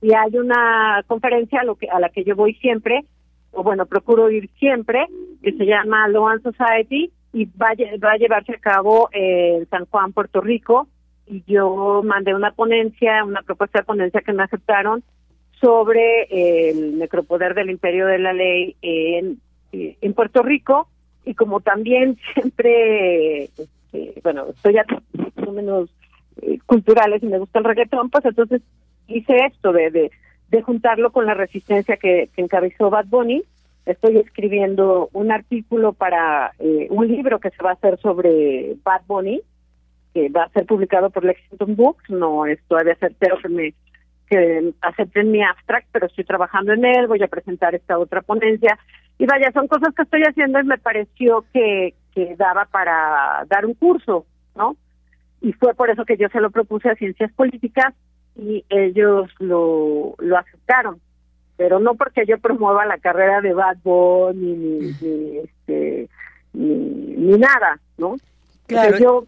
Y 0.00 0.14
hay 0.14 0.38
una 0.38 1.02
conferencia 1.08 1.62
a, 1.62 1.64
lo 1.64 1.74
que, 1.74 1.88
a 1.88 1.98
la 1.98 2.10
que 2.10 2.22
yo 2.22 2.36
voy 2.36 2.54
siempre, 2.54 3.04
o 3.50 3.64
bueno, 3.64 3.86
procuro 3.86 4.30
ir 4.30 4.48
siempre, 4.60 5.04
que 5.42 5.50
se 5.50 5.66
llama 5.66 6.06
Loan 6.06 6.40
Society 6.42 7.10
y 7.32 7.46
va, 7.46 7.72
va 8.04 8.12
a 8.12 8.18
llevarse 8.18 8.52
a 8.52 8.60
cabo 8.60 9.08
en 9.10 9.66
San 9.68 9.86
Juan, 9.86 10.12
Puerto 10.12 10.40
Rico, 10.40 10.86
y 11.26 11.42
yo 11.46 12.02
mandé 12.04 12.34
una 12.34 12.52
ponencia, 12.52 13.24
una 13.24 13.42
propuesta 13.42 13.80
de 13.80 13.84
ponencia 13.84 14.20
que 14.20 14.32
me 14.32 14.44
aceptaron 14.44 15.02
sobre 15.60 16.24
el 16.30 16.98
necropoder 16.98 17.54
del 17.54 17.70
imperio 17.70 18.06
de 18.06 18.18
la 18.18 18.32
ley 18.32 18.76
en, 18.82 19.40
en 19.72 20.14
Puerto 20.14 20.42
Rico 20.42 20.88
y 21.24 21.34
como 21.34 21.60
también 21.60 22.16
siempre, 22.34 23.44
este, 23.44 24.20
bueno, 24.22 24.46
estoy 24.48 24.78
a 24.78 24.86
menos 25.52 25.90
eh, 26.42 26.58
culturales 26.66 27.22
y 27.22 27.26
me 27.26 27.38
gusta 27.38 27.58
el 27.58 27.64
reggaetón, 27.64 28.10
pues 28.10 28.24
entonces 28.24 28.62
hice 29.08 29.36
esto 29.46 29.72
de, 29.72 29.90
de, 29.90 30.10
de 30.50 30.62
juntarlo 30.62 31.10
con 31.12 31.26
la 31.26 31.34
resistencia 31.34 31.96
que, 31.96 32.30
que, 32.34 32.42
encabezó 32.42 32.90
Bad 32.90 33.06
Bunny. 33.06 33.42
Estoy 33.84 34.18
escribiendo 34.18 35.08
un 35.12 35.30
artículo 35.30 35.92
para 35.92 36.52
eh, 36.58 36.88
un 36.90 37.06
libro 37.06 37.38
que 37.38 37.50
se 37.50 37.62
va 37.62 37.70
a 37.70 37.74
hacer 37.74 37.98
sobre 38.00 38.74
Bad 38.84 39.02
Bunny, 39.06 39.40
que 40.16 40.30
va 40.30 40.44
a 40.44 40.48
ser 40.48 40.64
publicado 40.64 41.10
por 41.10 41.26
Lexington 41.26 41.76
Books, 41.76 42.08
no 42.08 42.46
es 42.46 42.58
todavía 42.68 42.96
certero 42.96 43.36
que 43.36 43.50
me 43.50 43.74
que 44.30 44.72
acepten 44.80 45.30
mi 45.30 45.42
abstract, 45.42 45.88
pero 45.92 46.06
estoy 46.06 46.24
trabajando 46.24 46.72
en 46.72 46.86
él, 46.86 47.06
voy 47.06 47.22
a 47.22 47.28
presentar 47.28 47.74
esta 47.74 47.98
otra 47.98 48.22
ponencia. 48.22 48.78
Y 49.18 49.26
vaya, 49.26 49.52
son 49.52 49.68
cosas 49.68 49.94
que 49.94 50.02
estoy 50.02 50.22
haciendo 50.22 50.58
y 50.58 50.64
me 50.64 50.78
pareció 50.78 51.44
que, 51.52 51.94
que 52.14 52.34
daba 52.34 52.64
para 52.64 53.44
dar 53.46 53.66
un 53.66 53.74
curso, 53.74 54.24
¿no? 54.56 54.74
Y 55.42 55.52
fue 55.52 55.74
por 55.74 55.90
eso 55.90 56.06
que 56.06 56.16
yo 56.16 56.28
se 56.30 56.40
lo 56.40 56.50
propuse 56.50 56.88
a 56.88 56.96
Ciencias 56.96 57.30
Políticas 57.34 57.92
y 58.34 58.64
ellos 58.70 59.30
lo, 59.38 60.14
lo 60.18 60.38
aceptaron. 60.38 60.98
Pero 61.58 61.78
no 61.78 61.94
porque 61.94 62.24
yo 62.26 62.38
promueva 62.38 62.86
la 62.86 62.96
carrera 62.96 63.42
de 63.42 63.52
Bad 63.52 63.76
Bunny 63.84 64.56
ni, 64.56 64.92
ni, 65.02 65.38
este, 65.40 66.08
ni, 66.54 67.36
nada, 67.36 67.78
¿no? 67.98 68.16
Claro. 68.66 68.98
yo 68.98 69.26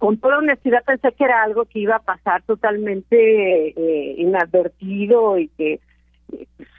con 0.00 0.16
toda 0.16 0.38
honestidad 0.38 0.82
pensé 0.82 1.12
que 1.12 1.24
era 1.24 1.42
algo 1.42 1.66
que 1.66 1.80
iba 1.80 1.96
a 1.96 2.02
pasar 2.02 2.42
totalmente 2.44 3.68
eh, 3.68 4.14
inadvertido 4.16 5.38
y 5.38 5.48
que 5.48 5.74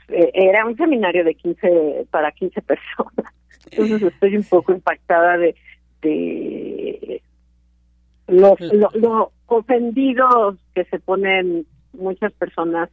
eh, 0.08 0.30
era 0.34 0.66
un 0.66 0.76
seminario 0.76 1.24
de 1.24 1.36
15 1.36 2.08
para 2.10 2.32
15 2.32 2.60
personas. 2.62 3.32
Entonces 3.70 4.02
estoy 4.02 4.36
un 4.36 4.42
poco 4.42 4.72
impactada 4.72 5.38
de, 5.38 5.54
de 6.02 7.22
los 8.26 8.60
lo, 8.60 9.30
ofendidos 9.46 10.56
que 10.74 10.84
se 10.86 10.98
ponen 10.98 11.64
muchas 11.92 12.32
personas 12.32 12.90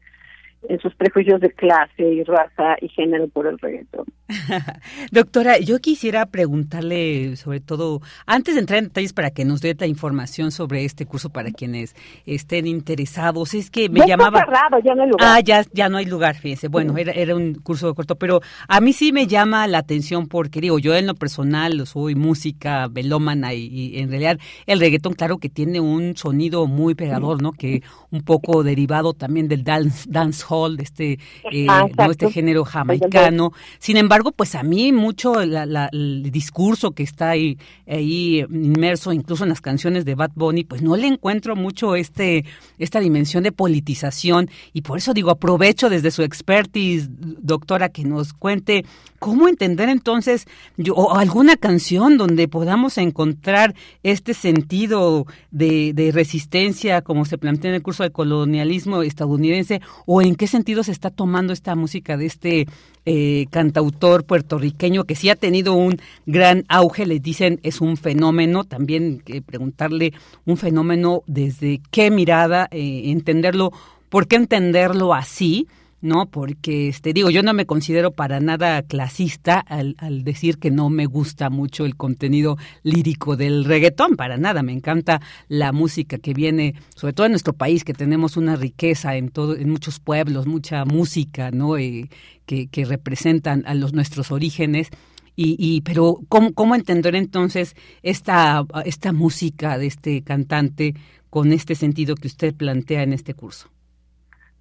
en 0.68 0.80
sus 0.80 0.94
prejuicios 0.94 1.42
de 1.42 1.52
clase 1.54 2.04
y 2.04 2.24
raza 2.24 2.78
y 2.82 2.90
género 2.90 3.28
por 3.30 3.48
el 3.48 3.58
reggaetón. 3.58 4.06
Doctora, 5.12 5.60
yo 5.60 5.80
quisiera 5.80 6.26
preguntarle 6.28 7.36
sobre 7.36 7.60
todo, 7.60 8.02
antes 8.26 8.56
de 8.56 8.62
entrar 8.62 8.80
en 8.80 8.86
detalles 8.86 9.14
para 9.14 9.32
que 9.32 9.46
nos 9.46 9.62
dé 9.62 9.76
la 9.78 9.88
información 9.88 10.52
sobre 10.52 10.86
este 10.86 11.06
curso 11.06 11.30
para 11.30 11.52
quienes 11.52 11.96
estén 12.26 12.68
interesados, 12.68 13.54
es 13.54 13.72
que 13.72 13.90
me 13.90 14.02
ya 14.02 14.08
llamaba... 14.08 14.40
Está 14.40 14.52
cerrado, 14.52 14.80
ya 14.84 14.96
no 14.96 15.04
hay 15.04 15.10
lugar. 15.10 15.28
Ah, 15.28 15.40
ya, 15.40 15.66
ya 15.74 15.90
no 15.90 15.98
hay 15.98 16.06
lugar, 16.06 16.36
fíjense. 16.36 16.68
Bueno, 16.68 16.98
era, 16.98 17.12
era 17.12 17.36
un 17.36 17.56
curso 17.56 17.94
corto, 17.96 18.16
pero 18.16 18.42
a 18.68 18.82
mí 18.82 18.94
sí 18.94 19.12
me 19.12 19.28
llama 19.28 19.68
la 19.68 19.80
atención 19.80 20.28
porque, 20.28 20.62
digo, 20.62 20.80
yo 20.80 20.96
en 20.96 21.08
lo 21.08 21.16
personal 21.16 21.86
soy 21.88 22.16
música 22.16 22.88
velómana 22.88 23.54
y, 23.54 23.66
y 23.66 24.00
en 24.00 24.10
realidad 24.10 24.40
el 24.66 24.80
reggaetón, 24.80 25.14
claro 25.14 25.38
que 25.38 25.50
tiene 25.50 25.80
un 25.80 26.16
sonido 26.16 26.68
muy 26.68 26.96
pegador, 26.96 27.42
¿no? 27.42 27.52
Que 27.52 27.84
un 28.12 28.22
poco 28.22 28.64
derivado 28.64 29.14
también 29.14 29.48
del 29.48 29.64
dance, 29.64 30.06
dance 30.10 30.44
hall, 30.48 30.78
de 30.78 30.84
este, 30.84 31.20
eh, 31.52 31.66
¿no? 31.66 32.12
este 32.12 32.32
género 32.32 32.66
jamaicano. 32.66 33.52
Sin 33.80 33.98
embargo, 33.98 34.19
pues 34.36 34.56
a 34.56 34.64
mí 34.64 34.92
mucho 34.92 35.46
la- 35.46 35.66
la- 35.66 35.90
el 35.92 36.30
discurso 36.32 36.92
que 36.92 37.04
está 37.04 37.30
ahí, 37.32 37.58
ahí 37.88 38.40
inmerso, 38.50 39.12
incluso 39.14 39.44
en 39.44 39.50
las 39.50 39.62
canciones 39.62 40.06
de 40.06 40.16
Bad 40.16 40.32
Bunny, 40.36 40.64
pues 40.64 40.82
no 40.82 40.96
le 40.96 41.08
encuentro 41.08 41.56
mucho 41.56 41.96
este, 41.96 42.46
esta 42.78 43.00
dimensión 43.00 43.44
de 43.44 43.52
politización. 43.52 44.50
Y 44.74 44.82
por 44.82 44.98
eso 44.98 45.14
digo, 45.14 45.32
aprovecho 45.32 45.90
desde 45.90 46.12
su 46.12 46.22
expertise, 46.24 47.10
doctora, 47.10 47.90
que 47.90 48.04
nos 48.04 48.34
cuente 48.34 48.86
cómo 49.20 49.48
entender 49.48 49.90
entonces 49.90 50.48
yo, 50.78 50.96
o 50.96 51.16
alguna 51.16 51.58
canción 51.58 52.18
donde 52.18 52.48
podamos 52.48 52.98
encontrar 52.98 53.76
este 54.04 54.34
sentido 54.34 55.28
de, 55.52 56.12
resistencia 56.14 57.02
como 57.02 57.26
se 57.26 57.38
plantea 57.38 57.70
en 57.70 57.76
el 57.76 57.84
curso 57.84 58.04
de 58.04 58.12
colonialismo 58.12 59.04
estadounidense 59.04 59.82
o 60.06 60.22
en 60.22 60.36
qué 60.36 60.48
sentido 60.48 60.84
se 60.84 60.92
está 60.92 61.12
tomando 61.12 61.54
esta 61.54 61.76
música 61.76 62.18
de 62.18 62.26
este 62.26 62.68
eh, 63.06 63.46
cantautor 63.52 64.24
puertorriqueño 64.26 65.04
que 65.04 65.16
sí 65.16 65.30
ha 65.30 65.36
tenido 65.36 65.74
un 65.74 65.98
gran 66.26 66.64
auge, 66.68 67.06
les 67.06 67.22
dicen 67.22 67.60
es 67.64 67.82
un 67.82 67.98
fenómeno, 67.98 68.64
también 68.64 69.20
que 69.20 69.42
preguntarle 69.42 70.14
un 70.46 70.58
fenómeno 70.58 71.24
desde 71.28 71.82
qué 71.92 72.10
mirada, 72.12 72.68
eh, 72.72 73.04
entenderlo, 73.06 73.72
por 74.10 74.28
qué 74.28 74.38
entenderlo 74.38 75.14
así, 75.14 75.68
¿no? 76.02 76.28
Porque, 76.28 76.88
este, 76.90 77.14
digo, 77.14 77.30
yo 77.30 77.44
no 77.44 77.54
me 77.54 77.66
considero 77.66 78.12
para 78.12 78.40
nada 78.40 78.82
clasista 78.84 79.60
al, 79.60 79.96
decir 80.24 80.58
que 80.58 80.72
no 80.72 80.90
me 80.90 81.06
gusta 81.06 81.50
mucho 81.50 81.86
el 81.86 81.96
contenido 81.96 82.58
lírico 82.84 83.36
del 83.36 83.66
reggaetón, 83.66 84.16
para 84.16 84.38
nada, 84.38 84.64
me 84.64 84.74
encanta 84.74 85.22
la 85.48 85.72
música 85.72 86.18
que 86.18 86.34
viene, 86.34 86.76
sobre 86.96 87.14
todo 87.14 87.26
en 87.26 87.34
nuestro 87.34 87.54
país, 87.54 87.84
que 87.84 87.94
tenemos 87.94 88.38
una 88.38 88.56
riqueza 88.56 89.16
en 89.16 89.30
todo, 89.30 89.56
en 89.56 89.70
muchos 89.70 90.00
pueblos, 90.00 90.48
mucha 90.48 90.86
música, 90.86 91.52
¿no? 91.52 91.78
Eh, 91.78 92.10
que, 92.46 92.68
que 92.68 92.86
representan 92.86 93.64
a 93.68 93.76
los 93.76 93.94
nuestros 93.94 94.32
orígenes. 94.32 94.90
Y, 95.36 95.56
y 95.60 95.82
pero 95.82 96.20
¿cómo, 96.28 96.54
cómo 96.54 96.76
entender 96.76 97.16
entonces 97.16 97.76
esta, 98.02 98.66
esta 98.86 99.14
música 99.14 99.78
de 99.78 99.88
este 99.88 100.22
cantante 100.22 100.96
con 101.30 101.54
este 101.54 101.76
sentido 101.76 102.16
que 102.16 102.28
usted 102.28 102.54
plantea 102.54 103.04
en 103.04 103.14
este 103.14 103.34
curso? 103.36 103.70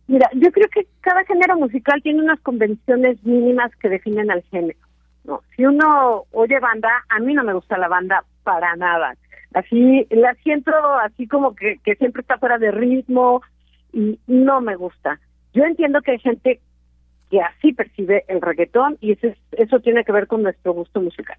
Mira, 0.08 0.28
yo 0.34 0.50
creo 0.50 0.68
que 0.68 0.86
cada 1.00 1.24
género 1.24 1.56
musical 1.56 2.02
tiene 2.02 2.22
unas 2.22 2.40
convenciones 2.40 3.22
mínimas 3.24 3.70
que 3.76 3.88
definen 3.90 4.30
al 4.30 4.42
género. 4.50 4.78
No, 5.24 5.42
si 5.54 5.64
uno 5.66 6.24
oye 6.32 6.58
banda, 6.60 6.88
a 7.10 7.18
mí 7.20 7.34
no 7.34 7.44
me 7.44 7.52
gusta 7.52 7.76
la 7.78 7.88
banda 7.88 8.24
para 8.42 8.74
nada. 8.76 9.14
Así 9.54 10.06
la 10.10 10.34
siento 10.42 10.72
así 11.02 11.26
como 11.28 11.54
que, 11.54 11.78
que 11.84 11.94
siempre 11.96 12.22
está 12.22 12.38
fuera 12.38 12.58
de 12.58 12.70
ritmo 12.70 13.42
y 13.92 14.18
no 14.26 14.60
me 14.62 14.76
gusta. 14.76 15.20
Yo 15.52 15.64
entiendo 15.64 16.00
que 16.00 16.12
hay 16.12 16.18
gente 16.18 16.60
que 17.30 17.42
así 17.42 17.74
percibe 17.74 18.24
el 18.28 18.40
reggaetón 18.40 18.96
y 19.00 19.12
eso, 19.12 19.26
es- 19.28 19.38
eso 19.52 19.80
tiene 19.80 20.04
que 20.04 20.12
ver 20.12 20.26
con 20.26 20.42
nuestro 20.42 20.72
gusto 20.72 21.00
musical. 21.02 21.36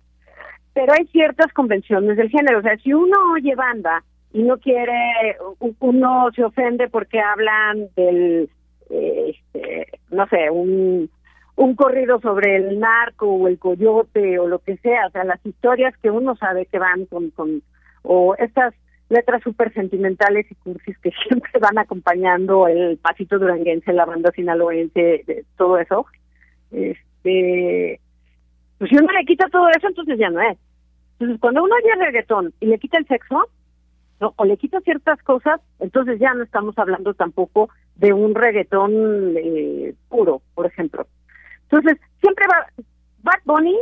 Pero 0.73 0.93
hay 0.93 1.07
ciertas 1.07 1.51
convenciones 1.53 2.15
del 2.17 2.29
género. 2.29 2.59
O 2.59 2.61
sea, 2.61 2.77
si 2.77 2.93
uno 2.93 3.17
oye 3.33 3.55
banda 3.55 4.03
y 4.31 4.43
no 4.43 4.57
quiere, 4.59 5.37
uno 5.79 6.29
se 6.35 6.43
ofende 6.43 6.87
porque 6.89 7.19
hablan 7.19 7.87
del, 7.95 8.49
este, 8.89 9.87
no 10.11 10.27
sé, 10.27 10.49
un, 10.49 11.09
un 11.55 11.75
corrido 11.75 12.19
sobre 12.21 12.55
el 12.55 12.79
narco 12.79 13.27
o 13.27 13.47
el 13.47 13.59
coyote 13.59 14.39
o 14.39 14.47
lo 14.47 14.59
que 14.59 14.77
sea. 14.77 15.07
O 15.07 15.11
sea, 15.11 15.23
las 15.23 15.43
historias 15.45 15.95
que 15.97 16.09
uno 16.11 16.35
sabe 16.35 16.65
que 16.65 16.79
van 16.79 17.05
con, 17.05 17.29
con 17.31 17.61
o 18.03 18.35
estas 18.37 18.73
letras 19.09 19.41
súper 19.43 19.73
sentimentales 19.73 20.45
y 20.51 20.55
cursis 20.55 20.97
que 20.99 21.11
siempre 21.27 21.51
van 21.59 21.77
acompañando 21.77 22.67
el 22.67 22.97
pasito 22.97 23.39
duranguense, 23.39 23.91
la 23.93 24.05
banda 24.05 24.31
sinaloense, 24.31 25.23
de- 25.25 25.45
todo 25.57 25.77
eso. 25.79 26.05
Este, 26.71 27.99
pues 28.77 28.89
si 28.89 28.95
uno 28.97 29.11
le 29.11 29.25
quita 29.25 29.47
todo 29.49 29.67
eso, 29.69 29.87
entonces 29.87 30.17
ya 30.17 30.29
no 30.29 30.41
es. 30.41 30.57
Entonces, 31.13 31.39
cuando 31.41 31.63
uno 31.63 31.75
oye 31.75 32.05
reggaetón 32.05 32.53
y 32.59 32.67
le 32.67 32.79
quita 32.79 32.97
el 32.97 33.07
sexo, 33.07 33.47
¿no? 34.21 34.33
o 34.37 34.45
le 34.45 34.57
quita 34.57 34.79
ciertas 34.81 35.21
cosas, 35.23 35.59
entonces 35.79 36.19
ya 36.19 36.33
no 36.33 36.43
estamos 36.43 36.77
hablando 36.77 37.13
tampoco 37.13 37.69
de 37.99 38.13
un 38.13 38.33
reggaetón 38.33 39.35
eh, 39.37 39.93
puro, 40.07 40.41
por 40.55 40.65
ejemplo. 40.65 41.05
Entonces, 41.63 41.99
siempre 42.21 42.45
va 42.47 42.65
Bad 43.23 43.41
Bunny 43.45 43.77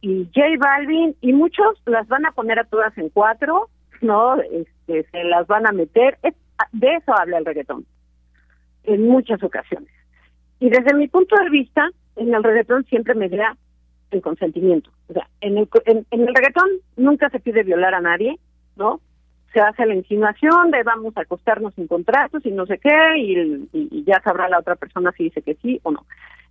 y 0.00 0.24
J 0.34 0.40
Balvin 0.58 1.14
y 1.20 1.32
muchos 1.32 1.80
las 1.86 2.06
van 2.08 2.26
a 2.26 2.32
poner 2.32 2.58
a 2.58 2.64
todas 2.64 2.96
en 2.98 3.08
cuatro, 3.10 3.68
¿no? 4.00 4.40
Este, 4.40 5.04
se 5.10 5.24
las 5.24 5.46
van 5.46 5.66
a 5.66 5.72
meter. 5.72 6.18
Es- 6.22 6.34
de 6.72 6.94
eso 6.96 7.14
habla 7.16 7.38
el 7.38 7.46
reggaetón 7.46 7.86
en 8.84 9.06
muchas 9.08 9.42
ocasiones. 9.42 9.88
Y 10.58 10.68
desde 10.68 10.92
mi 10.94 11.08
punto 11.08 11.36
de 11.36 11.48
vista, 11.48 11.88
en 12.16 12.34
el 12.34 12.42
reggaetón 12.42 12.84
siempre 12.86 13.14
me 13.14 13.28
da 13.28 13.56
el 14.10 14.20
consentimiento. 14.20 14.90
O 15.08 15.12
sea, 15.14 15.26
en 15.40 15.56
el, 15.58 15.68
en, 15.86 16.04
en 16.10 16.20
el 16.28 16.34
reggaetón 16.34 16.68
nunca 16.96 17.30
se 17.30 17.40
pide 17.40 17.62
violar 17.62 17.94
a 17.94 18.00
nadie, 18.00 18.36
¿no? 18.76 19.00
Se 19.52 19.60
hace 19.60 19.84
la 19.86 19.94
insinuación 19.94 20.70
de 20.70 20.82
vamos 20.82 21.16
a 21.16 21.22
acostarnos 21.22 21.74
sin 21.74 21.86
contratos 21.86 22.44
y 22.46 22.52
no 22.52 22.66
sé 22.66 22.78
qué, 22.78 23.18
y, 23.18 24.04
ya 24.04 24.20
sabrá 24.22 24.48
la 24.48 24.58
otra 24.58 24.76
persona 24.76 25.12
si 25.12 25.24
dice 25.24 25.42
que 25.42 25.54
sí 25.56 25.80
o 25.82 25.90
no. 25.90 26.06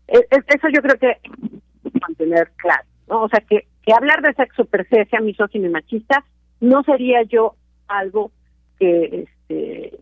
E- 0.07 0.27
Eso 0.29 0.67
yo 0.73 0.81
creo 0.81 0.97
que 0.97 1.17
mantener 2.01 2.51
claro, 2.57 2.83
¿no? 3.07 3.23
O 3.23 3.29
sea, 3.29 3.41
que, 3.41 3.67
hablar 3.93 4.21
de 4.21 4.33
sexo 4.33 4.65
per 4.65 4.87
se 4.87 5.05
sea 5.05 5.19
misógino 5.19 5.65
y 5.65 5.69
machista 5.69 6.23
no 6.59 6.83
sería 6.83 7.23
yo 7.23 7.55
algo 7.87 8.31
que, 8.77 9.25
este, 9.49 9.99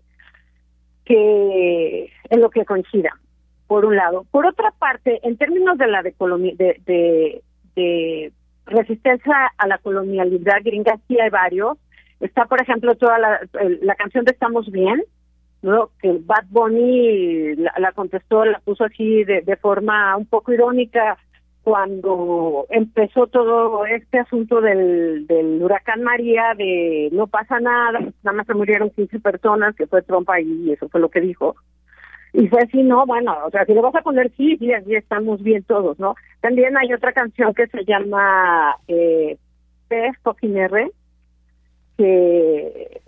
que 1.05 2.11
en 2.29 2.41
lo 2.41 2.49
que 2.49 2.65
coincida, 2.65 3.17
por 3.67 3.85
un 3.85 3.95
lado. 3.95 4.25
Por 4.31 4.45
otra 4.45 4.71
parte, 4.71 5.19
en 5.23 5.37
términos 5.37 5.77
de 5.77 5.87
la 5.87 6.01
de, 6.03 6.13
de, 6.57 6.81
de, 6.85 7.41
de 7.75 8.31
resistencia 8.65 9.51
a 9.57 9.67
la 9.67 9.77
colonialidad 9.77 10.61
gringa, 10.63 10.97
sí 11.07 11.19
hay 11.19 11.29
varios. 11.29 11.77
Está, 12.20 12.45
por 12.45 12.61
ejemplo, 12.61 12.95
toda 12.95 13.20
la, 13.20 13.39
la 13.82 13.95
canción 13.95 14.26
de 14.26 14.32
Estamos 14.32 14.72
Bien, 14.72 15.03
¿no? 15.61 15.91
que 16.01 16.18
Bad 16.22 16.45
Bunny 16.49 17.55
la, 17.55 17.74
la 17.78 17.91
contestó, 17.91 18.45
la 18.45 18.59
puso 18.59 18.86
así 18.86 19.24
de, 19.24 19.41
de 19.41 19.55
forma 19.57 20.15
un 20.18 20.26
poco 20.26 20.53
irónica 20.53 21.18
cuando 21.68 22.65
empezó 22.70 23.28
todo 23.28 23.86
este 23.86 24.20
asunto 24.20 24.61
del, 24.61 25.28
del 25.28 25.61
huracán 25.61 26.01
María, 26.01 26.53
de 26.57 27.09
no 27.11 27.28
pasa 27.28 27.59
nada, 27.59 27.99
nada 28.24 28.38
más 28.38 28.47
se 28.47 28.53
murieron 28.53 28.89
15 28.89 29.20
personas, 29.20 29.76
que 29.76 29.86
fue 29.86 30.01
Trump 30.01 30.30
ahí, 30.30 30.63
y 30.65 30.72
eso 30.72 30.88
fue 30.88 31.01
lo 31.01 31.09
que 31.09 31.20
dijo. 31.20 31.57
Y 32.32 32.47
fue 32.47 32.61
así, 32.61 32.84
no, 32.84 33.05
bueno, 33.05 33.36
o 33.45 33.49
sea, 33.51 33.65
si 33.65 33.74
le 33.74 33.82
vas 33.82 33.95
a 33.95 34.01
poner 34.01 34.32
sí, 34.38 34.55
sí, 34.57 34.72
así 34.72 34.95
estamos 34.95 35.43
bien 35.43 35.61
todos, 35.63 35.99
¿no? 35.99 36.15
También 36.39 36.78
hay 36.78 36.93
otra 36.93 37.11
canción 37.11 37.53
que 37.53 37.68
se 37.68 37.84
llama 37.84 38.78
eh, 38.88 39.38
P 39.89 40.11
que 41.97 43.01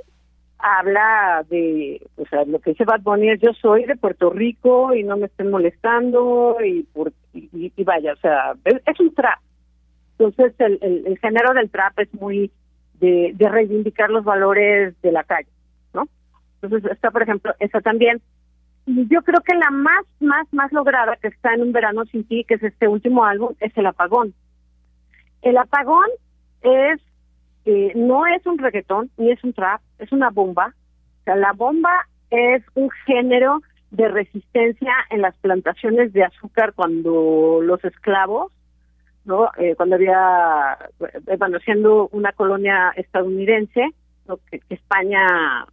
habla 0.58 1.46
de, 1.50 2.06
o 2.18 2.26
sea, 2.26 2.44
lo 2.46 2.60
que 2.60 2.72
dice 2.72 2.84
Bad 2.84 3.02
Bunny 3.02 3.30
es 3.30 3.42
yo 3.42 3.54
soy 3.54 3.86
de 3.86 3.96
Puerto 3.96 4.30
Rico 4.30 4.94
y 4.94 5.04
no 5.04 5.16
me 5.16 5.28
estén 5.28 5.50
molestando 5.50 6.58
y, 6.64 6.84
por, 6.84 7.14
y, 7.34 7.72
vaya, 7.84 8.14
o 8.14 8.18
sea, 8.18 8.54
es, 8.66 9.00
un 9.00 9.14
trap. 9.14 9.40
Entonces 10.18 10.54
el, 10.60 10.80
el, 10.82 11.08
el 11.08 11.18
género 11.20 11.54
del 11.54 11.70
trap 11.70 11.98
es 12.00 12.14
muy 12.14 12.52
de, 13.00 13.32
de 13.34 13.50
reivindicar 13.50 14.10
los 14.10 14.24
valores 14.24 15.00
de 15.02 15.12
la 15.12 15.24
calle, 15.24 15.50
¿no? 15.94 16.08
Entonces 16.62 16.92
está, 16.92 17.12
por 17.12 17.24
ejemplo, 17.24 17.54
esa 17.60 17.82
también. 17.82 18.22
Yo 18.86 19.22
creo 19.22 19.42
que 19.42 19.56
la 19.56 19.70
más, 19.70 20.06
más, 20.20 20.52
más 20.52 20.72
lograda 20.72 21.16
que 21.18 21.28
está 21.28 21.54
en 21.54 21.62
Un 21.62 21.72
Verano 21.72 22.06
Sin 22.06 22.24
Ti, 22.24 22.44
que 22.44 22.56
es 22.56 22.64
este 22.64 22.88
último 22.88 23.24
álbum, 23.24 23.54
es 23.60 23.76
El 23.78 23.86
Apagón. 23.86 24.34
El 25.42 25.58
Apagón 25.58 26.08
es, 26.62 27.00
eh, 27.66 27.92
no 27.96 28.26
es 28.26 28.46
un 28.46 28.58
reggaetón, 28.58 29.10
ni 29.18 29.32
es 29.32 29.44
un 29.44 29.54
trap, 29.54 29.82
es 30.00 30.12
una 30.12 30.30
bomba. 30.30 30.74
O 31.22 31.24
sea, 31.24 31.36
la 31.36 31.54
bomba 31.54 32.08
es 32.30 32.64
un 32.76 32.90
género 33.06 33.62
de 33.92 34.08
resistencia 34.08 34.94
en 35.10 35.22
las 35.22 35.36
plantaciones 35.38 36.14
de 36.14 36.24
azúcar 36.24 36.74
cuando 36.74 37.60
los 37.62 37.84
esclavos, 37.84 38.52
¿no? 39.26 39.50
Eh, 39.58 39.76
cuando 39.76 39.96
había, 39.96 40.78
eh, 41.00 41.38
bueno, 41.38 41.60
siendo 41.60 42.08
una 42.12 42.32
colonia 42.34 42.94
estadounidense, 42.96 43.90
que, 44.52 44.62
España 44.70 45.66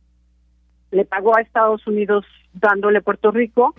le 0.90 1.04
pagó 1.04 1.36
a 1.36 1.42
Estados 1.42 1.86
Unidos 1.86 2.24
dándole 2.54 3.02
Puerto 3.02 3.30
Rico 3.30 3.74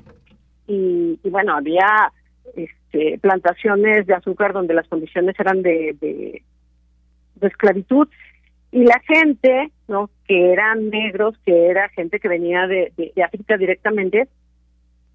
y, 0.67 1.19
y 1.23 1.29
bueno, 1.29 1.55
había 1.55 2.11
este, 2.55 3.17
plantaciones 3.19 4.07
de 4.07 4.13
azúcar 4.13 4.53
donde 4.53 4.73
las 4.73 4.87
condiciones 4.87 5.39
eran 5.39 5.61
de, 5.61 6.41
esclavitud 7.41 8.07
y 8.71 8.83
la 8.83 8.99
gente, 8.99 9.71
¿no? 9.87 10.09
Que 10.27 10.51
eran 10.51 10.89
negros, 10.89 11.37
que 11.45 11.67
era 11.67 11.89
gente 11.89 12.19
que 12.19 12.27
venía 12.27 12.67
de, 12.67 12.91
de, 12.97 13.23
África 13.23 13.57
directamente, 13.57 14.27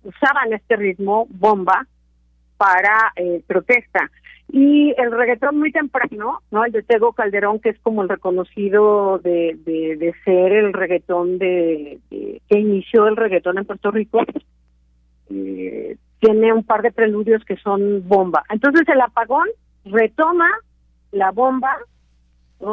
usaban 0.05 0.53
este 0.53 0.77
ritmo 0.77 1.27
bomba 1.31 1.87
para 2.57 3.13
eh, 3.17 3.43
protesta. 3.47 4.11
Y 4.51 4.95
el 4.99 5.13
reggaetón 5.13 5.59
muy 5.59 5.73
temprano, 5.73 6.41
¿no? 6.51 6.65
El 6.65 6.73
de 6.73 6.83
Tego 6.83 7.13
Calderón, 7.13 7.61
que 7.61 7.71
es 7.71 7.79
como 7.81 8.03
el 8.03 8.09
reconocido 8.09 9.19
de, 9.19 9.57
de, 9.65 10.15
ser 10.25 10.53
el 10.53 10.73
reggaetón 10.73 11.39
de, 11.39 11.99
que 12.11 12.59
inició 12.59 13.07
el 13.07 13.17
reggaetón 13.17 13.59
en 13.59 13.65
Puerto 13.65 13.91
Rico, 13.91 14.23
eh, 15.31 15.97
tiene 16.19 16.53
un 16.53 16.65
par 16.65 16.83
de 16.83 16.93
preludios 16.93 17.45
que 17.45 17.57
son 17.57 18.07
bomba. 18.07 18.45
Entonces 18.51 18.87
el 18.89 19.01
apagón 19.01 19.49
retoma 19.85 20.49
la 21.11 21.31
bomba 21.31 21.77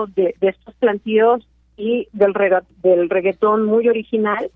de, 0.08 0.36
estos 0.42 0.76
plantíos 0.76 1.48
y 1.78 2.08
del, 2.12 2.34
del 2.82 3.10
reggaetón 3.10 3.66
muy 3.66 3.88
original 3.88 4.52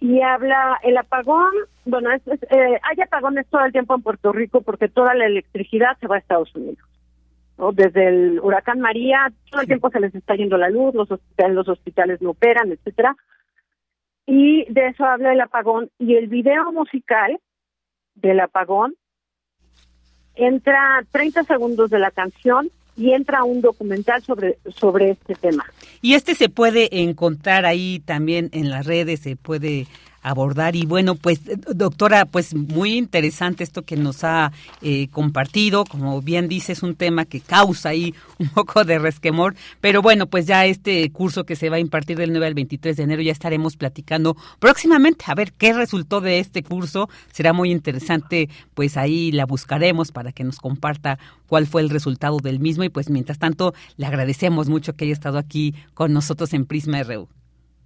y 0.00 0.20
habla 0.20 0.78
el 0.82 0.96
apagón, 0.98 1.52
bueno, 1.84 2.10
es, 2.12 2.22
eh, 2.26 2.80
hay 2.82 3.00
apagones 3.02 3.46
todo 3.48 3.64
el 3.64 3.72
tiempo 3.72 3.94
en 3.94 4.02
Puerto 4.02 4.32
Rico 4.32 4.60
porque 4.60 4.88
toda 4.88 5.14
la 5.14 5.26
electricidad 5.26 5.96
se 5.98 6.06
va 6.06 6.16
a 6.16 6.18
Estados 6.18 6.54
Unidos. 6.54 6.86
¿no? 7.56 7.72
Desde 7.72 8.08
el 8.08 8.40
huracán 8.40 8.80
María, 8.80 9.32
todo 9.50 9.62
el 9.62 9.66
tiempo 9.66 9.90
se 9.90 10.00
les 10.00 10.14
está 10.14 10.34
yendo 10.34 10.58
la 10.58 10.68
luz, 10.68 10.94
los 10.94 11.10
hospitales, 11.10 11.54
los 11.54 11.68
hospitales 11.68 12.20
no 12.20 12.30
operan, 12.30 12.70
etcétera. 12.72 13.16
Y 14.26 14.70
de 14.70 14.88
eso 14.88 15.04
habla 15.04 15.32
el 15.32 15.40
apagón. 15.40 15.90
Y 15.98 16.16
el 16.16 16.26
video 16.26 16.70
musical 16.72 17.38
del 18.14 18.40
apagón 18.40 18.94
entra 20.34 21.02
30 21.10 21.44
segundos 21.44 21.88
de 21.88 21.98
la 21.98 22.10
canción 22.10 22.68
y 22.96 23.12
entra 23.12 23.44
un 23.44 23.60
documental 23.60 24.22
sobre, 24.22 24.58
sobre 24.74 25.10
este 25.10 25.34
tema. 25.34 25.64
Y 26.00 26.14
este 26.14 26.34
se 26.34 26.48
puede 26.48 27.02
encontrar 27.02 27.66
ahí 27.66 28.02
también 28.04 28.48
en 28.52 28.70
las 28.70 28.86
redes, 28.86 29.20
se 29.20 29.36
puede 29.36 29.86
abordar. 30.26 30.74
Y 30.74 30.86
bueno, 30.86 31.14
pues 31.14 31.40
doctora, 31.72 32.26
pues 32.26 32.54
muy 32.54 32.94
interesante 32.94 33.62
esto 33.62 33.82
que 33.82 33.96
nos 33.96 34.24
ha 34.24 34.52
eh, 34.82 35.08
compartido. 35.08 35.84
Como 35.84 36.20
bien 36.20 36.48
dice, 36.48 36.72
es 36.72 36.82
un 36.82 36.96
tema 36.96 37.24
que 37.24 37.40
causa 37.40 37.90
ahí 37.90 38.12
un 38.38 38.48
poco 38.48 38.84
de 38.84 38.98
resquemor. 38.98 39.54
Pero 39.80 40.02
bueno, 40.02 40.26
pues 40.26 40.46
ya 40.46 40.66
este 40.66 41.08
curso 41.12 41.44
que 41.44 41.54
se 41.54 41.70
va 41.70 41.76
a 41.76 41.80
impartir 41.80 42.18
del 42.18 42.32
9 42.32 42.46
al 42.46 42.54
23 42.54 42.96
de 42.96 43.02
enero 43.04 43.22
ya 43.22 43.32
estaremos 43.32 43.76
platicando 43.76 44.36
próximamente. 44.58 45.26
A 45.28 45.34
ver 45.34 45.52
qué 45.52 45.72
resultó 45.72 46.20
de 46.20 46.40
este 46.40 46.64
curso. 46.64 47.08
Será 47.30 47.52
muy 47.52 47.70
interesante, 47.70 48.48
pues 48.74 48.96
ahí 48.96 49.30
la 49.30 49.46
buscaremos 49.46 50.10
para 50.10 50.32
que 50.32 50.42
nos 50.42 50.58
comparta 50.58 51.20
cuál 51.46 51.68
fue 51.68 51.82
el 51.82 51.90
resultado 51.90 52.38
del 52.38 52.58
mismo. 52.58 52.82
Y 52.82 52.88
pues 52.88 53.10
mientras 53.10 53.38
tanto, 53.38 53.74
le 53.96 54.06
agradecemos 54.06 54.68
mucho 54.68 54.94
que 54.94 55.04
haya 55.04 55.14
estado 55.14 55.38
aquí 55.38 55.74
con 55.94 56.12
nosotros 56.12 56.52
en 56.52 56.66
Prisma 56.66 57.00
RU. 57.04 57.28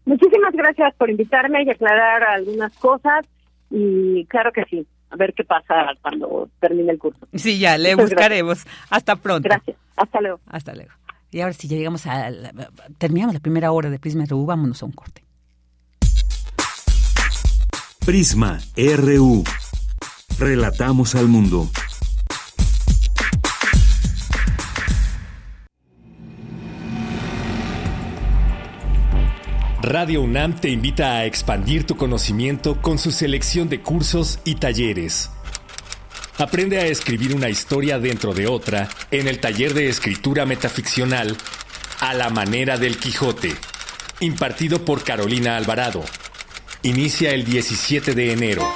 Muchísimas 0.05 0.53
gracias 0.53 0.95
por 0.95 1.11
invitarme 1.11 1.63
y 1.63 1.71
aclarar 1.71 2.23
algunas 2.25 2.73
cosas 2.77 3.27
y 3.71 4.25
claro 4.27 4.53
que 4.53 4.65
sí, 4.65 4.87
a 5.11 5.17
ver 5.17 5.35
qué 5.35 5.45
pasa 5.45 5.93
cuando 6.03 6.49
termine 6.61 6.93
el 6.93 6.99
curso. 6.99 7.27
Sí, 7.35 7.59
ya, 7.59 7.79
le 7.79 7.95
buscaremos. 7.95 8.67
Hasta 8.89 9.17
pronto. 9.17 9.49
Gracias, 9.49 9.77
hasta 9.97 10.21
luego. 10.21 10.41
Hasta 10.47 10.75
luego. 10.75 10.91
Y 11.31 11.41
ahora 11.41 11.53
si 11.53 11.69
ya 11.69 11.77
llegamos 11.77 12.07
a... 12.07 12.31
terminamos 12.99 13.35
la 13.35 13.41
primera 13.41 13.71
hora 13.71 13.91
de 13.91 13.99
Prisma 13.99 14.25
RU, 14.27 14.47
vámonos 14.47 14.83
a 14.83 14.87
un 14.87 14.93
corte. 14.93 15.23
Prisma 18.05 18.59
RU. 18.77 19.45
Relatamos 20.39 21.15
al 21.15 21.29
mundo. 21.29 21.69
Radio 29.83 30.21
UNAM 30.21 30.61
te 30.61 30.69
invita 30.69 31.15
a 31.15 31.25
expandir 31.25 31.87
tu 31.87 31.97
conocimiento 31.97 32.83
con 32.83 32.99
su 32.99 33.11
selección 33.11 33.71
de 33.71 33.81
cursos 33.81 34.39
y 34.45 34.57
talleres. 34.57 35.31
Aprende 36.37 36.79
a 36.79 36.87
escribir 36.87 37.35
una 37.35 37.49
historia 37.49 37.99
dentro 37.99 38.35
de 38.35 38.47
otra 38.47 38.91
en 39.11 39.27
el 39.27 39.41
taller 39.41 39.73
de 39.73 39.89
escritura 39.89 40.45
metaficcional 40.45 41.35
A 42.01 42.13
la 42.13 42.29
manera 42.29 42.77
del 42.77 42.99
Quijote, 42.99 43.55
impartido 44.21 44.85
por 44.85 45.03
Carolina 45.03 45.57
Alvarado. 45.57 46.05
Inicia 46.83 47.31
el 47.33 47.47
17 47.47 48.15
de 48.15 48.33
enero. 48.33 48.71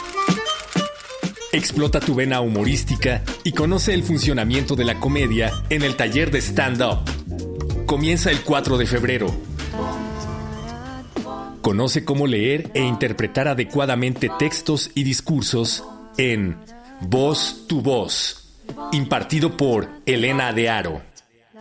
Explota 1.52 2.00
tu 2.00 2.14
vena 2.14 2.40
humorística 2.40 3.22
y 3.44 3.52
conoce 3.52 3.92
el 3.92 4.04
funcionamiento 4.04 4.74
de 4.74 4.86
la 4.86 4.98
comedia 5.00 5.52
en 5.68 5.82
el 5.82 5.96
taller 5.96 6.30
de 6.30 6.40
stand-up. 6.40 7.04
Comienza 7.84 8.30
el 8.30 8.40
4 8.40 8.78
de 8.78 8.86
febrero 8.86 9.53
Conoce 11.64 12.04
cómo 12.04 12.26
leer 12.26 12.70
e 12.74 12.82
interpretar 12.82 13.48
adecuadamente 13.48 14.30
textos 14.38 14.90
y 14.94 15.02
discursos 15.02 15.82
en 16.18 16.58
Voz 17.00 17.64
tu 17.66 17.80
Voz, 17.80 18.50
impartido 18.92 19.56
por 19.56 19.88
Elena 20.04 20.52
de 20.52 20.68
Aro. 20.68 21.00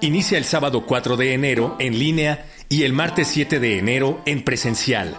Inicia 0.02 0.38
el 0.38 0.44
sábado 0.44 0.86
4 0.86 1.16
de 1.16 1.34
enero 1.34 1.78
en 1.80 1.98
línea 1.98 2.46
y 2.68 2.84
el 2.84 2.92
martes 2.92 3.30
7 3.30 3.62
de 3.62 3.80
enero 3.80 4.22
en 4.26 4.44
presencial. 4.44 5.18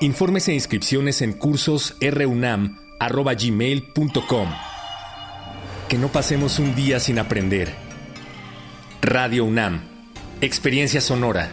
Informes 0.00 0.48
e 0.48 0.54
inscripciones 0.54 1.22
en 1.22 1.34
cursos 1.34 1.94
runam.gmail.com. 2.00 4.48
Que 5.88 5.96
no 5.96 6.08
pasemos 6.08 6.58
un 6.58 6.74
día 6.74 6.98
sin 6.98 7.20
aprender. 7.20 7.72
Radio 9.00 9.44
UNAM. 9.44 9.82
Experiencia 10.40 11.00
sonora. 11.00 11.52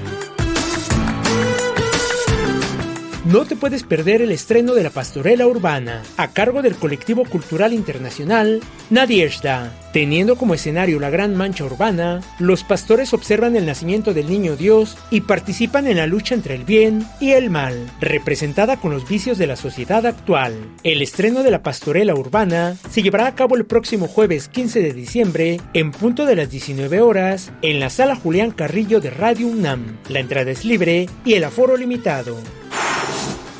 No 3.31 3.45
te 3.45 3.55
puedes 3.55 3.83
perder 3.83 4.21
el 4.21 4.29
estreno 4.29 4.73
de 4.73 4.83
la 4.83 4.89
Pastorela 4.89 5.47
Urbana, 5.47 6.03
a 6.17 6.31
cargo 6.31 6.61
del 6.61 6.75
colectivo 6.75 7.23
cultural 7.23 7.71
internacional 7.71 8.59
Nadiezhda. 8.89 9.71
Teniendo 9.93 10.35
como 10.35 10.53
escenario 10.53 10.99
la 10.99 11.09
gran 11.09 11.37
mancha 11.37 11.63
urbana, 11.63 12.19
los 12.39 12.65
pastores 12.65 13.13
observan 13.13 13.55
el 13.55 13.65
nacimiento 13.65 14.13
del 14.13 14.29
niño 14.29 14.57
Dios 14.57 14.97
y 15.11 15.21
participan 15.21 15.87
en 15.87 15.95
la 15.95 16.07
lucha 16.07 16.35
entre 16.35 16.55
el 16.55 16.65
bien 16.65 17.07
y 17.21 17.31
el 17.31 17.49
mal, 17.49 17.89
representada 18.01 18.75
con 18.75 18.91
los 18.91 19.07
vicios 19.07 19.37
de 19.37 19.47
la 19.47 19.55
sociedad 19.55 20.05
actual. 20.05 20.53
El 20.83 21.01
estreno 21.01 21.41
de 21.41 21.51
la 21.51 21.63
Pastorela 21.63 22.13
Urbana 22.13 22.75
se 22.89 23.01
llevará 23.01 23.27
a 23.27 23.35
cabo 23.35 23.55
el 23.55 23.65
próximo 23.65 24.09
jueves 24.09 24.49
15 24.49 24.81
de 24.81 24.91
diciembre, 24.91 25.61
en 25.73 25.91
punto 25.91 26.25
de 26.25 26.35
las 26.35 26.49
19 26.49 26.99
horas, 26.99 27.53
en 27.61 27.79
la 27.79 27.89
sala 27.89 28.17
Julián 28.17 28.51
Carrillo 28.51 28.99
de 28.99 29.09
Radio 29.09 29.47
UNAM. 29.47 29.99
La 30.09 30.19
entrada 30.19 30.51
es 30.51 30.65
libre 30.65 31.07
y 31.23 31.35
el 31.35 31.45
aforo 31.45 31.77
limitado. 31.77 32.35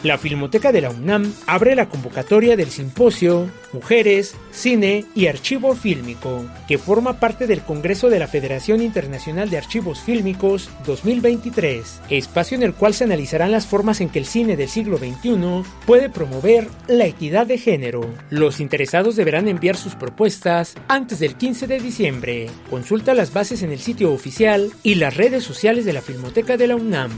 La 0.04 0.18
Filmoteca 0.18 0.72
de 0.72 0.82
la 0.82 0.90
UNAM 0.90 1.32
abre 1.46 1.76
la 1.76 1.88
convocatoria 1.88 2.58
del 2.58 2.72
simposio 2.72 3.52
Mujeres, 3.72 4.34
Cine 4.52 5.06
y 5.14 5.28
Archivo 5.28 5.76
Fílmico, 5.76 6.44
que 6.68 6.80
forma 6.80 7.20
parte 7.20 7.46
del 7.46 7.62
Congreso 7.62 8.10
de 8.10 8.18
la 8.18 8.28
Federación 8.28 8.82
Internacional 8.82 9.52
de 9.52 9.60
Archivos 9.60 10.00
Fílmicos 10.00 10.72
2023, 10.88 12.02
espacio 12.10 12.58
en 12.58 12.64
el 12.64 12.74
cual 12.74 12.96
se 12.96 13.04
analizarán 13.04 13.52
las 13.52 13.68
formas 13.68 14.02
en 14.02 14.10
que 14.10 14.18
el 14.18 14.26
cine 14.26 14.58
del 14.58 14.70
siglo 14.70 14.98
XXI 14.98 15.62
puede 15.86 16.10
promover 16.10 16.68
la 16.88 17.06
equidad 17.06 17.46
de 17.46 17.60
género. 17.60 18.02
Los 18.32 18.60
interesados 18.60 19.16
deberán 19.16 19.48
enviar 19.48 19.78
sus 19.78 19.94
propuestas 19.94 20.74
antes 20.88 21.20
del 21.20 21.36
15 21.36 21.68
de 21.68 21.80
diciembre. 21.80 22.50
Consulta 22.72 23.14
las 23.14 23.34
bases 23.34 23.62
en 23.62 23.72
el 23.72 23.80
sitio 23.80 24.12
oficial 24.12 24.72
y 24.82 24.96
las 24.96 25.16
redes 25.16 25.44
sociales 25.44 25.86
de 25.86 25.94
la 25.94 26.02
Filmoteca 26.02 26.58
de 26.58 26.68
la 26.68 26.76
UNAM. 26.76 27.12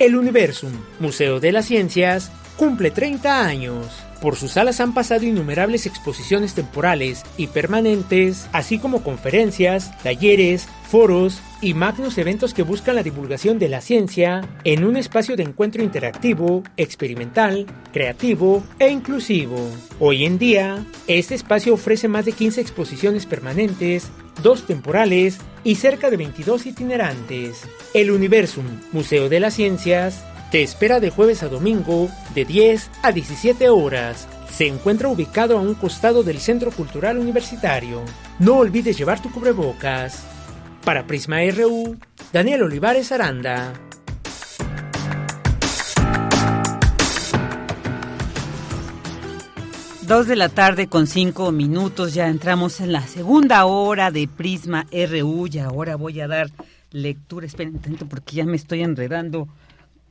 El 0.00 0.16
Universum, 0.16 0.72
Museo 0.98 1.40
de 1.40 1.52
las 1.52 1.66
Ciencias, 1.66 2.32
cumple 2.56 2.90
30 2.90 3.44
años. 3.44 4.02
Por 4.20 4.36
sus 4.36 4.52
salas 4.52 4.80
han 4.80 4.92
pasado 4.92 5.24
innumerables 5.24 5.86
exposiciones 5.86 6.54
temporales 6.54 7.22
y 7.38 7.46
permanentes, 7.46 8.48
así 8.52 8.78
como 8.78 9.02
conferencias, 9.02 9.96
talleres, 10.02 10.68
foros 10.90 11.40
y 11.62 11.72
magnos 11.72 12.18
eventos 12.18 12.52
que 12.52 12.62
buscan 12.62 12.96
la 12.96 13.02
divulgación 13.02 13.58
de 13.58 13.68
la 13.68 13.80
ciencia 13.80 14.46
en 14.64 14.84
un 14.84 14.96
espacio 14.96 15.36
de 15.36 15.44
encuentro 15.44 15.82
interactivo, 15.82 16.62
experimental, 16.76 17.66
creativo 17.92 18.62
e 18.78 18.90
inclusivo. 18.90 19.70
Hoy 19.98 20.26
en 20.26 20.38
día, 20.38 20.84
este 21.06 21.34
espacio 21.34 21.72
ofrece 21.72 22.08
más 22.08 22.26
de 22.26 22.32
15 22.32 22.60
exposiciones 22.60 23.24
permanentes, 23.24 24.10
dos 24.42 24.66
temporales 24.66 25.38
y 25.64 25.76
cerca 25.76 26.10
de 26.10 26.16
22 26.16 26.66
itinerantes. 26.66 27.62
El 27.94 28.10
Universum, 28.10 28.64
Museo 28.92 29.28
de 29.28 29.40
las 29.40 29.54
Ciencias, 29.54 30.24
te 30.50 30.64
espera 30.64 30.98
de 30.98 31.10
jueves 31.10 31.44
a 31.44 31.48
domingo 31.48 32.08
de 32.34 32.44
10 32.44 32.90
a 33.02 33.12
17 33.12 33.68
horas. 33.68 34.26
Se 34.50 34.66
encuentra 34.66 35.08
ubicado 35.08 35.56
a 35.56 35.60
un 35.60 35.74
costado 35.74 36.24
del 36.24 36.40
Centro 36.40 36.72
Cultural 36.72 37.18
Universitario. 37.18 38.02
No 38.40 38.56
olvides 38.56 38.98
llevar 38.98 39.22
tu 39.22 39.30
cubrebocas. 39.30 40.24
Para 40.84 41.06
Prisma 41.06 41.38
RU, 41.56 41.96
Daniel 42.32 42.64
Olivares 42.64 43.12
Aranda. 43.12 43.72
Dos 50.02 50.26
de 50.26 50.34
la 50.34 50.48
tarde 50.48 50.88
con 50.88 51.06
cinco 51.06 51.52
minutos, 51.52 52.14
ya 52.14 52.26
entramos 52.26 52.80
en 52.80 52.90
la 52.90 53.02
segunda 53.02 53.64
hora 53.66 54.10
de 54.10 54.26
Prisma 54.26 54.86
RU 54.90 55.46
y 55.46 55.58
ahora 55.60 55.94
voy 55.94 56.20
a 56.20 56.26
dar 56.26 56.50
lectura. 56.90 57.46
Esperen 57.46 57.78
tanto 57.78 58.06
porque 58.06 58.34
ya 58.34 58.44
me 58.44 58.56
estoy 58.56 58.82
enredando 58.82 59.46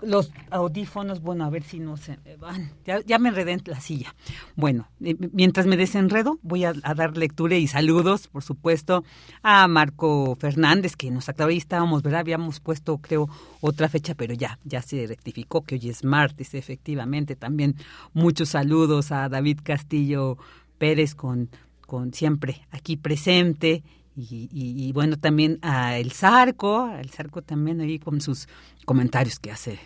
los 0.02 0.32
audífonos, 0.50 1.22
bueno, 1.22 1.44
a 1.46 1.50
ver 1.50 1.64
si 1.64 1.80
no 1.80 1.98
se 1.98 2.18
van. 2.40 2.72
Ya, 3.06 3.20
me 3.20 3.30
enredé 3.30 3.54
en 3.54 3.62
la 3.66 3.80
silla. 3.82 4.16
Bueno, 4.56 4.88
eh, 5.04 5.16
mientras 5.34 5.66
me 5.66 5.78
desenredo, 5.78 6.40
voy 6.42 6.64
a, 6.66 6.74
dar 6.74 7.18
lectura 7.18 7.58
y 7.58 7.68
saludos, 7.68 8.28
por 8.28 8.44
supuesto, 8.44 9.04
a 9.44 9.68
Marco 9.68 10.36
Fernández, 10.36 10.96
que 10.96 11.12
nos 11.12 11.30
aclaró 11.30 11.52
y 11.52 11.58
estábamos, 11.58 12.02
¿verdad? 12.02 12.22
Habíamos 12.22 12.60
puesto, 12.60 12.98
creo, 12.98 13.30
otra 13.62 13.90
fecha, 13.90 14.16
pero 14.16 14.34
ya, 14.34 14.60
ya 14.64 14.82
se 14.82 15.06
rectificó 15.08 15.64
que 15.64 15.76
hoy 15.76 15.90
es 15.90 16.04
martes, 16.04 16.54
efectivamente. 16.54 17.36
También 17.36 17.76
muchos 18.14 18.50
saludos 18.50 19.12
a 19.12 19.28
David 19.30 19.60
Castillo 19.64 20.38
Pérez, 20.78 21.16
con, 21.16 21.50
con 21.86 22.14
siempre 22.14 22.62
aquí 22.72 22.96
presente. 22.96 23.84
Y, 24.20 24.50
y, 24.52 24.92
bueno, 24.92 25.18
también 25.18 25.60
a 25.62 25.98
El 25.98 26.12
Zarco, 26.12 26.92
El 26.92 27.10
Zarco 27.10 27.42
también 27.42 27.80
ahí 27.80 28.00
con 28.00 28.20
sus 28.20 28.50
comentarios 28.84 29.40
que 29.40 29.50
hace. 29.52 29.80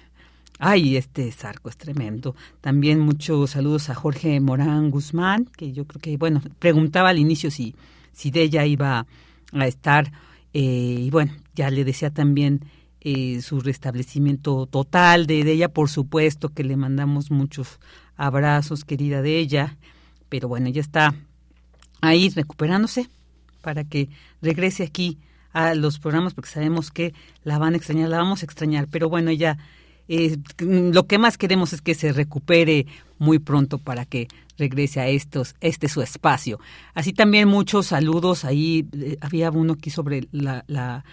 Ay, 0.57 0.97
este 0.97 1.31
Zarco 1.31 1.69
es 1.69 1.77
tremendo. 1.77 2.35
También 2.59 2.99
muchos 2.99 3.51
saludos 3.51 3.91
a 3.91 3.95
Jorge 3.95 4.39
Morán 4.39 4.89
Guzmán, 4.89 5.45
que 5.45 5.71
yo 5.71 5.85
creo 5.85 6.01
que, 6.01 6.17
bueno, 6.17 6.41
preguntaba 6.57 7.09
al 7.09 7.19
inicio 7.19 7.51
si, 7.51 7.75
si 8.11 8.31
de 8.31 8.41
ella 8.41 8.65
iba 8.65 9.05
a 9.51 9.67
estar. 9.67 10.11
Eh, 10.53 10.97
y 11.01 11.09
bueno, 11.11 11.33
ya 11.53 11.69
le 11.69 11.83
decía 11.83 12.09
también 12.09 12.65
eh, 13.01 13.39
su 13.41 13.59
restablecimiento 13.59 14.65
total 14.65 15.27
de, 15.27 15.43
de 15.43 15.51
ella, 15.51 15.69
por 15.69 15.89
supuesto 15.89 16.49
que 16.49 16.63
le 16.63 16.75
mandamos 16.75 17.29
muchos 17.29 17.79
abrazos, 18.15 18.83
querida 18.83 19.21
de 19.21 19.37
ella. 19.37 19.77
Pero 20.29 20.47
bueno, 20.47 20.69
ya 20.69 20.81
está 20.81 21.13
ahí 22.01 22.29
recuperándose 22.29 23.09
para 23.63 23.85
que 23.85 24.09
regrese 24.41 24.83
aquí 24.83 25.17
a 25.53 25.73
los 25.73 25.99
programas 25.99 26.33
porque 26.33 26.49
sabemos 26.49 26.91
que 26.91 27.13
la 27.43 27.57
van 27.57 27.73
a 27.73 27.77
extrañar, 27.77 28.09
la 28.09 28.17
vamos 28.17 28.41
a 28.41 28.45
extrañar, 28.45 28.87
pero 28.91 29.07
bueno, 29.09 29.31
ya 29.31 29.57
eh, 30.09 30.37
lo 30.59 31.07
que 31.07 31.17
más 31.17 31.37
queremos 31.37 31.71
es 31.71 31.81
que 31.81 31.95
se 31.95 32.11
recupere 32.11 32.85
muy 33.19 33.39
pronto 33.39 33.77
para 33.77 34.05
que 34.05 34.27
regrese 34.57 34.99
a 34.99 35.07
estos, 35.07 35.55
este 35.61 35.87
su 35.87 36.01
espacio. 36.01 36.59
Así 36.93 37.13
también 37.13 37.47
muchos 37.47 37.87
saludos, 37.87 38.43
ahí 38.43 38.85
eh, 38.93 39.17
había 39.21 39.49
uno 39.51 39.73
aquí 39.73 39.89
sobre 39.89 40.27
la, 40.31 40.65
la, 40.67 41.05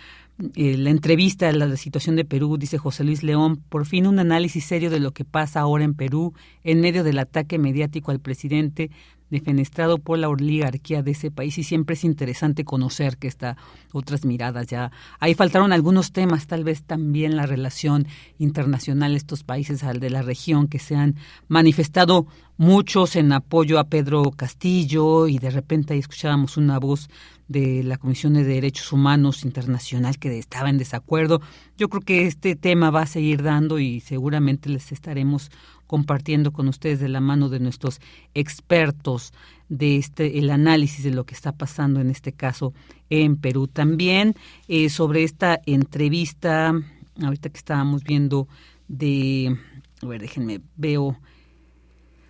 eh, 0.57 0.75
entrevista, 0.87 1.53
la, 1.53 1.67
la 1.67 1.77
situación 1.77 2.17
de 2.17 2.25
Perú, 2.25 2.57
dice 2.59 2.79
José 2.79 3.05
Luis 3.05 3.23
León, 3.23 3.63
por 3.69 3.87
fin 3.87 4.07
un 4.07 4.19
análisis 4.19 4.65
serio 4.65 4.91
de 4.91 5.01
lo 5.01 5.13
que 5.13 5.25
pasa 5.25 5.61
ahora 5.61 5.85
en 5.85 5.95
Perú 5.95 6.35
en 6.65 6.81
medio 6.81 7.05
del 7.05 7.19
ataque 7.19 7.59
mediático 7.59 8.11
al 8.11 8.21
presidente 8.21 8.91
defenestrado 9.31 9.99
por 9.99 10.19
la 10.19 10.29
oligarquía 10.29 11.03
de 11.03 11.13
ese 11.13 11.31
país 11.31 11.57
y 11.59 11.65
siempre 11.65 11.95
es 11.95 12.05
interesante 12.05 12.65
conocer 12.65 13.17
que 13.17 13.29
está 13.29 13.57
otras 13.93 14.25
miradas 14.25 14.67
ya. 14.67 14.91
Ahí 15.19 15.35
faltaron 15.35 15.73
algunos 15.73 16.13
temas, 16.13 16.47
tal 16.47 16.65
vez 16.65 16.83
también 16.83 17.37
la 17.37 17.47
relación 17.47 18.07
internacional 18.39 19.13
de 19.13 19.19
estos 19.19 19.45
países 19.45 19.83
al 19.85 20.01
de 20.01 20.11
la 20.11 20.23
región 20.23 20.69
que 20.69 20.79
se 20.79 20.97
han 20.97 21.17
manifestado 21.49 22.27
muchos 22.57 23.17
en 23.17 23.33
apoyo 23.33 23.79
a 23.79 23.85
Pedro 23.85 24.31
Castillo 24.33 25.29
y 25.29 25.39
de 25.39 25.51
repente 25.51 25.95
ahí 25.95 26.01
escuchábamos 26.01 26.59
una 26.59 26.79
voz 26.79 27.09
de 27.49 27.83
la 27.83 27.97
Comisión 27.97 28.35
de 28.35 28.45
Derechos 28.45 28.93
Humanos 28.93 29.45
Internacional 29.45 30.19
que 30.19 30.39
estaba 30.39 30.69
en 30.69 30.79
desacuerdo. 30.79 31.41
Yo 31.77 31.89
creo 31.89 32.03
que 32.03 32.27
este 32.27 32.57
tema 32.57 32.91
va 32.91 33.03
a 33.03 33.07
seguir 33.07 33.43
dando 33.43 33.79
y 33.79 34.01
seguramente 34.01 34.69
les 34.69 34.93
estaremos 34.93 35.51
compartiendo 35.91 36.53
con 36.53 36.69
ustedes 36.69 37.01
de 37.01 37.09
la 37.09 37.19
mano 37.19 37.49
de 37.49 37.59
nuestros 37.59 38.01
expertos 38.33 39.33
de 39.69 39.97
este 39.97 40.39
el 40.39 40.51
análisis 40.51 41.03
de 41.03 41.11
lo 41.11 41.27
que 41.27 41.35
está 41.35 41.51
pasando 41.51 42.01
en 42.01 42.11
este 42.11 42.31
caso 42.31 42.73
en 43.09 43.35
Perú. 43.35 43.67
También 43.67 44.37
eh, 44.69 44.89
sobre 44.89 45.25
esta 45.25 45.61
entrevista, 45.67 46.73
ahorita 47.21 47.49
que 47.49 47.59
estábamos 47.59 48.05
viendo 48.05 48.47
de, 48.87 49.57
a 50.01 50.07
ver, 50.07 50.21
déjenme, 50.21 50.61
veo 50.77 51.19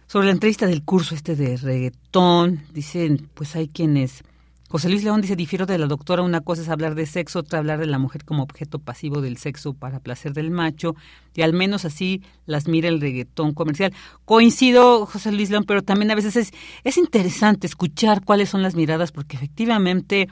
sobre 0.06 0.28
la 0.28 0.32
entrevista 0.32 0.66
del 0.66 0.82
curso 0.82 1.14
este 1.14 1.36
de 1.36 1.58
reggaetón, 1.58 2.62
dicen, 2.72 3.28
pues 3.34 3.56
hay 3.56 3.68
quienes 3.68 4.24
José 4.70 4.88
Luis 4.88 5.02
León 5.02 5.20
dice, 5.20 5.34
difiero 5.34 5.66
de 5.66 5.78
la 5.78 5.88
doctora, 5.88 6.22
una 6.22 6.42
cosa 6.42 6.62
es 6.62 6.68
hablar 6.68 6.94
de 6.94 7.04
sexo, 7.04 7.40
otra 7.40 7.58
hablar 7.58 7.80
de 7.80 7.86
la 7.86 7.98
mujer 7.98 8.24
como 8.24 8.44
objeto 8.44 8.78
pasivo 8.78 9.20
del 9.20 9.36
sexo 9.36 9.74
para 9.74 9.98
placer 9.98 10.32
del 10.32 10.52
macho, 10.52 10.94
y 11.34 11.42
al 11.42 11.54
menos 11.54 11.84
así 11.84 12.22
las 12.46 12.68
mira 12.68 12.88
el 12.88 13.00
reggaetón 13.00 13.52
comercial. 13.52 13.92
Coincido, 14.24 15.06
José 15.06 15.32
Luis 15.32 15.50
León, 15.50 15.64
pero 15.66 15.82
también 15.82 16.12
a 16.12 16.14
veces 16.14 16.36
es, 16.36 16.52
es 16.84 16.98
interesante 16.98 17.66
escuchar 17.66 18.24
cuáles 18.24 18.48
son 18.48 18.62
las 18.62 18.76
miradas, 18.76 19.10
porque 19.10 19.36
efectivamente, 19.36 20.28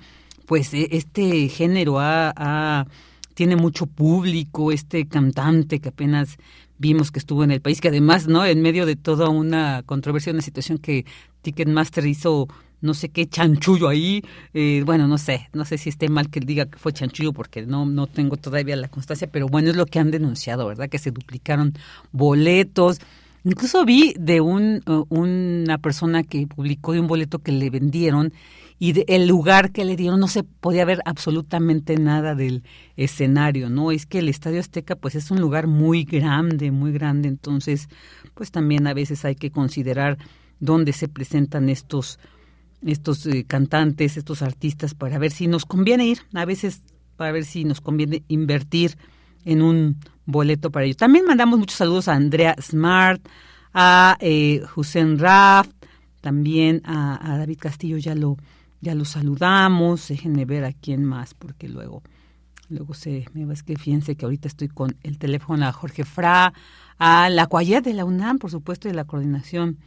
pues 0.47 0.73
e, 0.73 0.87
este 0.93 1.49
género 1.49 1.99
ha, 1.99 2.87
tiene 3.35 3.57
mucho 3.57 3.87
público, 3.87 4.71
este 4.71 5.09
cantante 5.09 5.81
que 5.81 5.89
apenas 5.89 6.37
vimos 6.79 7.11
que 7.11 7.19
estuvo 7.19 7.43
en 7.43 7.51
el 7.51 7.61
país, 7.61 7.81
que 7.81 7.89
además, 7.89 8.29
¿no? 8.29 8.47
En 8.47 8.63
medio 8.63 8.87
de 8.87 8.95
toda 8.95 9.31
una 9.31 9.83
controversia, 9.85 10.33
una 10.33 10.43
situación 10.43 10.79
que 10.79 11.07
Ticketmaster 11.43 12.07
hizo 12.07 12.47
no 12.81 12.95
sé 12.95 13.09
qué 13.09 13.27
chanchullo 13.27 13.89
ahí, 13.89 14.23
eh, 14.55 14.83
bueno, 14.85 15.09
no 15.09 15.19
sé, 15.19 15.49
no 15.53 15.65
sé 15.65 15.79
si 15.79 15.89
esté 15.89 16.09
mal 16.09 16.31
que 16.31 16.41
diga 16.41 16.67
que 16.67 16.79
fue 16.79 16.93
chanchullo 16.93 17.33
porque 17.33 17.67
no, 17.67 17.87
no 17.87 18.07
tengo 18.07 18.37
todavía 18.37 18.77
la 18.77 18.89
constancia, 18.89 19.29
pero 19.31 19.49
bueno, 19.49 19.71
es 19.71 19.77
lo 19.77 19.87
que 19.87 19.99
han 19.99 20.11
denunciado, 20.11 20.67
¿verdad? 20.67 20.89
Que 20.89 20.99
se 20.99 21.11
duplicaron 21.11 21.75
boletos. 22.13 23.01
Incluso 23.45 23.85
vi 23.85 24.15
de 24.19 24.41
un, 24.41 24.83
uh, 24.87 25.07
una 25.09 25.79
persona 25.79 26.23
que 26.23 26.47
publicó 26.47 26.93
de 26.93 27.01
un 27.01 27.07
boleto 27.07 27.39
que 27.39 27.53
le 27.53 27.71
vendieron 27.71 28.33
y 28.79 28.93
de 28.93 29.05
el 29.09 29.27
lugar 29.27 29.73
que 29.73 29.85
le 29.85 29.97
dieron 29.97 30.21
no 30.21 30.29
se 30.29 30.45
podía 30.45 30.85
ver 30.85 31.01
absolutamente 31.05 31.97
nada 31.97 32.35
del 32.35 32.63
escenario, 32.97 33.71
¿no? 33.71 33.91
Es 33.91 34.07
que 34.07 34.21
el 34.21 34.29
Estadio 34.29 34.61
Azteca 34.61 34.95
pues 34.97 35.15
es 35.15 35.31
un 35.31 35.41
lugar 35.41 35.67
muy 35.67 36.05
grande, 36.05 36.71
muy 36.71 36.93
grande, 36.93 37.29
entonces 37.29 37.89
pues 38.35 38.51
también 38.51 38.87
a 38.87 38.95
veces 38.95 39.25
hay 39.25 39.35
que 39.35 39.51
considerar 39.51 40.19
dónde 40.61 40.93
se 40.93 41.09
presentan 41.09 41.69
estos 41.69 42.19
estos 42.87 43.27
eh, 43.27 43.45
cantantes, 43.47 44.17
estos 44.17 44.43
artistas, 44.43 44.95
para 44.95 45.19
ver 45.19 45.31
si 45.31 45.47
nos 45.47 45.65
conviene 45.65 46.07
ir, 46.07 46.19
a 46.35 46.45
veces 46.45 46.83
para 47.17 47.33
ver 47.33 47.45
si 47.45 47.65
nos 47.65 47.81
conviene 47.81 48.23
invertir 48.29 48.97
en 49.45 49.63
un 49.63 49.99
boleto 50.25 50.71
para 50.71 50.85
ellos. 50.85 50.97
También 50.97 51.25
mandamos 51.25 51.59
muchos 51.59 51.77
saludos 51.77 52.09
a 52.09 52.15
Andrea 52.15 52.55
Smart, 52.61 53.21
a 53.75 54.17
eh, 54.21 54.63
Hussein 54.77 55.19
Raft, 55.19 55.73
también 56.21 56.83
a, 56.85 57.37
David 57.39 57.59
Castillo, 57.59 57.97
ya 57.97 58.15
lo, 58.15 58.37
ya 58.81 58.95
lo 58.95 59.05
saludamos, 59.05 60.09
déjenme 60.09 60.45
ver 60.45 60.65
a 60.65 60.73
quién 60.73 61.05
más, 61.05 61.35
porque 61.35 61.69
luego, 61.69 62.03
luego 62.69 62.95
se 62.95 63.25
me 63.33 63.45
va, 63.45 63.53
es 63.53 63.63
que 63.63 63.77
fíjense 63.77 64.17
que 64.17 64.25
ahorita 64.25 64.49
estoy 64.49 64.69
con 64.69 64.97
el 65.03 65.19
teléfono 65.19 65.67
a 65.67 65.73
Jorge 65.73 66.05
Fra, 66.05 66.53
a 66.99 67.31
la 67.31 67.47
Cuayet 67.47 67.83
de 67.83 67.95
la 67.95 68.05
UNAM, 68.05 68.39
por 68.39 68.51
supuesto, 68.51 68.89
de 68.89 68.95
la 68.95 69.05
coordinación 69.05 69.79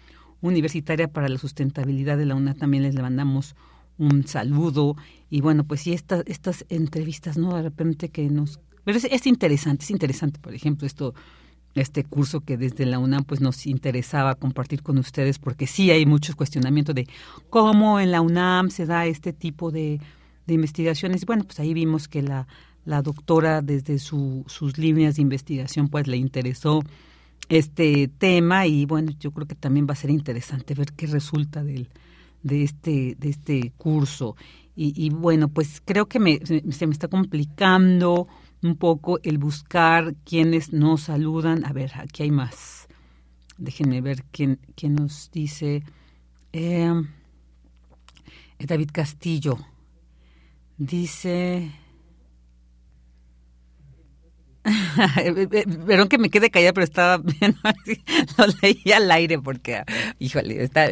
Universitaria 0.42 1.08
para 1.08 1.30
la 1.30 1.38
Sustentabilidad 1.38 2.18
de 2.18 2.26
la 2.26 2.36
UNA 2.36 2.56
también 2.56 2.84
les 2.84 2.96
mandamos 2.96 3.56
un 3.98 4.26
saludo 4.28 4.96
y 5.30 5.42
bueno, 5.42 5.64
pues 5.64 5.82
sí, 5.82 5.94
estas 5.94 6.24
estas 6.26 6.66
entrevistas, 6.70 7.38
¿no? 7.38 7.56
De 7.56 7.62
repente 7.62 8.10
que 8.10 8.30
nos... 8.30 8.60
Pero 8.84 8.98
es, 8.98 9.28
interesante, 9.28 9.84
es 9.84 9.92
interesante, 9.92 10.40
por 10.40 10.56
ejemplo, 10.56 10.88
esto 10.88 11.14
este 11.76 12.04
curso 12.04 12.42
que 12.42 12.58
desde 12.58 12.86
la 12.86 13.00
UNAM 13.00 13.24
pues 13.24 13.40
nos 13.40 13.66
interesaba 13.66 14.36
compartir 14.36 14.84
con 14.84 14.98
ustedes 14.98 15.40
porque 15.40 15.68
sí 15.68 15.90
hay 15.92 16.06
muchos 16.06 16.36
cuestionamientos 16.36 16.96
de 16.96 17.08
cómo 17.50 18.00
en 18.00 18.12
la 18.12 18.20
UNAM 18.22 18.72
se 18.72 18.86
da 18.86 19.06
este 19.06 19.32
tipo 19.32 19.72
de, 19.72 20.02
de 20.48 20.54
investigaciones. 20.54 21.26
Bueno, 21.26 21.46
pues 21.46 21.60
ahí 21.60 21.74
vimos 21.74 22.10
que 22.10 22.24
la, 22.24 22.48
la 22.84 23.02
doctora 23.02 23.62
desde 23.62 24.00
su, 24.00 24.44
sus 24.48 24.78
líneas 24.78 25.16
de 25.16 25.22
investigación 25.22 25.88
pues 25.88 26.08
le 26.08 26.18
interesó 26.18 26.82
este 27.50 28.08
tema 28.08 28.68
y 28.68 28.86
bueno, 28.86 29.12
yo 29.20 29.32
creo 29.32 29.48
que 29.48 29.56
también 29.56 29.88
va 29.88 29.94
a 29.94 29.98
ser 29.98 30.10
interesante 30.10 30.74
ver 30.74 30.94
qué 30.94 31.08
resulta 31.08 31.64
del, 31.64 31.90
de, 32.44 32.64
este, 32.64 33.16
de 33.20 33.30
este 33.30 33.72
curso. 33.78 34.36
Y, 34.74 35.12
bueno, 35.12 35.50
pues 35.50 35.82
creo 35.86 36.08
que 36.08 36.18
me, 36.20 36.40
se 36.44 36.88
me 36.88 36.94
está 36.94 37.08
complicando 37.08 38.28
un 38.64 38.78
poco 38.78 39.20
el 39.22 39.38
buscar 39.38 40.16
quienes 40.24 40.74
nos 40.74 41.02
saludan. 41.02 41.66
A 41.66 41.74
ver, 41.74 41.92
aquí 41.96 42.24
hay 42.24 42.32
más. 42.32 42.88
Déjenme 43.58 44.02
ver 44.02 44.24
quién, 44.32 44.60
quién 44.76 44.96
nos 44.96 45.30
dice. 45.30 45.84
Eh, 46.52 46.94
David 48.60 48.90
Castillo. 48.92 49.58
Dice... 50.78 51.72
Perdón 55.88 56.08
que 56.08 56.18
me 56.20 56.30
quede 56.30 56.52
callada, 56.52 56.74
pero 56.74 56.84
estaba 56.84 57.16
así, 57.64 58.04
lo 58.38 58.46
leí 58.62 58.92
al 58.92 59.10
aire 59.12 59.40
porque, 59.40 59.84
híjole, 60.20 60.64
está, 60.64 60.90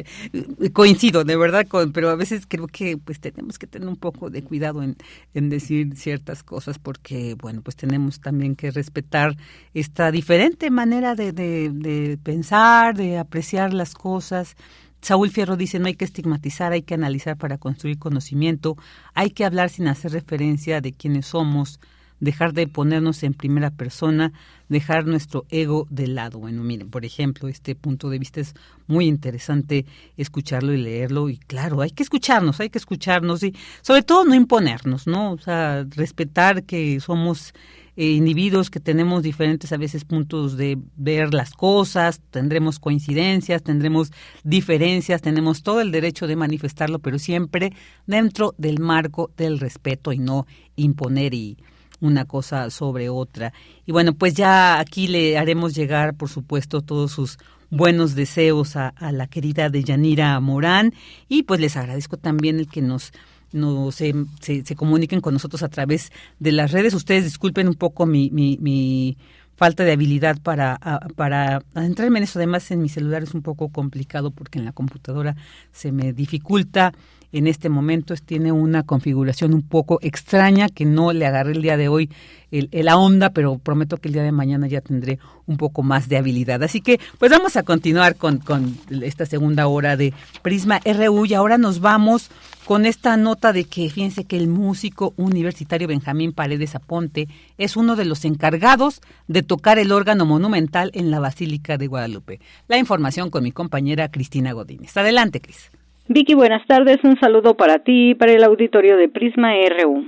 coincido, 0.74 1.24
de 1.24 1.36
verdad, 1.36 1.68
con, 1.68 1.92
pero 1.92 2.10
a 2.10 2.16
veces 2.16 2.46
creo 2.48 2.68
que 2.68 2.98
pues 2.98 3.20
tenemos 3.20 3.60
que 3.60 3.68
tener 3.68 3.88
un 3.88 3.96
poco 3.96 4.30
de 4.30 4.44
cuidado 4.44 4.82
en, 4.82 4.98
en 5.34 5.50
decir 5.50 5.96
ciertas 5.96 6.42
cosas 6.44 6.80
porque, 6.80 7.36
bueno, 7.36 7.62
pues 7.62 7.76
tenemos 7.76 8.20
también 8.20 8.56
que 8.56 8.72
respetar 8.72 9.38
esta 9.74 10.12
diferente 10.12 10.72
manera 10.72 11.14
de, 11.14 11.32
de, 11.32 11.70
de 11.70 12.18
pensar, 12.18 12.96
de 12.96 13.20
apreciar 13.20 13.74
las 13.74 13.94
cosas. 13.94 14.56
Saúl 15.02 15.30
Fierro 15.30 15.56
dice, 15.56 15.80
no 15.80 15.88
hay 15.88 15.96
que 15.96 16.06
estigmatizar, 16.06 16.72
hay 16.72 16.82
que 16.82 16.94
analizar 16.94 17.38
para 17.38 17.58
construir 17.58 18.00
conocimiento, 18.00 18.78
hay 19.14 19.30
que 19.30 19.46
hablar 19.46 19.70
sin 19.70 19.88
hacer 19.88 20.12
referencia 20.12 20.82
de 20.82 20.92
quiénes 20.94 21.28
somos, 21.28 21.80
dejar 22.20 22.54
de 22.54 22.68
ponernos 22.68 23.24
en 23.24 23.34
primera 23.34 23.72
persona, 23.72 24.34
dejar 24.68 25.06
nuestro 25.06 25.46
ego 25.50 25.88
de 25.90 26.08
lado. 26.08 26.40
Bueno, 26.40 26.64
miren, 26.64 26.90
por 26.90 27.06
ejemplo, 27.06 27.48
este 27.48 27.76
punto 27.76 28.10
de 28.10 28.20
vista 28.20 28.42
es 28.42 28.54
muy 28.88 29.06
interesante 29.08 29.86
escucharlo 30.18 30.74
y 30.74 30.78
leerlo 30.78 31.30
y 31.30 31.38
claro, 31.38 31.82
hay 31.82 31.92
que 31.92 32.04
escucharnos, 32.04 32.60
hay 32.60 32.70
que 32.70 32.78
escucharnos 32.78 33.44
y 33.44 33.56
sobre 33.82 34.04
todo 34.04 34.26
no 34.26 34.36
imponernos, 34.36 35.08
¿no? 35.08 35.32
O 35.32 35.38
sea, 35.38 35.86
respetar 35.96 36.64
que 36.64 37.00
somos 37.00 37.54
eh, 37.96 38.12
individuos 38.12 38.70
que 38.70 38.80
tenemos 38.80 39.24
diferentes 39.24 39.74
a 39.74 39.78
veces 39.78 40.06
puntos 40.06 40.56
de 40.56 40.78
ver 40.96 41.34
las 41.34 41.52
cosas, 41.52 42.22
tendremos 42.32 42.80
coincidencias, 42.80 43.62
tendremos 43.62 44.14
diferencias, 44.46 45.22
tenemos 45.22 45.64
todo 45.64 45.82
el 45.82 45.92
derecho 45.92 46.26
de 46.26 46.38
manifestarlo, 46.38 47.00
pero 47.00 47.20
siempre 47.20 47.74
dentro 48.08 48.56
del 48.58 48.80
marco 48.80 49.32
del 49.36 49.60
respeto 49.60 50.14
y 50.14 50.18
no 50.18 50.48
imponer 50.78 51.34
y 51.34 51.58
una 52.02 52.26
cosa 52.26 52.70
sobre 52.70 53.10
otra. 53.10 53.54
Y 53.86 53.92
bueno, 53.92 54.14
pues 54.14 54.34
ya 54.34 54.80
aquí 54.80 55.08
le 55.08 55.38
haremos 55.38 55.76
llegar, 55.76 56.16
por 56.16 56.30
supuesto, 56.30 56.82
todos 56.82 57.12
sus 57.12 57.38
buenos 57.70 58.16
deseos 58.16 58.76
a, 58.76 58.94
la 59.12 59.28
querida 59.28 59.70
Deyanira 59.70 60.40
Morán 60.40 60.94
y 61.28 61.44
pues 61.44 61.60
les 61.60 61.78
agradezco 61.78 62.18
también 62.18 62.60
el 62.60 62.68
que 62.68 62.82
nos 62.82 63.12
no 63.52 63.92
se, 63.92 64.14
se, 64.42 64.76
comuniquen 64.76 65.22
con 65.22 65.34
nosotros 65.34 65.64
a 65.64 65.70
través 65.70 66.12
de 66.38 66.52
las 66.52 66.72
redes. 66.72 66.94
Ustedes 66.94 67.24
disculpen 67.24 67.68
un 67.68 67.74
poco 67.74 68.06
mi, 68.06 68.30
mi, 68.30 68.60
mi 68.62 69.18
falta 69.56 69.84
de 69.84 69.92
habilidad 69.92 70.40
para, 70.42 70.80
para 71.16 71.64
adentrarme 71.74 72.20
en 72.20 72.24
eso. 72.24 72.38
Además, 72.38 72.70
en 72.70 72.82
mi 72.82 72.90
celular 72.90 73.24
es 73.24 73.34
un 73.34 73.42
poco 73.42 73.70
complicado 73.70 74.30
porque 74.30 74.60
en 74.60 74.66
la 74.66 74.72
computadora 74.72 75.36
se 75.72 75.92
me 75.92 76.14
dificulta 76.14 76.94
en 77.32 77.48
este 77.48 77.70
momento 77.70 78.16
tiene 78.16 78.52
una 78.52 78.84
configuración 78.84 79.54
un 79.54 79.62
poco 79.62 80.00
extraña 80.02 80.70
que 80.70 80.86
no 80.86 81.14
le 81.14 81.26
agarré 81.26 81.52
el 81.52 81.62
día 81.62 81.78
de 81.78 81.88
hoy 81.88 82.10
el, 82.52 82.70
la 82.72 82.98
onda, 82.98 83.30
pero 83.30 83.60
prometo 83.60 83.98
que 83.98 84.08
el 84.08 84.14
día 84.14 84.24
de 84.24 84.32
mañana 84.32 84.68
ya 84.68 84.82
tendré 84.82 85.20
un 85.46 85.58
poco 85.58 85.84
más 85.84 86.10
de 86.10 86.18
habilidad. 86.18 86.64
Así 86.64 86.82
que 86.82 87.00
pues 87.18 87.32
vamos 87.32 87.56
a 87.56 87.64
continuar 87.64 88.16
con, 88.16 88.40
con 88.40 88.78
esta 89.04 89.26
segunda 89.26 89.68
hora 89.68 89.96
de 89.98 90.14
Prisma 90.42 90.80
RU 90.84 91.26
y 91.26 91.34
ahora 91.34 91.58
nos 91.58 91.80
vamos 91.80 92.32
con 92.66 92.86
esta 92.86 93.18
nota 93.18 93.52
de 93.52 93.64
que 93.64 93.90
fíjense 93.90 94.26
que 94.26 94.38
el 94.38 94.48
músico 94.48 95.14
universitario 95.18 95.88
Benjamín 95.88 96.34
Paredes 96.34 96.76
Aponte 96.76 97.28
es 97.58 97.76
uno 97.76 97.96
de 97.96 98.06
los 98.06 98.26
encargados 98.26 99.02
de 99.28 99.42
tocar 99.42 99.80
el 99.80 99.92
órgano 99.92 100.26
monumental 100.26 100.92
en 100.94 101.10
la 101.10 101.20
Basílica 101.20 101.78
de 101.78 101.88
Guadalupe. 101.88 102.40
La 102.68 102.78
información 102.78 103.30
con 103.30 103.44
mi 103.44 103.52
compañera 103.52 104.12
Cristina 104.12 104.54
Godínez. 104.54 104.96
Adelante, 104.98 105.42
Cris. 105.42 105.72
Vicky, 106.12 106.34
buenas 106.34 106.66
tardes. 106.66 106.98
Un 107.04 107.20
saludo 107.20 107.54
para 107.54 107.84
ti 107.84 108.10
y 108.10 108.16
para 108.16 108.32
el 108.32 108.44
auditorio 108.44 108.98
de 108.98 109.10
Prisma 109.10 109.54
RU. 109.54 110.06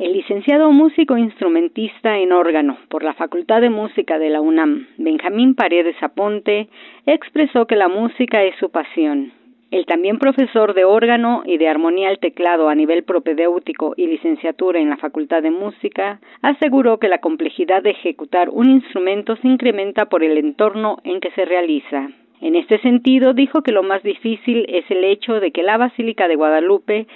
El 0.00 0.12
licenciado 0.12 0.72
músico 0.72 1.16
instrumentista 1.16 2.18
en 2.18 2.32
órgano 2.32 2.76
por 2.88 3.04
la 3.04 3.14
Facultad 3.14 3.60
de 3.60 3.70
Música 3.70 4.18
de 4.18 4.30
la 4.30 4.40
UNAM, 4.40 4.88
Benjamín 4.96 5.54
Paredes 5.54 5.94
Aponte, 6.02 6.68
expresó 7.06 7.68
que 7.68 7.76
la 7.76 7.86
música 7.86 8.42
es 8.42 8.56
su 8.58 8.70
pasión 8.70 9.30
El 9.70 9.86
también 9.86 10.18
profesor 10.18 10.74
de 10.74 10.84
órgano 10.84 11.44
y 11.46 11.56
de 11.56 11.68
armonía 11.68 12.08
al 12.08 12.18
teclado 12.18 12.68
a 12.68 12.74
nivel 12.74 13.04
propedéutico 13.04 13.94
y 13.96 14.08
licenciatura 14.08 14.80
en 14.80 14.90
la 14.90 14.96
Facultad 14.96 15.40
de 15.40 15.52
Música 15.52 16.18
aseguró 16.42 16.98
que 16.98 17.06
la 17.06 17.18
complejidad 17.18 17.84
de 17.84 17.90
ejecutar 17.90 18.48
un 18.50 18.70
instrumento 18.70 19.36
se 19.36 19.46
incrementa 19.46 20.06
por 20.06 20.24
el 20.24 20.36
entorno 20.36 20.96
en 21.04 21.20
que 21.20 21.30
se 21.30 21.44
realiza. 21.44 22.08
En 22.40 22.54
este 22.54 22.78
sentido, 22.80 23.34
dijo 23.34 23.62
que 23.62 23.72
lo 23.72 23.82
más 23.82 24.02
difícil 24.02 24.64
es 24.68 24.88
el 24.90 25.04
hecho 25.04 25.40
de 25.40 25.50
que 25.50 25.62
la 25.62 25.76
Basílica 25.76 26.28
de 26.28 26.36
Guadalupe 26.36 27.06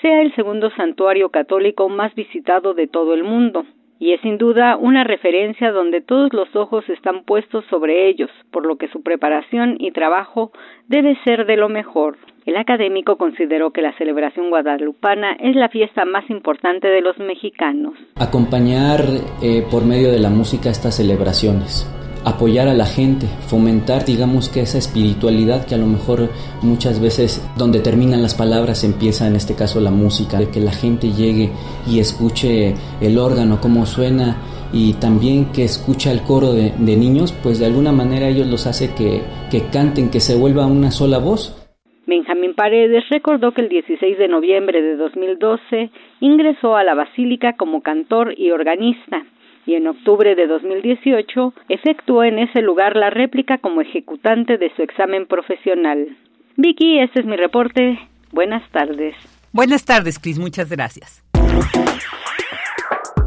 sea 0.00 0.22
el 0.22 0.34
segundo 0.34 0.70
santuario 0.76 1.28
católico 1.28 1.88
más 1.88 2.14
visitado 2.14 2.74
de 2.74 2.88
todo 2.88 3.14
el 3.14 3.22
mundo, 3.22 3.64
y 4.00 4.14
es 4.14 4.20
sin 4.22 4.36
duda 4.36 4.76
una 4.76 5.04
referencia 5.04 5.70
donde 5.70 6.00
todos 6.00 6.32
los 6.32 6.56
ojos 6.56 6.84
están 6.88 7.22
puestos 7.22 7.64
sobre 7.70 8.08
ellos, 8.08 8.28
por 8.50 8.66
lo 8.66 8.76
que 8.76 8.88
su 8.88 9.02
preparación 9.02 9.76
y 9.78 9.92
trabajo 9.92 10.50
debe 10.88 11.16
ser 11.22 11.46
de 11.46 11.56
lo 11.56 11.68
mejor. 11.68 12.16
El 12.44 12.56
académico 12.56 13.16
consideró 13.16 13.70
que 13.70 13.80
la 13.80 13.96
celebración 13.98 14.50
guadalupana 14.50 15.34
es 15.38 15.54
la 15.54 15.68
fiesta 15.68 16.04
más 16.04 16.28
importante 16.28 16.88
de 16.88 17.00
los 17.00 17.16
mexicanos. 17.18 17.94
Acompañar 18.16 19.02
eh, 19.40 19.62
por 19.70 19.86
medio 19.86 20.10
de 20.10 20.18
la 20.18 20.30
música 20.30 20.70
estas 20.70 20.96
celebraciones 20.96 22.01
apoyar 22.24 22.68
a 22.68 22.74
la 22.74 22.86
gente, 22.86 23.26
fomentar, 23.48 24.04
digamos 24.04 24.48
que 24.48 24.60
esa 24.60 24.78
espiritualidad 24.78 25.66
que 25.66 25.74
a 25.74 25.78
lo 25.78 25.86
mejor 25.86 26.28
muchas 26.62 27.00
veces 27.00 27.40
donde 27.56 27.80
terminan 27.80 28.22
las 28.22 28.34
palabras 28.34 28.84
empieza 28.84 29.26
en 29.26 29.36
este 29.36 29.54
caso 29.54 29.80
la 29.80 29.90
música, 29.90 30.38
de 30.38 30.50
que 30.50 30.60
la 30.60 30.72
gente 30.72 31.12
llegue 31.12 31.50
y 31.86 31.98
escuche 31.98 32.74
el 33.00 33.18
órgano, 33.18 33.58
cómo 33.60 33.86
suena 33.86 34.36
y 34.72 34.94
también 34.94 35.52
que 35.52 35.64
escucha 35.64 36.10
el 36.12 36.22
coro 36.22 36.52
de, 36.52 36.72
niños, 36.78 37.32
pues 37.42 37.58
de 37.58 37.66
alguna 37.66 37.92
manera 37.92 38.28
ellos 38.28 38.46
los 38.46 38.66
hace 38.66 38.94
que, 38.94 39.22
que 39.50 39.68
canten, 39.70 40.10
que 40.10 40.20
se 40.20 40.38
vuelva 40.38 40.66
una 40.66 40.90
sola 40.90 41.18
voz. 41.18 41.58
Benjamín 42.06 42.54
Paredes 42.54 43.04
recordó 43.10 43.52
que 43.52 43.62
el 43.62 43.68
16 43.68 44.18
de 44.18 44.28
noviembre 44.28 44.82
de 44.82 44.96
2012 44.96 45.90
ingresó 46.20 46.76
a 46.76 46.84
la 46.84 46.94
Basílica 46.94 47.54
como 47.56 47.82
cantor 47.82 48.34
y 48.36 48.50
organista 48.50 49.24
y 49.66 49.74
en 49.74 49.86
octubre 49.86 50.34
de 50.34 50.46
2018 50.46 51.54
efectuó 51.68 52.24
en 52.24 52.38
ese 52.38 52.62
lugar 52.62 52.96
la 52.96 53.10
réplica 53.10 53.58
como 53.58 53.80
ejecutante 53.80 54.58
de 54.58 54.70
su 54.74 54.82
examen 54.82 55.26
profesional. 55.26 56.16
Vicky, 56.56 56.98
este 56.98 57.20
es 57.20 57.26
mi 57.26 57.36
reporte. 57.36 57.98
Buenas 58.32 58.62
tardes. 58.70 59.14
Buenas 59.52 59.84
tardes, 59.84 60.18
Cris. 60.18 60.38
Muchas 60.38 60.70
gracias. 60.70 61.22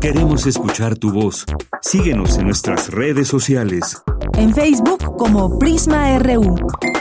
Queremos 0.02 0.46
escuchar 0.46 0.98
tu 0.98 1.12
voz. 1.12 1.46
Síguenos 1.82 2.38
en 2.38 2.46
nuestras 2.46 2.92
redes 2.92 3.28
sociales. 3.28 4.04
En 4.38 4.54
Facebook 4.54 5.18
como 5.18 5.58
Prisma 5.58 6.20
RU 6.20 6.56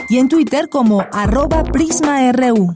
y 0.09 0.17
en 0.17 0.29
Twitter 0.29 0.69
como 0.69 1.05
arroba 1.11 1.63
PrismaRU. 1.63 2.75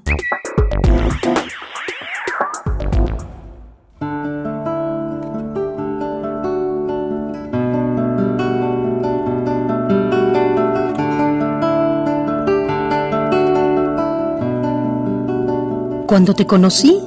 Cuando 16.09 16.33
te 16.33 16.47
conocí, 16.47 16.99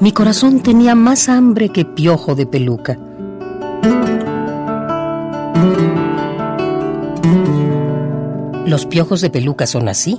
mi 0.00 0.10
corazón 0.12 0.60
tenía 0.60 0.94
más 0.94 1.28
hambre 1.28 1.68
que 1.68 1.84
piojo 1.84 2.34
de 2.34 2.46
peluca. 2.46 2.98
Los 8.64 8.86
piojos 8.86 9.20
de 9.20 9.28
peluca 9.28 9.66
son 9.66 9.90
así. 9.90 10.18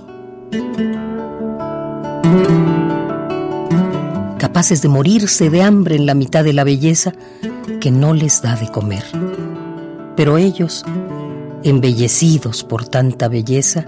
Capaces 4.37 4.83
de 4.83 4.89
morirse 4.89 5.49
de 5.49 5.63
hambre 5.63 5.95
en 5.95 6.05
la 6.05 6.13
mitad 6.13 6.43
de 6.43 6.53
la 6.53 6.63
belleza 6.63 7.13
que 7.79 7.89
no 7.89 8.13
les 8.13 8.43
da 8.43 8.55
de 8.57 8.67
comer. 8.67 9.05
Pero 10.15 10.37
ellos, 10.37 10.85
embellecidos 11.63 12.63
por 12.63 12.87
tanta 12.87 13.27
belleza, 13.27 13.87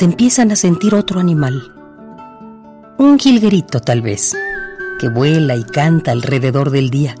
se 0.00 0.06
empiezan 0.06 0.50
a 0.50 0.56
sentir 0.56 0.94
otro 0.94 1.20
animal. 1.20 1.74
Un 2.96 3.18
jilguerito 3.18 3.80
tal 3.80 4.00
vez, 4.00 4.34
que 4.98 5.10
vuela 5.10 5.56
y 5.56 5.62
canta 5.62 6.12
alrededor 6.12 6.70
del 6.70 6.88
día. 6.88 7.14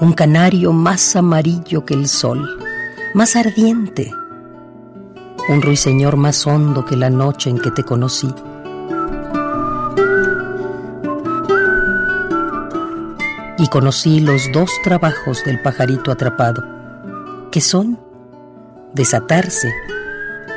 Un 0.00 0.12
canario 0.12 0.74
más 0.74 1.16
amarillo 1.16 1.86
que 1.86 1.94
el 1.94 2.08
sol, 2.08 2.58
más 3.14 3.36
ardiente. 3.36 4.12
Un 5.48 5.62
ruiseñor 5.62 6.18
más 6.18 6.46
hondo 6.46 6.84
que 6.84 6.94
la 6.94 7.08
noche 7.08 7.48
en 7.48 7.58
que 7.58 7.70
te 7.70 7.82
conocí. 7.82 8.28
Y 13.56 13.66
conocí 13.68 14.20
los 14.20 14.42
dos 14.52 14.70
trabajos 14.84 15.42
del 15.42 15.62
pajarito 15.62 16.12
atrapado, 16.12 16.62
que 17.50 17.62
son 17.62 17.98
desatarse 18.92 19.72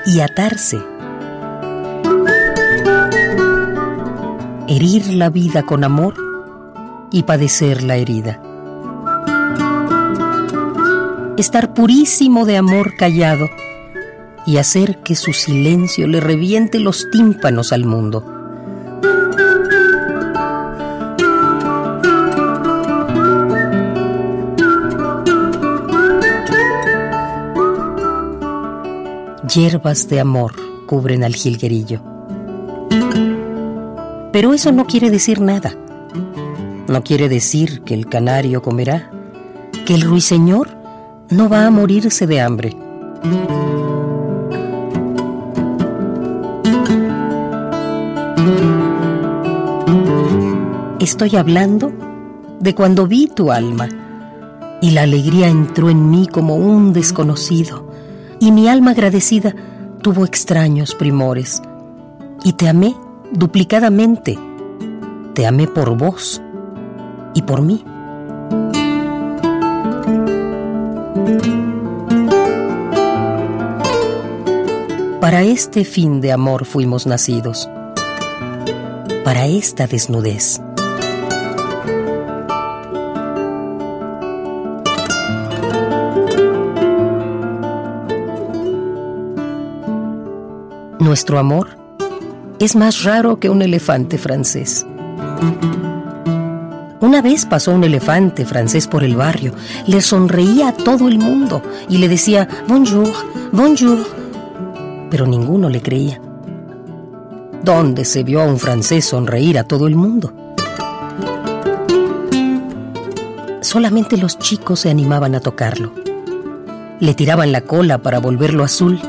y 0.05 0.19
atarse. 0.19 0.81
Herir 4.67 5.07
la 5.13 5.29
vida 5.29 5.63
con 5.63 5.83
amor 5.83 6.15
y 7.11 7.23
padecer 7.23 7.83
la 7.83 7.95
herida. 7.95 8.41
Estar 11.37 11.73
purísimo 11.73 12.45
de 12.45 12.57
amor 12.57 12.95
callado 12.97 13.49
y 14.45 14.57
hacer 14.57 14.99
que 15.03 15.15
su 15.15 15.33
silencio 15.33 16.07
le 16.07 16.19
reviente 16.19 16.79
los 16.79 17.09
tímpanos 17.11 17.71
al 17.71 17.85
mundo. 17.85 18.32
Hierbas 29.53 30.09
de 30.09 30.19
amor 30.19 30.53
cubren 30.87 31.23
al 31.23 31.35
jilguerillo. 31.35 32.01
Pero 34.31 34.53
eso 34.53 34.71
no 34.71 34.87
quiere 34.87 35.11
decir 35.11 35.41
nada. 35.41 35.75
No 36.87 37.03
quiere 37.03 37.29
decir 37.29 37.81
que 37.81 37.93
el 37.93 38.07
canario 38.07 38.61
comerá, 38.61 39.11
que 39.85 39.93
el 39.93 40.01
ruiseñor 40.01 40.69
no 41.29 41.49
va 41.49 41.65
a 41.65 41.69
morirse 41.69 42.25
de 42.25 42.41
hambre. 42.41 42.75
Estoy 50.99 51.35
hablando 51.35 51.91
de 52.59 52.73
cuando 52.73 53.07
vi 53.07 53.27
tu 53.27 53.51
alma 53.51 53.87
y 54.81 54.91
la 54.91 55.03
alegría 55.03 55.47
entró 55.47 55.89
en 55.89 56.09
mí 56.09 56.27
como 56.27 56.55
un 56.55 56.91
desconocido 56.91 57.92
y 58.43 58.51
mi 58.51 58.67
alma 58.67 58.91
agradecida 58.91 59.55
tuvo 60.01 60.25
extraños 60.25 60.95
primores. 60.95 61.61
Y 62.43 62.51
te 62.51 62.67
amé 62.67 62.93
duplicadamente. 63.31 64.37
Te 65.33 65.47
amé 65.47 65.65
por 65.65 65.97
vos 65.97 66.41
y 67.33 67.41
por 67.43 67.61
mí. 67.61 67.85
Para 75.21 75.43
este 75.43 75.85
fin 75.85 76.19
de 76.19 76.33
amor 76.33 76.65
fuimos 76.65 77.07
nacidos. 77.07 77.69
Para 79.23 79.45
esta 79.47 79.87
desnudez. 79.87 80.59
Nuestro 91.13 91.37
amor 91.37 91.77
es 92.57 92.75
más 92.75 93.03
raro 93.03 93.39
que 93.39 93.47
un 93.47 93.61
elefante 93.61 94.17
francés. 94.17 94.83
Una 97.01 97.21
vez 97.21 97.45
pasó 97.45 97.69
un 97.69 97.83
elefante 97.83 98.47
francés 98.47 98.87
por 98.87 99.03
el 99.03 99.15
barrio, 99.15 99.53
le 99.85 100.01
sonreía 100.01 100.69
a 100.69 100.73
todo 100.73 101.07
el 101.07 101.19
mundo 101.19 101.61
y 101.87 101.99
le 101.99 102.07
decía 102.07 102.49
bonjour, 102.67 103.11
bonjour, 103.51 103.99
pero 105.11 105.27
ninguno 105.27 105.69
le 105.69 105.83
creía. 105.83 106.19
¿Dónde 107.63 108.05
se 108.05 108.23
vio 108.23 108.41
a 108.41 108.47
un 108.47 108.57
francés 108.57 109.05
sonreír 109.05 109.59
a 109.59 109.65
todo 109.65 109.85
el 109.85 109.95
mundo? 109.95 110.33
Solamente 113.61 114.17
los 114.17 114.39
chicos 114.39 114.79
se 114.79 114.89
animaban 114.89 115.35
a 115.35 115.41
tocarlo. 115.41 115.93
Le 116.99 117.13
tiraban 117.13 117.51
la 117.51 117.61
cola 117.61 117.99
para 117.99 118.17
volverlo 118.17 118.63
azul 118.63 118.99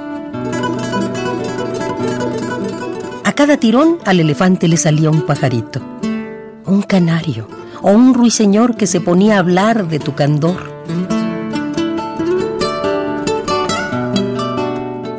cada 3.45 3.59
tirón 3.59 3.99
al 4.07 4.21
elefante 4.21 4.69
le 4.69 4.79
salía 4.79 5.11
un 5.11 5.21
pajarito. 5.21 5.83
un 6.65 6.81
canario 6.81 7.47
o 7.83 7.91
un 7.91 8.15
ruiseñor 8.15 8.75
que 8.75 8.87
se 8.87 9.03
ponía 9.03 9.37
a 9.37 9.41
hablar 9.41 9.87
de 9.87 9.99
tu 9.99 10.15
candor. 10.15 10.73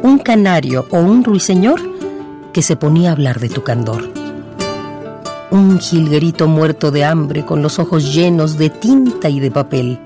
Un 0.02 0.18
canario 0.18 0.88
o 0.90 0.98
un 0.98 1.24
ruiseñor 1.24 1.80
que 2.52 2.64
se 2.64 2.76
ponía 2.76 3.10
a 3.10 3.12
hablar 3.12 3.40
de 3.40 3.50
tu 3.50 3.62
candor. 3.62 4.10
Un 5.52 5.78
jilguerito 5.80 6.48
muerto 6.48 6.90
de 6.90 7.06
hambre 7.06 7.46
con 7.46 7.62
los 7.62 7.78
ojos 7.78 8.12
llenos 8.12 8.58
de 8.58 8.72
tinta 8.72 9.30
y 9.30 9.40
de 9.40 9.52
papel. 9.52 10.00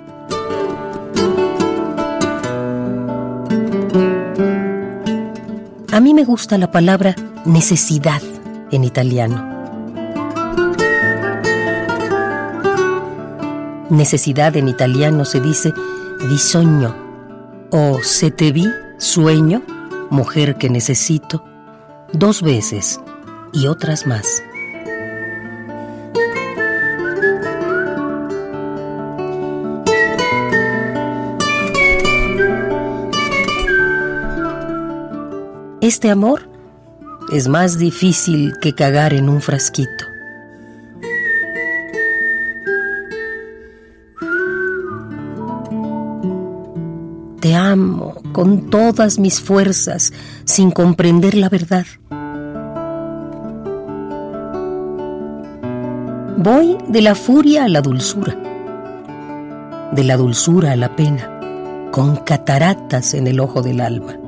Me 6.20 6.26
gusta 6.26 6.58
la 6.58 6.70
palabra 6.70 7.16
necesidad 7.46 8.22
en 8.72 8.84
italiano. 8.84 9.38
Necesidad 13.90 14.58
en 14.58 14.68
italiano 14.68 15.24
se 15.24 15.40
dice 15.40 15.74
bisogno 16.28 16.94
o 17.70 18.00
se 18.04 18.32
te 18.32 18.52
vi, 18.52 18.68
sueño, 18.98 19.64
mujer 20.10 20.58
que 20.58 20.70
necesito, 20.70 21.46
dos 22.12 22.42
veces 22.42 23.00
y 23.54 23.68
otras 23.68 24.06
más. 24.06 24.44
Este 35.90 36.12
amor 36.12 36.48
es 37.34 37.48
más 37.48 37.80
difícil 37.80 38.54
que 38.62 38.76
cagar 38.76 39.12
en 39.12 39.28
un 39.28 39.42
frasquito. 39.42 40.06
Te 47.40 47.56
amo 47.56 48.22
con 48.34 48.70
todas 48.70 49.18
mis 49.18 49.42
fuerzas 49.42 50.14
sin 50.46 50.70
comprender 50.70 51.34
la 51.34 51.50
verdad. 51.50 51.88
Voy 56.38 56.78
de 56.88 57.02
la 57.02 57.16
furia 57.16 57.64
a 57.64 57.68
la 57.68 57.82
dulzura, 57.82 58.38
de 59.92 60.04
la 60.04 60.18
dulzura 60.18 60.74
a 60.74 60.76
la 60.76 60.96
pena, 60.96 61.90
con 61.90 62.16
cataratas 62.18 63.16
en 63.16 63.26
el 63.26 63.40
ojo 63.40 63.64
del 63.64 63.82
alma. 63.82 64.20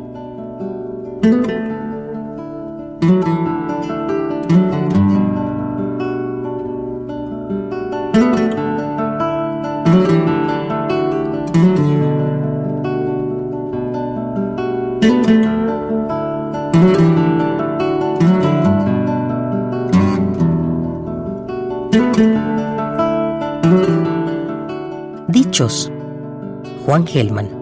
Juan 26.85 27.05
Gelman. 27.05 27.60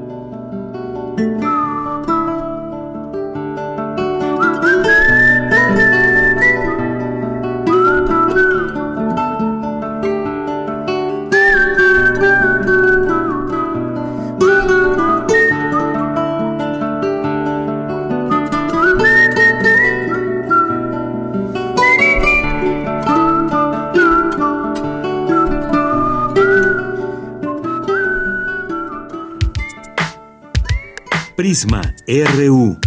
RU. 32.25 32.77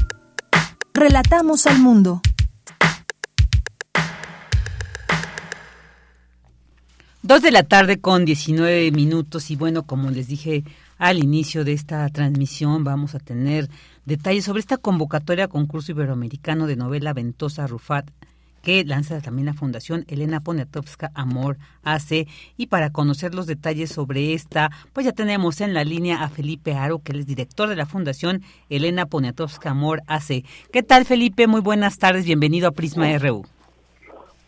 Relatamos 0.92 1.66
al 1.66 1.78
mundo. 1.78 2.20
Dos 7.22 7.40
de 7.40 7.50
la 7.50 7.62
tarde 7.62 8.00
con 8.00 8.24
19 8.24 8.90
minutos 8.90 9.50
y 9.50 9.56
bueno, 9.56 9.84
como 9.84 10.10
les 10.10 10.26
dije 10.28 10.64
al 10.98 11.18
inicio 11.18 11.64
de 11.64 11.72
esta 11.72 12.08
transmisión, 12.10 12.84
vamos 12.84 13.14
a 13.14 13.20
tener 13.20 13.70
detalles 14.04 14.44
sobre 14.44 14.60
esta 14.60 14.76
convocatoria 14.76 15.44
a 15.44 15.48
concurso 15.48 15.92
iberoamericano 15.92 16.66
de 16.66 16.76
novela 16.76 17.12
Ventosa 17.12 17.66
Rufat 17.66 18.10
que 18.62 18.84
lanza 18.84 19.20
también 19.20 19.46
la 19.46 19.54
Fundación 19.54 20.04
Elena 20.08 20.40
Poniatowska 20.40 21.10
Amor 21.14 21.58
AC. 21.82 22.26
Y 22.56 22.68
para 22.68 22.90
conocer 22.90 23.34
los 23.34 23.46
detalles 23.46 23.90
sobre 23.90 24.32
esta, 24.32 24.70
pues 24.92 25.04
ya 25.04 25.12
tenemos 25.12 25.60
en 25.60 25.74
la 25.74 25.84
línea 25.84 26.22
a 26.22 26.28
Felipe 26.28 26.74
Aro, 26.74 27.00
que 27.00 27.12
es 27.12 27.26
director 27.26 27.68
de 27.68 27.76
la 27.76 27.86
Fundación 27.86 28.42
Elena 28.70 29.06
Poniatowska 29.06 29.70
Amor 29.70 30.00
AC. 30.06 30.44
¿Qué 30.72 30.82
tal, 30.82 31.04
Felipe? 31.04 31.46
Muy 31.46 31.60
buenas 31.60 31.98
tardes, 31.98 32.24
bienvenido 32.24 32.68
a 32.68 32.72
Prisma 32.72 33.18
RU. 33.18 33.44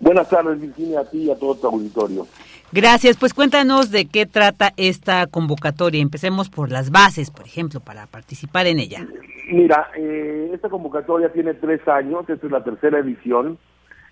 Buenas 0.01 0.29
tardes, 0.29 0.61
Virginia, 0.61 1.01
a 1.01 1.05
ti 1.05 1.25
y 1.25 1.31
a 1.31 1.37
todo 1.37 1.55
tu 1.55 1.67
auditorio. 1.67 2.27
Gracias, 2.73 3.17
pues 3.17 3.33
cuéntanos 3.33 3.91
de 3.91 4.07
qué 4.07 4.27
trata 4.27 4.73
esta 4.77 5.27
convocatoria. 5.29 6.03
Empecemos 6.03 6.51
por 6.51 6.73
las 6.73 6.91
bases, 6.91 7.31
por 7.31 7.47
ejemplo, 7.47 7.81
para 7.81 8.07
participar 8.07 8.67
en 8.67 8.81
ella. 8.81 9.07
Mira, 9.51 9.91
eh, 9.97 10.51
esta 10.53 10.69
convocatoria 10.69 11.33
tiene 11.33 11.55
tres 11.55 11.87
años, 11.87 12.29
esta 12.29 12.47
es 12.47 12.53
la 12.53 12.65
tercera 12.65 12.99
edición. 12.99 13.59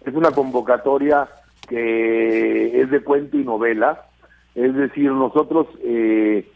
Es 0.04 0.14
una 0.14 0.30
convocatoria 0.30 1.28
que 1.68 2.80
es 2.80 2.90
de 2.90 3.02
cuento 3.02 3.38
y 3.38 3.44
novela, 3.44 4.06
es 4.54 4.74
decir, 4.74 5.10
nosotros 5.12 5.66
eh, 5.82 6.46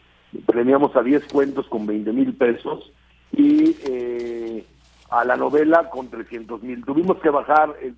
premiamos 0.44 0.94
a 0.96 1.02
10 1.02 1.26
cuentos 1.32 1.66
con 1.68 1.86
20 1.86 2.12
mil 2.12 2.34
pesos 2.34 2.92
y 3.32 3.76
eh, 3.88 4.64
a 5.10 5.24
la 5.24 5.36
novela 5.36 5.88
con 5.90 6.10
300 6.10 6.62
mil. 6.62 6.84
Tuvimos 6.84 7.18
que 7.18 7.30
bajar 7.30 7.74
el, 7.82 7.94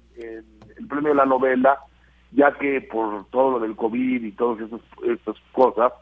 premio 0.86 1.10
de 1.10 1.16
la 1.16 1.26
novela, 1.26 1.78
ya 2.32 2.52
que 2.52 2.80
por 2.80 3.26
todo 3.30 3.52
lo 3.52 3.60
del 3.60 3.74
COVID 3.74 4.22
y 4.22 4.32
todas 4.32 4.60
esas, 4.60 5.36
cosas, 5.52 5.92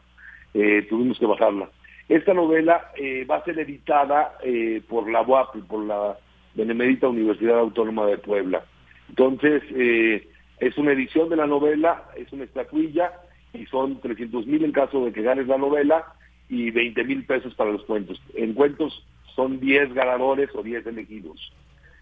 eh, 0.53 0.85
tuvimos 0.89 1.17
que 1.17 1.25
bajarla. 1.25 1.69
Esta 2.09 2.33
novela 2.33 2.91
eh, 2.95 3.25
va 3.25 3.37
a 3.37 3.43
ser 3.43 3.59
editada 3.59 4.37
eh, 4.43 4.81
por 4.87 5.09
la 5.09 5.21
UAP, 5.21 5.57
por 5.67 5.83
la 5.83 6.17
Benemérita 6.53 7.07
Universidad 7.07 7.59
Autónoma 7.59 8.05
de 8.05 8.17
Puebla. 8.17 8.63
Entonces, 9.09 9.63
eh, 9.75 10.27
es 10.59 10.77
una 10.77 10.91
edición 10.91 11.29
de 11.29 11.35
la 11.35 11.47
novela, 11.47 12.03
es 12.15 12.31
una 12.33 12.43
estatuilla 12.43 13.11
y 13.53 13.65
son 13.67 13.99
300 14.01 14.45
mil 14.47 14.63
en 14.63 14.71
caso 14.71 15.05
de 15.05 15.13
que 15.13 15.21
ganes 15.21 15.47
la 15.47 15.57
novela 15.57 16.05
y 16.49 16.71
20 16.71 17.03
mil 17.03 17.25
pesos 17.25 17.53
para 17.55 17.71
los 17.71 17.83
cuentos. 17.83 18.21
En 18.33 18.53
cuentos 18.53 19.05
son 19.35 19.59
10 19.59 19.93
ganadores 19.93 20.49
o 20.55 20.63
10 20.63 20.87
elegidos. 20.87 21.53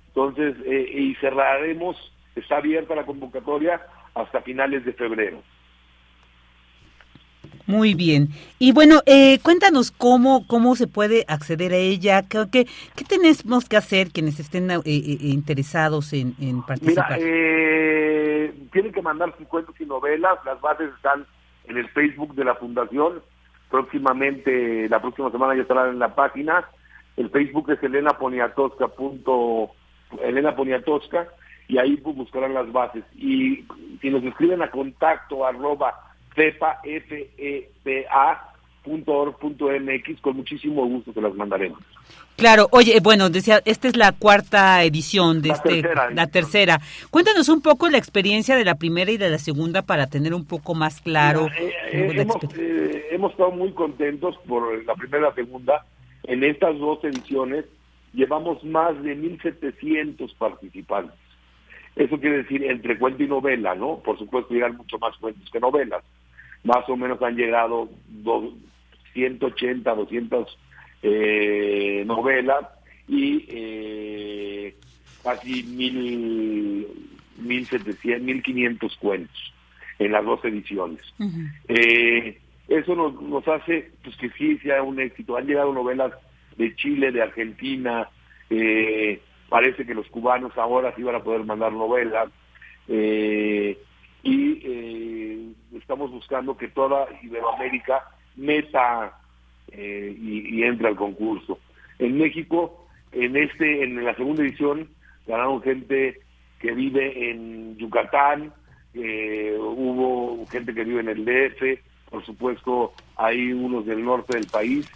Entonces, 0.08 0.56
eh, 0.66 0.90
y 0.94 1.16
cerraremos, 1.16 1.98
está 2.36 2.58
abierta 2.58 2.96
la 2.96 3.06
convocatoria 3.06 3.82
hasta 4.14 4.42
finales 4.42 4.86
de 4.86 4.94
febrero. 4.94 5.44
Muy 7.68 7.96
bien. 7.96 8.30
Y 8.60 8.74
bueno, 8.74 9.02
eh, 9.06 9.40
cuéntanos 9.42 9.92
cómo, 9.92 10.46
cómo 10.48 10.76
se 10.76 10.88
puede 10.88 11.26
acceder 11.28 11.74
a 11.74 11.78
ella, 11.78 12.24
qué, 12.24 12.48
qué, 12.52 13.04
tenemos 13.08 13.68
que 13.68 13.78
hacer 13.78 14.12
quienes 14.12 14.40
estén 14.40 14.70
eh, 14.70 14.80
eh, 14.86 15.18
interesados 15.22 16.14
en, 16.14 16.36
en, 16.40 16.62
participar. 16.62 17.20
Mira, 17.20 18.54
tienen 18.72 18.92
que 18.92 19.02
mandar 19.02 19.34
sus 19.38 19.48
cuentos 19.48 19.76
y 19.80 19.86
novelas, 19.86 20.38
las 20.46 20.62
bases 20.62 20.90
están 20.96 21.26
en 21.66 21.78
el 21.78 21.90
Facebook 21.90 22.36
de 22.36 22.46
la 22.46 22.56
Fundación, 22.56 23.22
próximamente, 23.72 24.88
la 24.88 25.02
próxima 25.02 25.32
semana 25.32 25.56
ya 25.56 25.64
estarán 25.64 25.90
en 25.90 26.00
la 26.00 26.14
página, 26.14 26.70
el 27.18 27.30
Facebook 27.30 27.72
es 27.72 27.82
Elena 27.82 28.18
Poniatosca, 28.18 28.90
punto, 28.90 29.72
Elena 30.22 30.56
Poniatosca, 30.56 31.28
y 31.68 31.78
ahí 31.78 31.96
buscarán 32.04 32.54
las 32.54 32.72
bases. 32.72 33.04
Y 33.16 33.66
si 34.02 34.10
nos 34.10 34.24
escriben 34.24 34.62
a 34.62 34.70
contacto 34.70 35.46
arroba 35.46 35.96
f 36.36 37.32
e 37.38 37.70
con 40.22 40.38
muchísimo 40.38 40.86
gusto 40.86 41.12
se 41.14 41.22
las 41.22 41.34
mandaremos. 41.34 41.80
Claro, 42.38 42.68
oye, 42.72 43.00
bueno, 43.02 43.30
decía, 43.30 43.62
esta 43.64 43.88
es 43.88 43.96
la 43.96 44.12
cuarta 44.12 44.84
edición 44.84 45.42
de 45.42 45.50
este, 45.50 45.82
la 46.14 46.28
tercera. 46.28 46.80
Cuéntanos 47.10 47.48
un 47.48 47.62
poco 47.62 47.90
la 47.90 47.98
experiencia 47.98 48.58
de 48.58 48.66
la 48.66 48.76
primera 48.76 49.10
y 49.10 49.18
de 49.18 49.30
la 49.30 49.38
segunda 49.38 49.84
para 49.84 50.08
tener 50.08 50.34
un 50.34 50.46
poco 50.46 50.76
más 50.76 51.00
claro. 51.00 51.48
Eh, 51.58 51.74
eh, 51.94 52.12
hemos, 52.14 52.36
eh, 52.58 53.08
hemos 53.12 53.32
estado 53.32 53.52
muy 53.52 53.72
contentos 53.72 54.38
por 54.48 54.84
la 54.84 54.96
primera 54.96 55.20
y 55.20 55.30
la 55.30 55.36
segunda. 55.36 55.86
En 56.24 56.44
estas 56.44 56.78
dos 56.78 57.02
ediciones 57.06 57.66
llevamos 58.14 58.62
más 58.66 59.02
de 59.02 59.18
1.700 59.18 60.36
participantes. 60.38 61.18
Eso 61.96 62.20
quiere 62.20 62.40
decir 62.40 62.66
entre 62.66 62.98
cuento 62.98 63.24
y 63.24 63.28
novela, 63.28 63.76
¿no? 63.76 64.00
Por 64.00 64.18
supuesto 64.20 64.54
llegan 64.54 64.76
mucho 64.76 64.98
más 65.00 65.16
cuentos 65.18 65.50
que 65.50 65.62
novelas. 65.62 66.04
Más 66.66 66.88
o 66.90 66.98
menos 66.98 67.22
han 67.22 67.38
llegado 67.38 67.90
180, 69.14 69.96
200 69.96 70.58
eh, 71.04 72.04
novelas 72.06 72.66
y 73.08 73.46
eh, 73.48 74.76
casi 75.24 75.64
mil, 75.64 76.88
mil 77.38 77.66
setecientos, 77.66 78.26
mil 78.26 78.44
quinientos 78.44 78.98
cuentos 78.98 79.54
en 80.00 80.12
las 80.12 80.26
dos 80.26 80.44
ediciones. 80.44 81.02
eh, 81.70 82.40
eso 82.68 82.96
nos, 82.96 83.22
nos 83.22 83.48
hace 83.48 83.92
pues 84.04 84.16
que 84.18 84.30
sí 84.32 84.58
sea 84.58 84.82
un 84.84 85.00
éxito. 85.00 85.38
Han 85.38 85.46
llegado 85.46 85.72
novelas 85.72 86.12
de 86.58 86.76
Chile, 86.76 87.12
de 87.12 87.22
Argentina, 87.22 88.10
eh, 88.50 89.22
parece 89.50 89.86
que 89.86 89.94
los 89.94 90.08
cubanos 90.08 90.58
ahora 90.58 90.94
sí 90.96 91.04
van 91.04 91.16
a 91.16 91.24
poder 91.24 91.44
mandar 91.46 91.72
novelas 91.72 92.30
eh, 92.88 93.78
y 94.26 94.60
eh, 94.64 95.52
estamos 95.78 96.12
buscando 96.12 96.58
que 96.58 96.68
toda 96.68 97.08
Iberoamérica 97.22 98.04
meta 98.36 99.18
eh, 99.72 100.14
y, 100.20 100.58
y 100.58 100.64
entre 100.64 100.90
al 100.90 100.96
concurso. 100.96 101.60
En 102.00 102.18
México, 102.18 102.88
en 103.12 103.38
este, 103.38 103.84
en 103.84 104.04
la 104.04 104.16
segunda 104.16 104.42
edición, 104.42 104.90
ganaron 105.28 105.62
gente 105.62 106.20
que 106.60 106.72
vive 106.72 107.30
en 107.30 107.78
Yucatán, 107.78 108.52
eh, 108.96 109.56
hubo 109.60 110.46
gente 110.48 110.74
que 110.74 110.84
vive 110.84 111.02
en 111.02 111.10
el 111.10 111.24
DF, 111.24 111.80
por 112.10 112.26
supuesto 112.26 112.94
hay 113.18 113.54
unos 113.54 113.86
del 113.86 114.04
norte 114.04 114.38
del 114.38 114.48
país, 114.48 114.88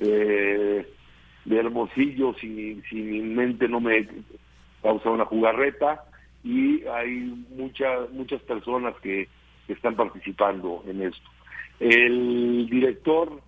eh, 0.00 0.84
de 1.44 1.56
Hermosillo, 1.56 2.34
si, 2.40 2.82
si 2.90 2.96
mi 2.96 3.20
mente 3.20 3.68
no 3.68 3.80
me 3.80 4.08
causa 4.82 5.10
una 5.10 5.26
jugarreta, 5.26 6.04
y 6.44 6.84
hay 6.86 7.34
muchas 7.56 8.10
muchas 8.12 8.40
personas 8.42 8.94
que, 9.02 9.28
que 9.66 9.72
están 9.72 9.96
participando 9.96 10.84
en 10.86 11.02
esto. 11.02 11.28
El 11.80 12.68
director 12.70 13.40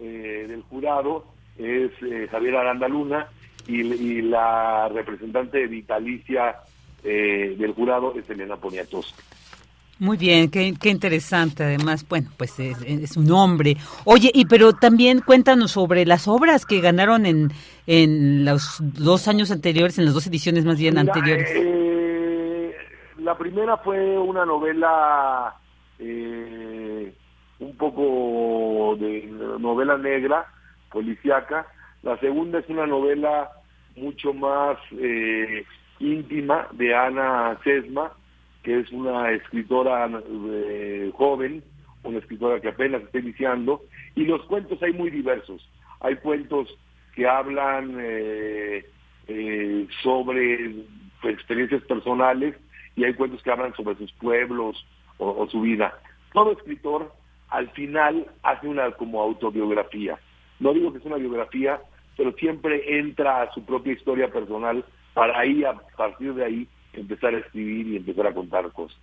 eh, 0.00 0.46
del 0.48 0.62
jurado 0.62 1.26
es 1.58 1.90
eh, 2.02 2.28
Javier 2.30 2.56
Aranda 2.56 2.88
Luna 2.88 3.26
y, 3.66 3.80
y 3.80 4.22
la 4.22 4.88
representante 4.88 5.66
vitalicia 5.66 6.56
eh, 7.02 7.56
del 7.58 7.72
jurado 7.72 8.14
es 8.16 8.28
Elena 8.30 8.56
Poniatowska. 8.56 9.22
Muy 9.98 10.18
bien, 10.18 10.50
qué, 10.50 10.74
qué, 10.78 10.90
interesante. 10.90 11.64
Además, 11.64 12.06
bueno, 12.06 12.28
pues 12.36 12.58
es, 12.60 12.76
es, 12.82 13.16
un 13.16 13.30
hombre. 13.30 13.78
Oye, 14.04 14.30
y 14.34 14.44
pero 14.44 14.74
también 14.74 15.20
cuéntanos 15.20 15.70
sobre 15.72 16.04
las 16.04 16.28
obras 16.28 16.66
que 16.66 16.82
ganaron 16.82 17.24
en, 17.24 17.50
en 17.86 18.44
los 18.44 18.76
dos 18.80 19.26
años 19.26 19.50
anteriores, 19.50 19.98
en 19.98 20.04
las 20.04 20.12
dos 20.12 20.26
ediciones 20.26 20.66
más 20.66 20.78
bien 20.78 20.98
anteriores. 20.98 21.48
eh, 21.50 21.85
la 23.26 23.36
primera 23.36 23.76
fue 23.78 24.16
una 24.16 24.46
novela 24.46 25.56
eh, 25.98 27.12
un 27.58 27.76
poco 27.76 28.96
de 29.00 29.26
novela 29.58 29.98
negra, 29.98 30.46
policíaca. 30.92 31.66
La 32.04 32.16
segunda 32.18 32.60
es 32.60 32.68
una 32.68 32.86
novela 32.86 33.50
mucho 33.96 34.32
más 34.32 34.78
eh, 34.92 35.64
íntima 35.98 36.68
de 36.70 36.94
Ana 36.94 37.58
Sesma, 37.64 38.12
que 38.62 38.78
es 38.78 38.92
una 38.92 39.32
escritora 39.32 40.08
eh, 40.48 41.10
joven, 41.12 41.64
una 42.04 42.18
escritora 42.18 42.60
que 42.60 42.68
apenas 42.68 43.02
está 43.02 43.18
iniciando, 43.18 43.82
y 44.14 44.24
los 44.24 44.42
cuentos 44.42 44.80
hay 44.84 44.92
muy 44.92 45.10
diversos. 45.10 45.68
Hay 45.98 46.14
cuentos 46.18 46.68
que 47.16 47.26
hablan 47.26 47.96
eh, 47.98 48.86
sobre 50.04 50.76
pues, 51.20 51.34
experiencias 51.34 51.82
personales 51.82 52.54
y 52.96 53.04
hay 53.04 53.14
cuentos 53.14 53.42
que 53.42 53.50
hablan 53.50 53.74
sobre 53.74 53.96
sus 53.96 54.10
pueblos 54.12 54.84
o, 55.18 55.46
su 55.48 55.60
vida. 55.60 55.98
Todo 56.32 56.52
escritor 56.52 57.12
al 57.50 57.70
final 57.70 58.26
hace 58.42 58.66
una 58.66 58.90
como 58.92 59.22
autobiografía. 59.22 60.18
No 60.58 60.72
digo 60.72 60.92
que 60.92 60.98
es 60.98 61.04
una 61.04 61.16
biografía, 61.16 61.80
pero 62.16 62.32
siempre 62.32 62.98
entra 62.98 63.42
a 63.42 63.52
su 63.52 63.64
propia 63.64 63.92
historia 63.92 64.28
personal 64.32 64.84
para 65.14 65.38
ahí, 65.38 65.64
a 65.64 65.74
partir 65.96 66.34
de 66.34 66.44
ahí, 66.44 66.68
empezar 66.92 67.34
a 67.34 67.38
escribir 67.38 67.86
y 67.88 67.96
empezar 67.96 68.26
a 68.26 68.34
contar 68.34 68.70
cosas. 68.72 68.98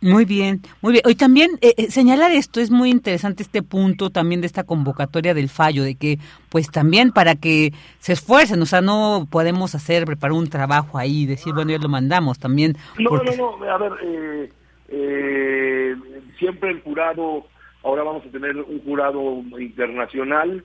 Muy 0.00 0.24
bien, 0.24 0.60
muy 0.82 0.92
bien. 0.92 1.02
Hoy 1.06 1.14
también 1.14 1.52
eh, 1.60 1.90
señalar 1.90 2.30
esto 2.30 2.60
es 2.60 2.70
muy 2.70 2.90
interesante 2.90 3.42
este 3.42 3.62
punto 3.62 4.10
también 4.10 4.40
de 4.40 4.46
esta 4.46 4.64
convocatoria 4.64 5.34
del 5.34 5.48
fallo, 5.48 5.82
de 5.82 5.94
que 5.94 6.18
pues 6.50 6.70
también 6.70 7.10
para 7.10 7.36
que 7.36 7.72
se 8.00 8.12
esfuercen, 8.12 8.60
o 8.60 8.66
sea, 8.66 8.80
no 8.80 9.26
podemos 9.30 9.74
hacer, 9.74 10.04
preparar 10.04 10.32
un 10.32 10.50
trabajo 10.50 10.98
ahí, 10.98 11.26
decir, 11.26 11.54
bueno, 11.54 11.70
ya 11.70 11.78
lo 11.78 11.88
mandamos 11.88 12.38
también. 12.38 12.76
No, 12.98 13.10
porque... 13.10 13.36
no, 13.36 13.56
no, 13.58 13.64
a 13.64 13.78
ver, 13.78 13.92
eh, 14.02 14.52
eh, 14.88 15.96
siempre 16.38 16.70
el 16.70 16.82
jurado, 16.82 17.46
ahora 17.82 18.02
vamos 18.02 18.24
a 18.26 18.30
tener 18.30 18.56
un 18.56 18.80
jurado 18.84 19.42
internacional, 19.58 20.64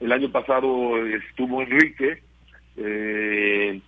el 0.00 0.12
año 0.12 0.30
pasado 0.32 0.96
estuvo 1.06 1.62
Enrique, 1.62 2.22
eh, 2.76 3.80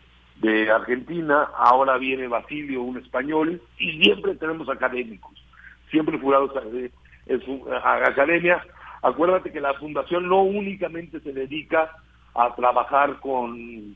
de 0.42 0.68
Argentina, 0.72 1.48
ahora 1.56 1.98
viene 1.98 2.26
Basilio, 2.26 2.82
un 2.82 2.98
español, 2.98 3.62
y 3.78 4.02
siempre 4.02 4.34
tenemos 4.34 4.68
académicos, 4.68 5.32
siempre 5.88 6.18
jurados 6.18 6.50
es 7.26 7.40
a 7.84 7.94
academia. 7.94 8.60
Acuérdate 9.02 9.52
que 9.52 9.60
la 9.60 9.74
fundación 9.74 10.28
no 10.28 10.42
únicamente 10.42 11.20
se 11.20 11.32
dedica 11.32 11.92
a 12.34 12.52
trabajar 12.56 13.20
con, 13.20 13.94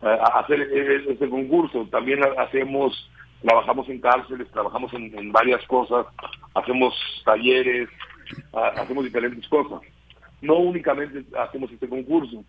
a 0.00 0.40
hacer 0.40 0.62
este 0.62 1.28
concurso, 1.28 1.86
también 1.90 2.20
hacemos, 2.38 3.10
trabajamos 3.42 3.86
en 3.90 4.00
cárceles, 4.00 4.50
trabajamos 4.52 4.90
en 4.94 5.30
varias 5.30 5.62
cosas, 5.66 6.06
hacemos 6.54 6.94
talleres, 7.26 7.90
hacemos 8.52 9.04
diferentes 9.04 9.46
cosas. 9.48 9.80
No 10.40 10.56
únicamente 10.56 11.22
hacemos 11.36 11.70
este 11.70 11.86
concurso 11.86 12.42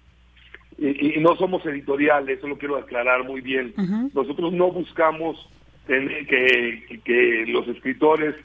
y, 0.77 1.17
y, 1.17 1.19
no 1.19 1.35
somos 1.35 1.65
editoriales, 1.65 2.37
eso 2.37 2.47
lo 2.47 2.57
quiero 2.57 2.77
aclarar 2.77 3.23
muy 3.23 3.41
bien. 3.41 3.73
Uh 3.77 3.81
-huh. 3.81 4.11
Nosotros 4.13 4.53
no 4.53 4.71
buscamos 4.71 5.37
tener 5.85 6.25
que, 6.27 6.83
que, 6.87 6.99
que, 7.01 7.45
los 7.47 7.67
escritores 7.67 8.35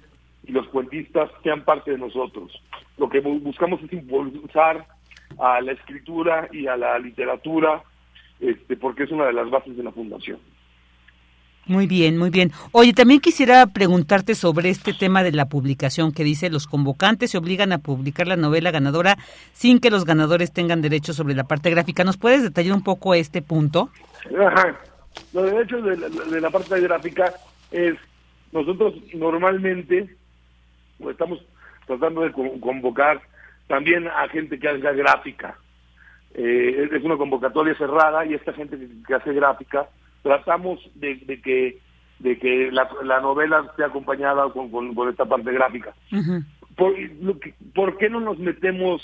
y 0.44 0.52
los 0.52 0.66
cuentistas 0.68 1.30
sean 1.42 1.64
parte 1.64 1.92
de 1.92 1.98
nosotros. 1.98 2.52
Lo 2.98 3.08
que 3.08 3.20
buscamos 3.20 3.82
es 3.82 3.92
impulsar 3.92 4.86
a 5.38 5.60
la 5.60 5.72
escritura 5.72 6.48
y 6.52 6.66
a 6.66 6.76
la 6.76 6.98
literatura, 6.98 7.82
este, 8.40 8.76
porque 8.76 9.04
es 9.04 9.10
una 9.10 9.26
de 9.26 9.32
las 9.32 9.50
bases 9.50 9.76
de 9.76 9.82
la 9.82 9.92
fundación. 9.92 10.38
Muy 11.68 11.88
bien, 11.88 12.16
muy 12.16 12.30
bien. 12.30 12.52
Oye, 12.70 12.92
también 12.92 13.18
quisiera 13.18 13.66
preguntarte 13.66 14.36
sobre 14.36 14.70
este 14.70 14.92
tema 14.92 15.24
de 15.24 15.32
la 15.32 15.46
publicación 15.46 16.12
que 16.12 16.22
dice 16.22 16.48
los 16.48 16.68
convocantes 16.68 17.32
se 17.32 17.38
obligan 17.38 17.72
a 17.72 17.78
publicar 17.78 18.28
la 18.28 18.36
novela 18.36 18.70
ganadora 18.70 19.16
sin 19.52 19.80
que 19.80 19.90
los 19.90 20.04
ganadores 20.04 20.52
tengan 20.52 20.80
derechos 20.80 21.16
sobre 21.16 21.34
la 21.34 21.42
parte 21.42 21.70
gráfica. 21.70 22.04
¿Nos 22.04 22.18
puedes 22.18 22.44
detallar 22.44 22.72
un 22.76 22.84
poco 22.84 23.14
este 23.14 23.42
punto? 23.42 23.90
Ajá. 24.38 24.76
Los 25.32 25.50
derechos 25.50 25.84
de 25.84 26.40
la, 26.40 26.50
parte 26.50 26.80
gráfica 26.80 27.34
es, 27.72 27.96
nosotros 28.52 28.94
normalmente 29.14 30.08
estamos 31.10 31.44
tratando 31.86 32.20
de 32.20 32.32
convocar 32.32 33.20
también 33.66 34.06
a 34.06 34.28
gente 34.28 34.58
que 34.60 34.68
haga 34.68 34.92
gráfica. 34.92 35.58
Eh, 36.34 36.88
es 36.92 37.02
una 37.02 37.16
convocatoria 37.16 37.74
cerrada 37.76 38.24
y 38.24 38.34
esta 38.34 38.52
gente 38.52 38.78
que 39.04 39.14
hace 39.14 39.32
gráfica 39.32 39.88
tratamos 40.26 40.80
de, 40.94 41.14
de, 41.28 41.40
que 41.40 41.78
de 42.18 42.38
que 42.38 42.70
la, 42.72 42.88
la 43.04 43.20
novela 43.20 43.64
esté 43.70 43.84
acompañada 43.84 44.48
con, 44.50 44.70
con, 44.70 44.94
con 44.94 45.08
esta 45.08 45.24
parte 45.24 45.52
gráfica. 45.52 45.94
Uh 46.10 46.16
-huh. 46.16 46.44
¿Por, 46.74 46.94
que, 47.40 47.54
¿Por, 47.74 47.96
qué 47.98 48.10
no 48.10 48.20
nos 48.20 48.38
metemos 48.38 49.00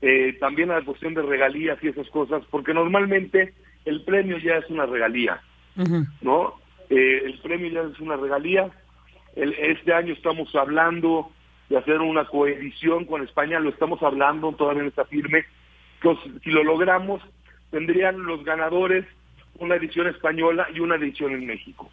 eh, 0.00 0.36
también 0.38 0.70
a 0.70 0.78
la 0.78 0.84
cuestión 0.84 1.14
de 1.14 1.22
regalías 1.22 1.78
y 1.82 1.88
esas 1.88 2.08
cosas? 2.10 2.42
Porque 2.50 2.72
normalmente 2.72 3.54
el 3.84 4.04
premio 4.04 4.38
ya 4.38 4.54
es 4.58 4.70
una 4.70 4.86
regalía, 4.86 5.40
uh 5.76 5.82
-huh. 5.82 6.06
¿no? 6.22 6.54
Eh, 6.90 7.22
el 7.24 7.38
premio 7.40 7.68
ya 7.70 7.82
es 7.92 7.98
una 8.00 8.16
regalía. 8.16 8.70
El, 9.34 9.52
este 9.54 9.92
año 9.92 10.12
estamos 10.12 10.54
hablando 10.54 11.30
de 11.68 11.76
hacer 11.78 11.98
una 12.00 12.24
coedición 12.24 13.04
con 13.06 13.22
España, 13.22 13.58
lo 13.58 13.70
estamos 13.70 14.00
hablando, 14.02 14.52
todavía 14.52 14.82
no 14.82 14.88
está 14.88 15.04
firme. 15.04 15.44
Entonces, 15.96 16.30
si 16.44 16.50
lo 16.50 16.62
logramos, 16.62 17.20
tendrían 17.70 18.22
los 18.30 18.44
ganadores 18.44 19.04
una 19.58 19.76
edición 19.76 20.06
española 20.08 20.66
y 20.74 20.80
una 20.80 20.96
edición 20.96 21.32
en 21.32 21.46
México. 21.46 21.90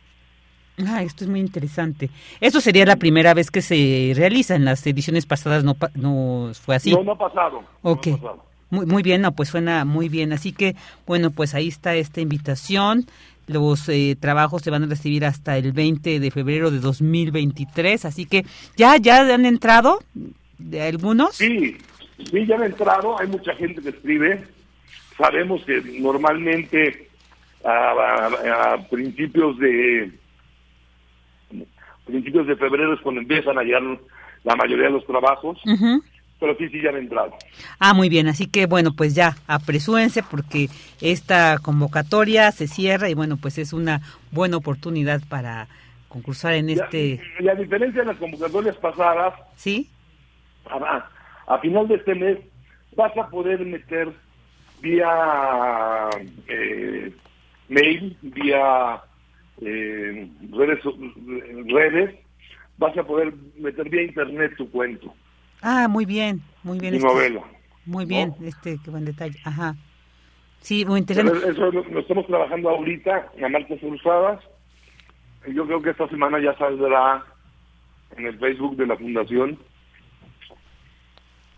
Ah, 0.88 1.04
esto 1.04 1.24
es 1.24 1.30
muy 1.30 1.40
interesante. 1.40 2.10
Eso 2.42 2.60
sería 2.60 2.86
la 2.86 2.96
primera 2.96 3.34
vez 3.34 3.52
que 3.52 3.62
se 3.62 4.14
realiza. 4.16 4.56
En 4.56 4.66
las 4.66 4.86
ediciones 4.88 5.26
pasadas 5.26 5.64
no, 5.64 5.76
no 5.96 6.52
fue 6.54 6.76
así. 6.76 6.92
No, 6.92 7.04
no 7.04 7.12
ha 7.12 7.18
pasado. 7.18 7.64
Ok. 7.84 8.08
No 8.08 8.16
ha 8.16 8.18
pasado. 8.18 8.46
Muy, 8.72 8.88
muy 8.88 9.04
bien, 9.04 9.22
no, 9.22 9.34
pues 9.34 9.50
suena 9.50 9.86
muy 9.86 10.10
bien. 10.10 10.34
Así 10.34 10.52
que, 10.52 10.76
bueno, 11.06 11.30
pues 11.30 11.54
ahí 11.54 11.68
está 11.68 11.94
esta 11.96 12.22
invitación. 12.22 13.06
Los 13.46 13.88
eh, 13.88 14.18
trabajos 14.20 14.64
se 14.64 14.72
van 14.72 14.84
a 14.84 14.88
recibir 14.88 15.26
hasta 15.26 15.58
el 15.58 15.74
20 15.74 16.20
de 16.20 16.32
febrero 16.32 16.72
de 16.72 16.80
2023. 16.80 18.06
Así 18.06 18.26
que, 18.26 18.44
¿ya, 18.76 18.98
ya 18.98 19.32
han 19.32 19.46
entrado 19.46 20.00
de 20.58 20.82
algunos? 20.82 21.36
Sí, 21.36 21.78
sí, 22.32 22.46
ya 22.48 22.56
han 22.56 22.64
entrado. 22.64 23.20
Hay 23.20 23.28
mucha 23.28 23.54
gente 23.54 23.80
que 23.80 23.90
escribe. 23.90 24.44
Sabemos 25.18 25.64
que 25.66 25.82
normalmente 26.00 27.10
a, 27.64 28.78
principios 28.90 29.58
de 29.60 30.12
principios 32.06 32.48
de 32.48 32.56
febrero 32.58 32.94
es 32.94 33.02
cuando 33.02 33.22
empiezan 33.22 33.58
a 33.58 33.64
llegar 33.64 33.82
la 34.44 34.56
mayoría 34.56 34.86
de 34.86 34.92
los 34.92 35.06
trabajos. 35.06 35.60
Pero 36.40 36.58
sí, 36.58 36.68
sí, 36.68 36.82
ya 36.82 36.90
han 36.90 36.98
entrado. 36.98 37.32
Ah, 37.80 37.94
muy 37.94 38.10
bien. 38.10 38.28
Así 38.28 38.48
que, 38.48 38.66
bueno, 38.66 38.92
pues 38.98 39.16
ya, 39.16 39.38
apresúrense 39.48 40.24
porque 40.24 40.68
esta 41.00 41.58
convocatoria 41.60 42.52
se 42.52 42.68
cierra 42.68 43.10
y, 43.10 43.14
bueno, 43.14 43.38
pues 43.38 43.58
es 43.58 43.72
una 43.72 44.02
buena 44.32 44.58
oportunidad 44.58 45.22
para 45.30 45.68
concursar 46.10 46.56
en 46.56 46.70
este... 46.70 47.22
Y 47.40 47.48
a 47.48 47.56
diferencia 47.56 48.02
de 48.02 48.08
las 48.08 48.18
convocatorias 48.18 48.76
pasadas... 48.76 49.36
¿Sí? 49.56 49.90
A, 50.70 51.10
a 51.48 51.58
final 51.60 51.88
de 51.88 51.96
este 51.96 52.16
mes 52.16 52.40
vas 52.98 53.16
a 53.18 53.30
poder 53.30 53.66
meter 53.66 54.12
vía 54.82 56.10
eh, 56.48 57.14
mail, 57.70 58.18
vía 58.22 59.02
eh, 59.62 60.30
redes, 60.52 60.80
redes, 61.68 62.16
vas 62.78 62.98
a 62.98 63.04
poder 63.04 63.34
meter 63.58 63.90
vía 63.90 64.04
internet 64.04 64.54
tu 64.58 64.70
cuento. 64.70 65.14
Ah, 65.62 65.88
muy 65.88 66.06
bien, 66.06 66.42
muy 66.64 66.80
bien. 66.80 66.92
Mi 66.92 66.98
este, 66.98 67.10
novela. 67.10 67.42
Muy 67.86 68.06
bien, 68.06 68.34
este, 68.44 68.78
qué 68.84 68.92
buen 68.92 69.06
detalle. 69.06 69.40
Ajá. 69.44 69.76
Sí, 70.60 70.86
muy 70.86 71.02
interesante. 71.02 71.50
eso 71.50 71.72
lo, 71.72 72.00
estamos 72.00 72.26
trabajando 72.28 72.70
ahorita 72.70 73.32
en 73.38 73.52
marcas 73.52 73.80
cruzadas. 73.80 74.42
Yo 75.54 75.66
creo 75.66 75.82
que 75.82 75.90
esta 75.90 76.08
semana 76.08 76.40
ya 76.40 76.58
saldrá 76.58 77.26
en 78.16 78.28
el 78.28 78.40
Facebook 78.40 78.78
de 78.78 78.88
la 78.88 78.96
Fundación 78.96 79.60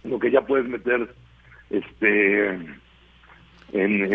lo 0.06 0.20
que 0.20 0.32
ya 0.32 0.42
puedes 0.42 0.68
meter 0.68 1.14
este 1.70 2.60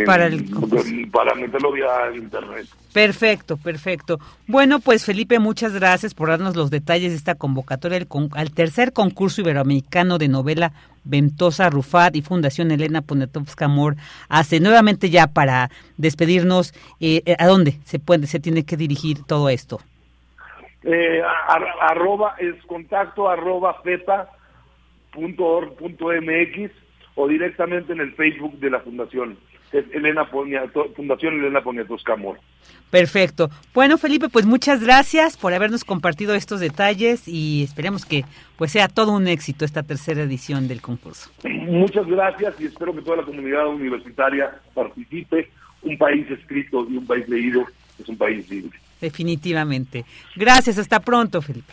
para, 0.07 0.31
para 1.13 1.35
meterlo 1.35 1.73
vía 1.73 1.89
internet. 2.15 2.67
Perfecto, 2.93 3.57
perfecto. 3.57 4.19
Bueno, 4.47 4.81
pues 4.81 5.05
Felipe, 5.05 5.39
muchas 5.39 5.75
gracias 5.75 6.15
por 6.15 6.29
darnos 6.29 6.57
los 6.57 6.71
detalles 6.71 7.11
de 7.11 7.17
esta 7.17 7.35
convocatoria 7.35 8.07
al, 8.33 8.51
tercer 8.53 8.93
concurso 8.93 9.41
iberoamericano 9.41 10.19
de 10.19 10.29
novela 10.29 10.73
Ventosa 11.05 11.71
Rufat 11.71 12.17
y 12.17 12.23
Fundación 12.23 12.71
Elena 12.71 13.03
Poniatowska 13.03 13.67
Amor 13.67 13.97
hace 14.29 14.61
nuevamente 14.61 15.11
ya 15.11 15.29
para 15.29 15.71
despedirnos. 15.97 16.73
Eh, 17.01 17.23
¿A 17.39 17.47
dónde 17.47 17.79
se 17.85 17.99
puede, 17.99 18.27
se 18.27 18.41
tiene 18.41 18.65
que 18.65 18.77
dirigir 18.77 19.25
todo 19.25 19.49
esto? 19.49 19.81
Eh, 20.83 21.23
arroba 21.81 22.37
es 22.39 22.55
contacto 22.65 23.29
arroba 23.29 23.75
feta 23.83 24.31
punto 25.13 25.45
org 25.45 25.77
punto 25.77 26.07
mx 26.07 26.71
o 27.21 27.29
directamente 27.29 27.93
en 27.93 28.01
el 28.01 28.13
Facebook 28.15 28.59
de 28.61 28.71
la 28.71 28.81
Fundación. 28.81 29.37
Es 29.73 29.85
Elena 29.93 30.25
Fundación 30.25 31.35
Elena 31.35 31.63
Poniatowska 31.63 32.15
Amor. 32.15 32.39
Perfecto. 32.91 33.51
Bueno, 33.75 33.99
Felipe, 33.99 34.29
pues 34.29 34.47
muchas 34.47 34.83
gracias 34.83 35.37
por 35.37 35.53
habernos 35.53 35.85
compartido 35.85 36.35
estos 36.35 36.61
detalles 36.61 37.29
y 37.29 37.63
esperemos 37.63 38.05
que 38.05 38.25
pues 38.57 38.73
sea 38.73 38.89
todo 38.89 39.13
un 39.13 39.29
éxito 39.29 39.65
esta 39.65 39.83
tercera 39.83 40.23
edición 40.23 40.67
del 40.67 40.81
concurso. 40.81 41.31
Muchas 41.45 42.07
gracias 42.07 42.59
y 42.59 42.67
espero 42.67 42.95
que 42.95 43.03
toda 43.03 43.19
la 43.19 43.23
comunidad 43.25 43.69
universitaria 43.69 44.51
participe. 44.75 45.51
Un 45.83 45.97
país 45.99 46.29
escrito 46.31 46.87
y 46.91 46.97
un 46.97 47.07
país 47.07 47.29
leído 47.29 47.65
es 47.99 48.09
un 48.09 48.17
país 48.17 48.49
libre. 48.51 48.79
Definitivamente. 49.01 50.05
Gracias, 50.35 50.79
hasta 50.79 51.01
pronto, 51.01 51.41
Felipe. 51.41 51.73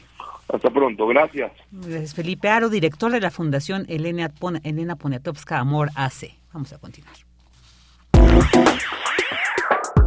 Hasta 0.50 0.70
pronto, 0.70 1.08
gracias. 1.08 1.52
Es 1.90 2.14
Felipe 2.14 2.50
Aro, 2.50 2.70
director 2.70 3.12
de 3.12 3.20
la 3.20 3.32
Fundación 3.32 3.86
Elena, 3.90 4.32
Elena 4.64 4.96
Poniatowska 4.96 5.60
Amor 5.60 5.90
AC. 5.96 6.34
Vamos 6.54 6.72
a 6.74 6.78
continuar. 6.78 7.16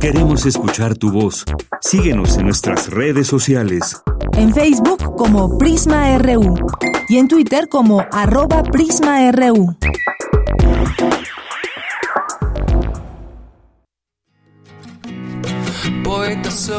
Queremos 0.00 0.46
escuchar 0.46 0.96
tu 0.96 1.12
voz. 1.12 1.44
Síguenos 1.82 2.38
en 2.38 2.46
nuestras 2.46 2.88
redes 2.88 3.26
sociales. 3.26 4.02
En 4.32 4.54
Facebook 4.54 5.14
como 5.16 5.58
Prisma 5.58 6.16
RU 6.16 6.54
y 7.10 7.18
en 7.18 7.28
Twitter 7.28 7.68
como 7.68 8.02
arroba 8.10 8.62
PrismaRU. 8.62 9.76
Poeta 16.02 16.50
soy, 16.50 16.78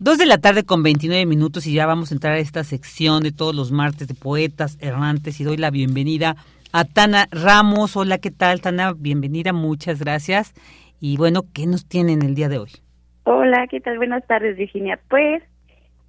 Dos 0.00 0.18
de 0.18 0.26
la 0.26 0.38
tarde 0.38 0.64
con 0.64 0.82
29 0.82 1.24
minutos 1.24 1.68
y 1.68 1.74
ya 1.74 1.86
vamos 1.86 2.10
a 2.10 2.16
entrar 2.16 2.34
a 2.34 2.38
esta 2.38 2.64
sección 2.64 3.22
de 3.22 3.30
todos 3.30 3.54
los 3.54 3.70
martes 3.70 4.08
de 4.08 4.14
poetas 4.14 4.76
errantes 4.82 5.40
y 5.40 5.44
doy 5.44 5.56
la 5.56 5.70
bienvenida 5.70 6.34
a 6.72 6.84
Tana 6.84 7.26
Ramos. 7.30 7.96
Hola, 7.96 8.18
¿qué 8.18 8.32
tal, 8.32 8.60
Tana? 8.60 8.92
Bienvenida, 8.92 9.52
muchas 9.52 10.00
gracias. 10.00 10.52
Y 11.00 11.16
bueno, 11.16 11.42
¿qué 11.54 11.68
nos 11.68 11.86
tienen 11.86 12.22
el 12.22 12.34
día 12.34 12.48
de 12.48 12.58
hoy? 12.58 12.70
Hola, 13.22 13.68
¿qué 13.68 13.80
tal? 13.80 13.98
Buenas 13.98 14.26
tardes, 14.26 14.56
Virginia. 14.56 14.98
Pues 15.08 15.44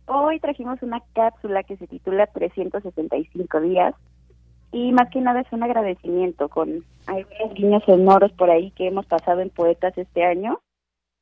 hoy 0.07 0.39
trajimos 0.39 0.81
una 0.81 1.03
cápsula 1.13 1.61
que 1.61 1.77
se 1.77 1.85
titula 1.85 2.25
365 2.25 3.61
días 3.61 3.93
y 4.71 4.93
más 4.93 5.11
que 5.11 5.21
nada 5.21 5.41
es 5.41 5.47
un 5.51 5.61
agradecimiento 5.61 6.49
con 6.49 6.83
algunos 7.05 7.53
guiños 7.53 7.83
sonoros 7.85 8.31
por 8.31 8.49
ahí 8.49 8.71
que 8.71 8.87
hemos 8.87 9.05
pasado 9.05 9.41
en 9.41 9.51
Poetas 9.51 9.95
este 9.95 10.25
año 10.25 10.59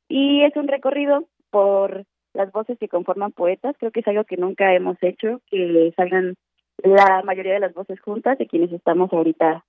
y 0.08 0.44
es 0.44 0.56
un 0.56 0.66
recorrido 0.66 1.26
por 1.50 2.06
las 2.34 2.52
voces 2.52 2.78
que 2.78 2.88
conforman 2.88 3.32
poetas. 3.32 3.76
Creo 3.78 3.92
que 3.92 4.00
es 4.00 4.08
algo 4.08 4.24
que 4.24 4.36
nunca 4.36 4.74
hemos 4.74 4.96
hecho, 5.02 5.40
que 5.50 5.92
salgan 5.96 6.34
la 6.82 7.22
mayoría 7.24 7.54
de 7.54 7.60
las 7.60 7.74
voces 7.74 8.00
juntas 8.00 8.36
de 8.38 8.46
quienes 8.46 8.72
estamos 8.72 9.12
ahorita 9.12 9.64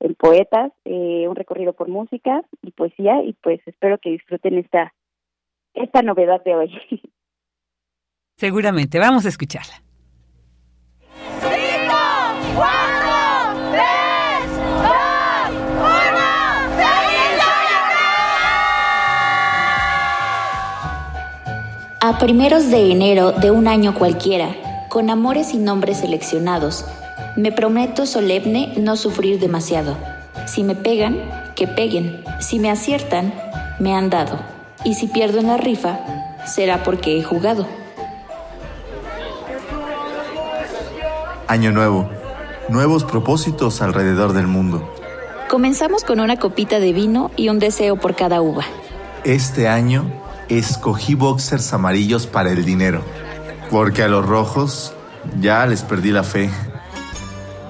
en 0.00 0.14
poetas, 0.14 0.72
eh, 0.84 1.26
un 1.28 1.36
recorrido 1.36 1.72
por 1.72 1.88
música 1.88 2.42
y 2.62 2.70
poesía 2.70 3.22
y 3.22 3.34
pues 3.42 3.60
espero 3.66 3.98
que 3.98 4.10
disfruten 4.10 4.58
esta 4.58 4.92
esta 5.74 6.02
novedad 6.02 6.42
de 6.44 6.56
hoy. 6.56 6.72
Seguramente, 8.36 8.98
vamos 8.98 9.26
a 9.26 9.28
escucharla. 9.28 9.82
A 22.10 22.18
primeros 22.18 22.72
de 22.72 22.90
enero 22.90 23.30
de 23.30 23.52
un 23.52 23.68
año 23.68 23.94
cualquiera, 23.94 24.56
con 24.88 25.10
amores 25.10 25.54
y 25.54 25.58
nombres 25.58 25.98
seleccionados, 25.98 26.84
me 27.36 27.52
prometo 27.52 28.04
solemne 28.04 28.74
no 28.76 28.96
sufrir 28.96 29.38
demasiado. 29.38 29.96
Si 30.44 30.64
me 30.64 30.74
pegan, 30.74 31.20
que 31.54 31.68
peguen. 31.68 32.24
Si 32.40 32.58
me 32.58 32.68
aciertan, 32.68 33.32
me 33.78 33.94
han 33.94 34.10
dado. 34.10 34.40
Y 34.82 34.94
si 34.94 35.06
pierdo 35.06 35.38
en 35.38 35.46
la 35.46 35.56
rifa, 35.56 36.00
será 36.46 36.82
porque 36.82 37.16
he 37.16 37.22
jugado. 37.22 37.64
Año 41.46 41.70
nuevo. 41.70 42.10
Nuevos 42.68 43.04
propósitos 43.04 43.80
alrededor 43.82 44.32
del 44.32 44.48
mundo. 44.48 44.92
Comenzamos 45.48 46.02
con 46.02 46.18
una 46.18 46.40
copita 46.40 46.80
de 46.80 46.92
vino 46.92 47.30
y 47.36 47.50
un 47.50 47.60
deseo 47.60 47.94
por 47.94 48.16
cada 48.16 48.40
uva. 48.40 48.64
Este 49.22 49.68
año 49.68 50.10
escogí 50.50 51.14
boxers 51.14 51.72
amarillos 51.72 52.26
para 52.26 52.50
el 52.50 52.64
dinero, 52.64 53.02
porque 53.70 54.02
a 54.02 54.08
los 54.08 54.26
rojos 54.26 54.92
ya 55.40 55.66
les 55.66 55.82
perdí 55.82 56.10
la 56.10 56.24
fe. 56.24 56.50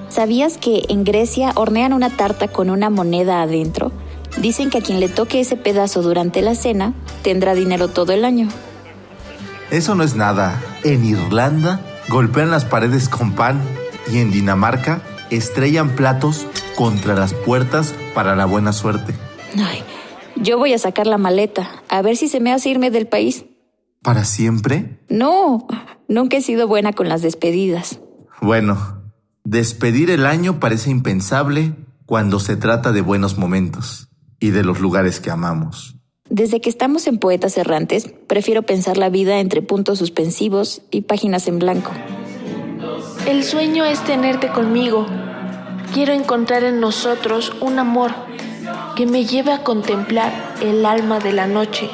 ¿Sabías 0.09 0.57
que 0.57 0.83
en 0.89 1.05
Grecia 1.05 1.53
hornean 1.55 1.93
una 1.93 2.09
tarta 2.09 2.49
con 2.49 2.69
una 2.69 2.89
moneda 2.89 3.41
adentro? 3.41 3.91
Dicen 4.37 4.69
que 4.69 4.79
a 4.79 4.81
quien 4.81 4.99
le 4.99 5.09
toque 5.09 5.39
ese 5.39 5.55
pedazo 5.55 6.01
durante 6.01 6.41
la 6.41 6.55
cena 6.55 6.93
tendrá 7.21 7.53
dinero 7.53 7.87
todo 7.87 8.11
el 8.11 8.25
año. 8.25 8.49
Eso 9.69 9.95
no 9.95 10.03
es 10.03 10.15
nada. 10.15 10.61
En 10.83 11.05
Irlanda 11.05 11.79
golpean 12.09 12.51
las 12.51 12.65
paredes 12.65 13.07
con 13.07 13.33
pan 13.33 13.61
y 14.11 14.17
en 14.17 14.31
Dinamarca 14.31 15.01
estrellan 15.29 15.95
platos 15.95 16.45
contra 16.75 17.15
las 17.15 17.33
puertas 17.33 17.93
para 18.13 18.35
la 18.35 18.45
buena 18.45 18.73
suerte. 18.73 19.13
Ay, 19.57 19.83
yo 20.41 20.57
voy 20.57 20.73
a 20.73 20.79
sacar 20.79 21.07
la 21.07 21.17
maleta, 21.17 21.83
a 21.89 22.01
ver 22.01 22.17
si 22.17 22.27
se 22.27 22.39
me 22.39 22.51
hace 22.51 22.69
irme 22.69 22.91
del 22.91 23.07
país. 23.07 23.45
¿Para 24.01 24.25
siempre? 24.25 24.99
No, 25.09 25.67
nunca 26.07 26.37
he 26.37 26.41
sido 26.41 26.67
buena 26.67 26.93
con 26.93 27.07
las 27.07 27.21
despedidas. 27.21 27.99
Bueno, 28.41 29.03
despedir 29.43 30.09
el 30.09 30.25
año 30.25 30.59
parece 30.59 30.89
impensable 30.89 31.75
cuando 32.05 32.39
se 32.39 32.55
trata 32.55 32.91
de 32.91 33.01
buenos 33.01 33.37
momentos 33.37 34.09
y 34.39 34.49
de 34.49 34.63
los 34.63 34.79
lugares 34.79 35.19
que 35.19 35.29
amamos. 35.29 35.97
Desde 36.29 36.61
que 36.61 36.69
estamos 36.69 37.07
en 37.07 37.19
Poetas 37.19 37.57
Errantes, 37.57 38.11
prefiero 38.27 38.63
pensar 38.63 38.97
la 38.97 39.09
vida 39.09 39.39
entre 39.39 39.61
puntos 39.61 39.99
suspensivos 39.99 40.81
y 40.89 41.01
páginas 41.01 41.47
en 41.47 41.59
blanco. 41.59 41.91
El 43.27 43.43
sueño 43.43 43.85
es 43.85 44.03
tenerte 44.03 44.47
conmigo. 44.51 45.05
Quiero 45.93 46.13
encontrar 46.13 46.63
en 46.63 46.79
nosotros 46.79 47.53
un 47.61 47.77
amor 47.77 48.11
que 48.95 49.05
me 49.05 49.25
lleve 49.25 49.51
a 49.51 49.63
contemplar 49.63 50.33
el 50.61 50.85
alma 50.85 51.19
de 51.19 51.33
la 51.33 51.47
noche. 51.47 51.89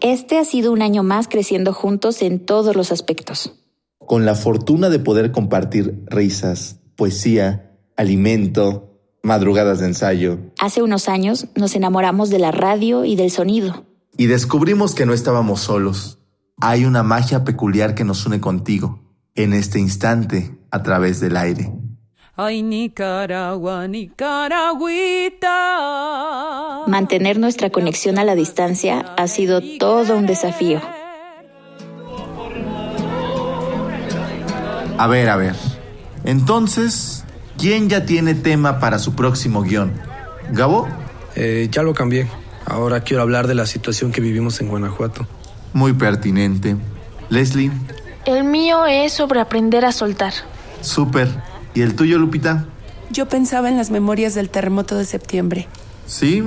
Este 0.00 0.38
ha 0.38 0.44
sido 0.44 0.72
un 0.72 0.82
año 0.82 1.02
más 1.02 1.28
creciendo 1.28 1.72
juntos 1.72 2.22
en 2.22 2.44
todos 2.44 2.74
los 2.74 2.90
aspectos. 2.90 3.54
Con 3.98 4.24
la 4.24 4.34
fortuna 4.34 4.88
de 4.88 4.98
poder 4.98 5.30
compartir 5.30 6.02
risas, 6.06 6.80
poesía, 6.96 7.78
alimento, 7.96 8.98
madrugadas 9.22 9.78
de 9.78 9.86
ensayo. 9.86 10.38
Hace 10.58 10.82
unos 10.82 11.08
años 11.08 11.46
nos 11.54 11.76
enamoramos 11.76 12.30
de 12.30 12.40
la 12.40 12.50
radio 12.50 13.04
y 13.04 13.14
del 13.14 13.30
sonido. 13.30 13.84
Y 14.16 14.26
descubrimos 14.26 14.94
que 14.94 15.06
no 15.06 15.12
estábamos 15.12 15.60
solos. 15.60 16.18
Hay 16.60 16.84
una 16.84 17.02
magia 17.02 17.44
peculiar 17.44 17.94
que 17.94 18.04
nos 18.04 18.26
une 18.26 18.40
contigo, 18.40 19.00
en 19.34 19.52
este 19.52 19.78
instante, 19.78 20.58
a 20.70 20.82
través 20.82 21.20
del 21.20 21.36
aire. 21.36 21.72
Ay, 22.36 22.62
Nicaragua, 22.62 23.86
Nicaragüita. 23.88 25.48
Mantener 26.86 27.38
nuestra 27.38 27.70
conexión 27.70 28.18
a 28.18 28.24
la 28.24 28.34
distancia 28.34 29.14
ha 29.16 29.26
sido 29.28 29.60
todo 29.78 30.16
un 30.16 30.26
desafío. 30.26 30.80
A 34.98 35.06
ver, 35.06 35.28
a 35.28 35.36
ver. 35.36 35.54
Entonces, 36.24 37.22
¿Quién 37.62 37.88
ya 37.88 38.04
tiene 38.04 38.34
tema 38.34 38.80
para 38.80 38.98
su 38.98 39.14
próximo 39.14 39.62
guion? 39.62 39.92
¿Gabo? 40.50 40.88
Eh, 41.36 41.68
ya 41.70 41.84
lo 41.84 41.94
cambié. 41.94 42.26
Ahora 42.64 43.02
quiero 43.02 43.22
hablar 43.22 43.46
de 43.46 43.54
la 43.54 43.66
situación 43.66 44.10
que 44.10 44.20
vivimos 44.20 44.60
en 44.60 44.66
Guanajuato. 44.66 45.28
Muy 45.72 45.92
pertinente. 45.92 46.76
Leslie. 47.28 47.70
El 48.24 48.42
mío 48.42 48.86
es 48.86 49.12
sobre 49.12 49.40
aprender 49.40 49.84
a 49.84 49.92
soltar. 49.92 50.32
Súper. 50.80 51.28
¿Y 51.74 51.82
el 51.82 51.94
tuyo, 51.96 52.18
Lupita? 52.18 52.66
Yo 53.10 53.28
pensaba 53.28 53.68
en 53.68 53.76
las 53.76 53.90
memorias 53.90 54.34
del 54.34 54.50
terremoto 54.50 54.96
de 54.96 55.04
septiembre. 55.04 55.68
Sí, 56.06 56.42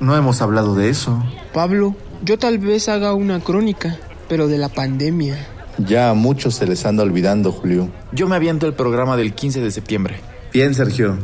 no 0.00 0.16
hemos 0.16 0.42
hablado 0.42 0.74
de 0.74 0.90
eso. 0.90 1.22
Pablo, 1.52 1.94
yo 2.24 2.38
tal 2.38 2.58
vez 2.58 2.88
haga 2.88 3.14
una 3.14 3.40
crónica, 3.40 3.96
pero 4.28 4.48
de 4.48 4.58
la 4.58 4.68
pandemia. 4.68 5.36
Ya 5.78 6.10
a 6.10 6.14
muchos 6.14 6.54
se 6.54 6.66
les 6.66 6.84
anda 6.84 7.02
olvidando, 7.02 7.52
Julio. 7.52 7.90
Yo 8.12 8.28
me 8.28 8.36
aviento 8.36 8.66
el 8.66 8.74
programa 8.74 9.16
del 9.16 9.34
15 9.34 9.60
de 9.60 9.70
septiembre. 9.70 10.20
Bien, 10.52 10.74
Sergio. 10.74 11.16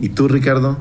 ¿Y 0.00 0.10
tú, 0.10 0.28
Ricardo? 0.28 0.78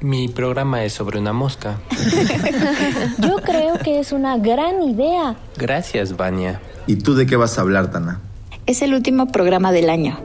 Mi 0.00 0.28
programa 0.28 0.82
es 0.84 0.94
sobre 0.94 1.18
una 1.18 1.34
mosca. 1.34 1.78
Yo 3.18 3.36
creo 3.44 3.78
que 3.78 4.00
es 4.00 4.12
una 4.12 4.38
gran 4.38 4.82
idea. 4.82 5.36
Gracias, 5.58 6.16
Vania. 6.16 6.60
¿Y 6.86 6.96
tú 6.96 7.14
de 7.14 7.26
qué 7.26 7.36
vas 7.36 7.58
a 7.58 7.60
hablar, 7.60 7.90
Tana? 7.90 8.20
Es 8.64 8.80
el 8.80 8.94
último 8.94 9.26
programa 9.26 9.72
del 9.72 9.90
año. 9.90 10.18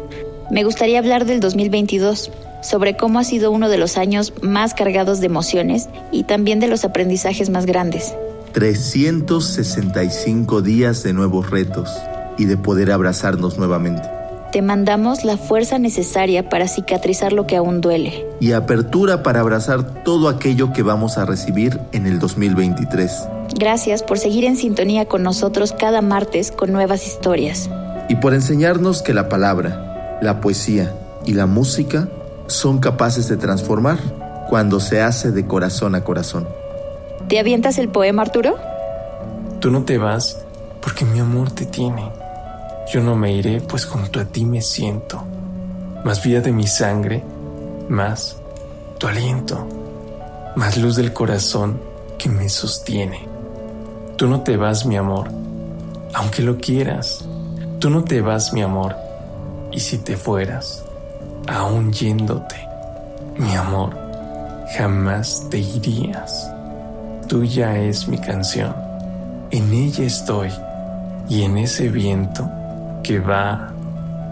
Me 0.52 0.64
gustaría 0.64 1.00
hablar 1.00 1.26
del 1.26 1.40
2022, 1.40 2.32
sobre 2.62 2.96
cómo 2.96 3.20
ha 3.20 3.24
sido 3.24 3.52
uno 3.52 3.70
de 3.70 3.78
los 3.78 3.98
años 3.98 4.34
más 4.42 4.74
cargados 4.74 5.20
de 5.20 5.26
emociones 5.26 5.90
y 6.12 6.24
también 6.24 6.60
de 6.60 6.68
los 6.68 6.86
aprendizajes 6.86 7.50
más 7.50 7.66
grandes. 7.66 8.16
365 8.54 10.62
días 10.62 11.04
de 11.04 11.14
nuevos 11.14 11.50
retos 11.50 11.90
y 12.38 12.46
de 12.46 12.58
poder 12.58 12.92
abrazarnos 12.92 13.58
nuevamente 13.58 14.16
te 14.56 14.62
mandamos 14.62 15.26
la 15.26 15.36
fuerza 15.36 15.80
necesaria 15.80 16.48
para 16.48 16.70
cicatrizar 16.70 17.34
lo 17.34 17.46
que 17.46 17.58
aún 17.58 17.82
duele. 17.82 18.26
Y 18.40 18.54
apertura 18.54 19.22
para 19.22 19.42
abrazar 19.42 20.06
todo 20.06 20.30
aquello 20.30 20.72
que 20.72 20.82
vamos 20.82 21.18
a 21.18 21.26
recibir 21.26 21.78
en 21.92 22.08
el 22.08 22.20
2023. 22.20 23.28
Gracias 23.60 24.02
por 24.02 24.18
seguir 24.18 24.46
en 24.46 24.56
sintonía 24.56 25.08
con 25.08 25.24
nosotros 25.24 25.74
cada 25.74 26.02
martes 26.02 26.54
con 26.54 26.72
nuevas 26.72 27.06
historias. 27.06 27.70
Y 28.08 28.16
por 28.16 28.34
enseñarnos 28.34 29.02
que 29.02 29.14
la 29.14 29.28
palabra, 29.28 29.95
la 30.22 30.42
poesía 30.42 30.94
y 31.26 31.34
la 31.34 31.46
música 31.46 32.08
son 32.48 32.80
capaces 32.80 33.28
de 33.28 33.38
transformar 33.38 33.98
cuando 34.50 34.80
se 34.80 35.02
hace 35.02 35.32
de 35.32 35.46
corazón 35.46 35.96
a 35.96 36.04
corazón. 36.04 36.48
¿Te 37.28 37.40
avientas 37.40 37.78
el 37.78 37.90
poema, 37.90 38.22
Arturo? 38.22 38.56
Tú 39.60 39.72
no 39.72 39.84
te 39.84 39.98
vas 39.98 40.46
porque 40.82 41.06
mi 41.06 41.20
amor 41.20 41.52
te 41.52 41.66
tiene. 41.66 42.12
Yo 42.94 43.02
no 43.02 43.16
me 43.16 43.34
iré, 43.34 43.62
pues 43.62 43.86
junto 43.86 44.20
a 44.20 44.26
ti 44.26 44.46
me 44.46 44.62
siento. 44.62 45.24
Más 46.04 46.24
vida 46.24 46.42
de 46.42 46.52
mi 46.52 46.68
sangre, 46.68 47.24
más 47.90 48.38
tu 49.00 49.08
aliento, 49.08 49.68
más 50.56 50.78
luz 50.78 50.96
del 50.96 51.12
corazón 51.12 51.80
que 52.20 52.30
me 52.30 52.48
sostiene. 52.48 53.28
Tú 54.18 54.28
no 54.28 54.42
te 54.42 54.56
vas, 54.56 54.86
mi 54.86 54.98
amor, 54.98 55.30
aunque 56.14 56.44
lo 56.44 56.58
quieras. 56.58 57.26
Tú 57.80 57.90
no 57.90 58.04
te 58.04 58.22
vas, 58.22 58.54
mi 58.54 58.62
amor, 58.62 58.96
y 59.76 59.80
si 59.82 59.98
te 59.98 60.16
fueras, 60.16 60.84
aún 61.48 61.92
yéndote, 61.92 62.56
mi 63.38 63.54
amor, 63.56 63.94
jamás 64.78 65.46
te 65.50 65.60
irías. 65.60 66.50
Tuya 67.28 67.78
es 67.78 68.08
mi 68.08 68.18
canción, 68.18 68.74
en 69.52 69.74
ella 69.74 70.06
estoy, 70.06 70.50
y 71.28 71.44
en 71.44 71.58
ese 71.58 71.90
viento 71.90 72.50
que 73.04 73.20
va 73.20 73.74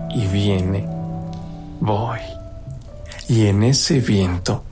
y 0.10 0.26
viene, 0.28 0.88
voy. 1.82 2.20
Y 3.28 3.48
en 3.48 3.64
ese 3.64 4.00
viento 4.00 4.64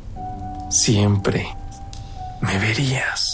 siempre 0.70 1.48
me 2.40 2.58
verías. 2.60 3.31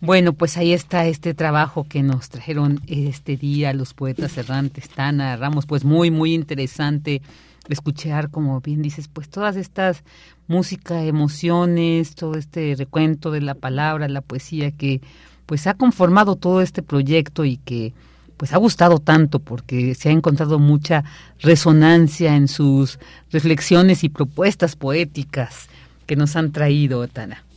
Bueno, 0.00 0.32
pues 0.32 0.56
ahí 0.56 0.72
está 0.72 1.06
este 1.06 1.34
trabajo 1.34 1.84
que 1.88 2.04
nos 2.04 2.28
trajeron 2.28 2.80
este 2.86 3.36
día 3.36 3.72
los 3.72 3.94
poetas 3.94 4.38
errantes, 4.38 4.88
Tana 4.88 5.36
Ramos, 5.36 5.66
pues 5.66 5.84
muy, 5.84 6.12
muy 6.12 6.34
interesante 6.34 7.20
escuchar, 7.68 8.30
como 8.30 8.60
bien 8.60 8.80
dices, 8.80 9.08
pues 9.08 9.28
todas 9.28 9.56
estas 9.56 10.04
música, 10.46 11.02
emociones, 11.02 12.14
todo 12.14 12.36
este 12.36 12.76
recuento 12.78 13.32
de 13.32 13.40
la 13.40 13.54
palabra, 13.54 14.08
la 14.08 14.20
poesía 14.20 14.70
que 14.70 15.00
pues 15.46 15.66
ha 15.66 15.74
conformado 15.74 16.36
todo 16.36 16.62
este 16.62 16.82
proyecto 16.82 17.44
y 17.44 17.56
que 17.56 17.92
pues 18.36 18.52
ha 18.52 18.56
gustado 18.58 19.00
tanto 19.00 19.40
porque 19.40 19.96
se 19.96 20.10
ha 20.10 20.12
encontrado 20.12 20.60
mucha 20.60 21.02
resonancia 21.40 22.36
en 22.36 22.46
sus 22.46 23.00
reflexiones 23.32 24.04
y 24.04 24.10
propuestas 24.10 24.76
poéticas 24.76 25.68
que 26.06 26.14
nos 26.14 26.36
han 26.36 26.52
traído, 26.52 27.08
Tana. 27.08 27.47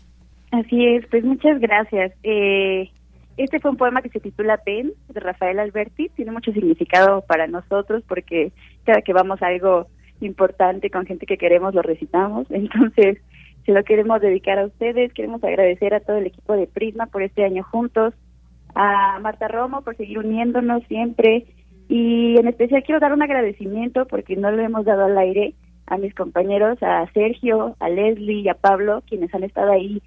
Así 0.52 0.86
es, 0.86 1.06
pues 1.08 1.24
muchas 1.24 1.60
gracias. 1.60 2.14
Eh, 2.24 2.90
este 3.38 3.60
fue 3.60 3.72
un 3.72 3.78
poema 3.78 4.02
que 4.02 4.10
se 4.10 4.20
titula 4.20 4.58
Ten, 4.58 4.92
de 5.10 5.20
Rafael 5.20 5.60
Alberti. 5.60 6.10
Tiene 6.10 6.32
mucho 6.32 6.52
significado 6.52 7.22
para 7.22 7.48
nosotros 7.48 8.04
porque 8.08 8.52
cada 8.86 9.02
que 9.02 9.14
vamos 9.14 9.42
a 9.42 9.48
algo 9.48 9.88
importante 10.20 10.90
con 10.90 11.06
gente 11.06 11.26
que 11.26 11.38
queremos 11.38 11.74
lo 11.74 11.82
recitamos. 11.82 12.48
Entonces, 12.52 13.20
se 13.66 13.72
lo 13.72 13.84
queremos 13.84 14.20
dedicar 14.22 14.60
a 14.60 14.66
ustedes, 14.66 15.14
queremos 15.14 15.44
agradecer 15.44 15.94
a 15.94 16.00
todo 16.02 16.18
el 16.18 16.28
equipo 16.28 16.54
de 16.54 16.68
Prisma 16.68 17.06
por 17.06 17.24
este 17.24 17.46
año 17.46 17.64
juntos, 17.64 18.14
a 18.76 19.20
Marta 19.20 19.48
Romo 19.48 19.82
por 19.82 19.96
seguir 19.96 20.20
uniéndonos 20.20 20.84
siempre 20.88 21.46
y 21.88 22.38
en 22.38 22.48
especial 22.48 22.84
quiero 22.84 23.00
dar 23.00 23.14
un 23.14 23.22
agradecimiento 23.22 24.06
porque 24.08 24.36
no 24.36 24.50
lo 24.50 24.62
hemos 24.62 24.86
dado 24.86 25.06
al 25.06 25.18
aire 25.18 25.54
a 25.88 25.98
mis 25.98 26.16
compañeros, 26.16 26.82
a 26.82 27.06
Sergio, 27.14 27.76
a 27.80 27.90
Leslie 27.90 28.42
y 28.42 28.50
a 28.50 28.54
Pablo, 28.54 29.04
quienes 29.08 29.34
han 29.36 29.44
estado 29.44 29.74
ahí 29.74 30.02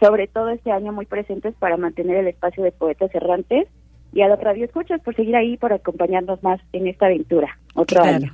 sobre 0.00 0.26
todo 0.28 0.50
este 0.50 0.70
año 0.70 0.92
muy 0.92 1.06
presentes 1.06 1.54
para 1.58 1.76
mantener 1.76 2.16
el 2.18 2.28
espacio 2.28 2.62
de 2.62 2.72
Poetas 2.72 3.14
Errantes. 3.14 3.68
Y 4.12 4.22
a 4.22 4.28
los 4.28 4.40
Radio 4.40 4.64
Escuchas 4.64 5.02
por 5.02 5.14
seguir 5.14 5.36
ahí, 5.36 5.58
por 5.58 5.72
acompañarnos 5.72 6.42
más 6.42 6.60
en 6.72 6.86
esta 6.86 7.06
aventura, 7.06 7.58
otro 7.74 8.02
año. 8.02 8.32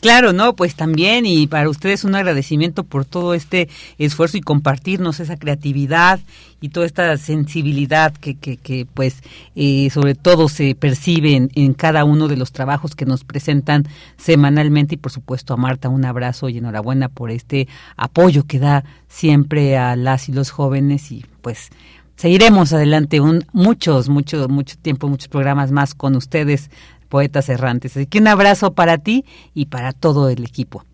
Claro, 0.00 0.32
no, 0.32 0.54
pues 0.54 0.74
también 0.74 1.26
y 1.26 1.46
para 1.46 1.68
ustedes 1.68 2.04
un 2.04 2.14
agradecimiento 2.14 2.84
por 2.84 3.04
todo 3.04 3.34
este 3.34 3.68
esfuerzo 3.98 4.36
y 4.36 4.40
compartirnos 4.42 5.20
esa 5.20 5.36
creatividad 5.36 6.20
y 6.60 6.70
toda 6.70 6.86
esta 6.86 7.16
sensibilidad 7.16 8.12
que, 8.14 8.36
que, 8.36 8.56
que 8.56 8.86
pues 8.92 9.22
eh, 9.54 9.88
sobre 9.90 10.14
todo 10.14 10.48
se 10.48 10.74
percibe 10.74 11.48
en, 11.52 11.74
cada 11.74 12.04
uno 12.04 12.28
de 12.28 12.36
los 12.36 12.52
trabajos 12.52 12.94
que 12.94 13.06
nos 13.06 13.24
presentan 13.24 13.86
semanalmente. 14.16 14.94
Y 14.94 14.98
por 14.98 15.12
supuesto 15.12 15.54
a 15.54 15.56
Marta 15.56 15.88
un 15.88 16.04
abrazo 16.04 16.48
y 16.48 16.58
enhorabuena 16.58 17.08
por 17.08 17.30
este 17.30 17.68
apoyo 17.96 18.44
que 18.44 18.58
da 18.58 18.84
siempre 19.08 19.76
a 19.76 19.96
las 19.96 20.28
y 20.28 20.32
los 20.32 20.50
jóvenes. 20.50 21.12
Y 21.12 21.24
pues 21.42 21.70
seguiremos 22.16 22.72
adelante 22.72 23.20
un 23.20 23.44
muchos 23.52 24.08
mucho 24.08 24.48
mucho 24.48 24.76
tiempo 24.78 25.08
muchos 25.08 25.28
programas 25.28 25.70
más 25.70 25.94
con 25.94 26.16
ustedes 26.16 26.70
Poetas 27.06 27.48
Errantes. 27.48 27.96
Así 27.96 28.06
que 28.06 28.18
un 28.18 28.28
abrazo 28.28 28.74
para 28.74 28.98
ti 28.98 29.24
y 29.54 29.66
para 29.66 29.92
todo 29.92 30.28
el 30.28 30.44
equipo. 30.44 30.84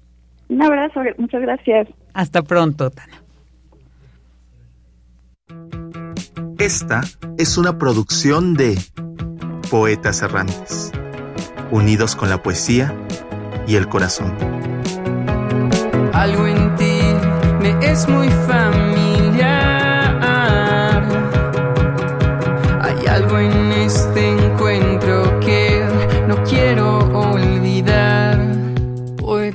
Un 0.49 0.63
abrazo, 0.63 1.01
muchas 1.19 1.43
gracias. 1.43 1.89
Hasta 2.15 2.43
pronto, 2.43 2.91
Tana. 2.91 3.23
Esta 6.59 7.01
es 7.39 7.59
una 7.59 7.79
producción 7.79 8.55
de 8.55 8.79
Poetas 9.71 10.23
Errantes, 10.23 10.93
unidos 11.71 12.15
con 12.15 12.29
la 12.31 12.43
poesía 12.43 12.95
y 13.67 13.77
el 13.77 13.89
corazón. 13.89 14.33
Algo 16.13 16.47
en 16.47 16.77
ti 16.77 17.01
me 17.61 17.91
es 17.91 18.09
muy 18.09 18.29
familiar 18.29 19.12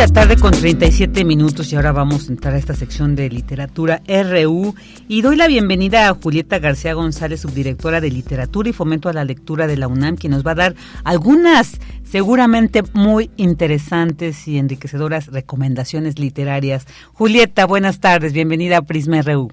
La 0.00 0.06
tarde 0.06 0.36
con 0.36 0.52
37 0.52 1.26
minutos 1.26 1.70
y 1.70 1.76
ahora 1.76 1.92
vamos 1.92 2.26
a 2.26 2.32
entrar 2.32 2.54
a 2.54 2.56
esta 2.56 2.72
sección 2.72 3.14
de 3.16 3.28
literatura 3.28 4.00
RU 4.08 4.74
y 5.08 5.20
doy 5.20 5.36
la 5.36 5.46
bienvenida 5.46 6.08
a 6.08 6.14
Julieta 6.14 6.58
García 6.58 6.94
González, 6.94 7.42
subdirectora 7.42 8.00
de 8.00 8.08
literatura 8.08 8.70
y 8.70 8.72
fomento 8.72 9.10
a 9.10 9.12
la 9.12 9.24
lectura 9.24 9.66
de 9.66 9.76
la 9.76 9.88
UNAM, 9.88 10.16
quien 10.16 10.30
nos 10.30 10.46
va 10.46 10.52
a 10.52 10.54
dar 10.54 10.74
algunas 11.04 11.78
seguramente 12.02 12.80
muy 12.94 13.30
interesantes 13.36 14.48
y 14.48 14.56
enriquecedoras 14.56 15.26
recomendaciones 15.26 16.18
literarias. 16.18 16.86
Julieta, 17.12 17.66
buenas 17.66 18.00
tardes, 18.00 18.32
bienvenida 18.32 18.78
a 18.78 18.82
Prisma 18.82 19.20
RU. 19.20 19.50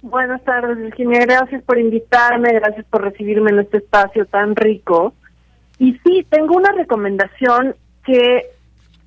Buenas 0.00 0.44
tardes, 0.44 0.78
Virginia. 0.78 1.26
Gracias 1.26 1.60
por 1.64 1.80
invitarme, 1.80 2.52
gracias 2.52 2.86
por 2.86 3.02
recibirme 3.02 3.50
en 3.50 3.58
este 3.58 3.78
espacio 3.78 4.26
tan 4.26 4.54
rico. 4.54 5.12
Y 5.80 5.98
sí, 6.04 6.24
tengo 6.30 6.54
una 6.54 6.70
recomendación 6.70 7.74
que 8.04 8.42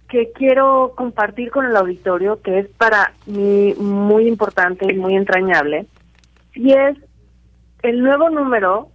que 0.10 0.32
quiero 0.34 0.94
compartir 0.96 1.52
con 1.52 1.66
el 1.66 1.76
auditorio, 1.76 2.42
que 2.42 2.60
es 2.60 2.68
para 2.70 3.14
mí 3.26 3.74
muy 3.76 4.28
importante 4.28 4.86
y 4.92 4.98
muy 4.98 5.16
entrañable, 5.16 5.88
y 6.54 6.74
es 6.74 6.98
el 7.82 8.02
nuevo 8.02 8.30
número 8.30 8.90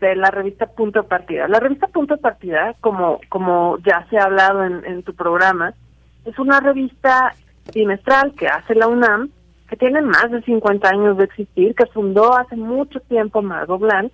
de 0.00 0.14
la 0.16 0.30
revista 0.30 0.66
Punto 0.66 1.02
de 1.02 1.08
Partida. 1.08 1.48
La 1.48 1.60
revista 1.60 1.86
Punto 1.88 2.16
de 2.16 2.20
Partida, 2.20 2.74
como, 2.80 3.20
como 3.28 3.78
ya 3.78 4.06
se 4.10 4.18
ha 4.18 4.24
hablado 4.24 4.64
en, 4.64 5.02
tu 5.02 5.14
programa, 5.14 5.72
es 6.24 6.38
una 6.38 6.60
revista 6.60 7.34
trimestral 7.64 8.32
que 8.34 8.46
hace 8.46 8.74
la 8.74 8.88
UNAM, 8.88 9.30
que 9.68 9.76
tiene 9.76 10.00
más 10.02 10.30
de 10.30 10.42
50 10.42 10.88
años 10.88 11.16
de 11.16 11.24
existir, 11.24 11.74
que 11.74 11.86
fundó 11.86 12.36
hace 12.36 12.56
mucho 12.56 13.00
tiempo 13.00 13.42
Margot 13.42 13.80
Blanc, 13.80 14.12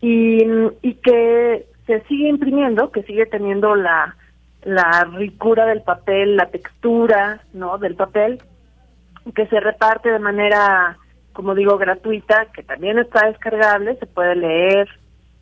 y, 0.00 0.44
y 0.82 0.94
que 0.94 1.66
se 1.86 2.00
sigue 2.02 2.28
imprimiendo, 2.28 2.90
que 2.90 3.02
sigue 3.02 3.26
teniendo 3.26 3.74
la 3.74 4.16
la 4.62 5.04
ricura 5.16 5.66
del 5.66 5.82
papel, 5.82 6.36
la 6.36 6.46
textura, 6.46 7.40
¿no? 7.52 7.78
del 7.78 7.94
papel 7.94 8.42
que 9.34 9.46
se 9.46 9.60
reparte 9.60 10.10
de 10.10 10.18
manera, 10.18 10.98
como 11.32 11.54
digo, 11.54 11.78
gratuita, 11.78 12.46
que 12.52 12.62
también 12.62 12.98
está 12.98 13.26
descargable, 13.26 13.96
se 13.96 14.06
puede 14.06 14.34
leer 14.34 14.88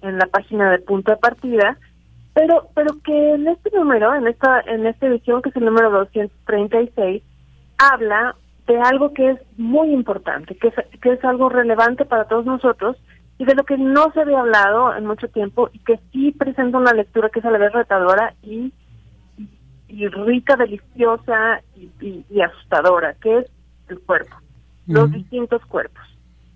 en 0.02 0.18
la 0.18 0.26
página 0.26 0.70
de 0.70 0.78
punto 0.78 1.12
de 1.12 1.16
partida, 1.18 1.78
pero 2.34 2.68
pero 2.74 2.94
que 3.04 3.34
en 3.34 3.48
este 3.48 3.70
número, 3.76 4.14
en 4.14 4.26
esta 4.26 4.60
en 4.60 4.86
esta 4.86 5.06
edición 5.06 5.42
que 5.42 5.48
es 5.50 5.56
el 5.56 5.64
número 5.64 5.90
236, 5.90 7.22
habla 7.78 8.36
de 8.66 8.80
algo 8.80 9.12
que 9.12 9.30
es 9.30 9.40
muy 9.56 9.92
importante, 9.92 10.54
que 10.56 10.68
es, 10.68 10.74
que 11.00 11.12
es 11.12 11.24
algo 11.24 11.48
relevante 11.48 12.04
para 12.04 12.26
todos 12.26 12.46
nosotros 12.46 12.96
y 13.38 13.44
de 13.44 13.54
lo 13.54 13.64
que 13.64 13.76
no 13.76 14.12
se 14.12 14.20
había 14.20 14.40
hablado 14.40 14.94
en 14.94 15.06
mucho 15.06 15.28
tiempo 15.28 15.70
y 15.72 15.78
que 15.80 15.98
sí 16.12 16.30
presenta 16.32 16.78
una 16.78 16.92
lectura 16.92 17.30
que 17.30 17.40
es 17.40 17.44
a 17.44 17.50
la 17.50 17.58
vez 17.58 17.72
retadora 17.72 18.34
y 18.42 18.72
y 19.90 20.08
rica, 20.08 20.56
deliciosa 20.56 21.60
y, 22.00 22.40
asustadora, 22.40 23.14
que 23.14 23.38
es 23.38 23.46
el 23.88 24.00
cuerpo, 24.00 24.36
los 24.86 25.10
distintos 25.10 25.64
cuerpos. 25.66 26.02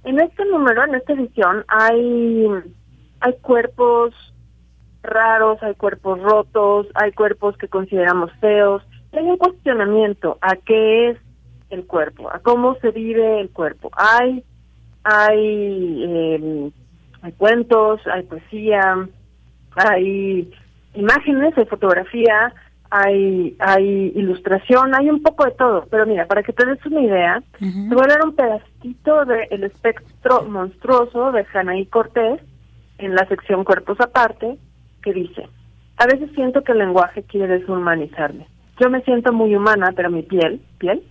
En 0.05 0.21
este 0.21 0.45
número, 0.45 0.85
en 0.85 0.95
esta 0.95 1.15
edición, 1.15 1.65
hay, 1.69 2.47
hay 3.21 3.33
cuerpos 3.41 4.15
raros, 5.03 5.63
hay 5.63 5.75
cuerpos 5.75 6.21
rotos, 6.21 6.87
hay 6.95 7.13
cuerpos 7.13 7.57
que 7.59 7.69
consideramos 7.69 8.31
feos, 8.41 8.83
y 9.13 9.19
hay 9.19 9.25
un 9.25 9.37
cuestionamiento 9.37 10.39
a 10.41 10.57
qué 10.57 11.11
es 11.11 11.19
el 11.71 11.87
cuerpo, 11.87 12.31
a 12.33 12.39
cómo 12.41 12.77
se 12.77 12.91
vive 12.91 13.41
el 13.41 13.51
cuerpo. 13.51 13.91
Hay, 13.97 14.45
hay, 15.03 16.05
eh, 16.07 16.71
hay 17.23 17.33
cuentos, 17.33 18.01
hay 18.07 18.23
poesía, 18.23 19.09
hay 19.77 20.51
imágenes, 20.95 21.57
hay 21.57 21.65
fotografía, 21.67 22.53
hay, 22.97 23.57
hay 23.59 24.13
ilustración, 24.15 24.95
hay 24.95 25.11
un 25.11 25.21
poco 25.21 25.45
de 25.45 25.51
todo. 25.51 25.85
Pero 25.91 26.07
mira, 26.07 26.27
para 26.27 26.45
que 26.45 26.53
te 26.53 26.65
des 26.65 26.87
una 26.87 27.01
idea, 27.01 27.43
te 27.59 27.93
voy 27.93 28.05
a 28.05 28.15
dar 28.15 28.25
un 28.25 28.37
pedacito 28.37 29.25
del 29.25 29.65
espectro 29.65 30.45
monstruoso 30.45 31.33
de 31.33 31.45
Janaí 31.45 31.87
Cortés 31.87 32.41
en 32.99 33.17
la 33.17 33.27
sección 33.27 33.65
Cuerpos 33.65 34.01
Aparte, 34.01 34.59
que 35.03 35.13
dice, 35.13 35.49
a 35.97 36.07
veces 36.07 36.31
siento 36.37 36.63
que 36.63 36.71
el 36.71 36.79
lenguaje 36.79 37.25
quiere 37.25 37.59
deshumanizarme. 37.59 38.47
Yo 38.81 38.89
me 38.91 39.03
siento 39.03 39.33
muy 39.33 39.57
humana, 39.57 39.93
pero 39.97 40.09
mi 40.09 40.23
piel, 40.23 40.61
piel, 40.79 41.03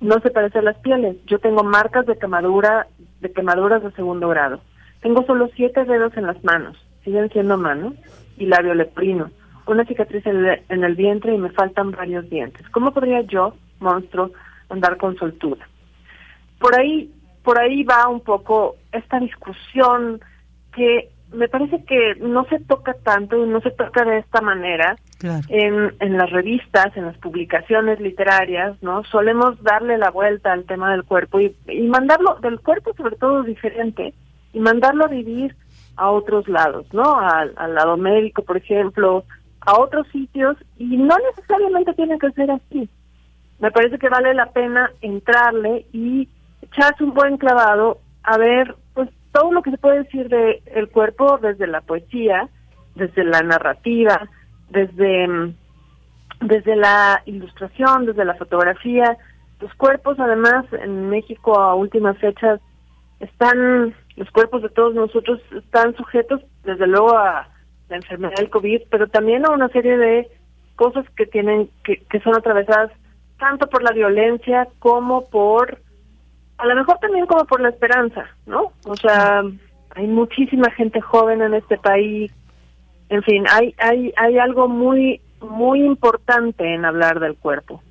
no 0.00 0.18
se 0.20 0.30
parece 0.30 0.60
a 0.60 0.62
las 0.62 0.78
pieles. 0.78 1.16
Yo 1.26 1.38
tengo 1.38 1.62
marcas 1.64 2.06
de 2.06 2.16
quemadura, 2.16 2.86
de 3.20 3.30
quemaduras 3.30 3.82
de 3.82 3.92
segundo 3.92 4.28
grado. 4.30 4.60
Tengo 5.02 5.22
solo 5.26 5.50
siete 5.54 5.84
dedos 5.84 6.16
en 6.16 6.26
las 6.26 6.42
manos, 6.42 6.78
siguen 7.04 7.28
siendo 7.28 7.58
manos, 7.58 7.92
y 8.38 8.46
labio 8.46 8.74
leprino 8.74 9.30
una 9.66 9.84
cicatriz 9.84 10.24
en 10.26 10.84
el, 10.84 10.94
vientre 10.94 11.34
y 11.34 11.38
me 11.38 11.50
faltan 11.50 11.90
varios 11.90 12.28
dientes. 12.30 12.68
¿Cómo 12.70 12.92
podría 12.92 13.22
yo, 13.22 13.54
monstruo, 13.80 14.30
andar 14.68 14.96
con 14.96 15.16
soltura? 15.16 15.66
Por 16.58 16.78
ahí, 16.78 17.12
por 17.42 17.58
ahí 17.58 17.82
va 17.82 18.08
un 18.08 18.20
poco 18.20 18.76
esta 18.92 19.18
discusión 19.18 20.20
que 20.74 21.10
me 21.32 21.48
parece 21.48 21.84
que 21.84 22.14
no 22.20 22.44
se 22.44 22.60
toca 22.60 22.94
tanto 22.94 23.36
y 23.44 23.48
no 23.48 23.60
se 23.60 23.72
toca 23.72 24.04
de 24.04 24.18
esta 24.18 24.40
manera 24.40 24.96
en, 25.48 25.92
en 25.98 26.16
las 26.16 26.30
revistas, 26.30 26.96
en 26.96 27.06
las 27.06 27.18
publicaciones 27.18 28.00
literarias, 28.00 28.80
¿no? 28.82 29.02
Solemos 29.04 29.60
darle 29.62 29.98
la 29.98 30.10
vuelta 30.10 30.52
al 30.52 30.64
tema 30.64 30.92
del 30.92 31.04
cuerpo 31.04 31.40
y, 31.40 31.54
y 31.66 31.88
mandarlo, 31.88 32.36
del 32.40 32.60
cuerpo 32.60 32.94
sobre 32.96 33.16
todo 33.16 33.42
diferente, 33.42 34.14
y 34.52 34.60
mandarlo 34.60 35.04
a 35.04 35.08
vivir 35.08 35.56
a 35.96 36.10
otros 36.10 36.46
lados, 36.48 36.86
¿no? 36.92 37.18
Al, 37.18 37.52
al 37.56 37.74
lado 37.74 37.96
médico, 37.96 38.42
por 38.42 38.56
ejemplo, 38.56 39.24
a 39.66 39.78
otros 39.78 40.06
sitios 40.08 40.56
y 40.78 40.96
no 40.96 41.14
necesariamente 41.30 41.92
tiene 41.94 42.18
que 42.18 42.30
ser 42.32 42.50
así. 42.50 42.88
Me 43.58 43.70
parece 43.70 43.98
que 43.98 44.08
vale 44.08 44.32
la 44.34 44.50
pena 44.50 44.90
entrarle 45.00 45.86
y 45.92 46.28
echarse 46.62 47.04
un 47.04 47.14
buen 47.14 47.36
clavado 47.36 47.98
a 48.22 48.38
ver 48.38 48.74
pues 48.94 49.10
todo 49.32 49.52
lo 49.52 49.62
que 49.62 49.70
se 49.72 49.78
puede 49.78 50.04
decir 50.04 50.28
de 50.28 50.62
el 50.66 50.88
cuerpo 50.88 51.38
desde 51.38 51.66
la 51.66 51.80
poesía, 51.80 52.48
desde 52.94 53.24
la 53.24 53.42
narrativa, 53.42 54.28
desde 54.70 55.28
mm, 55.28 55.54
desde 56.40 56.76
la 56.76 57.22
ilustración, 57.26 58.06
desde 58.06 58.24
la 58.24 58.34
fotografía. 58.34 59.16
Los 59.60 59.72
cuerpos 59.74 60.18
además 60.20 60.66
en 60.72 61.08
México 61.08 61.58
a 61.58 61.74
últimas 61.74 62.18
fechas 62.18 62.60
están 63.20 63.94
los 64.16 64.30
cuerpos 64.30 64.62
de 64.62 64.68
todos 64.68 64.94
nosotros 64.94 65.40
están 65.52 65.94
sujetos 65.96 66.40
desde 66.64 66.86
luego 66.86 67.16
a 67.16 67.48
la 67.88 67.96
enfermedad 67.96 68.36
del 68.36 68.50
COVID, 68.50 68.82
pero 68.90 69.06
también 69.08 69.46
a 69.46 69.50
una 69.50 69.68
serie 69.68 69.96
de 69.96 70.28
cosas 70.74 71.04
que 71.16 71.26
tienen, 71.26 71.70
que, 71.84 72.02
que 72.10 72.20
son 72.20 72.36
atravesadas 72.36 72.90
tanto 73.38 73.68
por 73.68 73.82
la 73.82 73.92
violencia 73.92 74.68
como 74.78 75.26
por, 75.28 75.80
a 76.58 76.66
lo 76.66 76.74
mejor 76.74 76.98
también 77.00 77.26
como 77.26 77.44
por 77.44 77.60
la 77.60 77.68
esperanza, 77.68 78.26
¿no? 78.46 78.72
O 78.84 78.96
sea, 78.96 79.42
hay 79.90 80.06
muchísima 80.06 80.70
gente 80.70 81.00
joven 81.00 81.42
en 81.42 81.54
este 81.54 81.76
país, 81.78 82.32
en 83.08 83.22
fin, 83.22 83.44
hay, 83.50 83.74
hay, 83.78 84.12
hay 84.16 84.38
algo 84.38 84.68
muy, 84.68 85.20
muy 85.40 85.82
importante 85.82 86.74
en 86.74 86.84
hablar 86.84 87.20
del 87.20 87.36
cuerpo. 87.36 87.82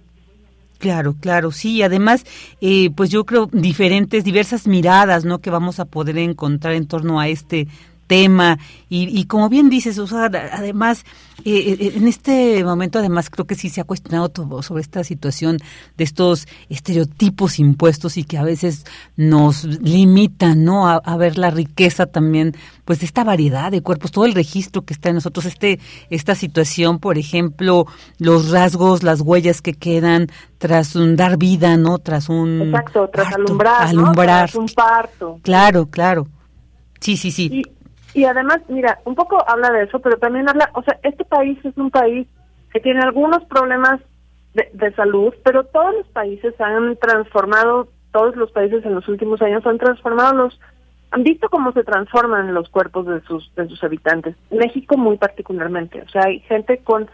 Claro, 0.77 1.15
claro, 1.19 1.51
sí. 1.51 1.81
Además, 1.83 2.25
eh, 2.59 2.89
pues 2.95 3.09
yo 3.09 3.25
creo 3.25 3.47
diferentes, 3.51 4.23
diversas 4.23 4.67
miradas, 4.67 5.23
¿no? 5.23 5.39
Que 5.39 5.49
vamos 5.49 5.79
a 5.79 5.85
poder 5.85 6.17
encontrar 6.17 6.73
en 6.73 6.87
torno 6.87 7.19
a 7.19 7.29
este 7.29 7.67
tema 8.07 8.57
y, 8.87 9.25
como 9.25 9.49
bien 9.49 9.69
dices, 9.69 9.99
además, 9.99 11.03
eh, 11.43 11.77
eh, 11.79 11.93
en 11.95 12.07
este 12.07 12.63
momento 12.63 12.99
además 12.99 13.29
creo 13.29 13.45
que 13.45 13.55
sí 13.55 13.69
se 13.69 13.81
ha 13.81 13.83
cuestionado 13.83 14.29
todo 14.29 14.61
sobre 14.61 14.81
esta 14.81 15.03
situación 15.03 15.57
de 15.97 16.03
estos 16.05 16.47
estereotipos 16.69 17.59
impuestos 17.59 18.15
y 18.15 18.23
que 18.23 18.37
a 18.37 18.43
veces 18.43 18.85
nos 19.17 19.65
limitan, 19.65 20.63
¿no? 20.63 20.87
A, 20.87 21.17
ver 21.17 21.37
la 21.37 21.49
riqueza 21.49 22.05
también, 22.05 22.55
pues 22.85 22.99
de 22.99 23.05
esta 23.05 23.23
variedad 23.23 23.71
de 23.71 23.81
cuerpos, 23.81 24.11
todo 24.11 24.25
el 24.25 24.33
registro 24.33 24.83
que 24.83 24.93
está 24.93 25.09
en 25.09 25.15
nosotros, 25.15 25.45
este, 25.45 25.79
esta 26.09 26.35
situación, 26.35 26.99
por 26.99 27.17
ejemplo, 27.17 27.87
los 28.17 28.51
rasgos, 28.51 29.03
las 29.03 29.21
huellas 29.21 29.61
que 29.61 29.73
quedan 29.73 30.27
tras 30.57 30.95
un 30.95 31.15
dar 31.15 31.37
vida, 31.37 31.75
¿no? 31.75 31.99
Tras 31.99 32.29
un 32.29 32.61
Exacto, 32.61 33.09
tras 33.11 33.33
alumbrar, 33.33 34.49
Tras 34.49 34.55
un 34.55 34.67
parto. 34.67 35.39
Claro, 35.41 35.87
claro. 35.87 36.27
Sí, 36.99 37.17
sí, 37.17 37.31
sí. 37.31 37.49
Y 37.51 37.74
además, 38.23 38.61
mira, 38.69 38.99
un 39.03 39.13
poco 39.13 39.43
habla 39.45 39.71
de 39.71 39.83
eso, 39.83 39.99
pero 39.99 40.17
también 40.17 40.47
habla, 40.47 40.69
o 40.73 40.81
sea, 40.83 40.97
este 41.03 41.25
país 41.25 41.59
es 41.65 41.77
un 41.77 41.91
país 41.91 42.27
que 42.71 42.79
tiene 42.79 43.01
algunos 43.01 43.43
problemas 43.45 43.99
de, 44.53 44.93
salud, 44.93 45.33
pero 45.43 45.65
todos 45.65 45.93
los 45.95 46.07
países 46.07 46.53
han 46.61 46.95
transformado, 46.95 47.89
todos 48.13 48.37
los 48.37 48.51
países 48.51 48.85
en 48.85 48.95
los 48.95 49.05
últimos 49.09 49.41
años 49.41 49.65
han 49.65 49.77
transformado 49.77 50.33
los, 50.33 50.59
han 51.11 51.23
visto 51.23 51.49
cómo 51.49 51.73
se 51.73 51.83
transforman 51.83 52.53
los 52.53 52.69
cuerpos 52.69 53.05
de 53.05 53.19
sus, 53.23 53.53
de 53.55 53.67
sus 53.67 53.83
habitantes. 53.83 54.37
México 54.49 54.95
muy 54.95 55.17
particularmente, 55.17 56.01
o 56.01 56.09
sea, 56.09 56.23
hay 56.27 56.39
gente 56.41 56.77
con 56.85 57.09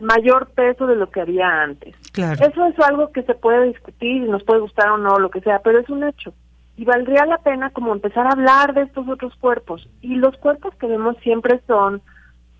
mayor 0.00 0.48
peso 0.50 0.88
de 0.88 0.96
lo 0.96 1.10
que 1.10 1.20
había 1.20 1.62
antes. 1.62 1.94
Eso 2.16 2.66
es 2.66 2.78
algo 2.80 3.12
que 3.12 3.22
se 3.22 3.34
puede 3.34 3.68
discutir, 3.68 4.28
nos 4.28 4.42
puede 4.42 4.60
gustar 4.60 4.90
o 4.90 4.98
no, 4.98 5.18
lo 5.18 5.30
que 5.30 5.40
sea, 5.42 5.60
pero 5.60 5.78
es 5.78 5.88
un 5.88 6.02
hecho. 6.02 6.34
Y 6.80 6.86
valdría 6.86 7.26
la 7.26 7.36
pena 7.36 7.68
como 7.68 7.92
empezar 7.92 8.26
a 8.26 8.30
hablar 8.30 8.72
de 8.72 8.84
estos 8.84 9.06
otros 9.06 9.34
cuerpos. 9.36 9.86
Y 10.00 10.14
los 10.14 10.34
cuerpos 10.38 10.74
que 10.76 10.86
vemos 10.86 11.14
siempre 11.18 11.60
son 11.66 12.00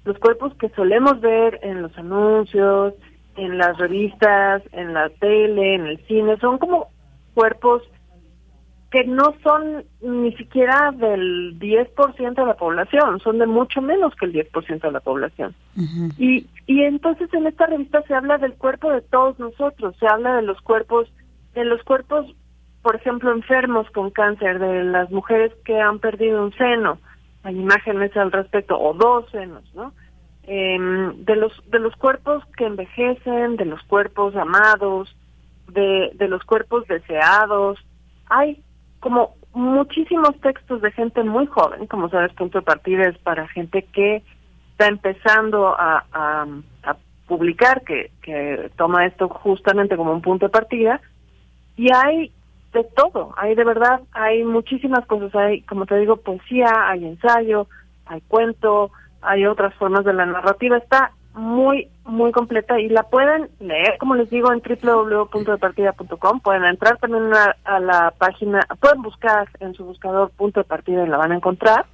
los 0.05 0.19
cuerpos 0.19 0.53
que 0.57 0.69
solemos 0.77 1.23
ver 1.23 1.59
en 1.63 1.81
los 1.81 1.97
anuncios, 1.97 2.93
en 3.37 3.57
las 3.57 3.79
revistas, 3.79 4.63
en 4.73 4.93
la 4.93 5.09
tele, 5.09 5.75
en 5.75 5.87
el 5.87 6.07
cine, 6.07 6.37
son 6.37 6.59
como 6.59 6.89
cuerpos 7.33 7.83
que 8.91 9.05
no 9.05 9.35
son 9.43 9.85
ni 10.03 10.37
siquiera 10.37 10.93
del 10.93 11.59
10% 11.59 12.35
de 12.35 12.47
la 12.47 12.59
población, 12.59 13.21
son 13.21 13.39
de 13.39 13.47
mucho 13.47 13.81
menos 13.81 14.15
que 14.17 14.27
el 14.27 14.35
10% 14.35 14.83
de 14.83 14.93
la 14.93 15.01
población. 15.01 15.55
y, 16.19 16.47
y 16.67 16.83
entonces 16.83 17.33
en 17.33 17.47
esta 17.47 17.65
revista 17.65 18.03
se 18.03 18.15
habla 18.15 18.37
del 18.37 18.53
cuerpo 18.53 18.91
de 18.91 19.01
todos 19.01 19.39
nosotros, 19.39 19.97
se 19.99 20.07
habla 20.07 20.37
de 20.37 20.43
los 20.43 20.61
cuerpos, 20.61 21.11
de 21.55 21.65
los 21.65 21.83
cuerpos, 21.85 22.27
por 22.83 22.97
ejemplo, 22.97 23.33
enfermos 23.33 23.89
con 23.91 24.11
cáncer, 24.11 24.59
de 24.59 24.85
las 24.85 25.11
mujeres 25.11 25.53
que 25.65 25.79
han 25.81 25.99
perdido 25.99 26.43
un 26.43 26.53
seno, 26.55 26.99
hay 27.43 27.57
imágenes 27.57 28.17
al 28.17 28.33
respecto, 28.33 28.79
o 28.79 28.95
dos 28.95 29.31
senos, 29.31 29.63
¿no? 29.75 29.93
Em, 30.45 31.25
de 31.25 31.37
los 31.37 31.53
de 31.71 31.79
los 31.79 31.95
cuerpos 31.97 32.43
que 32.57 32.67
envejecen, 32.67 33.57
de 33.57 33.67
los 33.67 33.83
cuerpos 33.85 34.35
amados, 34.37 35.15
de, 35.69 36.11
de 36.15 36.29
los 36.29 36.43
cuerpos 36.45 36.87
deseados. 36.87 37.79
Hay 38.29 38.63
como 39.01 39.35
muchísimos 39.53 40.39
textos 40.41 40.81
de 40.81 40.93
gente 40.93 41.23
muy 41.25 41.47
joven, 41.47 41.87
como 41.87 42.09
sabes, 42.09 42.33
punto 42.35 42.59
de 42.59 42.65
partida 42.65 43.09
es 43.09 43.19
para 43.19 43.49
gente 43.49 43.83
que 43.93 44.23
está 44.73 44.87
empezando 44.87 45.69
a, 45.69 46.05
a, 46.13 46.47
publicar, 47.27 47.85
que, 47.85 48.11
que 48.23 48.73
toma 48.77 49.07
esto 49.07 49.29
justamente 49.29 49.97
como 49.97 50.13
un 50.13 50.21
punto 50.21 50.47
de 50.47 50.51
partida, 50.51 51.01
y 51.77 51.87
hay 51.95 52.33
de 52.73 52.85
todo, 52.85 53.35
hay 53.37 53.55
de 53.55 53.65
verdad, 53.65 54.01
hay 54.13 54.45
muchísimas 54.45 55.05
cosas, 55.07 55.35
hay, 55.35 55.63
como 55.63 55.87
te 55.87 55.99
digo, 55.99 56.17
poesía, 56.17 56.89
hay 56.89 57.05
ensayo, 57.05 57.67
hay 58.07 58.21
cuento, 58.23 58.91
hay 59.23 59.47
otras 59.47 59.75
formas 59.75 60.05
de 60.05 60.13
la 60.13 60.27
narrativa, 60.27 60.77
está 60.77 61.13
muy, 61.35 61.89
muy 62.05 62.33
completa 62.33 62.79
y 62.81 62.89
la 62.89 63.05
pueden 63.05 63.49
leer, 63.61 63.97
como 63.99 64.15
les 64.15 64.31
digo, 64.31 64.53
en 64.53 64.61
www.departida.com. 64.61 66.41
Pueden 66.41 66.65
entrar 66.65 66.99
también 66.99 67.31
a, 67.65 67.81
la 67.81 68.13
página, 68.19 68.61
pueden 68.81 69.03
buscar 69.03 69.49
en 69.61 69.75
su 69.75 69.85
buscador 69.85 70.31
punto 70.31 70.61
de 70.61 70.65
partida 70.65 71.05
y 71.05 71.09
la 71.09 71.19
van 71.19 71.33
a 71.33 71.37
encontrar. 71.37 71.87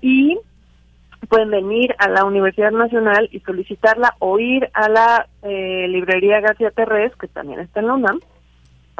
Y 0.00 0.38
pueden 1.28 1.50
venir 1.50 1.94
a 1.98 2.08
la 2.08 2.24
Universidad 2.24 2.70
Nacional 2.70 3.28
y 3.32 3.40
solicitarla 3.40 4.14
o 4.18 4.38
ir 4.38 4.68
a 4.72 4.88
la 4.88 5.26
eh, 5.42 5.86
librería 5.88 6.40
García 6.40 6.70
Terrés, 6.70 7.14
que 7.16 7.28
también 7.28 7.60
está 7.60 7.80
en 7.80 7.86
la 7.88 7.94
UNAM, 7.94 8.20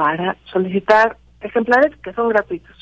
para 0.00 0.34
solicitar 0.50 1.18
ejemplares 1.42 1.94
que 1.98 2.14
son 2.14 2.30
gratuitos. 2.30 2.79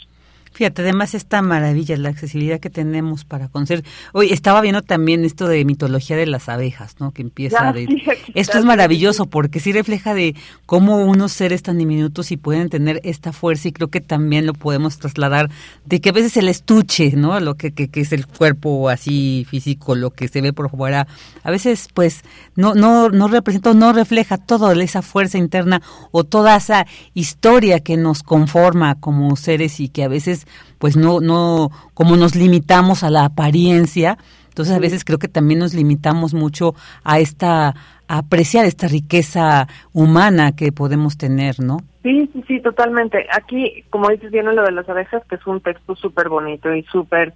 Fíjate, 0.59 0.83
además 0.83 1.15
esta 1.15 1.41
maravilla, 1.41 1.97
la 1.99 2.09
accesibilidad 2.09 2.59
que 2.59 2.69
tenemos 2.69 3.25
para 3.25 3.47
conocer. 3.47 3.85
Hoy 4.13 4.33
estaba 4.33 4.61
viendo 4.61 4.83
también 4.83 5.25
esto 5.25 5.47
de 5.47 5.65
mitología 5.65 6.17
de 6.17 6.27
las 6.27 6.49
abejas, 6.49 6.97
¿no? 6.99 7.13
Que 7.13 7.23
empieza 7.23 7.73
de... 7.73 7.87
esto 8.35 8.59
es 8.59 8.65
maravilloso 8.65 9.27
porque 9.27 9.61
sí 9.61 9.71
refleja 9.71 10.15
de 10.15 10.35
cómo 10.67 10.97
unos 10.97 11.31
seres 11.31 11.63
tan 11.63 11.79
diminutos 11.79 12.33
y 12.33 12.37
pueden 12.37 12.71
tener 12.71 13.01
esta 13.05 13.33
fuerza 13.33 13.69
y 13.69 13.73
creo 13.73 13.87
que 13.87 14.01
también 14.01 14.47
lo 14.47 14.53
podemos 14.53 14.99
trasladar 14.99 15.49
de 15.85 16.01
que 16.01 16.09
a 16.09 16.13
veces 16.13 16.37
el 16.37 16.49
estuche, 16.49 17.13
¿no? 17.15 17.39
Lo 17.39 17.55
que, 17.55 17.73
que, 17.73 17.89
es 18.01 18.11
el 18.11 18.27
cuerpo 18.27 18.89
así 18.89 19.47
físico, 19.49 19.95
lo 19.95 20.11
que 20.11 20.27
se 20.27 20.41
ve 20.41 20.53
por 20.53 20.71
fuera, 20.71 21.07
a 21.45 21.53
veces 21.53 21.87
pues 21.95 22.23
no, 22.57 22.75
no, 22.75 23.11
no 23.11 23.29
representa, 23.29 23.75
no 23.75 23.93
refleja 23.93 24.39
toda 24.39 24.73
esa 24.83 25.03
fuerza 25.03 25.39
interna 25.39 25.83
o 26.11 26.25
toda 26.25 26.57
esa 26.57 26.85
historia 27.15 27.79
que 27.79 27.97
nos 27.97 28.25
conforma 28.25 28.97
como 28.97 29.37
seres 29.37 29.79
y 29.79 29.89
que 29.89 30.03
a 30.03 30.09
veces 30.09 30.48
pues 30.79 30.97
no, 30.97 31.21
no, 31.21 31.71
como 31.95 32.17
nos 32.17 32.35
limitamos 32.35 33.03
a 33.03 33.11
la 33.11 33.25
apariencia, 33.25 34.19
entonces 34.59 34.75
a 34.75 34.81
veces 34.81 35.05
creo 35.05 35.19
que 35.19 35.29
también 35.29 35.61
nos 35.61 35.73
limitamos 35.73 36.35
mucho 36.35 36.75
a 37.05 37.21
esta, 37.21 37.69
a 38.09 38.19
apreciar 38.19 38.65
esta 38.65 38.89
riqueza 38.89 39.69
humana 39.93 40.57
que 40.57 40.73
podemos 40.73 41.17
tener, 41.17 41.61
¿no? 41.61 41.79
Sí, 42.03 42.29
sí, 42.33 42.45
sí, 42.49 42.61
totalmente. 42.61 43.27
Aquí, 43.31 43.85
como 43.91 44.09
dices 44.09 44.33
bien, 44.33 44.47
lo 44.47 44.65
de 44.65 44.73
las 44.73 44.89
abejas, 44.89 45.23
que 45.29 45.37
es 45.37 45.47
un 45.47 45.61
texto 45.61 45.95
súper 45.95 46.29
bonito 46.29 46.75
y 46.75 46.83
súper 46.85 47.35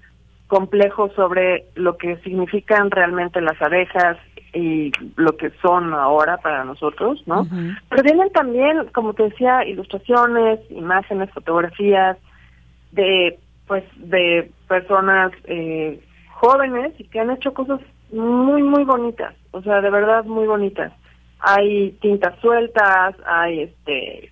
complejo 0.48 1.10
sobre 1.14 1.66
lo 1.76 1.96
que 1.96 2.16
significan 2.24 2.90
realmente 2.90 3.40
las 3.40 3.60
abejas 3.62 4.18
y 4.52 4.92
lo 5.16 5.36
que 5.36 5.50
son 5.62 5.94
ahora 5.94 6.38
para 6.38 6.64
nosotros, 6.64 7.22
¿no? 7.26 7.46
Pero 7.88 8.02
vienen 8.02 8.30
también, 8.32 8.88
como 8.92 9.14
te 9.14 9.22
decía, 9.22 9.64
ilustraciones, 9.64 10.60
imágenes, 10.70 11.30
fotografías, 11.30 12.18
de 12.92 13.38
pues 13.66 13.84
de 13.96 14.50
personas 14.68 15.32
eh, 15.44 16.00
jóvenes 16.30 16.92
y 16.98 17.04
que 17.04 17.20
han 17.20 17.30
hecho 17.30 17.52
cosas 17.52 17.80
muy 18.12 18.62
muy 18.62 18.84
bonitas 18.84 19.34
o 19.50 19.62
sea 19.62 19.80
de 19.80 19.90
verdad 19.90 20.24
muy 20.24 20.46
bonitas 20.46 20.92
hay 21.40 21.92
tintas 22.00 22.38
sueltas 22.40 23.14
hay 23.26 23.62
este 23.62 24.30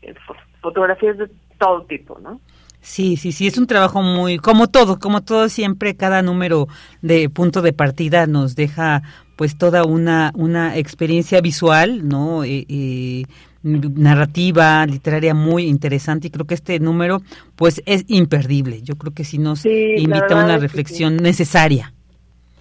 fotografías 0.60 1.18
de 1.18 1.28
todo 1.58 1.82
tipo 1.82 2.18
no 2.20 2.40
Sí, 2.82 3.18
sí, 3.18 3.32
sí, 3.32 3.46
es 3.46 3.58
un 3.58 3.66
trabajo 3.66 4.02
muy, 4.02 4.38
como 4.38 4.66
todo, 4.68 4.98
como 4.98 5.20
todo 5.20 5.50
siempre, 5.50 5.96
cada 5.96 6.22
número 6.22 6.66
de 7.02 7.28
punto 7.28 7.60
de 7.60 7.74
partida 7.74 8.26
nos 8.26 8.56
deja 8.56 9.02
pues 9.36 9.58
toda 9.58 9.84
una, 9.84 10.32
una 10.34 10.76
experiencia 10.76 11.42
visual, 11.42 12.08
¿no? 12.08 12.42
Eh, 12.44 12.64
eh, 12.68 13.24
narrativa, 13.62 14.84
literaria 14.86 15.34
muy 15.34 15.64
interesante 15.64 16.28
y 16.28 16.30
creo 16.30 16.46
que 16.46 16.54
este 16.54 16.78
número 16.80 17.20
pues 17.56 17.82
es 17.86 18.04
imperdible. 18.08 18.82
Yo 18.82 18.96
creo 18.96 19.12
que 19.12 19.24
si 19.24 19.38
nos 19.38 19.66
invita 19.66 20.40
a 20.40 20.44
una 20.44 20.58
reflexión 20.58 21.16
necesaria. 21.16 21.92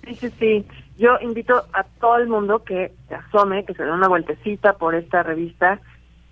Sí, 0.05 0.15
sí, 0.15 0.29
sí. 0.39 0.65
Yo 0.97 1.11
invito 1.21 1.55
a 1.73 1.83
todo 2.01 2.17
el 2.17 2.27
mundo 2.27 2.63
que 2.63 2.91
se 3.07 3.15
asome, 3.15 3.63
que 3.63 3.73
se 3.73 3.83
dé 3.83 3.91
una 3.91 4.09
vueltecita 4.09 4.73
por 4.73 4.95
esta 4.95 5.23
revista 5.23 5.79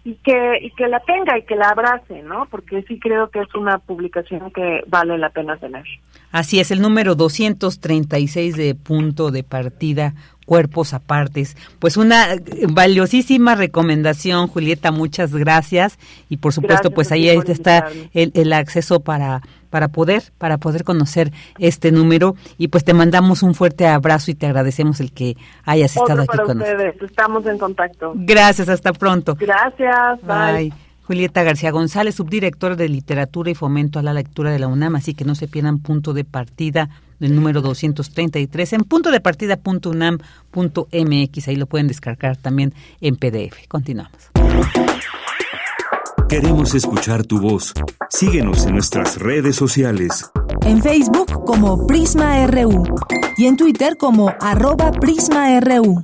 y 0.03 0.15
que 0.15 0.59
y 0.61 0.71
que 0.71 0.87
la 0.87 0.99
tenga 1.01 1.37
y 1.37 1.43
que 1.43 1.55
la 1.55 1.69
abrace, 1.69 2.21
¿no? 2.23 2.47
Porque 2.51 2.83
sí 2.83 2.99
creo 2.99 3.29
que 3.29 3.39
es 3.39 3.55
una 3.55 3.77
publicación 3.77 4.51
que 4.51 4.81
vale 4.87 5.17
la 5.17 5.29
pena 5.29 5.57
tener. 5.57 5.85
Así 6.31 6.59
es, 6.59 6.71
el 6.71 6.81
número 6.81 7.15
236 7.15 8.57
de 8.57 8.75
punto 8.75 9.31
de 9.31 9.43
partida 9.43 10.13
cuerpos 10.47 10.93
apartes. 10.93 11.55
Pues 11.77 11.97
una 11.97 12.29
valiosísima 12.69 13.53
recomendación, 13.53 14.47
Julieta, 14.47 14.91
muchas 14.91 15.35
gracias. 15.35 15.99
Y 16.29 16.37
por 16.37 16.53
supuesto, 16.53 16.89
pues 16.89 17.11
ahí 17.11 17.27
está 17.29 17.89
el, 18.13 18.31
el, 18.33 18.53
acceso 18.53 19.01
para, 19.01 19.41
para 19.69 19.89
poder, 19.89 20.23
para 20.37 20.57
poder 20.57 20.85
conocer 20.85 21.31
este 21.59 21.91
número. 21.91 22.35
Y 22.57 22.69
pues 22.69 22.85
te 22.85 22.93
mandamos 22.93 23.43
un 23.43 23.53
fuerte 23.53 23.85
abrazo 23.85 24.31
y 24.31 24.35
te 24.35 24.47
agradecemos 24.47 25.01
el 25.01 25.11
que 25.11 25.35
hayas 25.65 25.95
estado 25.97 26.21
aquí 26.21 26.37
con 26.37 26.59
nosotros. 26.59 26.95
Estamos 27.01 27.45
en 27.45 27.57
contacto. 27.57 28.13
Gracias, 28.15 28.69
hasta 28.69 28.93
pronto. 28.93 29.35
Gracias, 29.37 30.21
bye. 30.23 30.86
Julieta 31.07 31.43
García 31.43 31.71
González, 31.71 32.15
subdirectora 32.15 32.75
de 32.75 32.89
Literatura 32.89 33.49
y 33.49 33.55
Fomento 33.55 33.97
a 33.97 34.03
la 34.03 34.13
Lectura 34.13 34.51
de 34.51 34.59
la 34.59 34.67
UNAM, 34.67 34.97
así 34.97 35.13
que 35.13 35.23
no 35.23 35.35
se 35.35 35.47
pierdan 35.47 35.79
punto 35.79 36.13
de 36.13 36.25
partida 36.25 36.89
del 37.21 37.33
número 37.33 37.61
233 37.61 38.73
en 38.73 38.81
punto 38.81 39.09
de 39.09 39.21
partida.unam.mx. 39.21 41.47
Ahí 41.47 41.55
lo 41.55 41.65
pueden 41.65 41.87
descargar 41.87 42.35
también 42.35 42.73
en 42.99 43.15
PDF. 43.15 43.69
Continuamos. 43.69 44.31
Queremos 46.27 46.75
escuchar 46.75 47.25
tu 47.25 47.39
voz. 47.39 47.73
Síguenos 48.09 48.65
en 48.65 48.73
nuestras 48.73 49.17
redes 49.17 49.55
sociales. 49.55 50.29
En 50.65 50.83
Facebook 50.83 51.45
como 51.45 51.87
Prisma 51.87 52.45
RU 52.47 52.83
y 53.37 53.45
en 53.45 53.55
Twitter 53.55 53.95
como 53.95 54.33
arroba 54.41 54.91
PrismaRU. 54.91 56.03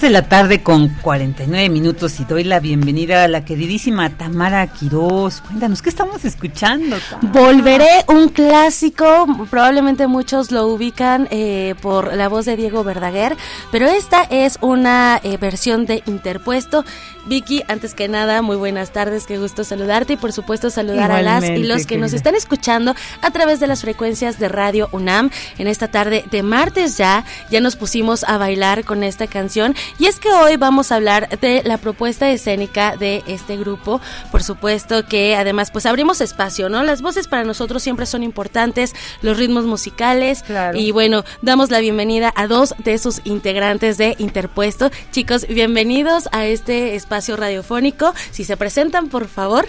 de 0.00 0.10
la 0.10 0.28
tarde 0.28 0.62
con 0.62 0.88
49 0.88 1.68
minutos 1.70 2.20
y 2.20 2.24
doy 2.24 2.44
la 2.44 2.60
bienvenida 2.60 3.24
a 3.24 3.28
la 3.28 3.44
queridísima 3.44 4.10
Tamara 4.10 4.66
Quirós. 4.66 5.40
Cuéntanos, 5.40 5.82
¿qué 5.82 5.88
estamos 5.88 6.24
escuchando? 6.24 6.96
Volveré 7.22 8.04
un 8.06 8.28
clásico, 8.28 9.26
probablemente 9.50 10.06
muchos 10.06 10.52
lo 10.52 10.66
ubican 10.68 11.26
eh, 11.30 11.74
por 11.80 12.14
la 12.14 12.28
voz 12.28 12.44
de 12.44 12.56
Diego 12.56 12.84
Verdaguer, 12.84 13.36
pero 13.72 13.86
esta 13.86 14.22
es 14.24 14.58
una 14.60 15.20
eh, 15.22 15.36
versión 15.38 15.86
de 15.86 16.02
Interpuesto 16.06 16.84
Vicky, 17.28 17.62
antes 17.68 17.94
que 17.94 18.08
nada, 18.08 18.40
muy 18.40 18.56
buenas 18.56 18.90
tardes, 18.90 19.26
qué 19.26 19.36
gusto 19.36 19.62
saludarte 19.62 20.14
y 20.14 20.16
por 20.16 20.32
supuesto 20.32 20.70
saludar 20.70 21.12
a 21.12 21.20
las 21.20 21.44
y 21.44 21.62
los 21.62 21.84
que 21.84 21.98
nos 21.98 22.14
están 22.14 22.34
escuchando 22.34 22.94
a 23.20 23.30
través 23.30 23.60
de 23.60 23.66
las 23.66 23.82
frecuencias 23.82 24.38
de 24.38 24.48
Radio 24.48 24.88
UNAM. 24.92 25.30
En 25.58 25.66
esta 25.66 25.88
tarde 25.88 26.24
de 26.30 26.42
martes 26.42 26.96
ya, 26.96 27.26
ya 27.50 27.60
nos 27.60 27.76
pusimos 27.76 28.24
a 28.24 28.38
bailar 28.38 28.84
con 28.84 29.04
esta 29.04 29.26
canción 29.26 29.74
y 29.98 30.06
es 30.06 30.18
que 30.20 30.30
hoy 30.30 30.56
vamos 30.56 30.90
a 30.90 30.96
hablar 30.96 31.28
de 31.40 31.62
la 31.64 31.76
propuesta 31.76 32.30
escénica 32.30 32.96
de 32.96 33.22
este 33.26 33.58
grupo. 33.58 34.00
Por 34.32 34.42
supuesto 34.42 35.04
que 35.04 35.36
además 35.36 35.70
pues 35.70 35.84
abrimos 35.84 36.22
espacio, 36.22 36.70
¿no? 36.70 36.82
Las 36.82 37.02
voces 37.02 37.28
para 37.28 37.44
nosotros 37.44 37.82
siempre 37.82 38.06
son 38.06 38.22
importantes, 38.22 38.94
los 39.20 39.36
ritmos 39.36 39.66
musicales 39.66 40.44
y 40.72 40.92
bueno, 40.92 41.24
damos 41.42 41.70
la 41.70 41.80
bienvenida 41.80 42.32
a 42.34 42.46
dos 42.46 42.74
de 42.78 42.96
sus 42.96 43.20
integrantes 43.24 43.98
de 43.98 44.16
Interpuesto. 44.18 44.90
Chicos, 45.12 45.46
bienvenidos 45.46 46.30
a 46.32 46.46
este 46.46 46.94
espacio 46.94 47.17
radiofónico. 47.36 48.14
Si 48.30 48.44
se 48.44 48.56
presentan, 48.56 49.08
por 49.08 49.26
favor. 49.28 49.66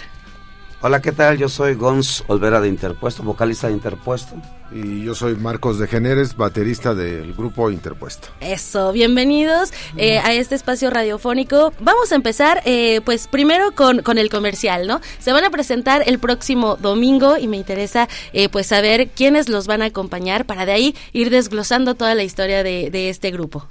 Hola, 0.82 1.02
¿qué 1.02 1.12
tal? 1.12 1.36
Yo 1.36 1.50
soy 1.50 1.74
Gons 1.74 2.24
Olvera 2.26 2.58
de 2.58 2.66
Interpuesto, 2.66 3.22
vocalista 3.22 3.66
de 3.66 3.74
Interpuesto. 3.74 4.34
Y 4.72 5.04
yo 5.04 5.14
soy 5.14 5.34
Marcos 5.34 5.78
de 5.78 5.86
Generes, 5.86 6.36
baterista 6.36 6.94
del 6.94 7.34
grupo 7.34 7.70
Interpuesto. 7.70 8.28
Eso, 8.40 8.90
bienvenidos 8.90 9.74
eh, 9.98 10.18
a 10.20 10.32
este 10.32 10.54
espacio 10.54 10.88
radiofónico. 10.88 11.74
Vamos 11.80 12.12
a 12.12 12.14
empezar, 12.14 12.62
eh, 12.64 13.02
pues 13.04 13.28
primero 13.28 13.72
con, 13.72 14.00
con 14.00 14.16
el 14.16 14.30
comercial, 14.30 14.86
¿no? 14.86 15.02
Se 15.18 15.32
van 15.32 15.44
a 15.44 15.50
presentar 15.50 16.02
el 16.06 16.18
próximo 16.18 16.76
domingo 16.76 17.36
y 17.36 17.46
me 17.46 17.58
interesa 17.58 18.08
eh, 18.32 18.48
pues 18.48 18.68
saber 18.68 19.08
quiénes 19.08 19.50
los 19.50 19.66
van 19.66 19.82
a 19.82 19.86
acompañar 19.86 20.46
para 20.46 20.64
de 20.64 20.72
ahí 20.72 20.96
ir 21.12 21.28
desglosando 21.28 21.94
toda 21.94 22.14
la 22.14 22.22
historia 22.22 22.62
de, 22.62 22.88
de 22.90 23.10
este 23.10 23.30
grupo. 23.30 23.66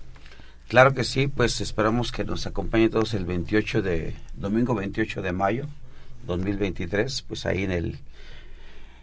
Claro 0.69 0.93
que 0.93 1.03
sí, 1.03 1.25
pues 1.25 1.61
esperamos 1.61 2.11
que 2.11 2.23
nos 2.23 2.45
acompañen 2.45 2.91
todos 2.91 3.15
el 3.15 3.25
28 3.25 3.81
de, 3.81 4.13
domingo 4.35 4.75
28 4.75 5.23
de 5.23 5.31
mayo 5.31 5.65
2023, 6.27 7.23
pues 7.23 7.47
ahí 7.47 7.63
en 7.63 7.71
el, 7.71 7.97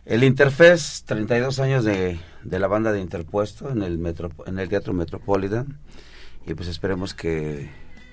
el 0.05 0.23
Interfest, 0.23 1.09
32 1.09 1.59
años 1.59 1.85
de, 1.85 2.21
de 2.45 2.59
la 2.61 2.69
banda 2.69 2.93
de 2.93 3.01
Interpuesto 3.01 3.69
en 3.69 3.83
el, 3.83 3.99
metro, 3.99 4.31
en 4.47 4.61
el 4.61 4.69
Teatro 4.69 4.93
Metropolitan, 4.93 5.81
y 6.47 6.55
pues 6.55 6.69
esperemos 6.69 7.15
que 7.15 7.69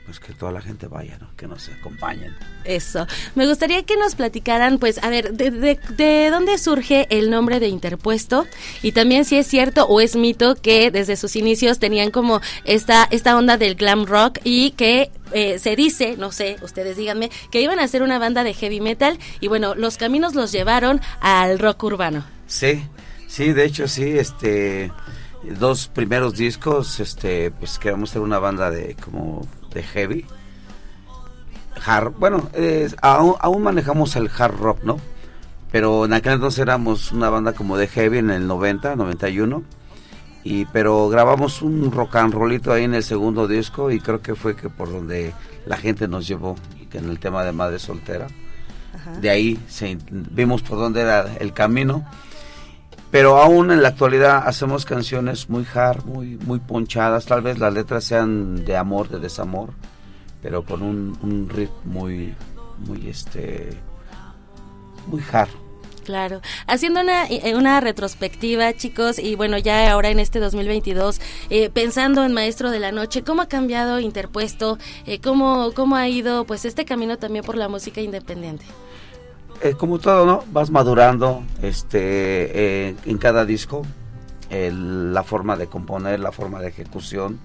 pues 0.06 0.20
que 0.20 0.34
toda 0.34 0.52
la 0.52 0.62
gente 0.62 0.88
vaya, 0.88 1.18
¿no? 1.20 1.30
que 1.38 1.48
nos 1.48 1.70
acompañen. 1.70 2.36
Eso. 2.66 3.08
Me 3.36 3.48
gustaría 3.48 3.84
que 3.84 3.96
nos 3.96 4.16
platicaran, 4.16 4.78
pues, 4.78 5.02
a 5.04 5.10
ver, 5.10 5.34
de, 5.34 5.52
de, 5.52 6.30
dónde 6.30 6.58
surge 6.58 7.08
el 7.10 7.30
nombre 7.30 7.60
de 7.60 7.68
Interpuesto 7.68 8.46
y 8.82 8.92
también 8.92 9.26
si 9.26 9.38
es 9.38 9.48
cierto 9.48 9.86
o 9.86 10.02
es 10.02 10.16
mito 10.16 10.56
que 10.56 10.92
desde 10.92 11.16
sus 11.16 11.36
inicios 11.36 11.80
tenían 11.80 12.12
como 12.12 12.42
esta, 12.66 13.08
esta 13.12 13.38
onda 13.38 13.58
del 13.58 13.76
glam 13.76 14.06
rock 14.06 14.40
y 14.44 14.72
que 14.72 15.10
eh, 15.32 15.58
se 15.58 15.76
dice, 15.76 16.16
no 16.18 16.32
sé, 16.32 16.58
ustedes 16.62 16.98
díganme, 16.98 17.30
que 17.50 17.62
iban 17.62 17.80
a 17.80 17.88
ser 17.88 18.04
una 18.04 18.20
banda 18.20 18.44
de 18.44 18.54
heavy 18.54 18.82
metal 18.82 19.18
y 19.40 19.48
bueno, 19.48 19.74
los 19.76 19.98
caminos 19.98 20.36
los 20.36 20.52
llevaron 20.52 21.02
al 21.22 21.60
rock 21.60 21.84
urbano. 21.84 22.26
Sí, 22.48 22.84
sí, 23.28 23.54
de 23.54 23.66
hecho 23.66 23.88
sí, 23.88 24.04
este 24.18 24.92
dos 25.60 25.88
primeros 25.88 26.36
discos, 26.36 27.00
este, 27.00 27.52
pues 27.52 27.78
queríamos 27.80 28.12
ser 28.12 28.22
una 28.22 28.40
banda 28.40 28.72
de 28.72 28.96
como 28.96 29.46
de 29.74 29.84
heavy. 29.84 30.26
Hard, 31.86 32.14
bueno, 32.18 32.50
aún, 33.02 33.64
manejamos 33.64 34.16
el 34.16 34.30
hard 34.36 34.56
rock, 34.56 34.84
¿no? 34.84 35.00
Pero 35.72 36.06
en 36.06 36.14
aquel 36.14 36.34
entonces 36.34 36.60
éramos 36.60 37.12
una 37.12 37.30
banda 37.30 37.54
como 37.54 37.78
de 37.78 37.88
heavy 37.88 38.20
en 38.20 38.30
el 38.30 38.48
90, 38.48 38.96
91. 38.96 39.64
Y, 40.46 40.66
pero 40.66 41.10
grabamos 41.10 41.62
un 41.62 41.92
rock 41.92 42.18
and 42.18 42.34
rollito 42.34 42.72
ahí 42.72 42.84
en 42.84 42.94
el 42.94 43.04
segundo 43.04 43.48
disco 43.48 43.92
y 43.92 44.00
creo 44.00 44.22
que 44.22 44.36
fue 44.36 44.56
que 44.56 44.70
por 44.70 44.92
donde 44.92 45.34
la 45.66 45.78
gente 45.78 46.08
nos 46.08 46.28
llevó, 46.28 46.56
que 46.92 46.98
en 46.98 47.10
el 47.10 47.20
tema 47.20 47.44
de 47.44 47.54
Madre 47.54 47.80
Soltera. 47.80 48.28
De 49.20 49.30
ahí 49.30 49.60
vimos 50.12 50.62
por 50.62 50.78
dónde 50.78 51.02
era 51.02 51.26
el 51.40 51.54
camino 51.54 52.06
pero 53.14 53.38
aún 53.38 53.70
en 53.70 53.84
la 53.84 53.90
actualidad 53.90 54.42
hacemos 54.48 54.86
canciones 54.86 55.48
muy 55.48 55.68
hard, 55.72 56.04
muy, 56.04 56.36
muy 56.48 56.58
ponchadas, 56.58 57.28
tal 57.28 57.44
vez 57.44 57.60
las 57.60 57.72
letras 57.72 58.06
sean 58.06 58.66
de 58.66 58.76
amor, 58.76 59.08
de 59.08 59.20
desamor, 59.20 59.70
pero 60.42 60.66
con 60.66 60.82
un, 60.82 61.16
un 61.22 61.48
riff 61.48 61.70
muy, 61.84 62.34
muy 62.80 63.08
este, 63.08 63.70
muy 65.06 65.22
hard. 65.32 65.52
Claro, 66.04 66.42
haciendo 66.66 67.02
una, 67.02 67.28
eh, 67.28 67.54
una 67.56 67.80
retrospectiva, 67.82 68.74
chicos, 68.74 69.20
y 69.20 69.36
bueno, 69.36 69.60
ya 69.60 69.92
ahora 69.92 70.10
en 70.10 70.20
este 70.20 70.40
2022, 70.40 71.22
eh, 71.52 71.70
pensando 71.70 72.24
en 72.24 72.34
Maestro 72.34 72.72
de 72.72 72.80
la 72.80 72.92
Noche, 72.92 73.24
¿cómo 73.24 73.44
ha 73.44 73.48
cambiado 73.48 74.00
Interpuesto? 74.00 74.80
Eh, 75.06 75.22
¿cómo, 75.22 75.72
¿Cómo 75.76 75.98
ha 75.98 76.10
ido 76.10 76.46
pues 76.46 76.66
este 76.66 76.84
camino 76.84 77.20
también 77.20 77.46
por 77.46 77.58
la 77.58 77.68
música 77.68 78.02
independiente? 78.02 78.66
Eh, 79.62 79.76
como 79.78 80.00
todo, 80.00 80.26
¿no? 80.26 80.44
Vas 80.52 80.70
madurando 80.70 81.44
este, 81.62 82.00
eh, 82.90 82.96
en 83.06 83.18
cada 83.18 83.46
disco, 83.46 83.86
la 84.50 85.24
forma 85.24 85.56
de 85.56 85.68
componer, 85.68 86.20
la 86.20 86.32
forma 86.32 86.60
de 86.60 86.68
ejecución. 86.68 87.40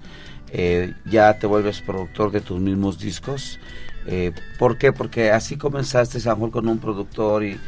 Eh, 0.50 0.94
ya 1.04 1.38
te 1.38 1.46
vuelves 1.46 1.80
productor 1.80 2.30
de 2.30 2.40
tus 2.40 2.60
mismos 2.60 2.98
discos. 2.98 3.58
¿Por 4.58 4.78
qué? 4.78 4.92
Porque 4.92 5.30
así 5.30 5.56
comenzaste, 5.56 6.18
a 6.28 6.34
con 6.34 6.66
un 6.66 6.78
productor 6.78 7.44
y 7.44 7.60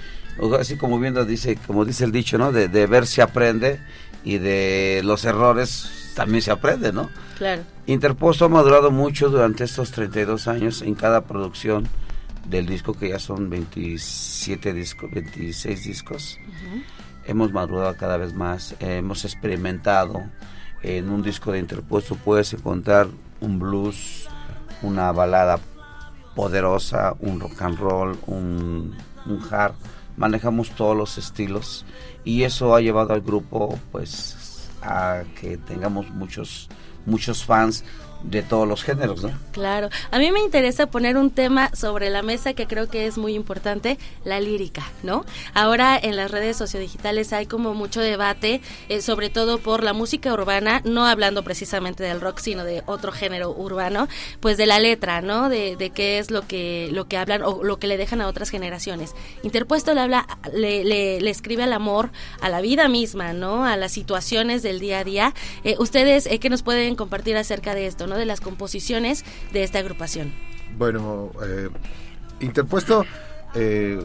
así 0.58 0.76
como 0.76 0.98
viendo, 0.98 1.24
dice, 1.24 1.58
como 1.66 1.84
dice 1.84 2.04
el 2.04 2.12
dicho, 2.12 2.38
¿no? 2.38 2.50
De, 2.50 2.68
de 2.68 2.86
ver 2.86 3.06
se 3.06 3.20
aprende 3.20 3.78
y 4.24 4.38
de 4.38 5.02
los 5.04 5.24
errores 5.24 6.12
también 6.14 6.42
se 6.42 6.50
aprende, 6.50 6.92
¿no? 6.92 7.10
Claro. 7.38 7.62
Interposto 7.86 8.44
ha 8.44 8.48
madurado 8.48 8.90
mucho 8.90 9.28
durante 9.28 9.64
estos 9.64 9.90
32 9.90 10.48
años 10.48 10.82
en 10.82 10.94
cada 10.94 11.22
producción 11.22 11.88
del 12.46 12.66
disco 12.66 12.94
que 12.94 13.10
ya 13.10 13.18
son 13.18 13.50
27 13.50 14.72
discos, 14.72 15.10
26 15.10 15.84
discos. 15.84 16.38
Hemos 17.26 17.52
madurado 17.52 17.96
cada 17.96 18.16
vez 18.16 18.34
más, 18.34 18.74
hemos 18.80 19.24
experimentado. 19.24 20.22
En 20.82 21.10
un 21.10 21.22
disco 21.22 21.52
de 21.52 21.58
interpuesto 21.58 22.14
puedes 22.14 22.52
encontrar 22.54 23.08
un 23.40 23.58
blues, 23.58 24.28
una 24.82 25.12
balada 25.12 25.58
poderosa, 26.34 27.14
un 27.20 27.38
rock 27.40 27.62
and 27.62 27.78
roll, 27.78 28.18
un, 28.26 28.96
un 29.26 29.40
hard. 29.50 29.74
Manejamos 30.16 30.70
todos 30.70 30.96
los 30.96 31.18
estilos 31.18 31.84
y 32.24 32.42
eso 32.42 32.74
ha 32.74 32.80
llevado 32.80 33.12
al 33.12 33.20
grupo 33.20 33.78
pues 33.92 34.68
a 34.82 35.22
que 35.38 35.56
tengamos 35.58 36.10
muchos 36.10 36.68
muchos 37.06 37.44
fans 37.44 37.84
de 38.22 38.42
todos 38.42 38.66
los 38.68 38.82
géneros, 38.82 39.22
¿no? 39.22 39.32
Claro. 39.52 39.88
A 40.10 40.18
mí 40.18 40.30
me 40.30 40.40
interesa 40.40 40.86
poner 40.86 41.16
un 41.16 41.30
tema 41.30 41.70
sobre 41.74 42.10
la 42.10 42.22
mesa 42.22 42.52
que 42.54 42.66
creo 42.66 42.88
que 42.88 43.06
es 43.06 43.18
muy 43.18 43.34
importante, 43.34 43.98
la 44.24 44.40
lírica, 44.40 44.82
¿no? 45.02 45.24
Ahora 45.54 45.98
en 46.00 46.16
las 46.16 46.30
redes 46.30 46.56
sociodigitales 46.56 47.32
hay 47.32 47.46
como 47.46 47.74
mucho 47.74 48.00
debate, 48.00 48.60
eh, 48.88 49.00
sobre 49.00 49.30
todo 49.30 49.58
por 49.58 49.82
la 49.82 49.92
música 49.92 50.32
urbana, 50.32 50.82
no 50.84 51.06
hablando 51.06 51.42
precisamente 51.42 52.02
del 52.04 52.20
rock, 52.20 52.38
sino 52.38 52.64
de 52.64 52.82
otro 52.86 53.12
género 53.12 53.50
urbano, 53.52 54.08
pues 54.40 54.56
de 54.56 54.66
la 54.66 54.78
letra, 54.78 55.22
¿no? 55.22 55.48
De, 55.48 55.90
qué 55.94 56.18
es 56.18 56.30
lo 56.30 56.46
que, 56.46 56.88
lo 56.92 57.08
que 57.08 57.16
hablan 57.16 57.42
o 57.42 57.64
lo 57.64 57.78
que 57.78 57.86
le 57.86 57.96
dejan 57.96 58.20
a 58.20 58.28
otras 58.28 58.50
generaciones. 58.50 59.14
Interpuesto 59.42 59.92
le 59.94 60.00
habla, 60.00 60.26
le, 60.52 60.84
le, 60.84 61.30
escribe 61.30 61.64
al 61.64 61.72
amor, 61.72 62.10
a 62.40 62.48
la 62.48 62.60
vida 62.60 62.88
misma, 62.88 63.32
¿no? 63.32 63.64
A 63.64 63.76
las 63.76 63.92
situaciones 63.92 64.62
del 64.62 64.78
día 64.78 65.00
a 65.00 65.04
día. 65.04 65.34
Eh, 65.64 65.76
ustedes, 65.78 66.26
eh, 66.26 66.38
¿qué 66.38 66.50
nos 66.50 66.62
pueden 66.62 66.94
compartir 66.94 67.36
acerca 67.36 67.74
de 67.74 67.86
esto? 67.86 68.06
De 68.16 68.26
las 68.26 68.40
composiciones 68.40 69.24
de 69.52 69.62
esta 69.62 69.78
agrupación. 69.78 70.32
Bueno, 70.78 71.30
eh, 71.44 71.68
Interpuesto, 72.40 73.04
eh, 73.54 74.02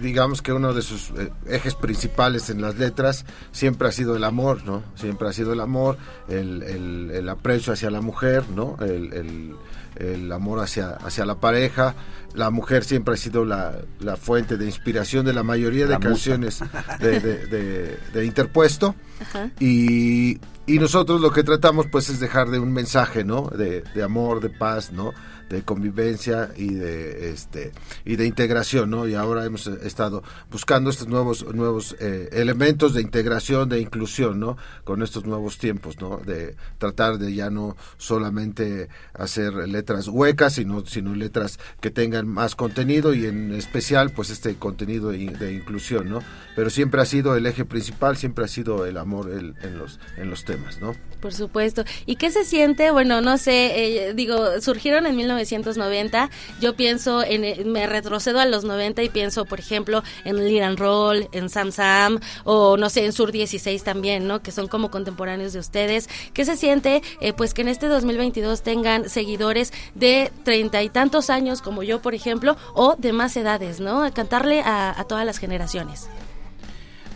digamos 0.00 0.40
que 0.40 0.52
uno 0.52 0.72
de 0.72 0.80
sus 0.82 1.10
eh, 1.10 1.30
ejes 1.48 1.74
principales 1.74 2.48
en 2.50 2.62
las 2.62 2.76
letras 2.76 3.26
siempre 3.52 3.88
ha 3.88 3.92
sido 3.92 4.16
el 4.16 4.24
amor, 4.24 4.64
¿no? 4.64 4.82
Siempre 4.94 5.28
ha 5.28 5.32
sido 5.32 5.52
el 5.52 5.60
amor, 5.60 5.98
el, 6.28 6.62
el, 6.62 7.10
el 7.12 7.28
aprecio 7.28 7.72
hacia 7.72 7.90
la 7.90 8.00
mujer, 8.00 8.44
¿no? 8.48 8.76
El, 8.80 9.12
el, 9.12 9.54
el 9.96 10.32
amor 10.32 10.60
hacia, 10.60 10.90
hacia 10.92 11.26
la 11.26 11.34
pareja. 11.40 11.94
La 12.34 12.50
mujer 12.50 12.84
siempre 12.84 13.14
ha 13.14 13.16
sido 13.16 13.44
la, 13.44 13.76
la 14.00 14.16
fuente 14.16 14.56
de 14.56 14.64
inspiración 14.64 15.26
de 15.26 15.32
la 15.34 15.42
mayoría 15.42 15.84
de 15.84 15.90
La 15.92 16.00
canciones 16.00 16.60
de, 17.00 17.20
de- 17.20 17.46
de- 17.46 17.98
de 18.14 18.24
Interpuesto. 18.24 18.94
Ajá. 19.20 19.50
Y, 19.60 20.38
y 20.66 20.78
nosotros 20.78 21.20
lo 21.20 21.30
que 21.30 21.42
tratamos 21.42 21.86
pues 21.90 22.08
es 22.08 22.20
dejar 22.20 22.48
de 22.48 22.58
un 22.58 22.72
mensaje, 22.72 23.24
¿no? 23.24 23.48
De, 23.48 23.82
de 23.94 24.02
amor, 24.02 24.40
de 24.40 24.50
paz, 24.50 24.92
¿no? 24.92 25.12
De 25.48 25.62
convivencia 25.62 26.50
y 26.56 26.74
de 26.74 27.30
este 27.30 27.72
y 28.04 28.16
de 28.16 28.26
integración, 28.26 28.90
¿no? 28.90 29.06
Y 29.06 29.14
ahora 29.14 29.44
hemos 29.44 29.66
eh, 29.66 29.78
estado 29.84 30.22
buscando 30.50 30.90
estos 30.90 31.08
nuevos 31.08 31.44
nuevos 31.54 31.96
eh, 32.00 32.28
elementos 32.32 32.94
de 32.94 33.02
integración, 33.02 33.68
de 33.68 33.80
inclusión, 33.80 34.40
¿no? 34.40 34.56
Con 34.84 35.02
estos 35.02 35.24
nuevos 35.26 35.58
tiempos, 35.58 36.00
¿no? 36.00 36.16
De 36.18 36.56
tratar 36.78 37.18
de 37.18 37.34
ya 37.34 37.50
no 37.50 37.76
solamente 37.98 38.88
hacer 39.12 39.52
letras 39.68 40.08
huecas, 40.08 40.54
sino 40.54 40.84
sino 40.86 41.14
letras 41.14 41.58
que 41.80 41.90
tengan 41.90 42.26
más 42.26 42.54
contenido 42.56 43.14
y 43.14 43.26
en 43.26 43.52
especial 43.52 44.10
pues 44.10 44.30
este 44.30 44.54
contenido 44.56 45.10
de, 45.10 45.52
inclusión, 45.52 46.08
¿no? 46.08 46.20
Pero 46.56 46.70
siempre 46.70 47.00
ha 47.00 47.04
sido 47.06 47.36
el 47.36 47.46
eje 47.46 47.64
principal, 47.64 48.16
siempre 48.16 48.44
ha 48.44 48.48
sido 48.48 48.86
el 48.86 48.96
amor 48.96 49.30
el- 49.30 49.54
en 49.62 49.78
los 49.78 49.98
en 50.16 50.30
los 50.30 50.44
temas, 50.44 50.80
¿no? 50.80 50.94
Por 51.20 51.32
supuesto. 51.32 51.84
¿Y 52.06 52.16
qué 52.16 52.30
se 52.30 52.44
siente? 52.44 52.90
Bueno, 52.90 53.20
no 53.22 53.38
sé, 53.38 54.08
eh, 54.08 54.14
digo, 54.14 54.60
surgieron 54.60 55.06
en 55.06 55.16
1990. 55.34 56.30
Yo 56.60 56.74
pienso, 56.74 57.22
en, 57.22 57.44
eh, 57.44 57.62
me 57.64 57.86
retrocedo 57.86 58.40
a 58.40 58.46
los 58.46 58.64
90 58.64 59.02
y 59.02 59.08
pienso, 59.08 59.44
por 59.44 59.60
ejemplo, 59.60 60.02
en 60.24 60.44
Liran 60.44 60.76
Roll, 60.76 61.28
en 61.32 61.48
Sam 61.48 61.72
Sam, 61.72 62.20
o 62.44 62.76
no 62.76 62.90
sé, 62.90 63.04
en 63.04 63.12
Sur 63.12 63.32
16 63.32 63.82
también, 63.84 64.26
¿no? 64.26 64.42
Que 64.42 64.52
son 64.52 64.68
como 64.68 64.90
contemporáneos 64.90 65.52
de 65.52 65.58
ustedes. 65.58 66.08
¿Qué 66.32 66.44
se 66.44 66.56
siente? 66.56 67.02
Eh, 67.20 67.32
pues 67.32 67.54
que 67.54 67.62
en 67.62 67.68
este 67.68 67.88
2022 67.88 68.62
tengan 68.62 69.08
seguidores 69.08 69.72
de 69.94 70.30
treinta 70.44 70.82
y 70.82 70.88
tantos 70.88 71.30
años, 71.30 71.62
como 71.62 71.82
yo, 71.82 72.00
por 72.00 72.14
ejemplo, 72.14 72.56
o 72.74 72.96
de 72.96 73.12
más 73.12 73.36
edades, 73.36 73.80
¿no? 73.80 74.12
Cantarle 74.12 74.60
a, 74.60 74.98
a 74.98 75.04
todas 75.04 75.26
las 75.26 75.38
generaciones. 75.38 76.08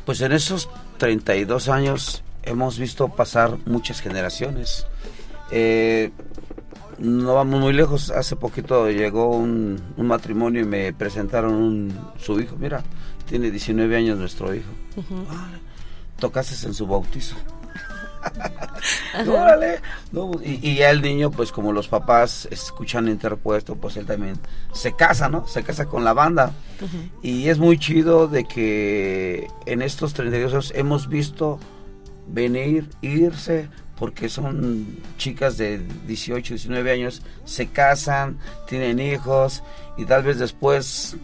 Pues 0.05 0.21
en 0.21 0.33
esos 0.33 0.69
32 0.99 1.69
años 1.69 2.23
hemos 2.43 2.79
visto 2.79 3.09
pasar 3.09 3.59
muchas 3.67 4.01
generaciones. 4.01 4.87
Eh, 5.51 6.11
no 6.99 7.35
vamos 7.35 7.61
muy 7.61 7.73
lejos. 7.73 8.11
Hace 8.11 8.37
poquito 8.37 8.89
llegó 8.91 9.29
un, 9.37 9.81
un 9.97 10.07
matrimonio 10.07 10.63
y 10.63 10.65
me 10.65 10.93
presentaron 10.93 11.55
un- 11.55 11.99
su 12.19 12.41
hijo. 12.41 12.57
Mira, 12.59 12.83
tiene 13.27 13.51
19 13.51 13.97
años 13.97 14.19
nuestro 14.19 14.55
hijo. 14.55 14.69
Tocases 16.19 16.65
en 16.65 16.75
su 16.75 16.87
bautizo. 16.87 17.37
Órale. 19.29 19.81
No, 20.13 20.33
y, 20.45 20.59
y 20.71 20.75
ya 20.77 20.91
el 20.91 21.01
niño, 21.03 21.31
pues 21.31 21.53
como 21.53 21.73
los 21.73 21.89
papás 21.89 22.49
escuchan 22.51 23.09
interpuesto, 23.09 23.77
pues 23.77 23.97
él 23.97 24.07
también 24.07 24.35
se 24.73 24.93
casa, 24.95 25.29
¿no? 25.29 25.47
Se 25.47 25.63
casa 25.63 25.87
con 25.87 26.05
la 26.05 26.13
banda. 26.13 26.53
Y 27.23 27.49
es 27.49 27.59
muy 27.59 27.79
chido 27.79 28.29
de 28.29 28.45
que 28.45 29.47
en 29.67 29.83
estos 29.83 30.15
32 30.15 30.53
años 30.53 30.73
hemos 30.75 31.09
visto 31.09 31.59
venir, 32.27 32.89
irse, 33.03 33.69
porque 33.99 34.29
son 34.29 34.87
chicas 35.17 35.57
de 35.59 35.81
18, 36.07 36.55
19 36.55 36.93
años, 36.93 37.23
se 37.45 37.67
casan, 37.67 38.39
tienen 38.69 38.99
hijos 39.01 39.63
y 39.97 40.05
tal 40.05 40.23
vez 40.23 40.39
después 40.39 41.17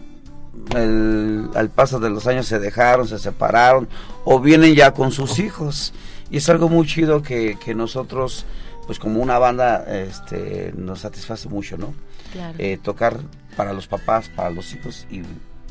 el- 0.75 1.49
al 1.55 1.69
paso 1.69 1.99
de 1.99 2.09
los 2.09 2.27
años 2.27 2.45
se 2.47 2.59
dejaron, 2.59 3.07
se 3.07 3.19
separaron 3.19 3.87
o 4.23 4.39
vienen 4.39 4.73
ya 4.75 4.91
con 4.93 5.11
sus 5.11 5.39
hijos. 5.39 5.93
Y 6.29 6.37
es 6.37 6.49
algo 6.49 6.69
muy 6.69 6.87
chido 6.87 7.21
que, 7.21 7.57
que 7.63 7.75
nosotros, 7.75 8.45
pues 8.87 8.99
como 8.99 9.21
una 9.21 9.37
banda, 9.37 9.83
este, 9.87 10.73
nos 10.75 11.01
satisface 11.01 11.47
mucho, 11.49 11.77
¿no? 11.77 11.93
Claro. 12.33 12.55
Eh, 12.57 12.77
tocar 12.81 13.19
para 13.55 13.73
los 13.73 13.87
papás, 13.87 14.29
para 14.35 14.49
los 14.49 14.73
hijos 14.73 15.05
y 15.11 15.21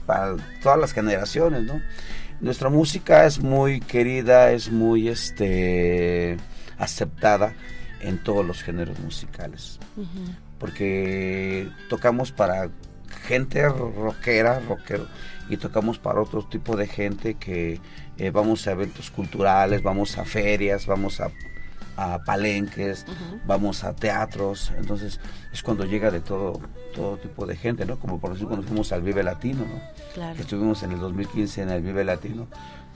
para 0.06 0.36
todas 0.62 0.78
las 0.78 0.92
generaciones, 0.92 1.64
¿no? 1.64 1.80
Nuestra 2.40 2.68
música 2.68 3.26
es 3.26 3.40
muy 3.40 3.80
querida, 3.80 4.52
es 4.52 4.70
muy 4.70 5.08
este 5.08 6.36
aceptada 6.84 7.54
en 8.00 8.18
todos 8.18 8.44
los 8.44 8.62
géneros 8.62 8.98
musicales, 9.00 9.78
porque 10.58 11.68
tocamos 11.88 12.32
para 12.32 12.70
gente 13.26 13.66
rockera, 13.68 14.60
rockero, 14.60 15.06
y 15.48 15.56
tocamos 15.56 15.98
para 15.98 16.20
otro 16.20 16.42
tipo 16.42 16.76
de 16.76 16.86
gente 16.86 17.34
que 17.34 17.80
eh, 18.16 18.30
vamos 18.30 18.66
a 18.66 18.72
eventos 18.72 19.10
culturales, 19.10 19.82
vamos 19.82 20.18
a 20.18 20.24
ferias, 20.24 20.86
vamos 20.86 21.20
a, 21.20 21.30
a 21.96 22.18
palenques, 22.24 23.04
vamos 23.46 23.84
a 23.84 23.94
teatros, 23.94 24.72
entonces 24.78 25.20
es 25.52 25.62
cuando 25.62 25.84
llega 25.84 26.10
de 26.10 26.20
todo 26.20 26.60
todo 26.94 27.16
tipo 27.16 27.44
de 27.44 27.56
gente, 27.56 27.84
¿no? 27.84 27.98
Como 27.98 28.20
por 28.20 28.30
ejemplo 28.30 28.50
cuando 28.50 28.66
fuimos 28.66 28.92
al 28.92 29.02
Vive 29.02 29.22
Latino, 29.22 29.60
¿no? 29.60 29.80
Claro. 30.14 30.36
Que 30.36 30.42
estuvimos 30.42 30.82
en 30.84 30.92
el 30.92 31.00
2015 31.00 31.62
en 31.62 31.70
el 31.70 31.82
Vive 31.82 32.04
Latino, 32.04 32.46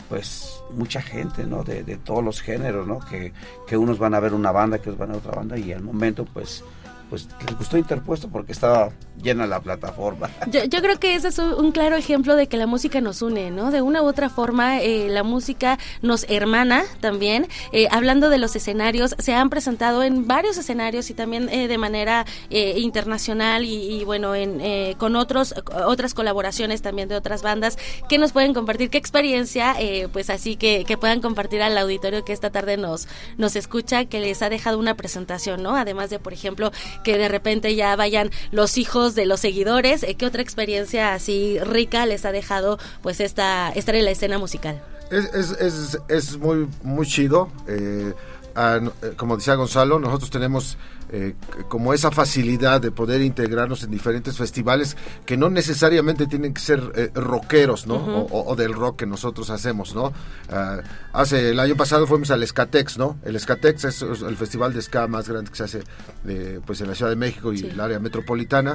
pues 0.08 0.62
mucha 0.70 1.02
gente, 1.02 1.44
¿no? 1.44 1.64
De, 1.64 1.82
de 1.84 1.96
todos 1.96 2.24
los 2.24 2.40
géneros, 2.40 2.86
¿no? 2.86 2.98
Que, 3.00 3.32
que 3.66 3.76
unos 3.76 3.98
van 3.98 4.14
a 4.14 4.20
ver 4.20 4.34
una 4.34 4.52
banda, 4.52 4.78
que 4.78 4.90
otros 4.90 4.98
van 4.98 5.10
a 5.10 5.12
ver 5.14 5.22
otra 5.22 5.36
banda 5.36 5.58
y 5.58 5.72
al 5.72 5.82
momento 5.82 6.24
pues 6.24 6.64
pues 7.08 7.28
les 7.46 7.56
gustó 7.56 7.78
interpuesto 7.78 8.28
porque 8.28 8.52
estaba 8.52 8.90
llena 9.22 9.46
la 9.46 9.60
plataforma. 9.60 10.30
Yo, 10.50 10.64
yo 10.64 10.80
creo 10.80 10.98
que 10.98 11.14
ese 11.14 11.28
es 11.28 11.38
un, 11.38 11.72
claro 11.72 11.96
ejemplo 11.96 12.36
de 12.36 12.46
que 12.46 12.56
la 12.56 12.66
música 12.66 13.00
nos 13.00 13.20
une, 13.20 13.50
¿no? 13.50 13.70
De 13.70 13.82
una 13.82 14.02
u 14.02 14.06
otra 14.06 14.30
forma, 14.30 14.80
eh, 14.80 15.08
la 15.08 15.22
música 15.22 15.78
nos 16.02 16.24
hermana 16.28 16.84
también. 17.00 17.48
Eh, 17.72 17.88
hablando 17.90 18.30
de 18.30 18.38
los 18.38 18.56
escenarios, 18.56 19.14
se 19.18 19.34
han 19.34 19.50
presentado 19.50 20.02
en 20.02 20.26
varios 20.26 20.56
escenarios 20.56 21.10
y 21.10 21.14
también 21.14 21.48
eh, 21.48 21.68
de 21.68 21.78
manera 21.78 22.24
internacional 22.50 23.64
y, 23.64 24.00
y, 24.00 24.04
bueno, 24.04 24.34
en, 24.34 24.94
con 24.94 25.16
otros 25.16 25.54
otras 25.86 26.14
colaboraciones 26.14 26.82
también 26.82 27.08
de 27.08 27.16
otras 27.16 27.42
bandas 27.42 27.76
que 28.08 28.18
nos 28.18 28.32
pueden 28.32 28.54
compartir. 28.54 28.90
¿Qué 28.90 28.98
experiencia, 28.98 29.76
pues 30.12 30.30
así 30.30 30.56
que, 30.56 30.84
que 30.84 30.96
puedan 30.96 31.20
compartir 31.20 31.62
al 31.62 31.76
auditorio 31.76 32.24
que 32.24 32.32
esta 32.32 32.50
tarde 32.50 32.76
nos, 32.76 33.08
nos 33.36 33.56
escucha, 33.56 34.04
que 34.06 34.20
les 34.20 34.42
ha 34.42 34.48
dejado 34.48 34.78
una 34.78 34.94
presentación, 34.94 35.62
¿no? 35.62 35.76
Además 35.76 36.10
de, 36.10 36.18
por 36.18 36.32
ejemplo, 36.32 36.70
que 37.04 37.18
de 37.18 37.28
repente 37.28 37.74
ya 37.74 37.94
vayan 37.96 38.30
los 38.50 38.78
hijos 38.78 39.14
de 39.14 39.26
los 39.26 39.40
seguidores. 39.40 40.02
Eh, 40.02 40.14
¿Qué 40.14 40.26
otra 40.26 40.42
experiencia 40.42 41.14
así 41.14 41.58
rica 41.60 42.06
les 42.06 42.24
ha 42.24 42.32
dejado 42.32 42.78
pues 43.02 43.20
esta 43.20 43.70
estar 43.74 43.94
en 43.94 44.04
la 44.04 44.10
escena 44.10 44.38
musical? 44.38 44.82
Es, 45.10 45.24
es, 45.32 45.50
es, 45.52 45.98
es 46.08 46.36
muy, 46.36 46.68
muy 46.82 47.06
chido. 47.06 47.50
eh, 47.66 48.12
a- 48.58 48.76
eh, 48.76 49.12
como 49.16 49.36
decía 49.36 49.54
Gonzalo, 49.54 49.98
nosotros 49.98 50.30
tenemos 50.30 50.76
eh, 51.10 51.34
como 51.68 51.94
esa 51.94 52.10
facilidad 52.10 52.82
de 52.82 52.90
poder 52.90 53.22
integrarnos 53.22 53.82
en 53.82 53.90
diferentes 53.90 54.36
festivales 54.36 54.94
que 55.24 55.38
no 55.38 55.48
necesariamente 55.48 56.26
tienen 56.26 56.52
que 56.52 56.60
ser 56.60 56.92
eh, 56.96 57.10
rockeros, 57.14 57.86
¿no? 57.86 57.94
O, 57.96 58.26
o- 58.26 58.50
o 58.52 58.56
del 58.56 58.74
rock 58.74 58.98
que 58.98 59.06
nosotros 59.06 59.48
hacemos, 59.48 59.94
¿no? 59.94 60.12
Ah, 60.50 60.80
hace 61.14 61.50
el 61.50 61.60
año 61.60 61.76
pasado 61.76 62.06
fuimos 62.06 62.30
al 62.30 62.42
Escatex, 62.42 62.98
¿no? 62.98 63.16
El 63.24 63.36
Escatex 63.36 63.84
es, 63.84 64.02
es 64.02 64.20
el 64.20 64.36
festival 64.36 64.74
de 64.74 64.82
ska 64.82 65.06
más 65.06 65.28
grande 65.28 65.50
que 65.50 65.56
se 65.56 65.64
hace 65.64 65.82
eh, 66.26 66.60
pues 66.66 66.80
en 66.82 66.88
la 66.88 66.94
Ciudad 66.94 67.10
de 67.10 67.16
México 67.16 67.54
y 67.54 67.60
el 67.60 67.80
área 67.80 67.98
metropolitana. 68.00 68.74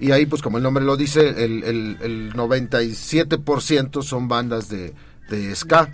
Y 0.00 0.10
ahí, 0.12 0.26
pues 0.26 0.42
como 0.42 0.56
el 0.58 0.62
nombre 0.62 0.84
lo 0.84 0.96
dice, 0.98 1.28
el, 1.44 1.62
el, 1.64 1.96
el 2.02 2.32
97% 2.34 4.02
son 4.02 4.28
bandas 4.28 4.68
de, 4.68 4.94
de 5.28 5.54
ska. 5.54 5.88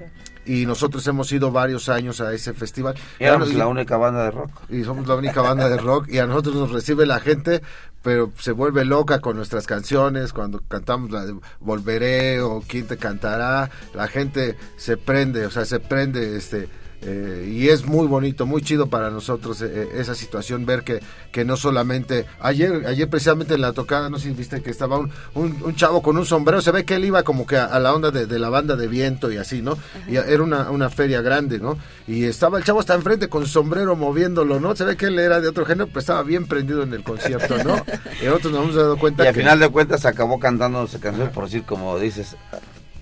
Y 0.46 0.64
nosotros 0.64 1.06
hemos 1.08 1.30
ido 1.32 1.50
varios 1.50 1.88
años 1.88 2.20
a 2.20 2.32
ese 2.32 2.54
festival. 2.54 2.94
Éramos 3.18 3.48
Ya 3.48 3.54
no- 3.54 3.58
la 3.60 3.66
única 3.68 3.96
banda 3.96 4.24
de 4.24 4.30
rock. 4.30 4.50
y 4.68 4.84
somos 4.84 5.06
la 5.08 5.16
única 5.16 5.42
banda 5.42 5.68
de 5.68 5.76
rock 5.76 6.08
y 6.08 6.18
a 6.18 6.26
nosotros 6.26 6.54
nos 6.54 6.70
recibe 6.72 7.04
la 7.06 7.20
gente 7.20 7.62
pero 8.02 8.30
se 8.38 8.52
vuelve 8.52 8.84
loca 8.84 9.20
con 9.20 9.34
nuestras 9.36 9.66
canciones 9.66 10.32
cuando 10.32 10.60
cantamos 10.68 11.10
la 11.10 11.24
de 11.26 11.34
Volveré 11.58 12.40
o 12.40 12.62
quién 12.66 12.86
te 12.86 12.96
cantará 12.96 13.68
la 13.94 14.06
gente 14.06 14.56
se 14.76 14.96
prende 14.96 15.44
o 15.46 15.50
sea 15.50 15.64
se 15.64 15.80
prende 15.80 16.36
este 16.36 16.68
eh, 17.08 17.48
y 17.48 17.68
es 17.68 17.86
muy 17.86 18.08
bonito, 18.08 18.46
muy 18.46 18.62
chido 18.62 18.88
para 18.88 19.10
nosotros 19.10 19.62
eh, 19.62 19.88
esa 19.94 20.16
situación, 20.16 20.66
ver 20.66 20.82
que, 20.82 21.00
que 21.30 21.44
no 21.44 21.56
solamente, 21.56 22.26
ayer 22.40 22.84
ayer 22.86 23.08
precisamente 23.08 23.54
en 23.54 23.60
la 23.60 23.72
tocada, 23.72 24.10
no 24.10 24.18
sé 24.18 24.28
si 24.28 24.34
viste 24.34 24.60
que 24.60 24.70
estaba 24.70 24.98
un, 24.98 25.12
un, 25.34 25.56
un 25.62 25.76
chavo 25.76 26.02
con 26.02 26.18
un 26.18 26.26
sombrero, 26.26 26.60
se 26.60 26.72
ve 26.72 26.84
que 26.84 26.96
él 26.96 27.04
iba 27.04 27.22
como 27.22 27.46
que 27.46 27.56
a, 27.56 27.66
a 27.66 27.78
la 27.78 27.94
onda 27.94 28.10
de, 28.10 28.26
de 28.26 28.38
la 28.40 28.48
banda 28.48 28.74
de 28.74 28.88
viento 28.88 29.30
y 29.30 29.36
así, 29.36 29.62
¿no? 29.62 29.78
Y 30.08 30.16
era 30.16 30.42
una, 30.42 30.70
una 30.70 30.90
feria 30.90 31.22
grande, 31.22 31.60
¿no? 31.60 31.78
Y 32.08 32.24
estaba 32.24 32.58
el 32.58 32.64
chavo 32.64 32.80
hasta 32.80 32.94
enfrente 32.94 33.28
con 33.28 33.46
sombrero 33.46 33.94
moviéndolo, 33.94 34.58
¿no? 34.58 34.74
Se 34.74 34.84
ve 34.84 34.96
que 34.96 35.06
él 35.06 35.18
era 35.20 35.40
de 35.40 35.46
otro 35.46 35.64
género, 35.64 35.86
pero 35.86 36.00
estaba 36.00 36.24
bien 36.24 36.46
prendido 36.46 36.82
en 36.82 36.92
el 36.92 37.04
concierto, 37.04 37.62
¿no? 37.62 37.76
Y 38.20 38.24
nosotros 38.24 38.52
nos 38.52 38.62
hemos 38.62 38.74
dado 38.74 38.98
cuenta 38.98 39.24
Y 39.24 39.28
al 39.28 39.34
que... 39.34 39.40
final 39.40 39.60
de 39.60 39.68
cuentas 39.68 40.04
acabó 40.06 40.40
cantando 40.40 40.82
esa 40.82 40.98
canción, 40.98 41.30
por 41.30 41.44
decir, 41.44 41.62
como 41.62 41.98
dices, 41.98 42.36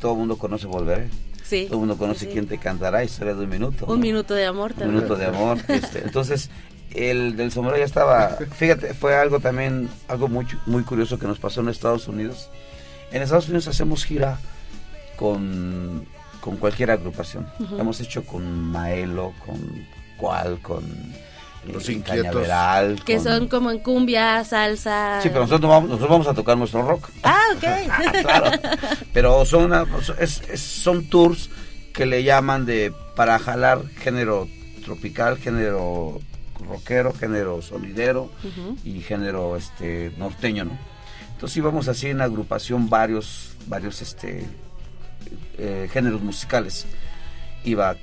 todo 0.00 0.12
el 0.12 0.18
mundo 0.18 0.36
conoce 0.36 0.66
Volveré. 0.66 1.08
Sí. 1.44 1.64
Todo 1.66 1.74
el 1.74 1.80
mundo 1.80 1.96
conoce 1.98 2.24
Sí. 2.26 2.30
quién 2.32 2.46
te 2.48 2.58
cantará, 2.58 3.04
historia 3.04 3.34
de 3.34 3.44
un 3.44 3.50
minuto. 3.50 3.84
Un 3.86 3.92
¿no? 3.92 3.96
minuto 3.98 4.34
de 4.34 4.46
amor 4.46 4.72
Un 4.72 4.76
también. 4.78 4.94
minuto 4.96 5.16
de 5.16 5.26
amor. 5.26 5.58
este, 5.68 6.00
entonces, 6.02 6.50
el 6.94 7.36
del 7.36 7.52
sombrero 7.52 7.78
ya 7.78 7.84
estaba. 7.84 8.30
Fíjate, 8.56 8.94
fue 8.94 9.14
algo 9.14 9.40
también, 9.40 9.88
algo 10.08 10.28
muy, 10.28 10.46
muy 10.66 10.82
curioso 10.82 11.18
que 11.18 11.26
nos 11.26 11.38
pasó 11.38 11.60
en 11.60 11.68
Estados 11.68 12.08
Unidos. 12.08 12.48
En 13.12 13.22
Estados 13.22 13.46
Unidos 13.46 13.68
hacemos 13.68 14.04
gira 14.04 14.38
con, 15.16 16.06
con 16.40 16.56
cualquier 16.56 16.90
agrupación. 16.90 17.46
Hemos 17.78 18.00
hecho 18.00 18.24
con 18.24 18.44
Maelo, 18.70 19.32
con 19.44 19.86
Cual, 20.16 20.60
con 20.60 20.84
Los 21.72 21.88
Inquietos. 21.88 22.24
Cañaveral. 22.32 23.02
Que 23.04 23.18
son 23.20 23.48
como 23.48 23.70
en 23.70 23.78
cumbia, 23.78 24.44
salsa. 24.44 25.20
Sí, 25.22 25.28
pero 25.28 25.40
nosotros, 25.42 25.62
no 25.62 25.68
vamos, 25.68 25.88
nosotros 25.88 26.10
vamos 26.10 26.26
a 26.28 26.34
tocar 26.34 26.56
nuestro 26.58 26.82
rock. 26.82 27.08
Ah, 27.22 27.40
ok. 27.56 27.64
claro. 28.22 28.50
Pero 29.12 29.44
son, 29.44 29.64
una- 29.64 29.86
es- 30.20 30.42
es- 30.50 30.60
son 30.60 31.06
tours 31.06 31.48
que 31.92 32.06
le 32.06 32.22
llaman 32.24 32.66
de 32.66 32.92
para 33.16 33.38
jalar 33.38 33.82
género 34.00 34.48
tropical, 34.84 35.38
género 35.38 36.20
rockero, 36.68 37.12
género 37.14 37.62
sonidero 37.62 38.30
Ujú. 38.42 38.76
y 38.84 39.00
género 39.00 39.56
este 39.56 40.12
norteño, 40.18 40.64
¿no? 40.64 40.78
Entonces 41.32 41.56
íbamos 41.56 41.88
así 41.88 42.08
en 42.08 42.20
agrupación 42.20 42.88
varios, 42.90 43.54
varios 43.66 44.02
este 44.02 44.46
eh, 45.58 45.88
géneros 45.92 46.20
musicales. 46.22 46.86
Iba 47.64 47.96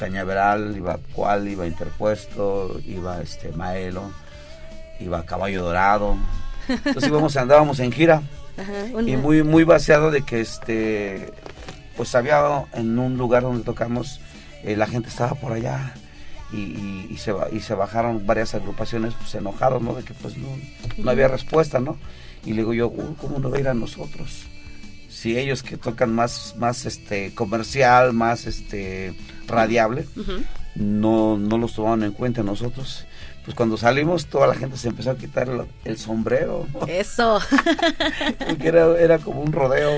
Cañaveral, 0.00 0.74
iba 0.76 0.98
Cual, 1.14 1.46
iba 1.48 1.66
Interpuesto, 1.66 2.80
iba 2.86 3.20
este 3.20 3.52
Maelo, 3.52 4.10
iba 4.98 5.24
Caballo 5.26 5.62
Dorado. 5.64 6.16
Entonces 6.68 7.08
íbamos, 7.08 7.36
andábamos 7.36 7.78
en 7.80 7.92
gira. 7.92 8.22
Ajá, 8.58 9.00
y 9.06 9.16
muy 9.16 9.42
muy 9.42 9.64
vaciado 9.64 10.10
de 10.10 10.22
que 10.22 10.40
este 10.40 11.32
pues 11.98 12.14
había 12.14 12.64
en 12.72 12.98
un 12.98 13.18
lugar 13.18 13.42
donde 13.42 13.62
tocamos 13.62 14.20
eh, 14.64 14.74
la 14.76 14.86
gente 14.86 15.08
estaba 15.10 15.34
por 15.34 15.52
allá. 15.52 15.92
Y, 16.52 16.56
y- 16.56 17.06
y 17.10 17.16
se, 17.18 17.32
y 17.52 17.60
se 17.60 17.74
bajaron 17.74 18.26
varias 18.26 18.54
agrupaciones 18.54 19.14
pues 19.14 19.34
enojados 19.36 19.80
no 19.82 19.94
de 19.94 20.02
que 20.02 20.14
pues 20.14 20.36
no, 20.36 20.48
no 20.98 21.10
había 21.10 21.28
respuesta 21.28 21.78
no 21.78 21.96
y 22.44 22.50
le 22.54 22.62
digo 22.62 22.72
yo 22.74 22.88
"Uy, 22.88 23.14
cómo 23.20 23.38
no 23.38 23.50
va 23.50 23.58
a 23.58 23.60
ir 23.60 23.68
a 23.68 23.74
nosotros 23.74 24.46
si 25.20 25.36
ellos 25.36 25.62
que 25.62 25.76
tocan 25.76 26.14
más 26.14 26.54
más 26.56 26.86
este 26.86 27.34
comercial 27.34 28.14
más 28.14 28.46
este 28.46 29.14
radiable 29.46 30.06
no, 30.74 31.36
no 31.36 31.58
los 31.58 31.74
tomaban 31.74 32.04
en 32.04 32.12
cuenta 32.12 32.42
nosotros. 32.42 33.04
Pues 33.44 33.54
cuando 33.54 33.76
salimos 33.76 34.26
toda 34.26 34.46
la 34.46 34.54
gente 34.54 34.76
se 34.76 34.88
empezó 34.88 35.10
a 35.10 35.16
quitar 35.16 35.48
el, 35.48 35.62
el 35.84 35.98
sombrero, 35.98 36.66
Eso. 36.86 37.40
porque 38.46 38.68
era, 38.68 38.98
era 38.98 39.18
como 39.18 39.40
un 39.40 39.52
rodeo. 39.52 39.90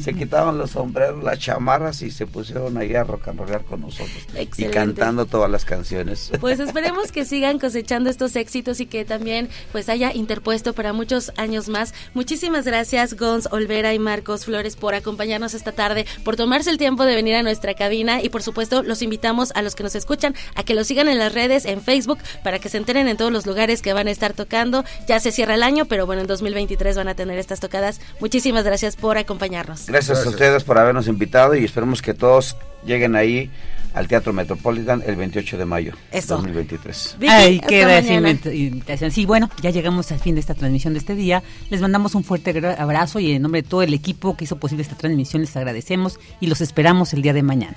Se 0.00 0.14
quitaban 0.14 0.58
los 0.58 0.72
sombreros, 0.72 1.22
las 1.22 1.38
chamarras 1.38 2.02
y 2.02 2.10
se 2.10 2.26
pusieron 2.26 2.76
ahí 2.76 2.94
a 2.94 3.04
rock 3.04 3.28
and 3.28 3.40
rollar 3.40 3.64
con 3.64 3.80
nosotros. 3.80 4.26
Y 4.34 4.38
Excelente. 4.38 4.74
cantando 4.74 5.26
todas 5.26 5.50
las 5.50 5.64
canciones. 5.64 6.30
Pues 6.40 6.60
esperemos 6.60 7.12
que 7.12 7.24
sigan 7.24 7.58
cosechando 7.58 8.10
estos 8.10 8.36
éxitos 8.36 8.80
y 8.80 8.86
que 8.86 9.04
también 9.04 9.48
pues 9.72 9.88
haya 9.88 10.12
interpuesto 10.12 10.72
para 10.72 10.92
muchos 10.92 11.32
años 11.36 11.68
más. 11.68 11.94
Muchísimas 12.14 12.64
gracias 12.64 13.14
Gons, 13.14 13.48
Olvera 13.50 13.94
y 13.94 13.98
Marcos 13.98 14.44
Flores 14.44 14.76
por 14.76 14.94
acompañarnos 14.94 15.54
esta 15.54 15.72
tarde, 15.72 16.06
por 16.24 16.36
tomarse 16.36 16.70
el 16.70 16.78
tiempo 16.78 17.04
de 17.04 17.14
venir 17.14 17.36
a 17.36 17.42
nuestra 17.42 17.74
cabina 17.74 18.22
y 18.22 18.28
por 18.28 18.42
supuesto 18.42 18.82
los 18.82 19.02
invitamos 19.02 19.52
a 19.54 19.62
los 19.62 19.74
que 19.74 19.82
nos 19.82 19.94
escuchan 19.94 20.34
a 20.54 20.62
que 20.64 20.74
los 20.74 20.86
sigan 20.86 21.08
en 21.08 21.18
las 21.18 21.34
redes, 21.34 21.64
en 21.64 21.80
Facebook, 21.80 22.18
para 22.42 22.58
que 22.58 22.68
se 22.68 22.78
enteren 22.78 23.08
en 23.08 23.16
todos 23.16 23.32
los 23.32 23.46
lugares 23.46 23.82
que 23.82 23.92
van 23.92 24.08
a 24.08 24.10
estar 24.10 24.32
tocando. 24.32 24.84
Ya 25.06 25.20
se 25.20 25.32
cierra 25.32 25.54
el 25.54 25.62
año, 25.62 25.86
pero 25.86 26.06
bueno, 26.06 26.22
en 26.22 26.26
2023 26.26 26.96
van 26.96 27.08
a 27.08 27.14
tener 27.14 27.38
estas 27.38 27.60
tocadas. 27.60 28.00
Muchísimas 28.20 28.64
gracias 28.64 28.96
por 28.96 29.18
acompañarnos. 29.18 29.83
Gracias, 29.86 30.24
a 30.26 30.28
ustedes 30.28 30.64
por 30.64 30.78
habernos 30.78 31.06
invitado 31.08 31.54
y 31.54 31.64
esperemos 31.64 32.02
que 32.02 32.14
todos 32.14 32.56
lleguen 32.84 33.16
ahí 33.16 33.50
al 33.94 34.08
Teatro 34.08 34.32
Metropolitan 34.32 35.02
el 35.06 35.14
28 35.16 35.56
de 35.56 35.64
mayo 35.64 35.92
Eso. 36.10 36.34
2023. 36.36 37.16
Ahí 37.28 37.56
hasta 37.56 37.66
queda 37.68 37.98
esa 37.98 38.08
mañana. 38.08 38.30
invita- 38.30 38.52
invitación. 38.52 39.10
Sí, 39.12 39.24
bueno, 39.24 39.48
ya 39.62 39.70
llegamos 39.70 40.10
al 40.10 40.18
fin 40.18 40.34
de 40.34 40.40
esta 40.40 40.54
transmisión 40.54 40.94
de 40.94 40.98
este 40.98 41.14
día. 41.14 41.42
Les 41.70 41.80
mandamos 41.80 42.14
un 42.16 42.24
fuerte 42.24 42.50
abrazo 42.76 43.20
y 43.20 43.32
en 43.32 43.42
nombre 43.42 43.62
de 43.62 43.68
todo 43.68 43.82
el 43.82 43.94
equipo 43.94 44.36
que 44.36 44.44
hizo 44.44 44.56
posible 44.56 44.82
esta 44.82 44.96
transmisión 44.96 45.42
les 45.42 45.56
agradecemos 45.56 46.18
y 46.40 46.48
los 46.48 46.60
esperamos 46.60 47.12
el 47.14 47.22
día 47.22 47.32
de 47.32 47.42
mañana. 47.44 47.76